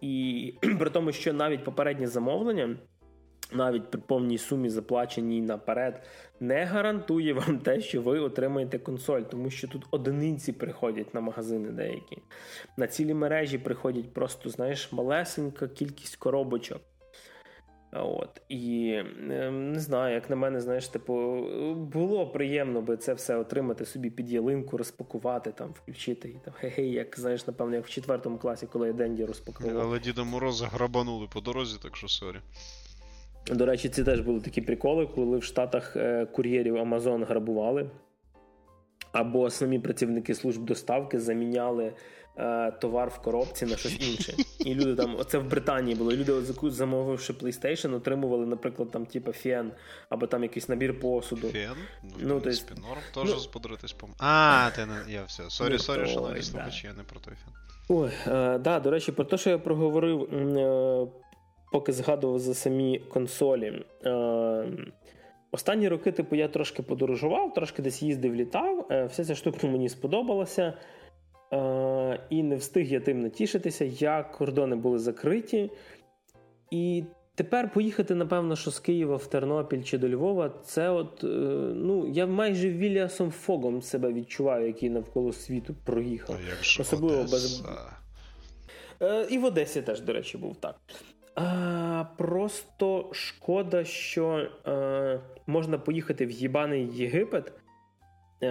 І 0.00 0.54
при 0.78 0.90
тому, 0.90 1.12
що 1.12 1.32
навіть 1.32 1.64
попереднє 1.64 2.06
замовлення 2.06 2.76
навіть 3.52 3.90
при 3.90 4.00
повній 4.00 4.38
сумі 4.38 4.68
заплаченій 4.68 5.42
наперед, 5.42 6.02
не 6.40 6.64
гарантує 6.64 7.32
вам 7.34 7.58
те, 7.58 7.80
що 7.80 8.02
ви 8.02 8.18
отримаєте 8.18 8.78
консоль, 8.78 9.20
тому 9.20 9.50
що 9.50 9.68
тут 9.68 9.86
одиниці 9.90 10.52
приходять 10.52 11.14
на 11.14 11.20
магазини 11.20 11.70
деякі. 11.70 12.18
На 12.76 12.86
цілі 12.86 13.14
мережі 13.14 13.58
приходять 13.58 14.14
просто, 14.14 14.50
знаєш, 14.50 14.92
малесенька 14.92 15.68
кількість 15.68 16.16
коробочок. 16.16 16.80
От. 17.96 18.42
І 18.48 18.94
ем, 19.30 19.72
не 19.72 19.80
знаю, 19.80 20.14
як 20.14 20.30
на 20.30 20.36
мене, 20.36 20.60
знаєш, 20.60 20.88
типу, 20.88 21.14
було 21.74 22.26
приємно 22.26 22.82
би 22.82 22.96
це 22.96 23.14
все 23.14 23.36
отримати 23.36 23.84
собі 23.84 24.10
під 24.10 24.30
ялинку, 24.30 24.76
розпакувати, 24.76 25.52
там, 25.52 25.70
включити 25.70 26.28
і 26.28 26.38
там 26.44 26.54
гей, 26.60 26.90
як 26.90 27.18
знаєш, 27.18 27.46
напевно, 27.46 27.76
як 27.76 27.86
в 27.86 27.90
четвертому 27.90 28.38
класі, 28.38 28.66
коли 28.66 28.86
я 28.86 28.92
Денді 28.92 29.24
розпакував. 29.24 29.78
Але 29.78 29.98
Діда 29.98 30.24
Мороза 30.24 30.66
грабанули 30.66 31.28
по 31.32 31.40
дорозі, 31.40 31.78
так 31.82 31.96
що 31.96 32.08
sorry. 32.08 32.36
До 33.46 33.66
речі, 33.66 33.88
це 33.88 34.04
теж 34.04 34.20
були 34.20 34.40
такі 34.40 34.60
приколи, 34.60 35.06
коли 35.06 35.38
в 35.38 35.44
Штатах 35.44 35.96
е, 35.96 36.26
кур'єрів 36.26 36.76
Amazon 36.76 37.26
грабували, 37.26 37.90
або 39.12 39.50
самі 39.50 39.78
працівники 39.78 40.34
служб 40.34 40.64
доставки 40.64 41.20
заміняли 41.20 41.92
е, 42.38 42.70
товар 42.70 43.08
в 43.08 43.18
коробці 43.18 43.66
на 43.66 43.76
щось 43.76 44.10
інше. 44.10 44.34
І 44.58 44.74
люди 44.74 44.94
там, 44.94 45.16
оце 45.18 45.38
в 45.38 45.50
Британії 45.50 45.96
було. 45.96 46.12
Люди, 46.12 46.32
замовивши 46.62 47.32
PlayStation, 47.32 47.94
отримували, 47.94 48.46
наприклад, 48.46 48.90
там, 48.90 49.06
типу, 49.06 49.32
фен, 49.32 49.72
або 50.08 50.26
там 50.26 50.42
якийсь 50.42 50.68
набір 50.68 51.00
посуду. 51.00 51.48
Фен? 51.48 51.76
Ну, 52.02 52.10
ну 52.20 52.40
то 52.40 52.48
есть... 52.48 52.70
норм 52.70 53.00
теж 53.14 53.34
ну, 53.34 53.40
сподритись 53.40 53.92
по 53.92 54.08
А, 54.18 54.70
ти 54.76 54.86
не. 54.86 55.12
Я 55.12 55.24
все. 55.24 55.42
Sorry, 55.48 55.78
sorry, 55.78 56.06
шановні 56.06 56.42
слухачі, 56.42 56.86
я 56.86 56.92
не 56.92 57.02
про 57.02 57.20
той 57.20 57.34
фен. 57.44 57.54
Ой, 57.88 58.10
е, 58.26 58.58
да, 58.58 58.80
до 58.80 58.90
речі, 58.90 59.12
про 59.12 59.24
те, 59.24 59.38
що 59.38 59.50
я 59.50 59.58
проговорив. 59.58 60.22
Е, 60.22 61.06
поки 61.74 61.92
згадував 61.92 62.38
за 62.38 62.54
самі 62.54 62.98
консолі. 62.98 63.82
Е, 64.04 64.66
Останні 65.50 65.88
роки, 65.88 66.12
типу, 66.12 66.36
я 66.36 66.48
трошки 66.48 66.82
подорожував, 66.82 67.54
трошки 67.54 67.82
десь 67.82 68.02
їздив, 68.02 68.34
літав. 68.34 68.86
Е, 68.90 69.04
вся 69.04 69.24
ця 69.24 69.34
штука 69.34 69.66
мені 69.66 69.88
сподобалася. 69.88 70.74
Е, 71.52 72.20
і 72.30 72.42
не 72.42 72.56
встиг 72.56 72.92
я 72.92 73.00
тим 73.00 73.20
натішитися, 73.20 73.84
як 73.84 74.32
кордони 74.32 74.76
були 74.76 74.98
закриті. 74.98 75.70
І 76.70 77.04
тепер 77.34 77.72
поїхати, 77.72 78.14
напевно, 78.14 78.56
що 78.56 78.70
з 78.70 78.80
Києва 78.80 79.16
в 79.16 79.26
Тернопіль 79.26 79.82
чи 79.82 79.98
до 79.98 80.08
Львова, 80.08 80.52
це 80.64 80.90
от, 80.90 81.24
е, 81.24 81.26
ну, 81.74 82.08
я 82.08 82.26
майже 82.26 82.70
Віліасом 82.70 83.30
Фогом 83.30 83.82
себе 83.82 84.12
відчуваю, 84.12 84.66
який 84.66 84.90
навколо 84.90 85.32
світу 85.32 85.74
проїхав. 85.84 86.36
Як 86.48 86.80
Особливо 86.80 87.20
Одеса? 87.20 87.32
без. 87.32 87.62
Е, 89.02 89.26
і 89.30 89.38
в 89.38 89.44
Одесі 89.44 89.82
теж, 89.82 90.00
до 90.00 90.12
речі, 90.12 90.38
був 90.38 90.56
так. 90.56 90.76
А, 91.34 92.04
Просто 92.18 93.10
шкода, 93.12 93.84
що 93.84 94.48
а, 94.64 95.18
можна 95.46 95.78
поїхати 95.78 96.26
в 96.26 96.30
їбаний 96.30 96.88
Єгипет, 96.92 97.52
а, 98.42 98.46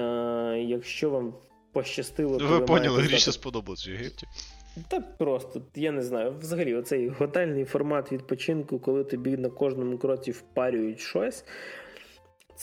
якщо 0.68 1.10
вам 1.10 1.34
пощастило. 1.72 2.38
Ви 2.38 2.60
поняли, 2.60 3.01
Гріші 3.01 3.31
сподобалось 3.31 3.88
в 3.88 3.89
Єгипті. 3.89 4.27
Та 4.88 4.99
просто, 4.99 5.61
я 5.76 5.91
не 5.91 6.03
знаю. 6.03 6.35
Взагалі, 6.39 6.76
оцей 6.76 7.10
готельний 7.10 7.65
формат 7.65 8.11
відпочинку, 8.11 8.80
коли 8.80 9.03
тобі 9.03 9.38
на 9.38 9.49
кожному 9.49 9.97
кроці 9.97 10.31
впарюють 10.31 10.99
щось. 10.99 11.45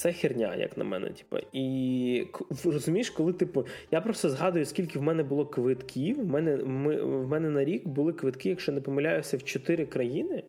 Це 0.00 0.12
херня, 0.12 0.54
як 0.56 0.76
на 0.76 0.84
мене. 0.84 1.10
Типу. 1.10 1.36
І 1.52 2.26
розумієш, 2.64 3.10
коли 3.10 3.32
типу, 3.32 3.66
я 3.90 4.00
просто 4.00 4.30
згадую, 4.30 4.64
скільки 4.64 4.98
в 4.98 5.02
мене 5.02 5.22
було 5.22 5.46
квитків. 5.46 6.20
В 6.20 6.26
мене 6.26 6.56
ми, 6.56 7.02
в 7.02 7.28
мене 7.28 7.50
на 7.50 7.64
рік 7.64 7.88
були 7.88 8.12
квитки, 8.12 8.48
якщо 8.48 8.72
не 8.72 8.80
помиляюся, 8.80 9.36
в 9.36 9.42
чотири 9.42 9.86
країни. 9.86 10.42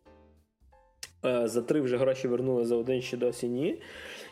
Е, 1.24 1.48
за 1.48 1.62
три 1.62 1.80
вже 1.80 1.96
гроші 1.96 2.28
вернули, 2.28 2.64
за 2.64 2.76
один 2.76 3.02
ще 3.02 3.16
досі 3.16 3.48
ні. 3.48 3.82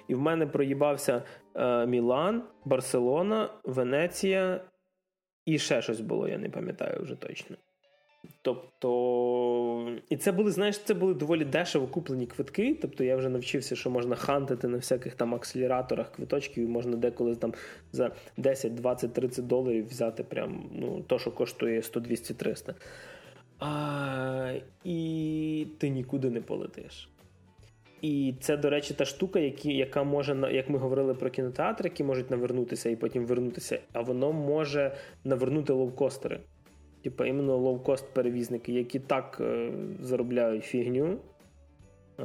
І 0.08 0.14
в 0.14 0.20
мене 0.20 0.46
проїбався 0.46 1.22
е, 1.54 1.86
Мілан, 1.86 2.42
Барселона, 2.64 3.50
Венеція 3.64 4.64
і 5.46 5.58
ще 5.58 5.82
щось 5.82 6.00
було, 6.00 6.28
я 6.28 6.38
не 6.38 6.48
пам'ятаю 6.48 7.02
вже 7.02 7.14
точно. 7.14 7.56
Тобто, 8.42 9.98
і 10.08 10.16
це 10.16 10.32
були, 10.32 10.50
знаєш, 10.50 10.78
це 10.78 10.94
були 10.94 11.14
доволі 11.14 11.44
дешево 11.44 11.86
куплені 11.86 12.26
квитки. 12.26 12.78
Тобто 12.82 13.04
я 13.04 13.16
вже 13.16 13.28
навчився, 13.28 13.76
що 13.76 13.90
можна 13.90 14.16
хантити 14.16 14.68
на 14.68 14.76
всяких 14.76 15.14
там 15.14 15.34
акселераторах 15.34 16.12
квиточків, 16.12 16.64
і 16.64 16.66
можна 16.66 16.96
деколи 16.96 17.36
там 17.36 17.54
за 17.92 18.10
10, 18.36 18.74
20, 18.74 19.12
30 19.12 19.46
доларів 19.46 19.88
взяти 19.88 20.24
прям 20.24 20.70
ну, 20.72 21.00
то, 21.06 21.18
що 21.18 21.30
коштує 21.30 21.82
100, 21.82 22.00
200, 22.00 22.34
300. 22.34 22.74
А, 23.58 24.52
І 24.84 25.66
ти 25.78 25.88
нікуди 25.88 26.30
не 26.30 26.40
полетиш. 26.40 27.08
І 28.02 28.34
це, 28.40 28.56
до 28.56 28.70
речі, 28.70 28.94
та 28.94 29.04
штука, 29.04 29.38
які, 29.38 29.74
яка 29.74 30.02
може, 30.02 30.50
як 30.52 30.70
ми 30.70 30.78
говорили 30.78 31.14
про 31.14 31.30
кінотеатри, 31.30 31.88
які 31.88 32.04
можуть 32.04 32.30
навернутися 32.30 32.90
і 32.90 32.96
потім 32.96 33.26
вернутися, 33.26 33.78
а 33.92 34.00
воно 34.00 34.32
може 34.32 34.96
навернути 35.24 35.72
лоукостери. 35.72 36.40
Типа 37.02 37.26
іменно 37.26 37.56
лоукост 37.56 38.14
перевізники, 38.14 38.72
які 38.72 38.98
так 38.98 39.38
е, 39.40 39.72
заробляють 40.00 40.64
фігню, 40.64 41.18
е, 42.20 42.24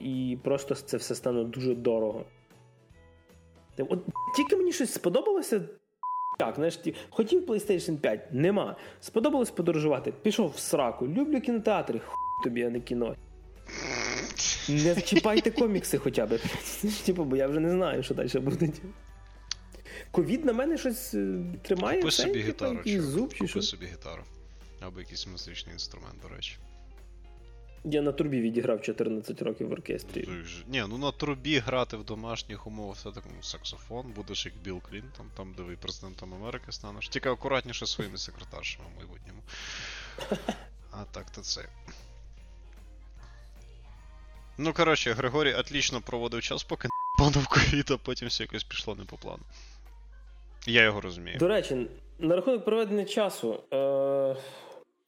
і 0.00 0.38
просто 0.44 0.74
це 0.74 0.96
все 0.96 1.14
стане 1.14 1.44
дуже 1.44 1.74
дорого. 1.74 2.24
От 3.78 4.04
Тільки 4.36 4.56
мені 4.56 4.72
щось 4.72 4.92
сподобалося. 4.92 5.60
Так, 6.38 6.54
знаєш, 6.54 6.76
ті, 6.76 6.94
хотів 7.10 7.46
PlayStation 7.46 7.96
5, 7.96 8.20
нема. 8.32 8.76
Сподобалось 9.00 9.50
подорожувати. 9.50 10.12
Пішов 10.22 10.50
в 10.50 10.58
сраку. 10.58 11.06
Люблю 11.06 11.40
кінотеатри, 11.40 11.98
хуй 11.98 12.44
тобі, 12.44 12.62
а 12.62 12.70
не 12.70 12.80
кіно. 12.80 13.14
Не 14.68 15.00
чіпайте 15.00 15.50
комікси 15.50 15.98
хоча 15.98 16.26
б. 16.26 16.38
Типу, 17.06 17.24
бо 17.24 17.36
я 17.36 17.46
вже 17.46 17.60
не 17.60 17.70
знаю, 17.70 18.02
що 18.02 18.14
далі 18.14 18.38
буде. 18.38 18.68
Ковід 20.10 20.44
на 20.44 20.52
мене 20.52 20.78
щось 20.78 21.14
е, 21.14 21.38
тримає. 21.62 21.98
Купи 21.98 22.10
собі 22.10 22.42
гітару. 22.42 22.80
Чи 22.84 23.02
зуб, 23.02 23.34
чи 23.34 23.46
Купи 23.46 23.62
собі 23.62 23.86
гітару. 23.86 24.22
Або 24.80 25.00
якийсь 25.00 25.26
музичний 25.26 25.72
інструмент, 25.72 26.20
до 26.22 26.28
речі. 26.28 26.56
Я 27.84 28.02
на 28.02 28.12
трубі 28.12 28.40
відіграв 28.40 28.82
14 28.82 29.42
років 29.42 29.68
в 29.68 29.72
оркестрі. 29.72 30.28
Ні, 30.66 30.84
ну 30.88 30.98
на 30.98 31.12
трубі 31.12 31.58
грати 31.58 31.96
в 31.96 32.04
домашніх 32.04 32.66
умовах 32.66 32.96
все 32.96 33.10
такому 33.10 33.42
саксофон, 33.42 34.12
будеш 34.16 34.46
як 34.46 34.54
Білл 34.64 34.80
Клінтон, 34.82 35.26
там 35.36 35.54
де 35.56 35.62
ви 35.62 35.76
президентом 35.76 36.34
Америки 36.34 36.72
станеш. 36.72 37.08
Тільки 37.08 37.28
акуратніше 37.28 37.86
своїми 37.86 38.18
секретаршами 38.18 38.88
в 38.94 38.98
майбутньому. 38.98 39.42
А 40.90 41.04
так 41.04 41.30
то 41.30 41.40
це. 41.40 41.68
Ну, 44.58 44.72
коротше, 44.72 45.12
Григорій 45.12 45.54
отлично 45.54 46.00
проводив 46.00 46.42
час, 46.42 46.64
поки 46.64 46.88
не 47.18 47.24
панув 47.24 47.46
ковід, 47.46 47.90
а 47.90 47.96
потім 47.96 48.28
все 48.28 48.42
якось 48.42 48.64
пішло 48.64 48.94
не 48.94 49.04
по 49.04 49.16
плану. 49.16 49.42
Я 50.66 50.82
його 50.82 51.00
розумію. 51.00 51.38
До 51.38 51.48
речі, 51.48 51.86
на 52.18 52.36
рахунок 52.36 52.64
проведення 52.64 53.04
часу. 53.04 53.60
Е- 53.72 54.36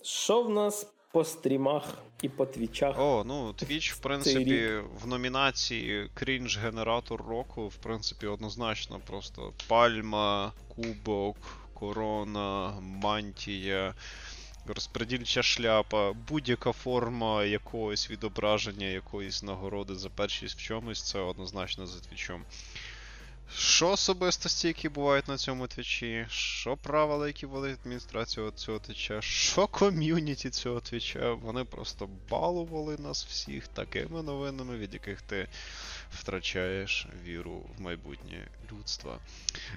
Що 0.03 0.43
в 0.43 0.51
нас 0.51 0.93
по 1.13 1.25
стрімах 1.25 1.85
і 2.23 2.29
по 2.29 2.47
твічах? 2.47 2.99
О, 2.99 3.25
ну 3.27 3.53
Твіч, 3.53 3.93
в 3.93 3.99
принципі, 3.99 4.71
в 5.03 5.07
номінації 5.07 6.11
крінж 6.15 6.59
генератор 6.59 7.23
року, 7.23 7.69
в 7.69 7.77
принципі, 7.77 8.27
однозначно 8.27 9.01
просто 9.07 9.53
пальма, 9.69 10.53
кубок, 10.69 11.37
корона, 11.75 12.73
мантія. 12.81 13.95
розпредільча 14.67 15.43
шляпа, 15.43 16.13
будь-яка 16.13 16.73
форма 16.73 17.45
якогось 17.45 18.11
відображення, 18.11 18.87
якоїсь 18.87 19.43
нагороди 19.43 19.95
за 19.95 20.11
першість 20.11 20.59
в 20.59 20.63
чомусь, 20.63 21.03
це 21.03 21.19
однозначно 21.19 21.87
за 21.87 22.01
твічом. 22.01 22.43
Що 23.57 23.89
особистості, 23.89 24.69
які 24.69 24.89
бувають 24.89 25.29
на 25.29 25.37
цьому 25.37 25.67
твічі, 25.67 26.27
що 26.31 26.77
правила, 26.77 27.27
які 27.27 27.47
вводить 27.47 27.79
адміністрація 27.81 28.51
цього 28.51 28.79
твіча, 28.79 29.21
що 29.23 29.67
ком'юніті 29.67 30.51
цього 30.51 30.81
твіча, 30.81 31.33
вони 31.33 31.65
просто 31.65 32.09
балували 32.31 32.97
нас 32.99 33.27
всіх 33.27 33.69
такими 33.69 34.23
новинами, 34.23 34.77
від 34.77 34.95
яких 34.95 35.23
ти 35.23 35.49
втрачаєш 36.11 37.07
віру 37.25 37.65
в 37.77 37.81
майбутнє 37.81 38.49
людства. 38.73 39.19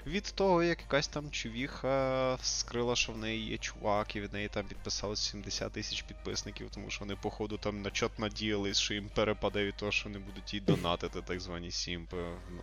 Від 0.05 0.33
того, 0.35 0.63
як 0.63 0.79
якась 0.79 1.07
там 1.07 1.31
чувіха 1.31 2.37
скрила, 2.41 2.95
що 2.95 3.11
в 3.11 3.17
неї 3.17 3.49
є 3.49 3.57
чувак, 3.57 4.15
і 4.15 4.21
від 4.21 4.33
неї 4.33 4.47
там 4.47 4.65
підписалось 4.65 5.19
70 5.19 5.71
тисяч 5.71 6.01
підписників, 6.01 6.69
тому 6.71 6.89
що 6.89 6.99
вони, 6.99 7.15
походу, 7.15 7.57
там 7.57 7.81
на 7.81 7.91
чот 7.91 8.19
надіялись, 8.19 8.79
що 8.79 8.93
їм 8.93 9.09
перепаде 9.15 9.65
від 9.65 9.75
того, 9.75 9.91
що 9.91 10.09
вони 10.09 10.19
будуть 10.19 10.53
їй 10.53 10.59
донатити, 10.59 11.21
так 11.21 11.39
звані 11.39 11.71
сімпи, 11.71 12.17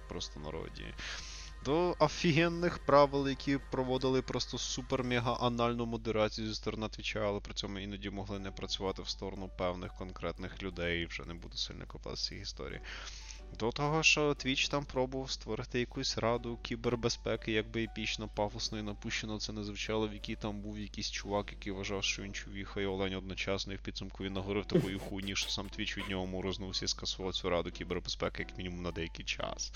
просто 0.09 0.41
народі. 0.41 0.85
До 1.65 1.97
офігенних 1.99 2.79
правил, 2.79 3.29
які 3.29 3.59
проводили 3.71 4.23
просто 4.23 4.57
супер-мега 4.57 5.47
анальну 5.47 5.87
модерацію 5.87 6.49
зі 6.49 6.55
сторони 6.55 6.89
Твіча, 6.89 7.21
але 7.21 7.41
при 7.41 7.55
цьому 7.55 7.79
іноді 7.79 8.11
могли 8.11 8.39
не 8.39 8.51
працювати 8.51 9.03
в 9.03 9.09
сторону 9.09 9.51
певних 9.59 9.95
конкретних 9.95 10.63
людей, 10.63 11.03
і 11.03 11.07
вже 11.07 11.25
не 11.25 11.35
буду 11.35 11.57
сильно 11.57 11.87
копати 11.87 12.17
з 12.17 12.27
цієї 12.27 12.43
історії. 12.43 12.81
До 13.59 13.73
того, 13.73 14.03
що 14.03 14.29
Twitch 14.29 14.71
там 14.71 14.85
пробував 14.85 15.31
створити 15.31 15.81
якусь 15.81 16.19
раду 16.19 16.59
кібербезпеки, 16.63 17.53
якби 17.53 17.85
епічно, 17.85 18.29
пафосно 18.29 18.79
і 18.79 18.83
напущено 18.83 19.39
це 19.39 19.53
не 19.53 19.65
звучало, 19.65 20.09
в 20.09 20.13
якій 20.13 20.37
там 20.37 20.61
був 20.61 20.79
якийсь 20.79 21.11
чувак, 21.11 21.53
який 21.53 21.73
вважав, 21.73 22.05
що 22.05 22.23
він 22.23 22.33
чувіха 22.33 22.81
і 22.81 22.87
Олень 22.87 23.15
одночасно, 23.15 23.73
і 23.73 23.77
в 23.77 23.83
підсумку 23.83 24.25
він 24.25 24.33
нагорив 24.33 24.67
такою 24.67 24.99
хуйні, 25.09 25.37
що 25.37 25.51
сам 25.51 25.67
Twitch 25.67 25.97
від 25.97 26.09
нього 26.09 26.27
морознувся 26.27 26.85
і 26.85 26.89
скасував 26.89 27.35
цю 27.35 27.51
раду 27.51 27.71
кібербезпеки, 27.71 28.43
як 28.49 28.59
мінімум 28.59 28.83
на 28.83 28.93
деякий 28.93 29.25
час. 29.25 29.73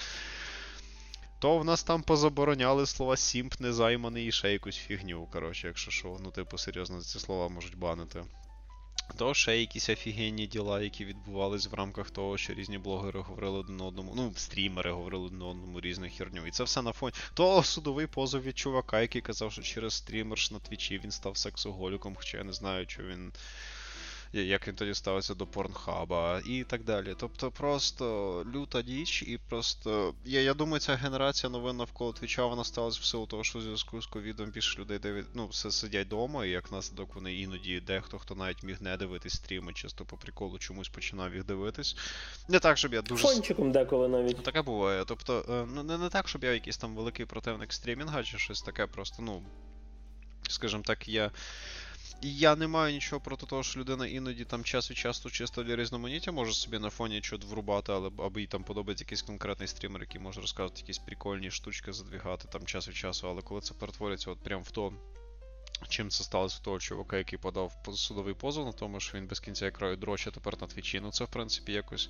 То 1.38 1.58
в 1.58 1.64
нас 1.64 1.82
там 1.82 2.02
позабороняли 2.02 2.86
слова 2.86 3.16
Сімп, 3.16 3.60
незайманий 3.60 4.26
і 4.26 4.32
ще 4.32 4.52
якусь 4.52 4.76
фігню, 4.76 5.28
коротше, 5.32 5.66
якщо 5.66 5.90
що, 5.90 6.16
ну, 6.20 6.30
типу, 6.30 6.58
серйозно, 6.58 7.00
ці 7.00 7.18
слова 7.18 7.48
можуть 7.48 7.78
банити. 7.78 8.24
То 9.16 9.34
ще 9.34 9.60
якісь 9.60 9.88
офігенні 9.88 10.46
діла, 10.46 10.82
які 10.82 11.04
відбувались 11.04 11.66
в 11.66 11.74
рамках 11.74 12.10
того, 12.10 12.38
що 12.38 12.54
різні 12.54 12.78
блогери 12.78 13.20
говорили 13.20 13.58
один 13.58 13.80
одному, 13.80 14.12
ну, 14.16 14.32
стрімери 14.36 14.92
говорили 14.92 15.26
один 15.26 15.42
одному 15.42 15.80
різну 15.80 16.08
херню. 16.18 16.46
І 16.46 16.50
це 16.50 16.64
все 16.64 16.82
на 16.82 16.92
фоні. 16.92 17.12
То 17.34 17.62
судовий 17.62 18.06
позов 18.06 18.42
від 18.42 18.58
чувака, 18.58 19.00
який 19.00 19.22
казав, 19.22 19.52
що 19.52 19.62
через 19.62 19.94
стрімерш 19.94 20.50
на 20.50 20.58
твічі 20.58 21.00
він 21.04 21.10
став 21.10 21.36
сексоголіком, 21.36 22.14
хоча 22.16 22.38
я 22.38 22.44
не 22.44 22.52
знаю, 22.52 22.86
що 22.88 23.02
він 23.02 23.32
як 24.32 24.68
він 24.68 24.74
тоді 24.74 24.94
ставиться 24.94 25.34
до 25.34 25.46
порнхаба 25.46 26.40
і 26.46 26.64
так 26.64 26.84
далі. 26.84 27.14
Тобто 27.18 27.50
просто 27.50 28.44
люта 28.54 28.82
діч, 28.82 29.22
і 29.22 29.38
просто. 29.48 30.14
Я 30.24 30.40
я 30.40 30.54
думаю, 30.54 30.80
ця 30.80 30.94
генерація 30.94 31.50
новин 31.50 31.76
навколо 31.76 32.12
твіча 32.12 32.46
вона 32.46 32.64
сталася 32.64 33.00
в 33.00 33.04
силу 33.04 33.26
того, 33.26 33.44
що 33.44 33.58
в 33.58 33.62
зв'язку 33.62 34.02
з 34.02 34.06
ковідом 34.06 34.50
більше 34.50 34.80
людей 34.80 34.98
дивить, 34.98 35.26
ну, 35.34 35.46
все 35.46 35.70
сидять 35.70 36.06
вдома, 36.06 36.46
і 36.46 36.50
як 36.50 36.72
наслідок 36.72 37.14
вони 37.14 37.34
іноді 37.34 37.80
дехто, 37.80 38.18
хто 38.18 38.34
навіть 38.34 38.62
міг 38.62 38.76
не 38.82 38.96
дивитись 38.96 39.34
стріми, 39.34 39.72
чисто 39.72 40.04
по 40.04 40.16
приколу 40.16 40.58
чомусь 40.58 40.88
починав 40.88 41.34
їх 41.34 41.44
дивитись. 41.44 41.96
Не 42.48 42.58
так, 42.58 42.78
щоб 42.78 42.94
я 42.94 43.02
дуже. 43.02 43.22
Фончиком 43.22 43.72
деколи 43.72 44.08
навіть. 44.08 44.36
Ну, 44.36 44.42
таке 44.42 44.62
буває. 44.62 45.04
Тобто, 45.04 45.44
е, 45.48 45.66
ну 45.74 45.82
не, 45.82 45.98
не 45.98 46.08
так, 46.08 46.28
щоб 46.28 46.44
я 46.44 46.52
якийсь 46.52 46.76
там 46.76 46.96
великий 46.96 47.26
противник 47.26 47.72
стрімінга, 47.72 48.22
чи 48.22 48.38
щось 48.38 48.62
таке, 48.62 48.86
просто, 48.86 49.22
ну. 49.22 49.42
Скажімо 50.48 50.82
так, 50.86 51.08
я 51.08 51.30
я 52.28 52.56
не 52.56 52.66
маю 52.66 52.94
нічого 52.94 53.20
проти 53.20 53.46
того, 53.46 53.62
що 53.62 53.80
людина 53.80 54.06
іноді 54.06 54.44
там 54.44 54.64
час 54.64 54.90
від 54.90 54.98
часу 54.98 55.30
чисто 55.30 55.62
для 55.62 55.76
різноманіття 55.76 56.32
може 56.32 56.52
собі 56.52 56.78
на 56.78 56.90
фоні 56.90 57.22
щось 57.22 57.44
врубати, 57.44 57.92
але 57.92 58.06
або 58.06 58.40
їй 58.40 58.46
там 58.46 58.64
подобається 58.64 59.04
якийсь 59.04 59.22
конкретний 59.22 59.68
стрімер, 59.68 60.00
який 60.00 60.20
може 60.20 60.40
розказувати 60.40 60.80
якісь 60.80 60.98
прикольні 60.98 61.50
штучки, 61.50 61.92
задвігати 61.92 62.48
там 62.52 62.66
час 62.66 62.88
від 62.88 62.96
часу, 62.96 63.28
але 63.28 63.42
коли 63.42 63.60
це 63.60 63.74
перетворюється 63.74 64.30
от 64.30 64.38
прям 64.38 64.62
в 64.62 64.70
то. 64.70 64.92
Чим 65.88 66.10
це 66.10 66.24
сталося 66.24 66.58
в 66.60 66.64
того 66.64 66.78
чувака, 66.78 67.18
який 67.18 67.38
подав 67.38 67.72
судовий 67.94 68.34
позов 68.34 68.66
на 68.66 68.72
тому, 68.72 69.00
що 69.00 69.18
він 69.18 69.26
без 69.26 69.40
кінця 69.40 69.70
краю 69.70 69.96
дроча 69.96 70.30
тепер 70.30 70.60
на 70.60 70.66
твічі. 70.66 71.00
Ну 71.00 71.10
це 71.10 71.24
в 71.24 71.28
принципі 71.28 71.72
якось 71.72 72.08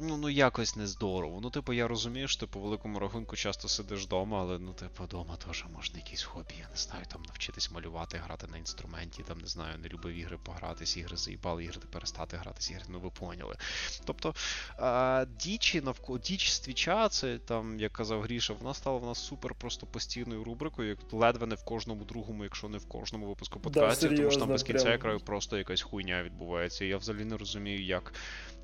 Ну, 0.00 0.16
ну 0.16 0.28
якось 0.28 0.76
не 0.76 0.86
здорово. 0.86 1.40
Ну, 1.42 1.50
типу, 1.50 1.72
я 1.72 1.88
розумію, 1.88 2.28
що 2.28 2.40
ти 2.40 2.46
по 2.46 2.60
великому 2.60 2.98
рахунку 2.98 3.36
часто 3.36 3.68
сидиш 3.68 4.04
вдома, 4.04 4.40
але 4.40 4.58
ну, 4.58 4.72
типу, 4.72 5.04
вдома 5.04 5.36
теж 5.36 5.64
можна 5.74 5.98
якісь 5.98 6.22
хобі, 6.22 6.54
я 6.58 6.68
не 6.70 6.76
знаю, 6.76 7.04
там 7.08 7.22
навчитись 7.22 7.70
малювати, 7.70 8.18
грати 8.24 8.46
на 8.46 8.58
інструменті, 8.58 9.22
там 9.22 9.38
не 9.38 9.46
знаю, 9.46 9.78
не 9.78 9.88
любив 9.88 10.14
ігри 10.14 10.38
погратись, 10.44 10.96
ігри 10.96 11.16
заїбали, 11.16 11.64
ігри 11.64 11.80
перестати 11.92 12.36
гратись, 12.36 12.70
ігри, 12.70 12.84
ну 12.88 13.00
ви 13.00 13.10
поняли. 13.10 13.56
Тобто 14.04 14.34
а, 14.78 15.26
дічі 15.40 15.80
навколо 15.80 16.18
діч 16.18 16.50
з 16.50 16.60
твіча, 16.60 17.08
це 17.08 17.38
там, 17.38 17.80
як 17.80 17.92
казав 17.92 18.22
Гріша, 18.22 18.54
вона 18.54 18.74
стала 18.74 18.98
в 18.98 19.06
нас 19.06 19.18
супер 19.18 19.54
просто 19.54 19.86
постійною 19.86 20.44
рубрикою, 20.44 20.88
як 20.88 21.12
ледве 21.12 21.46
не 21.46 21.54
в 21.54 21.64
кожному 21.64 22.04
другому, 22.04 22.44
якщо 22.44 22.68
не 22.68 22.78
в 22.78 22.88
кожному 22.88 23.26
випуску 23.26 23.60
подкастів, 23.60 24.10
да, 24.10 24.16
тому 24.16 24.30
що 24.30 24.40
там 24.40 24.48
без 24.48 24.62
кінця 24.62 24.98
краю 24.98 25.20
просто 25.20 25.58
якась 25.58 25.82
хуйня 25.82 26.22
відбувається. 26.22 26.84
І 26.84 26.88
я 26.88 26.96
взагалі 26.96 27.24
не 27.24 27.36
розумію, 27.36 27.84
як. 27.84 28.14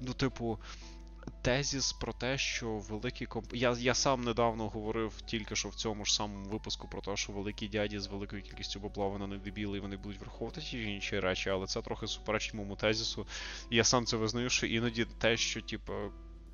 Ну, 0.01 0.13
типу 0.13 0.59
тезіс 1.43 1.93
про 1.93 2.13
те, 2.13 2.39
що 2.39 2.71
великі 2.71 3.27
комп... 3.27 3.47
Я 3.55 3.77
я 3.79 3.95
сам 3.95 4.25
недавно 4.25 4.69
говорив 4.69 5.21
тільки 5.27 5.57
що 5.57 5.69
в 5.69 5.75
цьому 5.75 6.05
ж 6.05 6.15
самому 6.15 6.49
випуску 6.49 6.89
про 6.89 7.01
те, 7.01 7.17
що 7.17 7.33
великі 7.33 7.69
дяді 7.69 7.99
з 7.99 8.07
великою 8.07 8.43
кількістю 8.43 8.81
бабла 8.81 9.07
вони 9.07 9.27
не 9.27 9.39
дебіли 9.39 9.79
і 9.79 9.81
вони 9.81 9.97
будуть 9.97 10.21
враховувати 10.21 10.61
ті 10.61 10.83
інші 10.83 11.21
речі, 11.21 11.51
але 11.51 11.67
це 11.67 11.83
трохи 11.83 12.07
суперечить 12.07 12.55
моєму 12.55 12.77
тезісу. 12.77 13.27
І 13.71 13.77
я 13.77 13.85
сам 13.85 14.07
це 14.07 14.17
визнаю, 14.17 14.51
що 14.51 14.67
іноді 14.67 15.05
те, 15.05 15.37
що, 15.37 15.61
типу, 15.61 15.93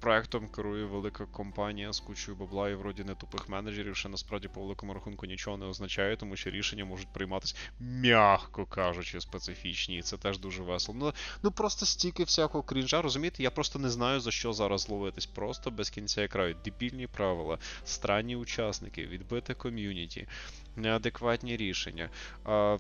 проектом 0.00 0.48
керує 0.48 0.84
велика 0.84 1.26
компанія 1.26 1.92
з 1.92 2.00
кучою 2.00 2.36
бабла 2.36 2.68
і 2.68 2.74
вроді 2.74 3.04
не 3.04 3.14
тупих 3.14 3.48
менеджерів, 3.48 3.96
що 3.96 4.08
насправді 4.08 4.48
по 4.48 4.60
великому 4.60 4.94
рахунку 4.94 5.26
нічого 5.26 5.56
не 5.56 5.66
означає, 5.66 6.16
тому 6.16 6.36
що 6.36 6.50
рішення 6.50 6.84
можуть 6.84 7.12
прийматися, 7.12 7.54
м'яко 7.80 8.66
кажучи, 8.66 9.20
специфічні. 9.20 9.98
І 9.98 10.02
це 10.02 10.16
теж 10.16 10.38
дуже 10.38 10.62
весело. 10.62 10.98
Ну 10.98 11.12
ну 11.42 11.50
просто 11.50 11.86
стільки 11.86 12.24
всякого 12.24 12.64
крінжа, 12.64 13.02
розумієте, 13.02 13.42
я 13.42 13.50
просто 13.50 13.78
не 13.78 13.90
знаю 13.90 14.20
за 14.20 14.30
що 14.30 14.52
зараз 14.52 14.88
ловитись. 14.88 15.26
Просто 15.26 15.70
без 15.70 15.90
кінця 15.90 16.28
краю. 16.28 16.56
Дебільні 16.64 17.06
правила, 17.06 17.58
странні 17.84 18.36
учасники, 18.36 19.06
відбите 19.06 19.54
ком'юніті, 19.54 20.28
неадекватні 20.76 21.56
рішення. 21.56 22.10
А, 22.44 22.78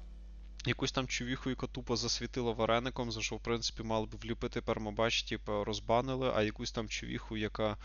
Якусь 0.68 0.92
там 0.92 1.08
чувіху, 1.08 1.50
яка 1.50 1.66
тупо 1.66 1.96
засвітила 1.96 2.52
вареником, 2.52 3.12
за 3.12 3.20
що, 3.20 3.36
в 3.36 3.42
принципі, 3.42 3.82
мали 3.82 4.06
б 4.06 4.16
вліпити 4.22 4.60
пермобач, 4.60 5.22
типу, 5.22 5.64
розбанили, 5.64 6.32
а 6.36 6.42
якусь 6.42 6.72
там 6.72 6.88
чувіху, 6.88 7.36
яка 7.36 7.76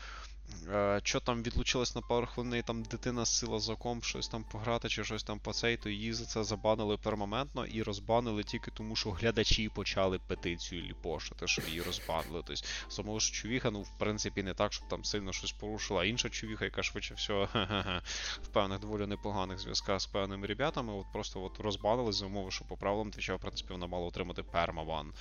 що 1.03 1.19
там 1.19 1.43
відлучилась 1.43 1.95
на 1.95 2.01
пару 2.01 2.25
хвилин, 2.27 2.55
і 2.59 2.61
там 2.61 2.83
дитина 2.83 3.25
сила 3.25 3.59
за 3.59 3.75
комп, 3.75 4.03
щось 4.03 4.27
там 4.27 4.43
пограти 4.43 4.89
чи 4.89 5.03
щось 5.03 5.23
там 5.23 5.39
по 5.39 5.53
цей, 5.53 5.77
то 5.77 5.89
її 5.89 6.13
за 6.13 6.25
це 6.25 6.43
забанили 6.43 6.97
пермоментно 6.97 7.65
і 7.65 7.83
розбанили 7.83 8.43
тільки 8.43 8.71
тому, 8.71 8.95
що 8.95 9.11
глядачі 9.11 9.69
почали 9.69 10.19
петицію 10.19 10.81
ліпошити, 10.81 11.47
щоб 11.47 11.65
її 11.65 11.81
розбанили. 11.81 12.43
Тобто 12.45 12.63
самого 12.89 13.19
ж 13.19 13.33
чувіха, 13.33 13.71
ну, 13.71 13.81
в 13.81 13.97
принципі, 13.97 14.43
не 14.43 14.53
так, 14.53 14.73
щоб 14.73 14.87
там 14.87 15.03
сильно 15.03 15.33
щось 15.33 15.51
порушила. 15.51 16.01
А 16.01 16.05
інша 16.05 16.29
чувіха, 16.29 16.65
яка 16.65 16.83
швидше 16.83 17.13
всього 17.13 17.47
в 18.43 18.47
певних 18.47 18.79
доволі 18.79 19.07
непоганих 19.07 19.59
зв'язках 19.59 20.01
з 20.01 20.05
певними 20.05 20.47
ребятами, 20.47 20.93
от 20.93 21.05
просто 21.13 21.43
от 21.43 21.59
розбанили 21.59 22.11
за 22.11 22.25
умови, 22.25 22.51
що 22.51 22.65
по 22.65 22.77
правилам 22.77 23.11
твіча, 23.11 23.35
в 23.35 23.39
принципі, 23.39 23.73
вона 23.73 23.87
мала 23.87 24.07
отримати 24.07 24.43
пермаван. 24.43 25.13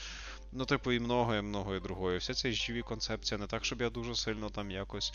Ну, 0.55 0.65
типу, 0.65 0.93
і 0.93 1.01
много, 1.01 1.35
і 1.35 1.43
много, 1.43 1.77
і 1.77 1.81
другої. 1.81 2.19
Вся 2.19 2.35
ця 2.35 2.49
HGV 2.49 2.83
концепція 2.83 3.39
не 3.39 3.47
так, 3.47 3.65
щоб 3.65 3.81
я 3.81 3.91
дуже 3.91 4.15
сильно 4.15 4.51
там 4.51 4.71
якось 4.71 5.13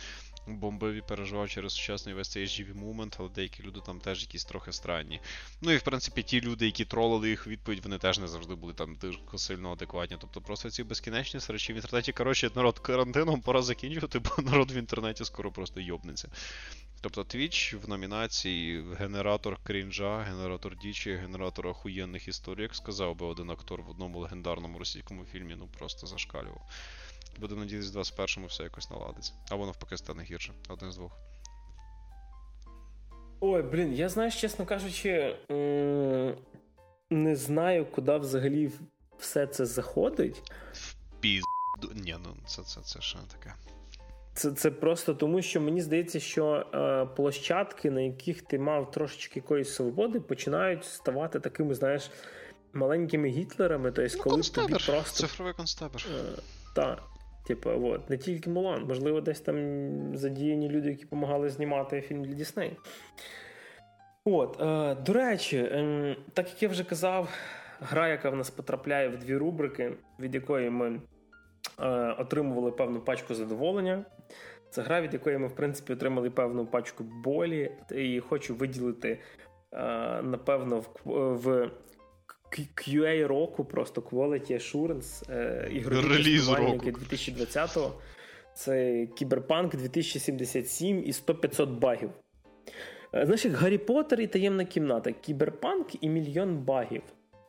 бомбив 0.48 0.94
і 0.94 1.02
переживав 1.02 1.50
через 1.50 1.74
сучасний 1.74 2.16
весь 2.16 2.30
цей 2.30 2.46
HGV 2.46 2.74
мумент, 2.76 3.16
але 3.20 3.30
деякі 3.30 3.64
люди 3.64 3.80
там 3.86 4.00
теж 4.00 4.22
якісь 4.22 4.46
трохи 4.46 4.72
странні. 4.72 5.22
Ну 5.62 5.72
і 5.72 5.78
в 5.78 5.82
принципі 5.82 6.24
ті 6.24 6.42
люди, 6.42 6.66
які 6.66 6.86
тролили 6.86 7.30
їх 7.30 7.48
відповідь, 7.48 7.84
вони 7.84 7.98
теж 7.98 8.20
не 8.20 8.28
завжди 8.28 8.56
були 8.56 8.74
там 8.74 8.96
дуже 8.96 9.20
сильно 9.36 9.72
адекватні. 9.72 10.18
Тобто 10.20 10.42
просто 10.42 10.70
ці 10.70 10.84
безкінечні 10.84 11.40
речі 11.50 11.74
в 11.74 11.76
інтернеті. 11.76 12.12
Коротше, 12.12 12.52
народ 12.56 12.80
карантином 12.80 13.42
пора 13.42 13.62
закінчувати, 13.62 14.20
бо 14.20 14.44
народ 14.44 14.72
в 14.72 14.78
інтернеті 14.78 15.26
скоро 15.26 15.52
просто 15.52 15.80
йобнеться. 15.80 16.30
Тобто 17.02 17.22
Twitch 17.22 17.80
в 17.80 17.90
номінації 17.90 18.86
генератор 19.00 19.58
крінжа, 19.64 20.18
генератор 20.18 20.78
дічі, 20.78 21.14
генератор 21.14 21.68
охуєнних 21.68 22.28
історій, 22.28 22.62
як 22.62 22.76
сказав 22.76 23.16
би 23.16 23.26
один 23.26 23.50
актор 23.50 23.82
в 23.82 23.90
одному 23.90 24.20
легендарному 24.20 24.80
російському 24.80 25.26
фільмі, 25.26 25.56
ну 25.58 25.68
просто 25.78 26.08
зашкалював. 26.08 26.62
Буде 27.40 27.56
надіятися, 27.56 28.00
в 28.00 28.04
21-му 28.04 28.46
все 28.46 28.64
якось 28.64 28.90
наладиться. 28.90 29.34
Або 29.50 29.66
навпаки 29.66 29.98
стане 29.98 30.24
гірше. 30.24 30.54
Один 30.70 30.92
з 30.92 30.96
двох. 30.96 31.12
Ой, 33.40 33.62
блін, 33.62 33.94
я 33.94 34.10
знаєш, 34.10 34.42
чесно 34.42 34.66
кажучи, 34.66 35.36
не 37.10 37.36
знаю, 37.36 37.86
куди 37.86 38.18
взагалі 38.18 38.72
все 39.18 39.48
це 39.48 39.66
заходить. 39.66 40.52
В 40.74 40.96
піз... 41.20 41.44
Ні, 41.96 42.16
ну 42.24 42.38
це 42.46 42.64
це, 42.64 42.82
це 42.82 43.02
що 43.02 43.20
таке. 43.20 43.54
Це 44.38 44.52
це 44.52 44.72
просто 44.72 45.14
тому, 45.14 45.42
що 45.42 45.62
мені 45.62 45.82
здається, 45.82 46.20
що 46.20 46.66
е, 46.74 47.06
площадки, 47.16 47.92
на 47.92 48.02
яких 48.02 48.42
ти 48.42 48.60
мав 48.60 48.92
трошечки 48.92 49.40
якоїсь 49.40 49.70
свободи, 49.70 50.20
починають 50.20 50.86
ставати 50.86 51.40
такими, 51.40 51.74
знаєш, 51.74 52.12
маленькими 52.74 53.28
гітлерами, 53.28 53.92
тобто, 53.92 54.18
ну, 54.18 54.24
коли 54.24 54.42
тобі 54.42 54.74
просто. 54.88 55.28
Цифровий 55.28 55.54
констебер. 55.54 56.06
Е, 56.16 56.42
так. 56.76 57.04
Типу, 57.48 57.70
от, 57.70 58.10
не 58.10 58.18
тільки 58.18 58.50
Мулан, 58.50 58.86
можливо, 58.88 59.22
десь 59.22 59.42
там 59.42 60.18
задіяні 60.18 60.70
люди, 60.70 60.90
які 60.90 61.04
допомагали 61.04 61.50
знімати 61.50 62.02
фільм 62.02 62.24
для 62.24 62.34
Дісней. 62.34 62.78
От, 64.26 64.62
е, 64.62 64.96
До 65.06 65.14
речі, 65.14 65.58
е, 65.58 66.16
так 66.34 66.50
як 66.50 66.64
я 66.64 66.70
вже 66.70 66.84
казав, 66.84 67.30
гра, 67.80 68.08
яка 68.08 68.30
в 68.30 68.36
нас 68.36 68.50
потрапляє 68.50 69.10
в 69.10 69.18
дві 69.18 69.36
рубрики, 69.36 69.94
від 70.20 70.36
якої 70.36 70.70
ми 70.70 71.02
отримували 72.18 72.72
певну 72.72 73.00
пачку 73.00 73.36
задоволення. 73.36 74.06
Це 74.70 74.82
гра, 74.82 75.02
від 75.02 75.14
якої 75.14 75.38
ми, 75.38 75.48
в 75.48 75.56
принципі, 75.56 75.94
отримали 75.94 76.30
певну 76.30 76.66
пачку 76.66 77.04
болі, 77.04 77.72
і 77.92 78.20
хочу 78.20 78.56
виділити, 78.56 79.20
е, 79.74 79.78
напевно, 80.22 80.80
в, 80.80 81.34
в 81.34 81.72
QA 82.52 83.28
року, 83.28 83.66
просто 83.66 84.02
Quality 84.02 84.52
Assurance, 84.52 85.32
е, 85.32 85.70
ігрові 85.72 86.08
Реліз 86.08 86.50
року. 86.50 86.86
2020-го. 86.86 87.94
Це 88.54 89.06
Кіберпанк 89.06 89.76
2077 89.76 91.04
і 91.06 91.12
100-500 91.12 91.80
багів. 91.80 92.10
Е, 93.14 93.26
знаєш, 93.26 93.46
як 93.46 93.54
Гаррі 93.54 93.78
Поттер 93.78 94.22
і 94.22 94.28
таємна 94.28 94.66
кімната, 94.66 95.12
Кіберпанк 95.12 96.04
і 96.04 96.10
мільйон 96.10 96.58
багів. 96.58 97.02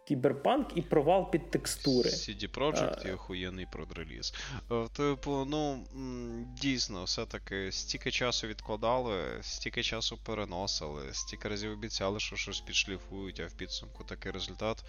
Кіберпанк 0.09 0.69
і 0.75 0.83
провал 0.83 1.31
під 1.31 1.51
текстури. 1.51 2.11
CD 2.11 2.49
Projekt 2.59 3.09
і 3.09 3.13
охуєнний 3.13 3.67
прод 3.73 3.98
реліз. 3.98 4.35
Типу, 4.93 5.45
ну 5.51 5.87
дійсно, 6.61 7.05
все-таки 7.05 7.73
стільки 7.73 8.11
часу 8.11 8.47
відкладали, 8.47 9.39
стільки 9.43 9.83
часу 9.83 10.19
переносили, 10.25 11.03
стільки 11.13 11.49
разів 11.49 11.73
обіцяли, 11.73 12.21
що 12.21 12.37
щось 12.37 12.61
підшліфують, 12.61 13.41
а 13.41 13.47
в 13.47 13.53
підсумку 13.53 14.05
такий 14.05 14.33
результат. 14.33 14.85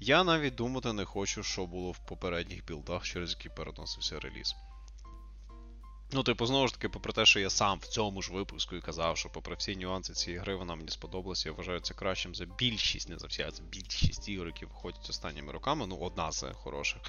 Я 0.00 0.24
навіть 0.24 0.54
думати 0.54 0.92
не 0.92 1.04
хочу, 1.04 1.42
що 1.42 1.66
було 1.66 1.90
в 1.90 1.98
попередніх 1.98 2.64
білдах, 2.64 3.04
через 3.04 3.30
які 3.30 3.48
переносився 3.48 4.20
реліз. 4.20 4.54
Ну, 6.14 6.22
типу, 6.22 6.46
знову 6.46 6.68
ж 6.68 6.74
таки, 6.74 6.88
попри 6.88 7.12
те, 7.12 7.26
що 7.26 7.40
я 7.40 7.50
сам 7.50 7.78
в 7.78 7.86
цьому 7.86 8.22
ж 8.22 8.32
випуску 8.32 8.76
і 8.76 8.80
казав, 8.80 9.18
що 9.18 9.28
попри 9.28 9.54
всі 9.54 9.76
нюанси 9.76 10.12
цієї 10.12 10.40
гри, 10.40 10.54
вона 10.54 10.74
мені 10.74 10.88
сподобалася, 10.88 11.48
я 11.48 11.52
вважаю 11.52 11.80
це 11.80 11.94
кращим 11.94 12.34
за 12.34 12.44
більшість, 12.44 13.08
не 13.08 13.18
за 13.18 13.26
всі, 13.26 13.42
а 13.42 13.50
за 13.50 13.62
більшість 13.62 14.28
ігор, 14.28 14.46
які 14.46 14.64
виходять 14.66 15.10
останніми 15.10 15.52
роками. 15.52 15.86
Ну, 15.86 15.96
одна 15.96 16.32
з 16.32 16.52
хороших. 16.52 17.02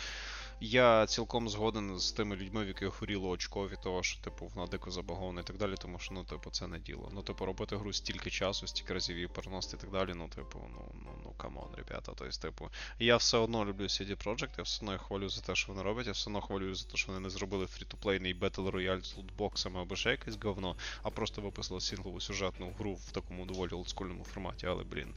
Я 0.65 1.05
цілком 1.07 1.49
згоден 1.49 1.99
з 1.99 2.11
тими 2.11 2.35
людьми, 2.35 2.63
в 2.63 2.67
яких 2.67 3.01
горіло 3.01 3.29
очко 3.29 3.67
від 3.67 3.81
того, 3.81 4.03
що 4.03 4.21
типу 4.21 4.51
вона 4.55 4.67
дико 4.67 4.91
забагована 4.91 5.41
і 5.41 5.43
так 5.43 5.57
далі, 5.57 5.75
тому 5.81 5.99
що 5.99 6.13
ну, 6.13 6.23
типу, 6.23 6.49
це 6.49 6.67
не 6.67 6.79
діло. 6.79 7.09
Ну, 7.13 7.21
типу, 7.21 7.45
робити 7.45 7.75
гру 7.75 7.93
стільки 7.93 8.29
часу, 8.29 8.67
стільки 8.67 8.93
разів 8.93 9.15
її 9.15 9.27
переносити 9.27 9.77
і 9.77 9.79
так 9.79 9.91
далі. 9.91 10.13
Ну, 10.15 10.27
типу, 10.27 10.59
ну 10.73 10.91
ну 10.93 11.11
ну 11.23 11.31
come 11.37 11.54
on, 11.54 11.67
ребята. 11.77 12.11
Тобто, 12.15 12.39
типу, 12.39 12.69
я 12.99 13.17
все 13.17 13.37
одно 13.37 13.65
люблю 13.65 13.83
CD 13.83 14.23
Projekt, 14.25 14.49
я 14.57 14.63
все 14.63 14.85
одно 14.85 14.97
хвалю 14.97 15.29
за 15.29 15.41
те, 15.41 15.55
що 15.55 15.71
вони 15.71 15.83
роблять, 15.83 16.07
я 16.07 16.11
все 16.11 16.29
одно 16.29 16.41
хвалю 16.41 16.75
за 16.75 16.87
те, 16.87 16.97
що 16.97 17.11
вони 17.11 17.19
не 17.19 17.29
зробили 17.29 17.65
free-to-play 17.65 18.24
ний 18.24 18.39
Battle 18.39 18.71
Royale 18.71 19.03
з 19.03 19.17
лутбоксами 19.17 19.81
або 19.81 19.95
ще 19.95 20.09
якесь 20.09 20.37
говно, 20.43 20.75
а 21.01 21.09
просто 21.09 21.41
виписали 21.41 21.81
сінглову 21.81 22.21
сюжетну 22.21 22.73
гру 22.79 22.93
в 22.93 23.11
такому 23.11 23.45
доволі 23.45 23.71
олдскульному 23.71 24.23
форматі, 24.23 24.67
але 24.67 24.83
блін. 24.83 25.13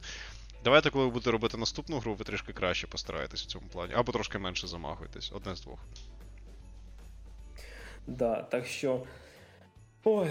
Давайте, 0.63 0.89
коли 0.89 1.05
ви 1.05 1.11
будете 1.11 1.31
робити 1.31 1.57
наступну 1.57 1.99
гру, 1.99 2.13
ви 2.13 2.25
трішки 2.25 2.53
краще 2.53 2.87
постараєтесь 2.87 3.43
в 3.43 3.45
цьому 3.45 3.67
плані, 3.67 3.93
або 3.95 4.11
трошки 4.11 4.37
менше 4.37 4.67
замагуєтесь. 4.67 5.31
Одне 5.35 5.55
з 5.55 5.61
двох. 5.61 5.79
Да, 8.07 8.41
так 8.41 8.65
що. 8.65 9.03
Ой, 10.03 10.29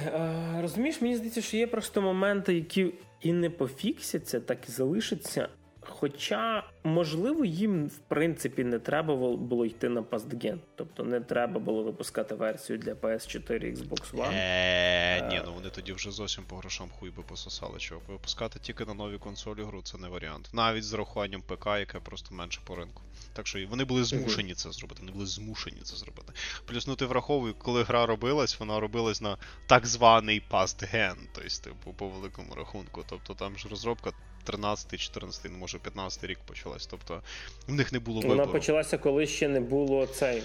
розумієш, 0.60 1.00
мені 1.00 1.16
здається, 1.16 1.42
що 1.42 1.56
є 1.56 1.66
просто 1.66 2.02
моменти, 2.02 2.54
які 2.54 2.94
і 3.20 3.32
не 3.32 3.50
пофіксяться, 3.50 4.40
так 4.40 4.68
і 4.68 4.72
залишаться. 4.72 5.48
Хоча, 5.88 6.64
можливо, 6.84 7.44
їм 7.44 7.86
в 7.86 7.98
принципі 7.98 8.64
не 8.64 8.78
треба 8.78 9.16
було 9.36 9.66
йти 9.66 9.88
на 9.88 10.02
пастген. 10.02 10.60
Тобто 10.74 11.04
не 11.04 11.20
треба 11.20 11.60
було 11.60 11.82
випускати 11.82 12.34
версію 12.34 12.78
для 12.78 12.94
PS4 12.94 13.76
Xbox 13.76 14.12
One. 14.12 14.30
Е, 14.32 15.28
Ні, 15.28 15.42
ну 15.46 15.52
вони 15.54 15.70
тоді 15.70 15.92
вже 15.92 16.10
зовсім 16.10 16.44
по 16.44 16.56
грошам 16.56 16.88
хуй 16.98 17.10
би 17.10 17.22
пососали. 17.22 17.78
Чого 17.78 18.00
випускати 18.08 18.58
тільки 18.58 18.84
на 18.84 18.94
нові 18.94 19.18
консолі 19.18 19.62
гру 19.62 19.82
це 19.82 19.98
не 19.98 20.08
варіант. 20.08 20.50
Навіть 20.52 20.84
з 20.84 20.92
рахуванням 20.92 21.42
ПК, 21.42 21.66
яке 21.66 22.00
просто 22.00 22.34
менше 22.34 22.60
по 22.64 22.76
ринку. 22.76 23.02
Так 23.32 23.46
що 23.46 23.66
вони 23.68 23.84
були 23.84 24.04
змушені 24.04 24.54
це 24.54 24.70
зробити. 24.72 25.00
Вони 25.00 25.12
були 25.12 25.26
змушені 25.26 25.80
це 25.82 25.96
зробити. 25.96 26.32
Плюс, 26.66 26.86
ну 26.86 26.96
ти 26.96 27.06
враховуй, 27.06 27.54
коли 27.58 27.82
гра 27.82 28.06
робилась, 28.06 28.60
вона 28.60 28.80
робилась 28.80 29.20
на 29.20 29.36
так 29.66 29.86
званий 29.86 30.42
past-gen, 30.50 31.16
тобто, 31.32 31.62
типу, 31.64 31.92
по 31.92 32.08
великому 32.08 32.54
рахунку. 32.54 33.04
Тобто 33.08 33.34
там 33.34 33.58
ж 33.58 33.68
розробка 33.68 34.12
13, 34.47 35.01
14, 35.01 35.44
ну 35.52 35.59
може 35.59 35.78
15 35.78 36.24
рік 36.24 36.39
почалась. 36.47 36.86
Тобто 36.86 37.23
в 37.68 37.73
них 37.73 37.93
не 37.93 37.98
було 37.98 38.20
вибору. 38.20 38.39
Вона 38.40 38.52
почалася, 38.52 38.98
коли 38.98 39.27
ще 39.27 39.48
не 39.48 39.60
було 39.60 40.06
цей. 40.06 40.43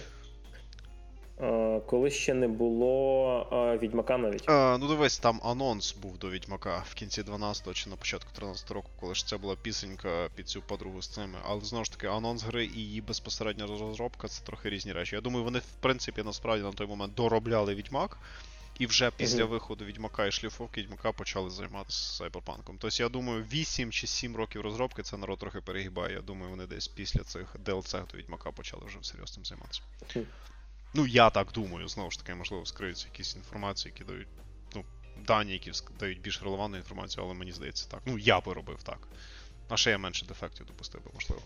Коли 1.86 2.10
ще 2.12 2.34
не 2.34 2.48
було 2.48 3.78
Відьмака 3.82 4.18
навіть. 4.18 4.50
А, 4.50 4.78
Ну 4.82 4.88
дивись, 4.88 5.18
там 5.18 5.40
анонс 5.44 5.94
був 5.94 6.18
до 6.18 6.30
Відьмака 6.30 6.84
в 6.90 6.94
кінці 6.94 7.22
12-го 7.22 7.74
чи 7.74 7.90
на 7.90 7.96
початку 7.96 8.30
13-го 8.42 8.74
року, 8.74 8.90
коли 9.00 9.16
ж 9.16 9.28
це 9.28 9.38
була 9.38 9.56
пісенька 9.62 10.30
під 10.36 10.50
цю 10.50 10.62
подругу 10.62 11.02
з 11.02 11.08
цими. 11.08 11.38
Але 11.46 11.62
знову 11.62 11.86
ж 11.86 11.92
таки, 11.92 12.08
анонс 12.08 12.44
гри 12.44 12.66
і 12.66 12.80
її 12.80 13.02
безпосередня 13.02 13.68
розробка 13.68 14.28
це 14.28 14.46
трохи 14.46 14.70
різні 14.70 14.94
речі. 14.94 15.16
Я 15.16 15.22
думаю, 15.22 15.44
вони 15.44 15.60
в 15.60 15.66
принципі 15.80 16.24
насправді 16.26 16.64
на 16.64 16.72
той 16.72 16.88
момент 16.88 17.14
доробляли 17.14 17.76
Відьмак. 17.76 18.18
І 18.82 18.86
вже 18.86 19.12
після 19.12 19.46
виходу 19.46 19.86
Відьмака 19.86 20.26
і 20.26 20.32
шліфовки 20.32 20.82
Відьмака 20.82 21.12
почали 21.12 21.50
займатися 21.50 22.16
сайберпанком. 22.16 22.78
Тобто, 22.80 23.04
я 23.04 23.10
думаю, 23.10 23.46
8 23.52 23.92
чи 23.92 24.08
7 24.08 24.36
років 24.36 24.62
розробки 24.62 25.04
це 25.04 25.18
народ 25.18 25.40
трохи 25.40 25.62
перегибає. 25.62 26.14
Я 26.16 26.22
думаю, 26.22 26.50
вони 26.50 26.66
десь 26.66 26.88
після 26.88 27.24
цих 27.24 27.56
DLC 27.66 28.12
до 28.12 28.18
Відьмака 28.18 28.52
почали 28.52 28.86
вже 28.86 29.00
всерйоз 29.00 29.32
цим 29.32 29.46
займатися. 29.46 29.82
Ну, 30.94 31.08
я 31.08 31.30
так 31.30 31.52
думаю, 31.52 31.88
знову 31.88 32.12
ж 32.12 32.20
таки, 32.20 32.36
можливо, 32.36 32.66
скриються 32.66 33.08
якісь 33.12 33.36
інформації, 33.36 33.94
які 33.96 34.12
дають. 34.12 34.28
Ну, 34.76 34.86
дані, 35.28 35.54
які 35.54 35.72
дають 36.00 36.22
більш 36.22 36.42
релевантну 36.42 36.78
інформацію, 36.78 37.24
але 37.24 37.34
мені 37.34 37.52
здається 37.52 37.88
так. 37.90 38.02
Ну, 38.06 38.18
я 38.18 38.40
би 38.40 38.54
робив 38.54 38.84
так. 38.84 39.08
А 39.70 39.78
ще 39.78 39.92
я 39.92 39.98
менше 39.98 40.26
дефектів 40.26 40.66
допустив 40.66 41.06
би, 41.06 41.12
можливо. 41.14 41.42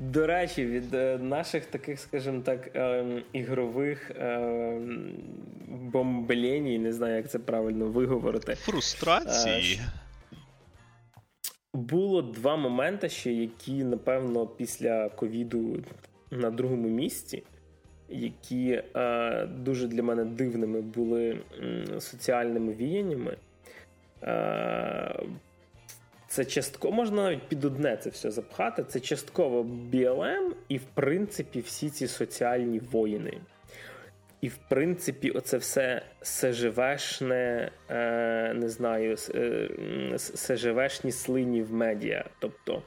До 0.00 0.26
речі, 0.26 0.66
від 0.66 0.94
е, 0.94 1.18
наших 1.18 1.66
таких, 1.66 2.00
скажімо 2.00 2.40
так, 2.40 2.70
ем, 2.74 3.22
ігрових 3.32 4.10
ем, 4.16 5.12
бомбленій, 5.68 6.78
не 6.78 6.92
знаю, 6.92 7.16
як 7.16 7.30
це 7.30 7.38
правильно 7.38 7.86
виговорити. 7.86 8.54
Фрустрації. 8.54 9.80
Е, 9.82 9.92
було 11.74 12.22
два 12.22 12.56
моменти, 12.56 13.08
ще, 13.08 13.32
які, 13.32 13.84
напевно, 13.84 14.46
після 14.46 15.08
ковіду 15.08 15.84
на 16.30 16.50
другому 16.50 16.88
місці, 16.88 17.42
які 18.08 18.82
е, 18.96 19.46
дуже 19.46 19.86
для 19.86 20.02
мене 20.02 20.24
дивними 20.24 20.80
були 20.80 21.38
соціальними 21.98 22.72
віяннями. 22.72 23.36
Це 26.34 26.44
частково 26.44 26.94
можна 26.94 27.22
навіть 27.22 27.48
під 27.48 27.64
одне 27.64 27.96
це 27.96 28.10
все 28.10 28.30
запхати. 28.30 28.84
Це 28.84 29.00
частково 29.00 29.62
BLM 29.62 30.50
і, 30.68 30.78
в 30.78 30.84
принципі, 30.94 31.60
всі 31.60 31.90
ці 31.90 32.06
соціальні 32.06 32.78
воїни. 32.78 33.40
І, 34.40 34.48
в 34.48 34.56
принципі, 34.68 35.30
оце 35.30 35.56
все 35.56 36.02
СЖВшне, 36.22 37.70
е, 37.88 38.54
не 38.54 38.68
знаю, 38.68 39.16
е, 39.34 39.68
СЖВшні 40.18 41.12
слині 41.12 41.62
в 41.62 41.72
медіа. 41.72 42.24
Тобто 42.38 42.82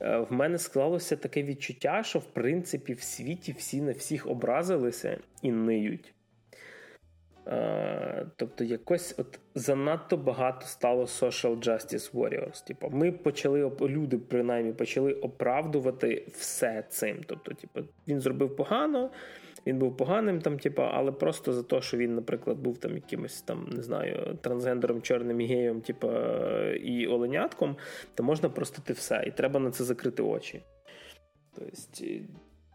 е, 0.00 0.18
в 0.18 0.32
мене 0.32 0.58
склалося 0.58 1.16
таке 1.16 1.42
відчуття, 1.42 2.02
що 2.02 2.18
в 2.18 2.26
принципі 2.26 2.92
в 2.92 3.02
світі 3.02 3.54
всі 3.58 3.82
на 3.82 3.92
всіх 3.92 4.26
образилися 4.26 5.18
і 5.42 5.52
ниють. 5.52 6.14
Е, 7.46 8.26
тобто, 8.36 8.64
якось 8.64 9.14
от 9.18 9.38
занадто 9.54 10.16
багато 10.16 10.66
стало 10.66 11.02
social 11.04 11.56
justice 11.56 12.12
warriors. 12.12 12.66
Типу, 12.66 12.90
ми 12.90 13.12
почали 13.12 13.72
люди, 13.80 14.18
принаймні, 14.18 14.72
почали 14.72 15.12
оправдувати 15.12 16.26
все 16.32 16.84
цим. 16.88 17.20
Тобто, 17.26 17.54
типу, 17.54 17.80
він 18.08 18.20
зробив 18.20 18.56
погано, 18.56 19.10
він 19.66 19.78
був 19.78 19.96
поганим, 19.96 20.40
там, 20.40 20.58
типу, 20.58 20.82
але 20.82 21.12
просто 21.12 21.52
за 21.52 21.62
те, 21.62 21.80
що 21.80 21.96
він, 21.96 22.14
наприклад, 22.14 22.58
був 22.58 22.78
там 22.78 22.94
якимось 22.94 23.42
там, 23.42 23.68
не 23.72 23.82
знаю, 23.82 24.38
трансгендером, 24.40 25.02
чорним 25.02 25.38
геєм, 25.38 25.80
типу, 25.80 26.10
і 26.74 27.06
оленятком, 27.06 27.76
то 28.14 28.22
можна 28.22 28.48
простити 28.48 28.92
все. 28.92 29.24
І 29.26 29.30
треба 29.30 29.60
на 29.60 29.70
це 29.70 29.84
закрити 29.84 30.22
очі. 30.22 30.62
Тобто, 31.54 31.76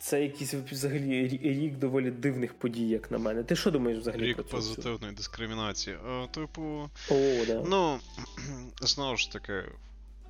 це 0.05 0.23
якийсь 0.23 0.53
взагалі 0.53 1.27
рік 1.27 1.77
доволі 1.77 2.11
дивних 2.11 2.53
подій, 2.53 2.87
як 2.87 3.11
на 3.11 3.17
мене. 3.17 3.43
Ти 3.43 3.55
що 3.55 3.71
думаєш 3.71 3.99
взагалі? 3.99 4.23
Рік 4.23 4.35
про 4.35 4.43
позитивної 4.43 5.13
дискримінації. 5.13 5.95
О, 5.95 6.27
Типу, 6.27 6.89
О, 7.11 7.45
да. 7.47 7.63
ну 7.65 7.99
знову 8.81 9.17
ж 9.17 9.31
таки, 9.31 9.63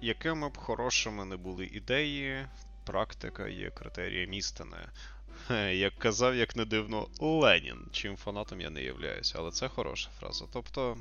якими 0.02 0.50
б 0.50 0.58
хорошими 0.58 1.26
не 1.26 1.38
були 1.38 1.66
ідеї, 1.66 2.48
практика 2.86 3.48
є 3.48 3.70
критерієм 3.70 4.34
істини. 4.34 4.78
Як 5.74 5.94
казав, 5.98 6.36
як 6.36 6.56
не 6.56 6.66
дивно, 6.66 7.08
Ленін, 7.20 7.88
чим 7.92 8.18
фанатом 8.18 8.62
я 8.62 8.70
не 8.70 8.84
являюся, 8.84 9.36
але 9.38 9.52
це 9.52 9.68
хороша 9.68 10.10
фраза. 10.20 10.46
Тобто. 10.54 10.98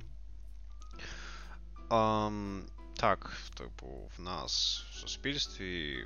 Um, 1.90 2.60
Так, 2.96 3.36
типу, 3.58 4.10
в 4.18 4.22
нас 4.22 4.84
в 4.90 4.94
суспільстві 4.94 6.04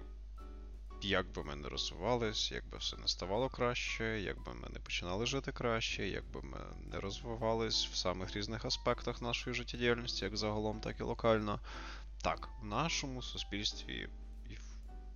як 1.02 1.32
би 1.32 1.44
ми 1.44 1.56
не 1.56 1.68
розвивались, 1.68 2.52
як 2.52 2.68
би 2.68 2.78
все 2.78 2.96
не 2.96 3.08
ставало 3.08 3.48
краще, 3.48 4.20
як 4.20 4.44
би 4.44 4.54
ми 4.54 4.68
не 4.72 4.78
починали 4.78 5.26
жити 5.26 5.52
краще, 5.52 6.08
як 6.08 6.30
би 6.30 6.42
ми 6.42 6.58
не 6.92 7.00
розвивались 7.00 7.86
в 7.86 7.96
самих 7.96 8.36
різних 8.36 8.64
аспектах 8.64 9.22
нашої 9.22 9.56
життєдіяльності, 9.56 10.24
як 10.24 10.36
загалом, 10.36 10.80
так 10.80 11.00
і 11.00 11.02
локально. 11.02 11.60
Так, 12.22 12.48
в 12.62 12.64
нашому 12.66 13.22
суспільстві, 13.22 14.08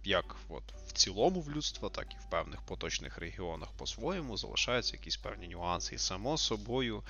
як 0.04 0.36
от 0.48 0.62
в 0.86 0.92
цілому 0.92 1.40
в 1.40 1.50
людства, 1.50 1.88
так 1.88 2.12
і 2.12 2.16
в 2.16 2.30
певних 2.30 2.62
поточних 2.62 3.18
регіонах 3.18 3.68
по-своєму 3.72 4.36
залишаються 4.36 4.96
якісь 4.96 5.16
певні 5.16 5.48
нюанси. 5.48 5.94
І 5.94 5.98
само 5.98 6.38
собою 6.38 7.02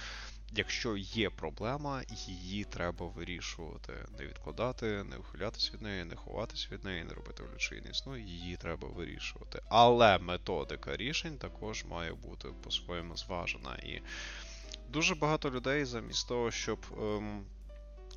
якщо 0.55 0.97
є 0.97 1.31
проблема, 1.31 2.03
її 2.27 2.65
треба 2.65 3.07
вирішувати. 3.07 3.93
Не 4.19 4.27
відкладати, 4.27 5.05
не 5.05 5.16
ухилятися 5.16 5.70
від 5.74 5.83
неї, 5.83 6.05
не 6.05 6.16
ховатися 6.16 6.69
від 6.73 6.85
неї, 6.85 7.05
не 7.05 7.15
робити 7.15 7.43
вигляд, 7.43 7.91
існує, 7.91 8.23
її 8.23 8.57
треба 8.57 8.89
вирішувати. 8.89 9.62
Але 9.69 10.19
методика 10.19 10.97
рішень 10.97 11.39
також 11.39 11.85
має 11.85 12.12
бути 12.12 12.49
по-своєму 12.62 13.16
зважена. 13.16 13.74
І 13.74 14.03
дуже 14.89 15.15
багато 15.15 15.51
людей 15.51 15.85
замість 15.85 16.29
того, 16.29 16.51
щоб. 16.51 16.79
Ем, 16.99 17.45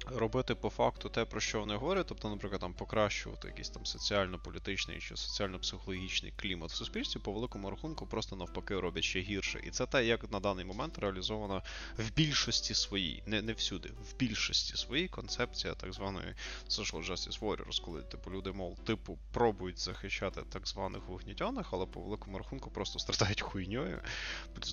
робити 0.05 0.55
по 0.55 0.69
факту 0.69 1.09
те, 1.09 1.25
про 1.25 1.39
що 1.39 1.59
вони 1.59 1.75
говорять, 1.75 2.05
тобто, 2.07 2.29
наприклад, 2.29 2.61
там 2.61 2.73
покращувати 2.73 3.47
якийсь 3.47 3.69
там 3.69 3.85
соціально-політичний 3.85 4.99
чи 4.99 5.17
соціально-психологічний 5.17 6.33
клімат 6.35 6.71
в 6.71 6.75
суспільстві, 6.75 7.19
по 7.19 7.31
великому 7.31 7.69
рахунку, 7.69 8.07
просто 8.07 8.35
навпаки 8.35 8.79
роблять 8.79 9.03
ще 9.03 9.19
гірше. 9.19 9.61
І 9.63 9.69
це 9.69 9.85
те, 9.85 10.05
як 10.05 10.31
на 10.31 10.39
даний 10.39 10.65
момент 10.65 10.99
реалізовано 10.99 11.63
в 11.97 12.11
більшості 12.15 12.73
своїй, 12.73 13.23
не 13.25 13.41
не 13.41 13.53
всюди, 13.53 13.89
в 13.89 14.17
більшості 14.17 14.77
своїй 14.77 15.07
концепція 15.07 15.73
так 15.73 15.93
званої 15.93 16.35
social 16.69 17.11
justice 17.11 17.39
warriors, 17.39 17.81
коли 17.85 18.01
типу 18.01 18.31
люди, 18.31 18.51
мов, 18.51 18.79
типу, 18.79 19.17
пробують 19.31 19.79
захищати 19.79 20.41
так 20.49 20.67
званих 20.67 21.01
вогнітяних, 21.07 21.67
але 21.71 21.85
по 21.85 22.01
великому 22.01 22.37
рахунку 22.37 22.71
просто 22.71 22.99
страдають 22.99 23.41
хуйньою. 23.41 24.01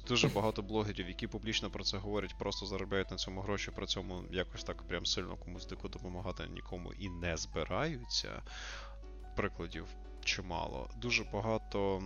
Дуже 0.09 0.29
багато 0.29 0.63
блогерів, 0.63 1.09
які 1.09 1.27
публічно 1.27 1.71
про 1.71 1.85
це 1.85 1.97
говорять, 1.97 2.35
просто 2.39 2.67
заробляють 2.67 3.11
на 3.11 3.17
цьому 3.17 3.41
гроші, 3.41 3.71
при 3.77 3.87
цьому 3.87 4.25
якось 4.31 4.65
так 4.65 4.83
прям 4.83 5.07
сильно 5.07 5.22
сильно 5.23 5.37
комусь 5.37 5.67
дико 5.67 5.89
допомагати 5.89 6.49
нікому 6.49 6.93
і 6.93 7.09
не 7.09 7.37
збираються. 7.37 8.43
Прикладів 9.37 9.87
чимало. 10.25 10.91
Дуже 10.97 11.25
багато. 11.25 12.03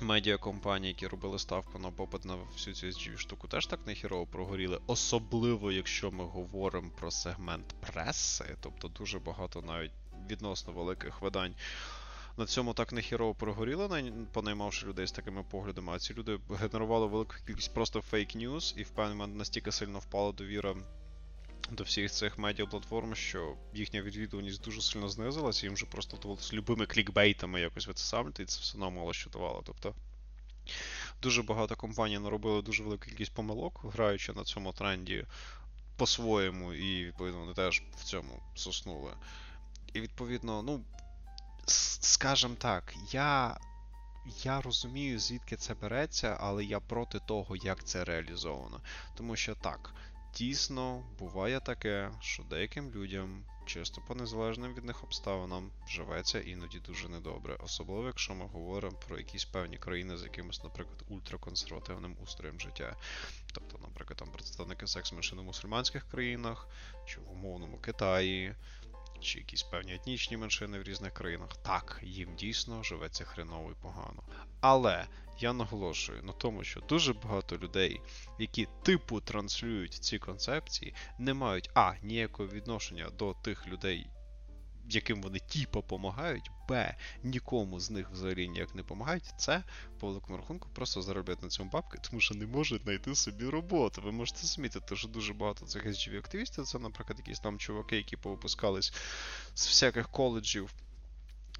Медіакомпанії, 0.00 0.92
які 0.92 1.06
робили 1.06 1.38
ставку 1.38 1.78
на 1.78 1.90
попит 1.90 2.24
на 2.24 2.34
всю 2.34 2.74
цю 2.74 2.86
SGV 2.86 3.16
штуку, 3.16 3.48
теж 3.48 3.66
так 3.66 3.86
нехірово 3.86 4.26
прогоріли. 4.26 4.80
Особливо, 4.86 5.72
якщо 5.72 6.10
ми 6.10 6.24
говоримо 6.24 6.90
про 6.90 7.10
сегмент 7.10 7.74
преси, 7.80 8.56
тобто 8.60 8.88
дуже 8.88 9.18
багато 9.18 9.62
навіть 9.62 9.92
відносно 10.30 10.72
великих 10.72 11.22
видань 11.22 11.54
на 12.36 12.46
цьому 12.46 12.74
так 12.74 12.92
нехірово 12.92 13.34
прогоріли, 13.34 14.12
понаймавши 14.32 14.86
людей 14.86 15.06
з 15.06 15.12
такими 15.12 15.42
поглядами, 15.42 15.92
а 15.92 15.98
ці 15.98 16.14
люди 16.14 16.38
генерували 16.50 17.06
велику 17.06 17.34
кількість 17.46 17.74
просто 17.74 18.00
фейк-ньюс, 18.12 18.74
і 18.76 18.82
в 18.82 18.90
певний 18.90 19.16
момент 19.16 19.36
настільки 19.36 19.72
сильно 19.72 19.98
впала 19.98 20.32
довіра 20.32 20.74
до 21.70 21.84
всіх 21.84 22.10
цих 22.10 22.38
медіаплатформ, 22.38 23.14
що 23.14 23.54
їхня 23.74 24.02
відвідуваність 24.02 24.64
дуже 24.64 24.82
сильно 24.82 25.08
знизилася, 25.08 25.66
їм 25.66 25.74
вже 25.74 25.86
просто 25.86 26.36
з 26.40 26.52
любими 26.52 26.86
клікбейтами 26.86 27.60
якось 27.60 27.86
вицесамлювати, 27.86 28.42
і 28.42 28.46
це 28.46 28.60
все 28.60 28.74
одно 28.74 28.90
мало 28.90 29.12
що 29.12 29.30
давало. 29.30 29.62
Тобто 29.66 29.94
дуже 31.22 31.42
багато 31.42 31.76
компаній 31.76 32.18
наробили 32.18 32.62
дуже 32.62 32.82
велику 32.82 33.04
кількість 33.04 33.34
помилок, 33.34 33.80
граючи 33.84 34.32
на 34.32 34.44
цьому 34.44 34.72
тренді 34.72 35.24
по-своєму, 35.96 36.72
і, 36.72 37.04
відповідно, 37.04 37.40
вони 37.40 37.54
теж 37.54 37.82
в 37.96 38.04
цьому 38.04 38.42
соснули. 38.54 39.12
І, 39.92 40.00
відповідно, 40.00 40.62
ну, 40.62 40.84
скажем 41.66 42.56
так, 42.56 42.94
я. 43.10 43.58
Я 44.42 44.60
розумію, 44.60 45.18
звідки 45.18 45.56
це 45.56 45.74
береться, 45.74 46.36
але 46.40 46.64
я 46.64 46.80
проти 46.80 47.18
того, 47.18 47.56
як 47.56 47.84
це 47.84 48.04
реалізовано. 48.04 48.80
Тому 49.14 49.36
що 49.36 49.54
так, 49.54 49.94
Дійсно, 50.34 51.04
буває 51.18 51.60
таке, 51.60 52.10
що 52.20 52.42
деяким 52.42 52.90
людям, 52.90 53.44
чисто 53.66 54.00
по 54.00 54.14
незалежним 54.14 54.74
від 54.74 54.84
них 54.84 55.04
обставинам, 55.04 55.70
живеться 55.88 56.40
іноді 56.40 56.78
дуже 56.78 57.08
недобре, 57.08 57.56
особливо 57.64 58.06
якщо 58.06 58.34
ми 58.34 58.46
говоримо 58.46 58.96
про 58.96 59.18
якісь 59.18 59.44
певні 59.44 59.78
країни 59.78 60.16
з 60.16 60.22
якимось, 60.22 60.64
наприклад, 60.64 61.04
ультраконсервативним 61.08 62.16
устроєм 62.22 62.60
життя. 62.60 62.96
Тобто, 63.52 63.78
наприклад, 63.78 64.18
там 64.18 64.28
представники 64.28 64.86
секс-меншин 64.86 65.38
у 65.38 65.42
мусульманських 65.42 66.08
країнах, 66.10 66.68
чи 67.06 67.20
в 67.20 67.32
умовному 67.32 67.78
Китаї, 67.78 68.54
чи 69.20 69.38
якісь 69.38 69.62
певні 69.62 69.94
етнічні 69.94 70.36
меншини 70.36 70.78
в 70.78 70.82
різних 70.82 71.12
країнах. 71.12 71.56
Так, 71.56 72.00
їм 72.02 72.34
дійсно 72.34 72.82
живеться 72.82 73.24
хреново 73.24 73.70
і 73.70 73.82
погано. 73.82 74.22
Але 74.60 75.06
я 75.38 75.52
наголошую 75.52 76.22
на 76.22 76.32
тому, 76.32 76.64
що 76.64 76.80
дуже 76.80 77.12
багато 77.12 77.58
людей, 77.58 78.00
які 78.38 78.68
типу 78.82 79.20
транслюють 79.20 79.94
ці 79.94 80.18
концепції, 80.18 80.94
не 81.18 81.34
мають 81.34 81.70
а 81.74 81.92
ніякого 82.02 82.48
відношення 82.48 83.10
до 83.10 83.34
тих 83.34 83.66
людей, 83.66 84.06
яким 84.88 85.22
вони 85.22 85.38
тіпа 85.38 85.82
допомагають, 85.92 86.50
б, 86.68 86.94
нікому 87.22 87.80
з 87.80 87.90
них 87.90 88.10
взагалі 88.10 88.48
ніяк 88.48 88.74
не 88.74 88.82
допомагають. 88.82 89.34
Це 89.38 89.62
по 90.00 90.06
великому 90.06 90.38
рахунку 90.38 90.68
просто 90.74 91.02
заробляють 91.02 91.42
на 91.42 91.48
цьому 91.48 91.70
бабки, 91.70 91.98
тому 92.02 92.20
що 92.20 92.34
не 92.34 92.46
можуть 92.46 92.82
знайти 92.82 93.14
собі 93.14 93.44
роботу. 93.46 94.02
Ви 94.04 94.12
можете 94.12 94.46
замітити, 94.46 94.96
що 94.96 95.08
дуже 95.08 95.34
багато 95.34 95.66
цих 95.66 95.86
sgv 95.86 96.18
активістів 96.18 96.64
це, 96.64 96.78
наприклад, 96.78 97.18
якісь 97.18 97.40
там 97.40 97.58
чуваки, 97.58 97.96
які 97.96 98.16
повипускались 98.16 98.92
з 99.54 99.66
всяких 99.66 100.08
коледжів 100.08 100.74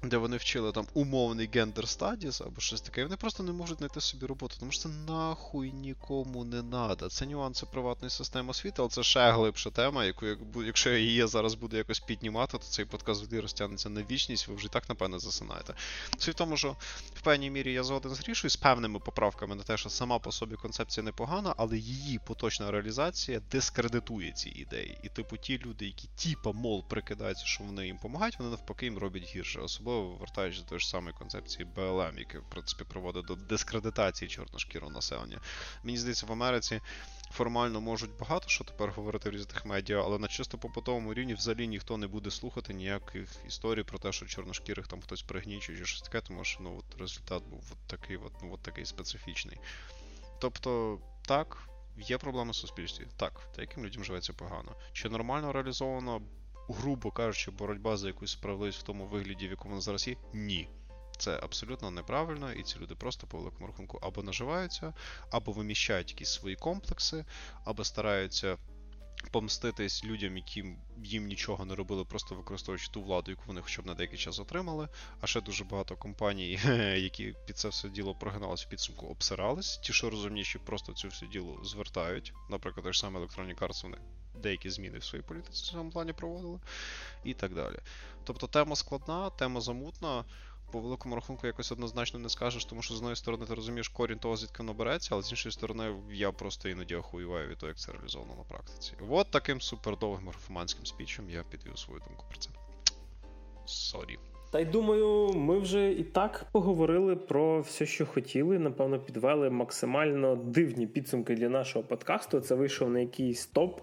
де 0.03 0.17
вони 0.17 0.37
вчили 0.37 0.71
там 0.71 0.87
умовний 0.93 1.49
гендер 1.53 1.87
стадіс 1.87 2.41
або 2.41 2.61
щось 2.61 2.81
таке, 2.81 3.03
вони 3.03 3.15
просто 3.15 3.43
не 3.43 3.51
можуть 3.51 3.77
знайти 3.77 4.01
собі 4.01 4.25
роботу, 4.25 4.55
тому 4.59 4.71
що 4.71 4.81
це 4.81 4.89
нахуй 4.89 5.71
нікому 5.71 6.43
не 6.43 6.61
треба. 6.61 7.09
Це 7.09 7.25
нюанси 7.25 7.65
приватної 7.65 8.09
системи 8.09 8.49
освіти, 8.49 8.75
але 8.79 8.89
це 8.89 9.03
ще 9.03 9.31
глибша 9.31 9.69
тема, 9.69 10.05
яку 10.05 10.25
якщо 10.65 10.89
я 10.89 10.97
її 10.97 11.27
зараз 11.27 11.55
буду 11.55 11.77
якось 11.77 11.99
піднімати, 11.99 12.57
то 12.57 12.63
цей 12.63 12.85
подкаст 12.85 13.21
взагалі 13.21 13.41
розтягнеться 13.41 13.89
на 13.89 14.03
вічність, 14.11 14.47
ви 14.47 14.55
вже 14.55 14.65
і 14.65 14.69
так, 14.69 14.89
напевне, 14.89 15.19
засинаєте. 15.19 15.73
Це 16.17 16.31
в 16.31 16.33
тому, 16.33 16.57
що 16.57 16.75
в 17.15 17.21
певній 17.21 17.49
мірі 17.49 17.73
я 17.73 17.83
згоден 17.83 18.15
з 18.15 18.19
грішою 18.19 18.51
з 18.51 18.55
певними 18.55 18.99
поправками 18.99 19.55
на 19.55 19.63
те, 19.63 19.77
що 19.77 19.89
сама 19.89 20.19
по 20.19 20.31
собі 20.31 20.55
концепція 20.55 21.03
непогана, 21.03 21.53
але 21.57 21.77
її 21.77 22.19
поточна 22.25 22.71
реалізація 22.71 23.41
дискредитує 23.51 24.31
ці 24.31 24.49
ідеї. 24.49 24.99
І, 25.03 25.09
типу, 25.09 25.37
ті 25.37 25.57
люди, 25.57 25.85
які 25.85 26.09
тіпа, 26.15 26.51
мол, 26.51 26.83
прикидаються, 26.87 27.45
що 27.45 27.63
вони 27.63 27.85
їм 27.85 27.95
допомагають, 27.95 28.39
вони 28.39 28.51
навпаки 28.51 28.85
їм 28.85 28.97
роблять 28.97 29.35
гірше. 29.35 29.59
Особливо 29.59 29.92
особливо 29.93 30.15
вертаючись 30.15 30.65
до 30.65 30.79
ж 30.79 30.89
самої 30.89 31.13
концепції 31.13 31.65
БЛМ, 31.75 32.17
яке 32.17 32.39
в 32.39 32.49
принципі 32.49 32.83
проводить 32.83 33.25
до 33.25 33.35
дискредитації 33.35 34.29
чорношкірого 34.29 34.91
населення. 34.91 35.39
Мені 35.83 35.97
здається, 35.97 36.25
в 36.25 36.31
Америці 36.31 36.81
формально 37.31 37.81
можуть 37.81 38.17
багато 38.19 38.47
що 38.47 38.63
тепер 38.63 38.91
говорити 38.91 39.29
в 39.29 39.33
різних 39.33 39.65
медіа, 39.65 40.01
але 40.03 40.19
на 40.19 40.27
чисто 40.27 40.57
побутовому 40.57 41.13
рівні 41.13 41.33
взагалі 41.33 41.67
ніхто 41.67 41.97
не 41.97 42.07
буде 42.07 42.31
слухати 42.31 42.73
ніяких 42.73 43.29
історій 43.47 43.83
про 43.83 43.99
те, 43.99 44.11
що 44.11 44.25
чорношкірих 44.25 44.87
там 44.87 45.01
хтось 45.01 45.21
пригнічує 45.21 45.77
чи 45.77 45.85
щось 45.85 46.01
таке, 46.01 46.21
тому 46.21 46.43
що 46.43 46.63
ну, 46.63 46.77
от 46.79 46.99
результат 46.99 47.43
був 47.43 47.63
от 47.71 47.87
такий 47.87 48.17
от, 48.17 48.33
ну, 48.43 48.53
от 48.53 48.61
такий 48.61 48.85
специфічний. 48.85 49.57
Тобто, 50.39 50.99
так. 51.27 51.69
Є 51.97 52.17
проблеми 52.17 52.51
в 52.51 52.55
суспільстві. 52.55 53.07
Так, 53.17 53.47
деяким 53.55 53.85
людям 53.85 54.03
живеться 54.03 54.33
погано. 54.33 54.75
Чи 54.93 55.09
нормально 55.09 55.53
реалізовано 55.53 56.21
грубо 56.69 57.11
кажучи, 57.11 57.51
боротьба 57.51 57.97
за 57.97 58.07
якусь 58.07 58.31
справедливість 58.31 58.79
в 58.79 58.83
тому 58.83 59.05
вигляді, 59.05 59.47
в 59.47 59.49
якому 59.49 59.69
вона 59.69 59.81
зараз 59.81 60.07
є, 60.07 60.15
ні. 60.33 60.69
Це 61.17 61.39
абсолютно 61.43 61.91
неправильно, 61.91 62.53
і 62.53 62.63
ці 62.63 62.79
люди 62.79 62.95
просто 62.95 63.27
по 63.27 63.37
великому 63.37 63.67
рахунку 63.67 63.99
або 64.01 64.23
наживаються, 64.23 64.93
або 65.31 65.51
виміщають 65.51 66.11
якісь 66.11 66.29
свої 66.29 66.55
комплекси, 66.55 67.25
або 67.63 67.83
стараються 67.83 68.57
помститись 69.29 70.03
людям, 70.05 70.37
які 70.37 70.65
їм 71.03 71.27
нічого 71.27 71.65
не 71.65 71.75
робили, 71.75 72.05
просто 72.05 72.35
використовуючи 72.35 72.91
ту 72.91 73.01
владу, 73.01 73.31
яку 73.31 73.43
вони 73.47 73.61
хоча 73.61 73.81
б 73.81 73.85
на 73.85 73.93
деякий 73.93 74.19
час 74.19 74.39
отримали. 74.39 74.87
А 75.21 75.27
ще 75.27 75.41
дуже 75.41 75.63
багато 75.63 75.95
компаній, 75.95 76.59
які 76.97 77.35
під 77.47 77.57
це 77.57 77.69
все 77.69 77.89
діло 77.89 78.15
прогиналися 78.15 78.65
в 78.65 78.69
підсумку, 78.69 79.05
обсирались. 79.07 79.77
Ті, 79.77 79.93
що 79.93 80.09
розумніші, 80.09 80.59
просто 80.59 80.93
цю 80.93 81.07
все 81.07 81.27
діло 81.27 81.59
звертають. 81.63 82.33
Наприклад, 82.49 82.83
той 82.83 82.93
ж 82.93 82.99
саме 82.99 83.19
Electronic 83.19 83.59
Arts, 83.59 83.83
вони 83.83 83.97
деякі 84.41 84.69
зміни 84.69 84.97
в 84.97 85.03
своїй 85.03 85.23
політиці 85.23 85.63
в 85.63 85.71
цьому 85.71 85.91
плані 85.91 86.13
проводили, 86.13 86.59
і 87.23 87.33
так 87.33 87.55
далі. 87.55 87.75
Тобто 88.23 88.47
тема 88.47 88.75
складна, 88.75 89.29
тема 89.29 89.61
замутна. 89.61 90.25
По 90.73 90.79
великому 90.79 91.15
рахунку 91.15 91.47
якось 91.47 91.71
однозначно 91.71 92.19
не 92.19 92.29
скажеш, 92.29 92.65
тому 92.65 92.81
що 92.81 92.93
з 92.93 92.97
одної 92.97 93.15
сторони 93.15 93.45
ти 93.45 93.53
розумієш 93.53 93.87
корінь 93.87 94.19
того, 94.19 94.35
звідки 94.35 94.57
воно 94.57 94.73
береться, 94.73 95.09
але 95.11 95.23
з 95.23 95.31
іншої 95.31 95.53
сторони 95.53 95.95
я 96.11 96.31
просто 96.31 96.69
іноді 96.69 96.95
охуюваю 96.95 97.47
від 97.47 97.57
того, 97.57 97.67
як 97.67 97.77
це 97.77 97.91
реалізовано 97.91 98.35
на 98.35 98.43
практиці. 98.43 98.93
От 99.09 99.31
таким 99.31 99.61
супердовгим 99.61 100.27
графоманським 100.27 100.85
спічем 100.85 101.29
я 101.29 101.43
підвів 101.43 101.79
свою 101.79 101.99
думку 101.99 102.25
про 102.29 102.37
це. 102.37 102.49
Sorry. 103.65 104.19
Та 104.51 104.59
й 104.59 104.65
думаю, 104.65 105.33
ми 105.33 105.59
вже 105.59 105.91
і 105.91 106.03
так 106.03 106.45
поговорили 106.51 107.15
про 107.15 107.61
все, 107.61 107.85
що 107.85 108.05
хотіли. 108.05 108.59
Напевно, 108.59 108.99
підвели 108.99 109.49
максимально 109.49 110.35
дивні 110.35 110.87
підсумки 110.87 111.35
для 111.35 111.49
нашого 111.49 111.85
подкасту. 111.85 112.39
Це 112.39 112.55
вийшов 112.55 112.89
на 112.89 112.99
якийсь 112.99 113.45
топ 113.45 113.81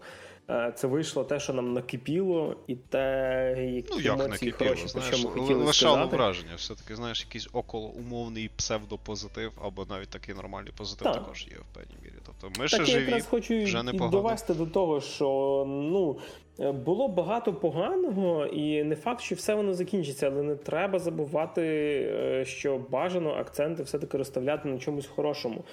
це 0.74 0.86
вийшло 0.86 1.24
те, 1.24 1.40
що 1.40 1.52
нам 1.52 1.72
накипіло, 1.72 2.56
і 2.66 2.74
те, 2.74 3.54
які 3.74 3.88
ну, 3.90 4.00
як 4.00 4.12
емоції 4.12 4.30
накипіло, 4.30 4.70
хороші, 4.70 4.88
знаєш, 4.88 5.10
по 5.10 5.16
чому 5.16 5.28
хотіли 5.28 5.64
лишало 5.64 5.94
сказати. 5.94 6.16
враження. 6.16 6.52
Все-таки, 6.56 6.96
знаєш, 6.96 7.24
якийсь 7.24 7.48
околоумовний 7.52 8.50
псевдопозитив, 8.56 9.52
або 9.64 9.86
навіть 9.90 10.08
такий 10.08 10.34
нормальний 10.34 10.72
позитив 10.76 11.04
Так. 11.04 11.14
також 11.14 11.46
є 11.50 11.56
в 11.56 11.74
певній 11.74 11.96
мірі. 12.02 12.14
Тобто 12.26 12.60
ми 12.60 12.68
Так 12.68 12.68
ще 12.68 12.78
я 12.78 12.84
живі, 12.84 13.04
якраз 13.04 13.26
хочу 13.26 13.62
вже 13.62 13.82
і 13.92 13.98
довести 13.98 14.54
до 14.54 14.66
того, 14.66 15.00
що 15.00 15.64
ну 15.68 16.18
е, 16.60 16.72
було 16.72 17.08
багато 17.08 17.54
поганого, 17.54 18.46
і 18.46 18.84
не 18.84 18.96
факт, 18.96 19.20
що 19.20 19.34
все 19.34 19.54
воно 19.54 19.74
закінчиться, 19.74 20.26
але 20.26 20.42
не 20.42 20.56
треба 20.56 20.98
забувати, 20.98 21.62
е, 21.62 22.44
що 22.44 22.78
бажано 22.90 23.34
акценти 23.34 23.82
все-таки 23.82 24.18
розставляти 24.18 24.68
на 24.68 24.78
чомусь 24.78 25.06
хорошому. 25.06 25.64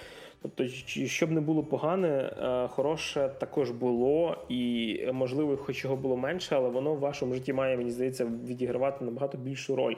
Тобто, 0.56 0.74
щоб 1.06 1.32
не 1.32 1.42
було 1.42 1.64
погане, 1.64 2.08
е, 2.08 2.68
хороше 2.68 3.30
також 3.38 3.72
було, 3.72 4.38
і 4.50 4.96
е, 5.08 5.12
можливо, 5.12 5.58
хоч 5.58 5.84
його 5.84 5.96
було 5.96 6.18
менше, 6.18 6.56
але 6.56 6.70
воно 6.70 6.94
в 6.94 7.00
вашому 7.00 7.34
житті 7.34 7.54
має, 7.54 7.78
мені 7.78 7.92
здається, 7.92 8.26
відігравати 8.48 9.06
набагато 9.06 9.38
більшу 9.38 9.76
роль. 9.76 9.96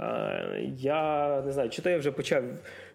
Е, 0.00 0.72
Я 0.76 1.42
не 1.42 1.52
знаю, 1.52 1.70
чи 1.70 1.82
то 1.82 1.90
я 1.90 1.98
вже 1.98 2.12
почав 2.12 2.42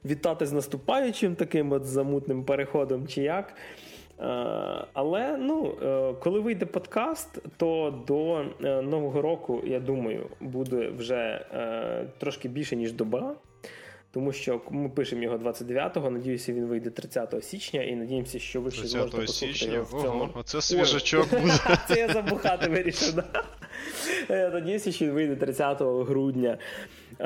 вітати 0.06 0.46
з 0.46 0.54
наступаючим 0.54 1.36
таким 1.36 1.72
от 1.72 1.86
замутним 1.86 2.44
переходом, 2.44 3.08
чи 3.08 3.22
як. 3.22 3.54
Але 4.94 5.38
ну, 5.38 5.74
коли 6.24 6.40
вийде 6.40 6.66
подкаст, 6.66 7.44
то 7.58 8.00
до 8.08 8.44
Нового 8.82 9.22
року, 9.22 9.62
я 9.66 9.80
думаю, 9.80 10.30
буде 10.40 10.90
вже 10.90 11.46
трошки 12.18 12.48
більше, 12.50 12.76
ніж 12.76 12.94
доба. 12.94 13.36
Тому 14.16 14.32
що 14.34 14.62
ми 14.70 14.90
пишемо 14.90 15.24
його 15.24 15.38
29-го, 15.38 16.10
надіюся, 16.10 16.54
він 16.54 16.66
вийде 16.66 16.90
30 16.90 17.44
січня, 17.44 17.84
і 17.84 17.96
надіємося, 17.96 18.40
що 18.40 18.62
ви 18.62 18.72
ще 18.72 18.88
зможете 18.88 19.18
послухати 19.18 19.54
січня. 19.54 19.74
його 19.74 19.98
в 19.98 20.02
цьому. 20.02 20.24
Ого, 20.24 20.32
оце 20.36 20.62
свіжачок 20.62 21.30
буде. 21.30 21.54
Це 21.88 22.00
я 22.00 22.08
забухати 22.08 22.70
вирішив. 22.70 23.14
Да? 23.14 23.44
Я 24.30 24.50
Надіюся, 24.50 24.92
що 24.92 25.06
він 25.06 25.12
вийде 25.12 25.36
30 25.36 25.82
грудня. 25.82 26.58
Е, 27.20 27.26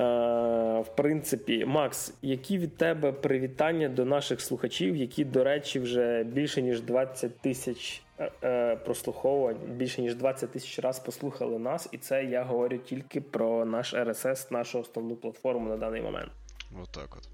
в 0.79 0.95
принципі, 0.95 1.65
Макс, 1.65 2.13
які 2.21 2.57
від 2.57 2.77
тебе 2.77 3.11
привітання 3.11 3.89
до 3.89 4.05
наших 4.05 4.41
слухачів, 4.41 4.95
які, 4.95 5.25
до 5.25 5.43
речі, 5.43 5.79
вже 5.79 6.23
більше 6.23 6.61
ніж 6.61 6.81
20 6.81 7.39
тисяч 7.39 8.01
е, 8.19 8.31
е, 8.43 8.75
прослуховувань, 8.75 9.57
більше 9.67 10.01
ніж 10.01 10.15
20 10.15 10.51
тисяч 10.51 10.79
раз 10.79 10.99
послухали 10.99 11.59
нас, 11.59 11.89
і 11.91 11.97
це 11.97 12.23
я 12.23 12.43
говорю 12.43 12.77
тільки 12.77 13.21
про 13.21 13.65
наш 13.65 13.93
RSS, 13.93 14.53
нашу 14.53 14.79
основну 14.79 15.15
платформу 15.15 15.69
на 15.69 15.77
даний 15.77 16.01
момент. 16.01 16.31
Отак 16.75 17.15
от. 17.17 17.29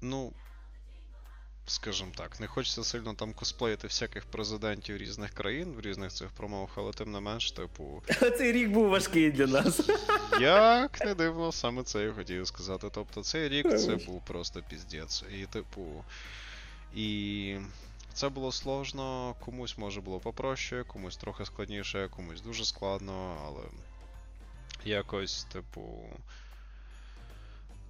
Ну, 0.00 0.32
скажімо 1.66 2.12
так, 2.16 2.40
не 2.40 2.46
хочеться 2.46 2.84
сильно 2.84 3.14
там 3.14 3.32
косплеїти 3.32 3.86
всяких 3.86 4.24
президентів 4.24 4.96
різних 4.96 5.30
країн 5.30 5.74
в 5.76 5.80
різних 5.80 6.12
цих 6.12 6.28
промовах, 6.28 6.70
але 6.76 6.92
тим 6.92 7.12
не 7.12 7.20
менш, 7.20 7.52
типу, 7.52 8.02
Цей 8.38 8.52
рік 8.52 8.70
був 8.70 8.88
важкий 8.88 9.30
для 9.30 9.46
нас. 9.46 9.80
як 10.40 11.00
не 11.04 11.14
дивно, 11.14 11.52
саме 11.52 11.82
це 11.82 12.02
я 12.02 12.12
хотів 12.12 12.46
сказати. 12.46 12.88
Тобто 12.92 13.22
цей 13.22 13.48
рік 13.48 13.78
це 13.78 13.96
був 13.96 14.24
просто 14.24 14.62
піздець. 14.70 15.24
І, 15.42 15.46
типу, 15.46 16.04
і. 16.94 17.56
Це 18.14 18.28
було 18.28 18.52
сложно, 18.52 19.34
комусь 19.40 19.78
може 19.78 20.00
було 20.00 20.20
попроще, 20.20 20.84
комусь 20.86 21.16
трохи 21.16 21.44
складніше, 21.44 22.08
комусь 22.08 22.40
дуже 22.40 22.64
складно, 22.64 23.36
але 23.46 23.62
якось, 24.84 25.44
типу. 25.44 26.06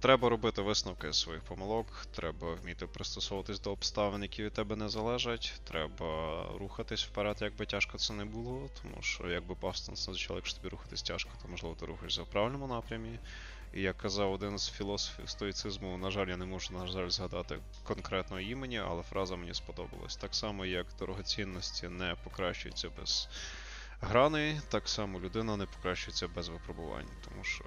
Треба 0.03 0.29
робити 0.29 0.61
висновки 0.61 1.13
з 1.13 1.19
своїх 1.19 1.43
помилок, 1.43 1.87
треба 2.11 2.53
вміти 2.53 2.87
пристосовуватись 2.87 3.59
до 3.59 3.71
обставин, 3.71 4.21
які 4.21 4.43
від 4.43 4.53
тебе 4.53 4.75
не 4.75 4.89
залежать. 4.89 5.53
Треба 5.63 6.45
рухатись 6.59 7.03
вперед, 7.03 7.37
як 7.41 7.55
би 7.55 7.65
тяжко 7.65 7.97
це 7.97 8.13
не 8.13 8.25
було, 8.25 8.69
тому 8.81 9.01
що 9.01 9.27
якби 9.29 9.55
Павстонс 9.55 10.05
звучало, 10.05 10.39
якщо 10.39 10.57
тобі 10.57 10.69
рухатись 10.69 11.03
тяжко, 11.03 11.31
то 11.41 11.47
можливо 11.47 11.75
ти 11.75 11.85
рухаєшся 11.85 12.23
в 12.23 12.27
правильному 12.27 12.67
напрямі. 12.67 13.19
І 13.73 13.81
як 13.81 13.97
казав 13.97 14.31
один 14.31 14.59
з 14.59 14.69
філософів 14.69 15.29
стоїцизму, 15.29 15.97
на 15.97 16.11
жаль, 16.11 16.27
я 16.27 16.37
не 16.37 16.45
можу, 16.45 16.73
на 16.73 16.87
жаль, 16.87 17.09
згадати 17.09 17.59
конкретного 17.83 18.41
імені, 18.41 18.77
але 18.77 19.03
фраза 19.03 19.35
мені 19.35 19.53
сподобалась. 19.53 20.15
Так 20.15 20.35
само, 20.35 20.65
як 20.65 20.87
дорогоцінності 20.99 21.87
не 21.87 22.15
покращуються 22.23 22.89
без 22.99 23.29
грани, 24.01 24.61
так 24.69 24.89
само 24.89 25.19
людина 25.19 25.57
не 25.57 25.65
покращується 25.65 26.27
без 26.27 26.47
випробувань, 26.47 27.07
тому 27.29 27.43
що 27.43 27.65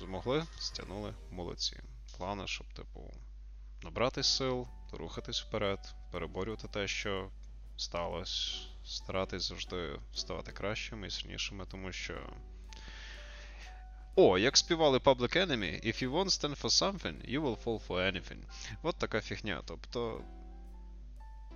змогли, 0.00 0.46
стягнули, 0.58 1.14
молодці. 1.30 1.80
Головне, 2.18 2.46
щоб, 2.46 2.66
типу, 2.74 3.14
набратись 3.82 4.36
сил, 4.36 4.68
рухатись 4.92 5.42
вперед, 5.42 5.94
переборювати 6.12 6.68
те, 6.68 6.88
що 6.88 7.30
сталося, 7.76 8.58
старатись 8.84 9.48
завжди 9.48 10.00
ставати 10.14 10.52
кращими 10.52 11.06
і 11.06 11.10
сильнішими, 11.10 11.66
тому 11.66 11.92
що. 11.92 12.14
О, 14.18 14.38
як 14.38 14.56
співали 14.56 14.98
Public 14.98 15.36
Enemy, 15.36 15.86
if 15.86 16.02
you 16.02 16.10
won't 16.10 16.30
stand 16.30 16.60
for 16.60 16.70
something, 16.70 17.30
you 17.30 17.40
will 17.42 17.64
fall 17.64 17.86
for 17.86 18.12
anything. 18.12 18.38
От 18.82 18.96
така 18.96 19.20
фігня. 19.20 19.62
Тобто. 19.64 20.24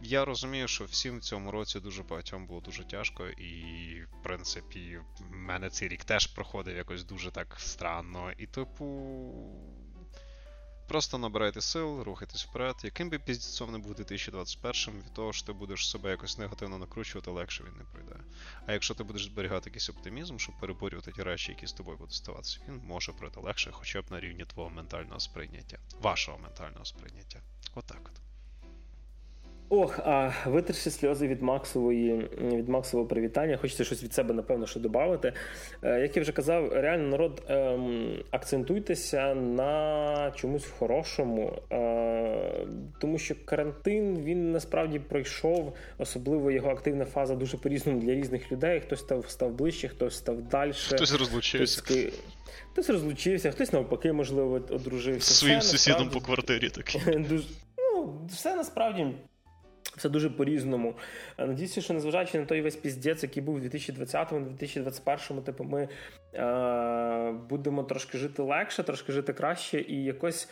Я 0.03 0.25
розумію, 0.25 0.69
що 0.69 0.85
всім 0.85 1.19
в 1.19 1.23
цьому 1.23 1.51
році 1.51 1.81
дуже 1.81 2.03
багатьом 2.03 2.47
було 2.47 2.61
дуже 2.61 2.85
тяжко, 2.85 3.27
і, 3.27 4.03
в 4.03 4.23
принципі, 4.23 5.01
в 5.19 5.35
мене 5.35 5.71
цей 5.71 5.89
рік 5.89 6.05
теж 6.05 6.27
проходив 6.27 6.77
якось 6.77 7.05
дуже 7.05 7.31
так 7.31 7.57
странно. 7.59 8.33
І, 8.39 8.47
типу. 8.47 8.87
Просто 10.91 11.19
набирайте 11.19 11.61
сил, 11.61 12.03
рухайтесь 12.03 12.45
вперед. 12.45 12.77
Яким 12.85 13.11
би 13.11 13.19
піздецом 13.19 13.73
не 13.73 13.79
був 13.79 13.95
2021 13.95 15.01
від 15.01 15.15
того, 15.15 15.33
що 15.33 15.47
ти 15.47 15.53
будеш 15.53 15.91
себе 15.91 16.11
якось 16.11 16.39
негативно 16.39 16.79
накручувати, 16.79 17.31
легше 17.31 17.65
він 17.65 17.77
не 17.77 17.85
пройде. 17.85 18.17
А 18.67 18.73
якщо 18.73 18.95
ти 18.95 19.05
будеш 19.05 19.25
зберігати 19.25 19.71
якийсь 19.71 19.91
оптимізм, 19.91 20.39
щоб 20.39 20.61
переборювати 20.61 21.13
ті 21.13 21.23
речі, 21.23 21.53
які 21.53 21.67
з 21.67 21.73
тобою 21.73 21.99
будуть 21.99 22.15
ставатися, 22.15 22.61
він 22.69 22.81
може 22.87 23.13
пройти 23.13 23.41
легше, 23.41 23.71
хоча 23.73 24.03
б 24.03 24.05
на 24.11 24.21
рівні 24.21 24.45
твого 24.45 24.71
ментального 24.71 25.21
сприйняття, 25.21 25.79
вашого 26.01 26.39
ментального 26.39 26.85
сприйняття. 26.85 27.41
Отак 27.75 28.01
от. 28.05 28.30
Ох, 29.73 29.99
а 29.99 30.33
витерши 30.47 30.91
сльози 30.91 31.29
від 31.29 31.43
Максової 31.43 32.29
від 32.41 32.69
Максового 32.69 33.09
привітання, 33.09 33.57
хочеться 33.57 33.85
щось 33.85 34.03
від 34.03 34.15
себе, 34.15 34.35
напевно, 34.35 34.67
що 34.67 34.81
додати. 34.81 35.33
Е, 35.83 36.01
як 36.01 36.17
я 36.17 36.23
вже 36.23 36.33
казав, 36.33 36.73
реально 36.73 37.09
народ 37.09 37.43
ем, 37.49 38.17
акцентуйтеся 38.31 39.35
на 39.35 40.33
чомусь 40.37 40.67
хорошому, 40.79 41.63
е, 41.73 42.67
тому 43.01 43.19
що 43.19 43.35
карантин 43.45 44.25
він 44.25 44.53
насправді 44.53 44.99
пройшов, 44.99 45.77
особливо 45.99 46.51
його 46.51 46.71
активна 46.71 47.05
фаза 47.05 47.35
дуже 47.35 47.57
по-різному 47.57 48.01
для 48.01 48.15
різних 48.15 48.53
людей. 48.53 48.81
Хтось 48.81 49.01
став 49.01 49.31
став 49.31 49.51
ближче, 49.51 49.89
хтось 49.89 50.17
став 50.17 50.43
далі. 50.43 50.73
Хтось 50.73 51.15
розлучився. 51.15 51.83
Хтось, 51.83 52.09
хтось 52.73 52.91
розлучився, 52.91 53.51
хтось 53.51 53.73
навпаки, 53.73 54.13
можливо, 54.13 54.55
одружився. 54.71 55.35
З 55.35 55.39
своїм 55.39 55.59
Все 55.59 55.69
сусідом 55.69 56.11
по 56.11 56.21
квартирі 56.21 56.69
такий. 56.71 57.19
Дуже, 57.29 57.45
ну, 57.79 58.21
все 58.29 58.57
насправді. 58.57 59.07
Все 59.97 60.09
дуже 60.09 60.31
по-різному. 60.31 60.95
Е, 61.39 61.47
Надіюся, 61.47 61.81
що 61.81 61.95
незважаючи 61.95 62.39
на 62.39 62.47
той 62.47 62.61
весь 62.61 62.77
піздець, 62.77 63.23
який 63.23 63.43
був 63.43 63.55
у 63.55 63.59
2020-му, 63.59 64.47
2021-му, 64.47 65.41
типу, 65.41 65.65
ми 65.65 65.89
е, 66.35 67.33
будемо 67.49 67.83
трошки 67.83 68.19
жити 68.19 68.43
легше, 68.43 68.83
трошки 68.83 69.13
жити 69.13 69.33
краще 69.33 69.81
і 69.81 70.05
якось 70.05 70.49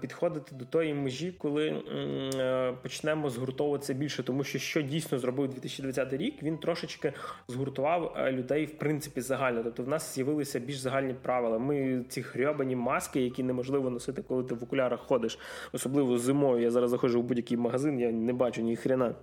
підходити 0.00 0.54
до 0.54 0.64
тої 0.64 0.94
межі, 0.94 1.32
коли 1.38 1.68
е, 1.68 2.74
почнемо 2.82 3.30
згуртовуватися 3.30 3.94
більше. 3.94 4.22
Тому 4.22 4.44
що 4.44 4.58
що 4.58 4.82
дійсно 4.82 5.18
зробив 5.18 5.48
2020 5.48 6.12
рік, 6.12 6.42
він 6.42 6.58
трошечки 6.58 7.12
згуртував 7.48 8.14
е, 8.16 8.32
людей 8.32 8.66
в 8.66 8.78
принципі 8.78 9.20
загально. 9.20 9.62
Тобто 9.62 9.82
в 9.82 9.88
нас 9.88 10.14
з'явилися 10.14 10.58
більш 10.58 10.78
загальні 10.78 11.14
правила. 11.14 11.58
Ми 11.58 12.04
ці 12.08 12.22
хрьобані 12.22 12.76
маски, 12.76 13.20
які 13.20 13.42
неможливо 13.42 13.90
носити, 13.90 14.22
коли 14.22 14.44
ти 14.44 14.54
в 14.54 14.64
окулярах 14.64 15.00
ходиш, 15.00 15.38
особливо 15.72 16.18
зимою. 16.18 16.62
Я 16.62 16.70
зараз 16.70 16.90
заходжу 16.90 17.20
в 17.20 17.24
будь-який 17.24 17.56
магазин, 17.56 18.00
я 18.00 18.12
не 18.12 18.32
бачу 18.32 18.62
ні 18.62 18.76
хрена. 18.76 19.14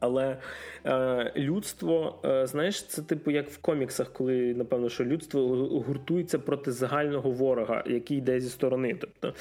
Але 0.00 0.36
е, 0.86 1.32
людство, 1.36 2.18
е, 2.24 2.46
знаєш, 2.46 2.84
це 2.86 3.02
типу 3.02 3.30
як 3.30 3.48
в 3.50 3.58
коміксах, 3.58 4.12
коли 4.12 4.54
напевно, 4.54 4.88
що 4.88 5.04
людство 5.04 5.40
гуртується 5.86 6.38
проти 6.38 6.72
загального 6.72 7.30
ворога, 7.30 7.84
який 7.86 8.18
йде 8.18 8.40
зі 8.40 8.48
сторони. 8.50 8.96
Тобто, 9.00 9.34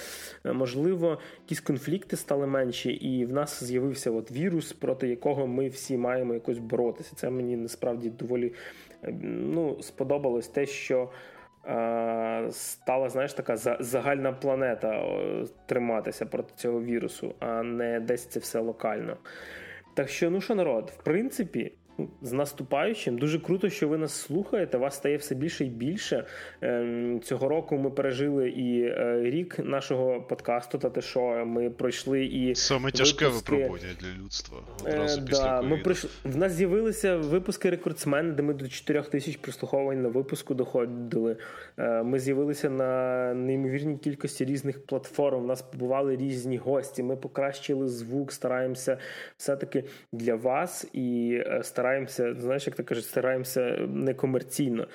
е, 0.46 0.54
можливо, 0.54 1.20
якісь 1.44 1.60
конфлікти 1.60 2.16
стали 2.18 2.48
менші, 2.48 2.92
і 2.92 3.26
в 3.26 3.34
нас 3.34 3.64
з'явився 3.64 4.12
от 4.12 4.32
вірус, 4.32 4.74
проти 4.74 5.08
якого 5.08 5.48
ми 5.48 5.68
всі 5.68 5.98
маємо 5.98 6.34
якось 6.34 6.58
боротися. 6.60 7.16
Це 7.16 7.30
мені 7.30 7.58
насправді 7.58 8.10
доволі 8.10 8.54
е, 9.04 9.14
ну, 9.24 9.78
сподобалось 9.82 10.48
те, 10.48 10.66
що. 10.66 11.10
е, 11.66 12.48
Стала, 12.52 13.10
знаєш, 13.10 13.34
така 13.34 13.58
загальна 13.80 14.34
планета 14.34 15.06
триматися 15.66 16.26
проти 16.26 16.54
цього 16.56 16.82
вірусу, 16.84 17.36
а 17.40 17.64
не 17.64 18.00
десь 18.00 18.26
це 18.26 18.40
все 18.40 18.60
локально. 18.60 19.18
Так 19.94 20.10
що, 20.10 20.30
ну 20.30 20.42
що, 20.42 20.56
народ, 20.56 20.94
в 21.00 21.04
принципі, 21.04 21.72
з 22.22 22.32
наступаючим. 22.32 23.18
Дуже 23.18 23.40
круто, 23.40 23.70
що 23.70 23.88
ви 23.88 23.98
нас 23.98 24.14
слухаєте. 24.14 24.78
Вас 24.78 24.96
стає 24.96 25.18
все 25.18 25.36
більше 25.36 25.66
і 25.66 25.70
більше. 25.70 26.26
Ем, 26.62 27.22
цього 27.24 27.50
року 27.50 27.78
ми 27.78 27.90
пережили 27.90 28.50
і 28.50 28.82
е, 28.84 29.22
рік 29.24 29.60
нашого 29.60 30.22
подкасту. 30.22 30.78
Та 30.78 30.90
те, 30.90 31.02
що 31.02 31.22
ми 31.46 31.70
пройшли 31.70 32.26
і 32.26 32.56
саме 32.56 32.92
тяжке 32.92 33.26
випуски... 33.26 33.52
випробування 33.52 33.94
для 34.00 34.24
людства. 34.24 34.58
Одразу 34.82 35.22
е, 35.22 35.26
після 35.28 35.44
да, 35.44 35.62
ми 35.62 35.78
пройшли. 35.78 36.10
В 36.24 36.38
нас 36.38 36.52
з'явилися 36.52 37.18
випуски 37.18 37.70
рекордсмен, 37.70 38.36
де 38.36 38.44
ми 38.44 38.54
до 38.54 38.68
4 38.68 39.02
тисяч 39.02 39.38
прослуховувань 39.38 40.02
на 40.02 40.10
випуску 40.10 40.54
доходили. 40.54 41.38
Е, 41.78 42.04
ми 42.04 42.20
з'явилися 42.20 42.70
на 42.70 43.34
неймовірній 43.34 43.98
кількості 43.98 44.46
різних 44.46 44.86
платформ. 44.86 45.44
У 45.44 45.48
нас 45.48 45.62
побували 45.62 46.16
різні 46.16 46.58
гості. 46.58 47.04
Ми 47.04 47.16
покращили 47.16 47.88
звук, 47.88 48.32
стараємося 48.32 48.98
все-таки 49.38 49.84
для 50.12 50.36
вас 50.36 50.88
і 50.94 51.40
стараємося 51.62 51.83
стараємося, 51.84 52.36
знаєш, 52.40 52.68
як 52.68 52.76
то 52.76 52.84
кажуть, 52.84 53.06
стараємося 53.06 53.62
некомерційно. 53.88 54.88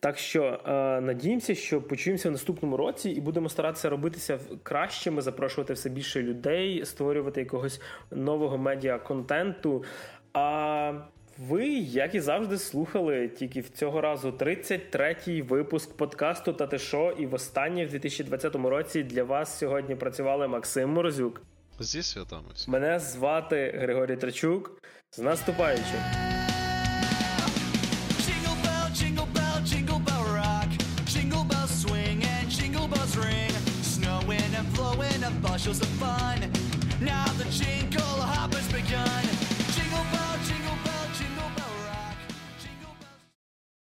Так 0.00 0.18
що 0.18 0.44
е, 0.44 0.70
надіємося, 1.00 1.54
що 1.54 1.82
почуємося 1.82 2.28
в 2.28 2.32
наступному 2.32 2.76
році 2.76 3.10
і 3.10 3.20
будемо 3.20 3.48
старатися 3.48 3.90
робитися 3.90 4.38
кращими, 4.62 5.22
запрошувати 5.22 5.72
все 5.72 5.90
більше 5.90 6.22
людей, 6.22 6.84
створювати 6.84 7.40
якогось 7.40 7.80
нового 8.10 8.58
медіа-контенту. 8.58 9.84
А 10.32 10.92
ви, 11.38 11.68
як 11.68 12.14
і 12.14 12.20
завжди, 12.20 12.58
слухали 12.58 13.28
тільки 13.28 13.60
в 13.60 13.68
цього 13.68 14.00
разу 14.00 14.30
33-й 14.30 15.42
випуск 15.42 15.96
подкасту 15.96 16.52
«Та 16.52 16.66
ти 16.66 16.78
шо?» 16.78 17.14
і 17.18 17.26
в 17.26 17.34
останнє 17.34 17.86
в 17.86 17.90
2020 17.90 18.54
році 18.54 19.02
для 19.02 19.24
вас 19.24 19.58
сьогодні 19.58 19.94
працювали 19.94 20.48
Максим 20.48 20.90
Морозюк. 20.90 21.42
Зі 21.80 22.02
святами. 22.02 22.48
Мене 22.68 22.98
звати 22.98 23.74
Григорій 23.78 24.16
Трачук. 24.16 24.80
З 25.16 25.18
наступаючим! 25.18 26.33
Bushels 35.64 35.80
of 35.80 35.88
fun. 35.96 36.40
Now 37.00 37.24
the 37.38 37.44
jingle 37.44 37.83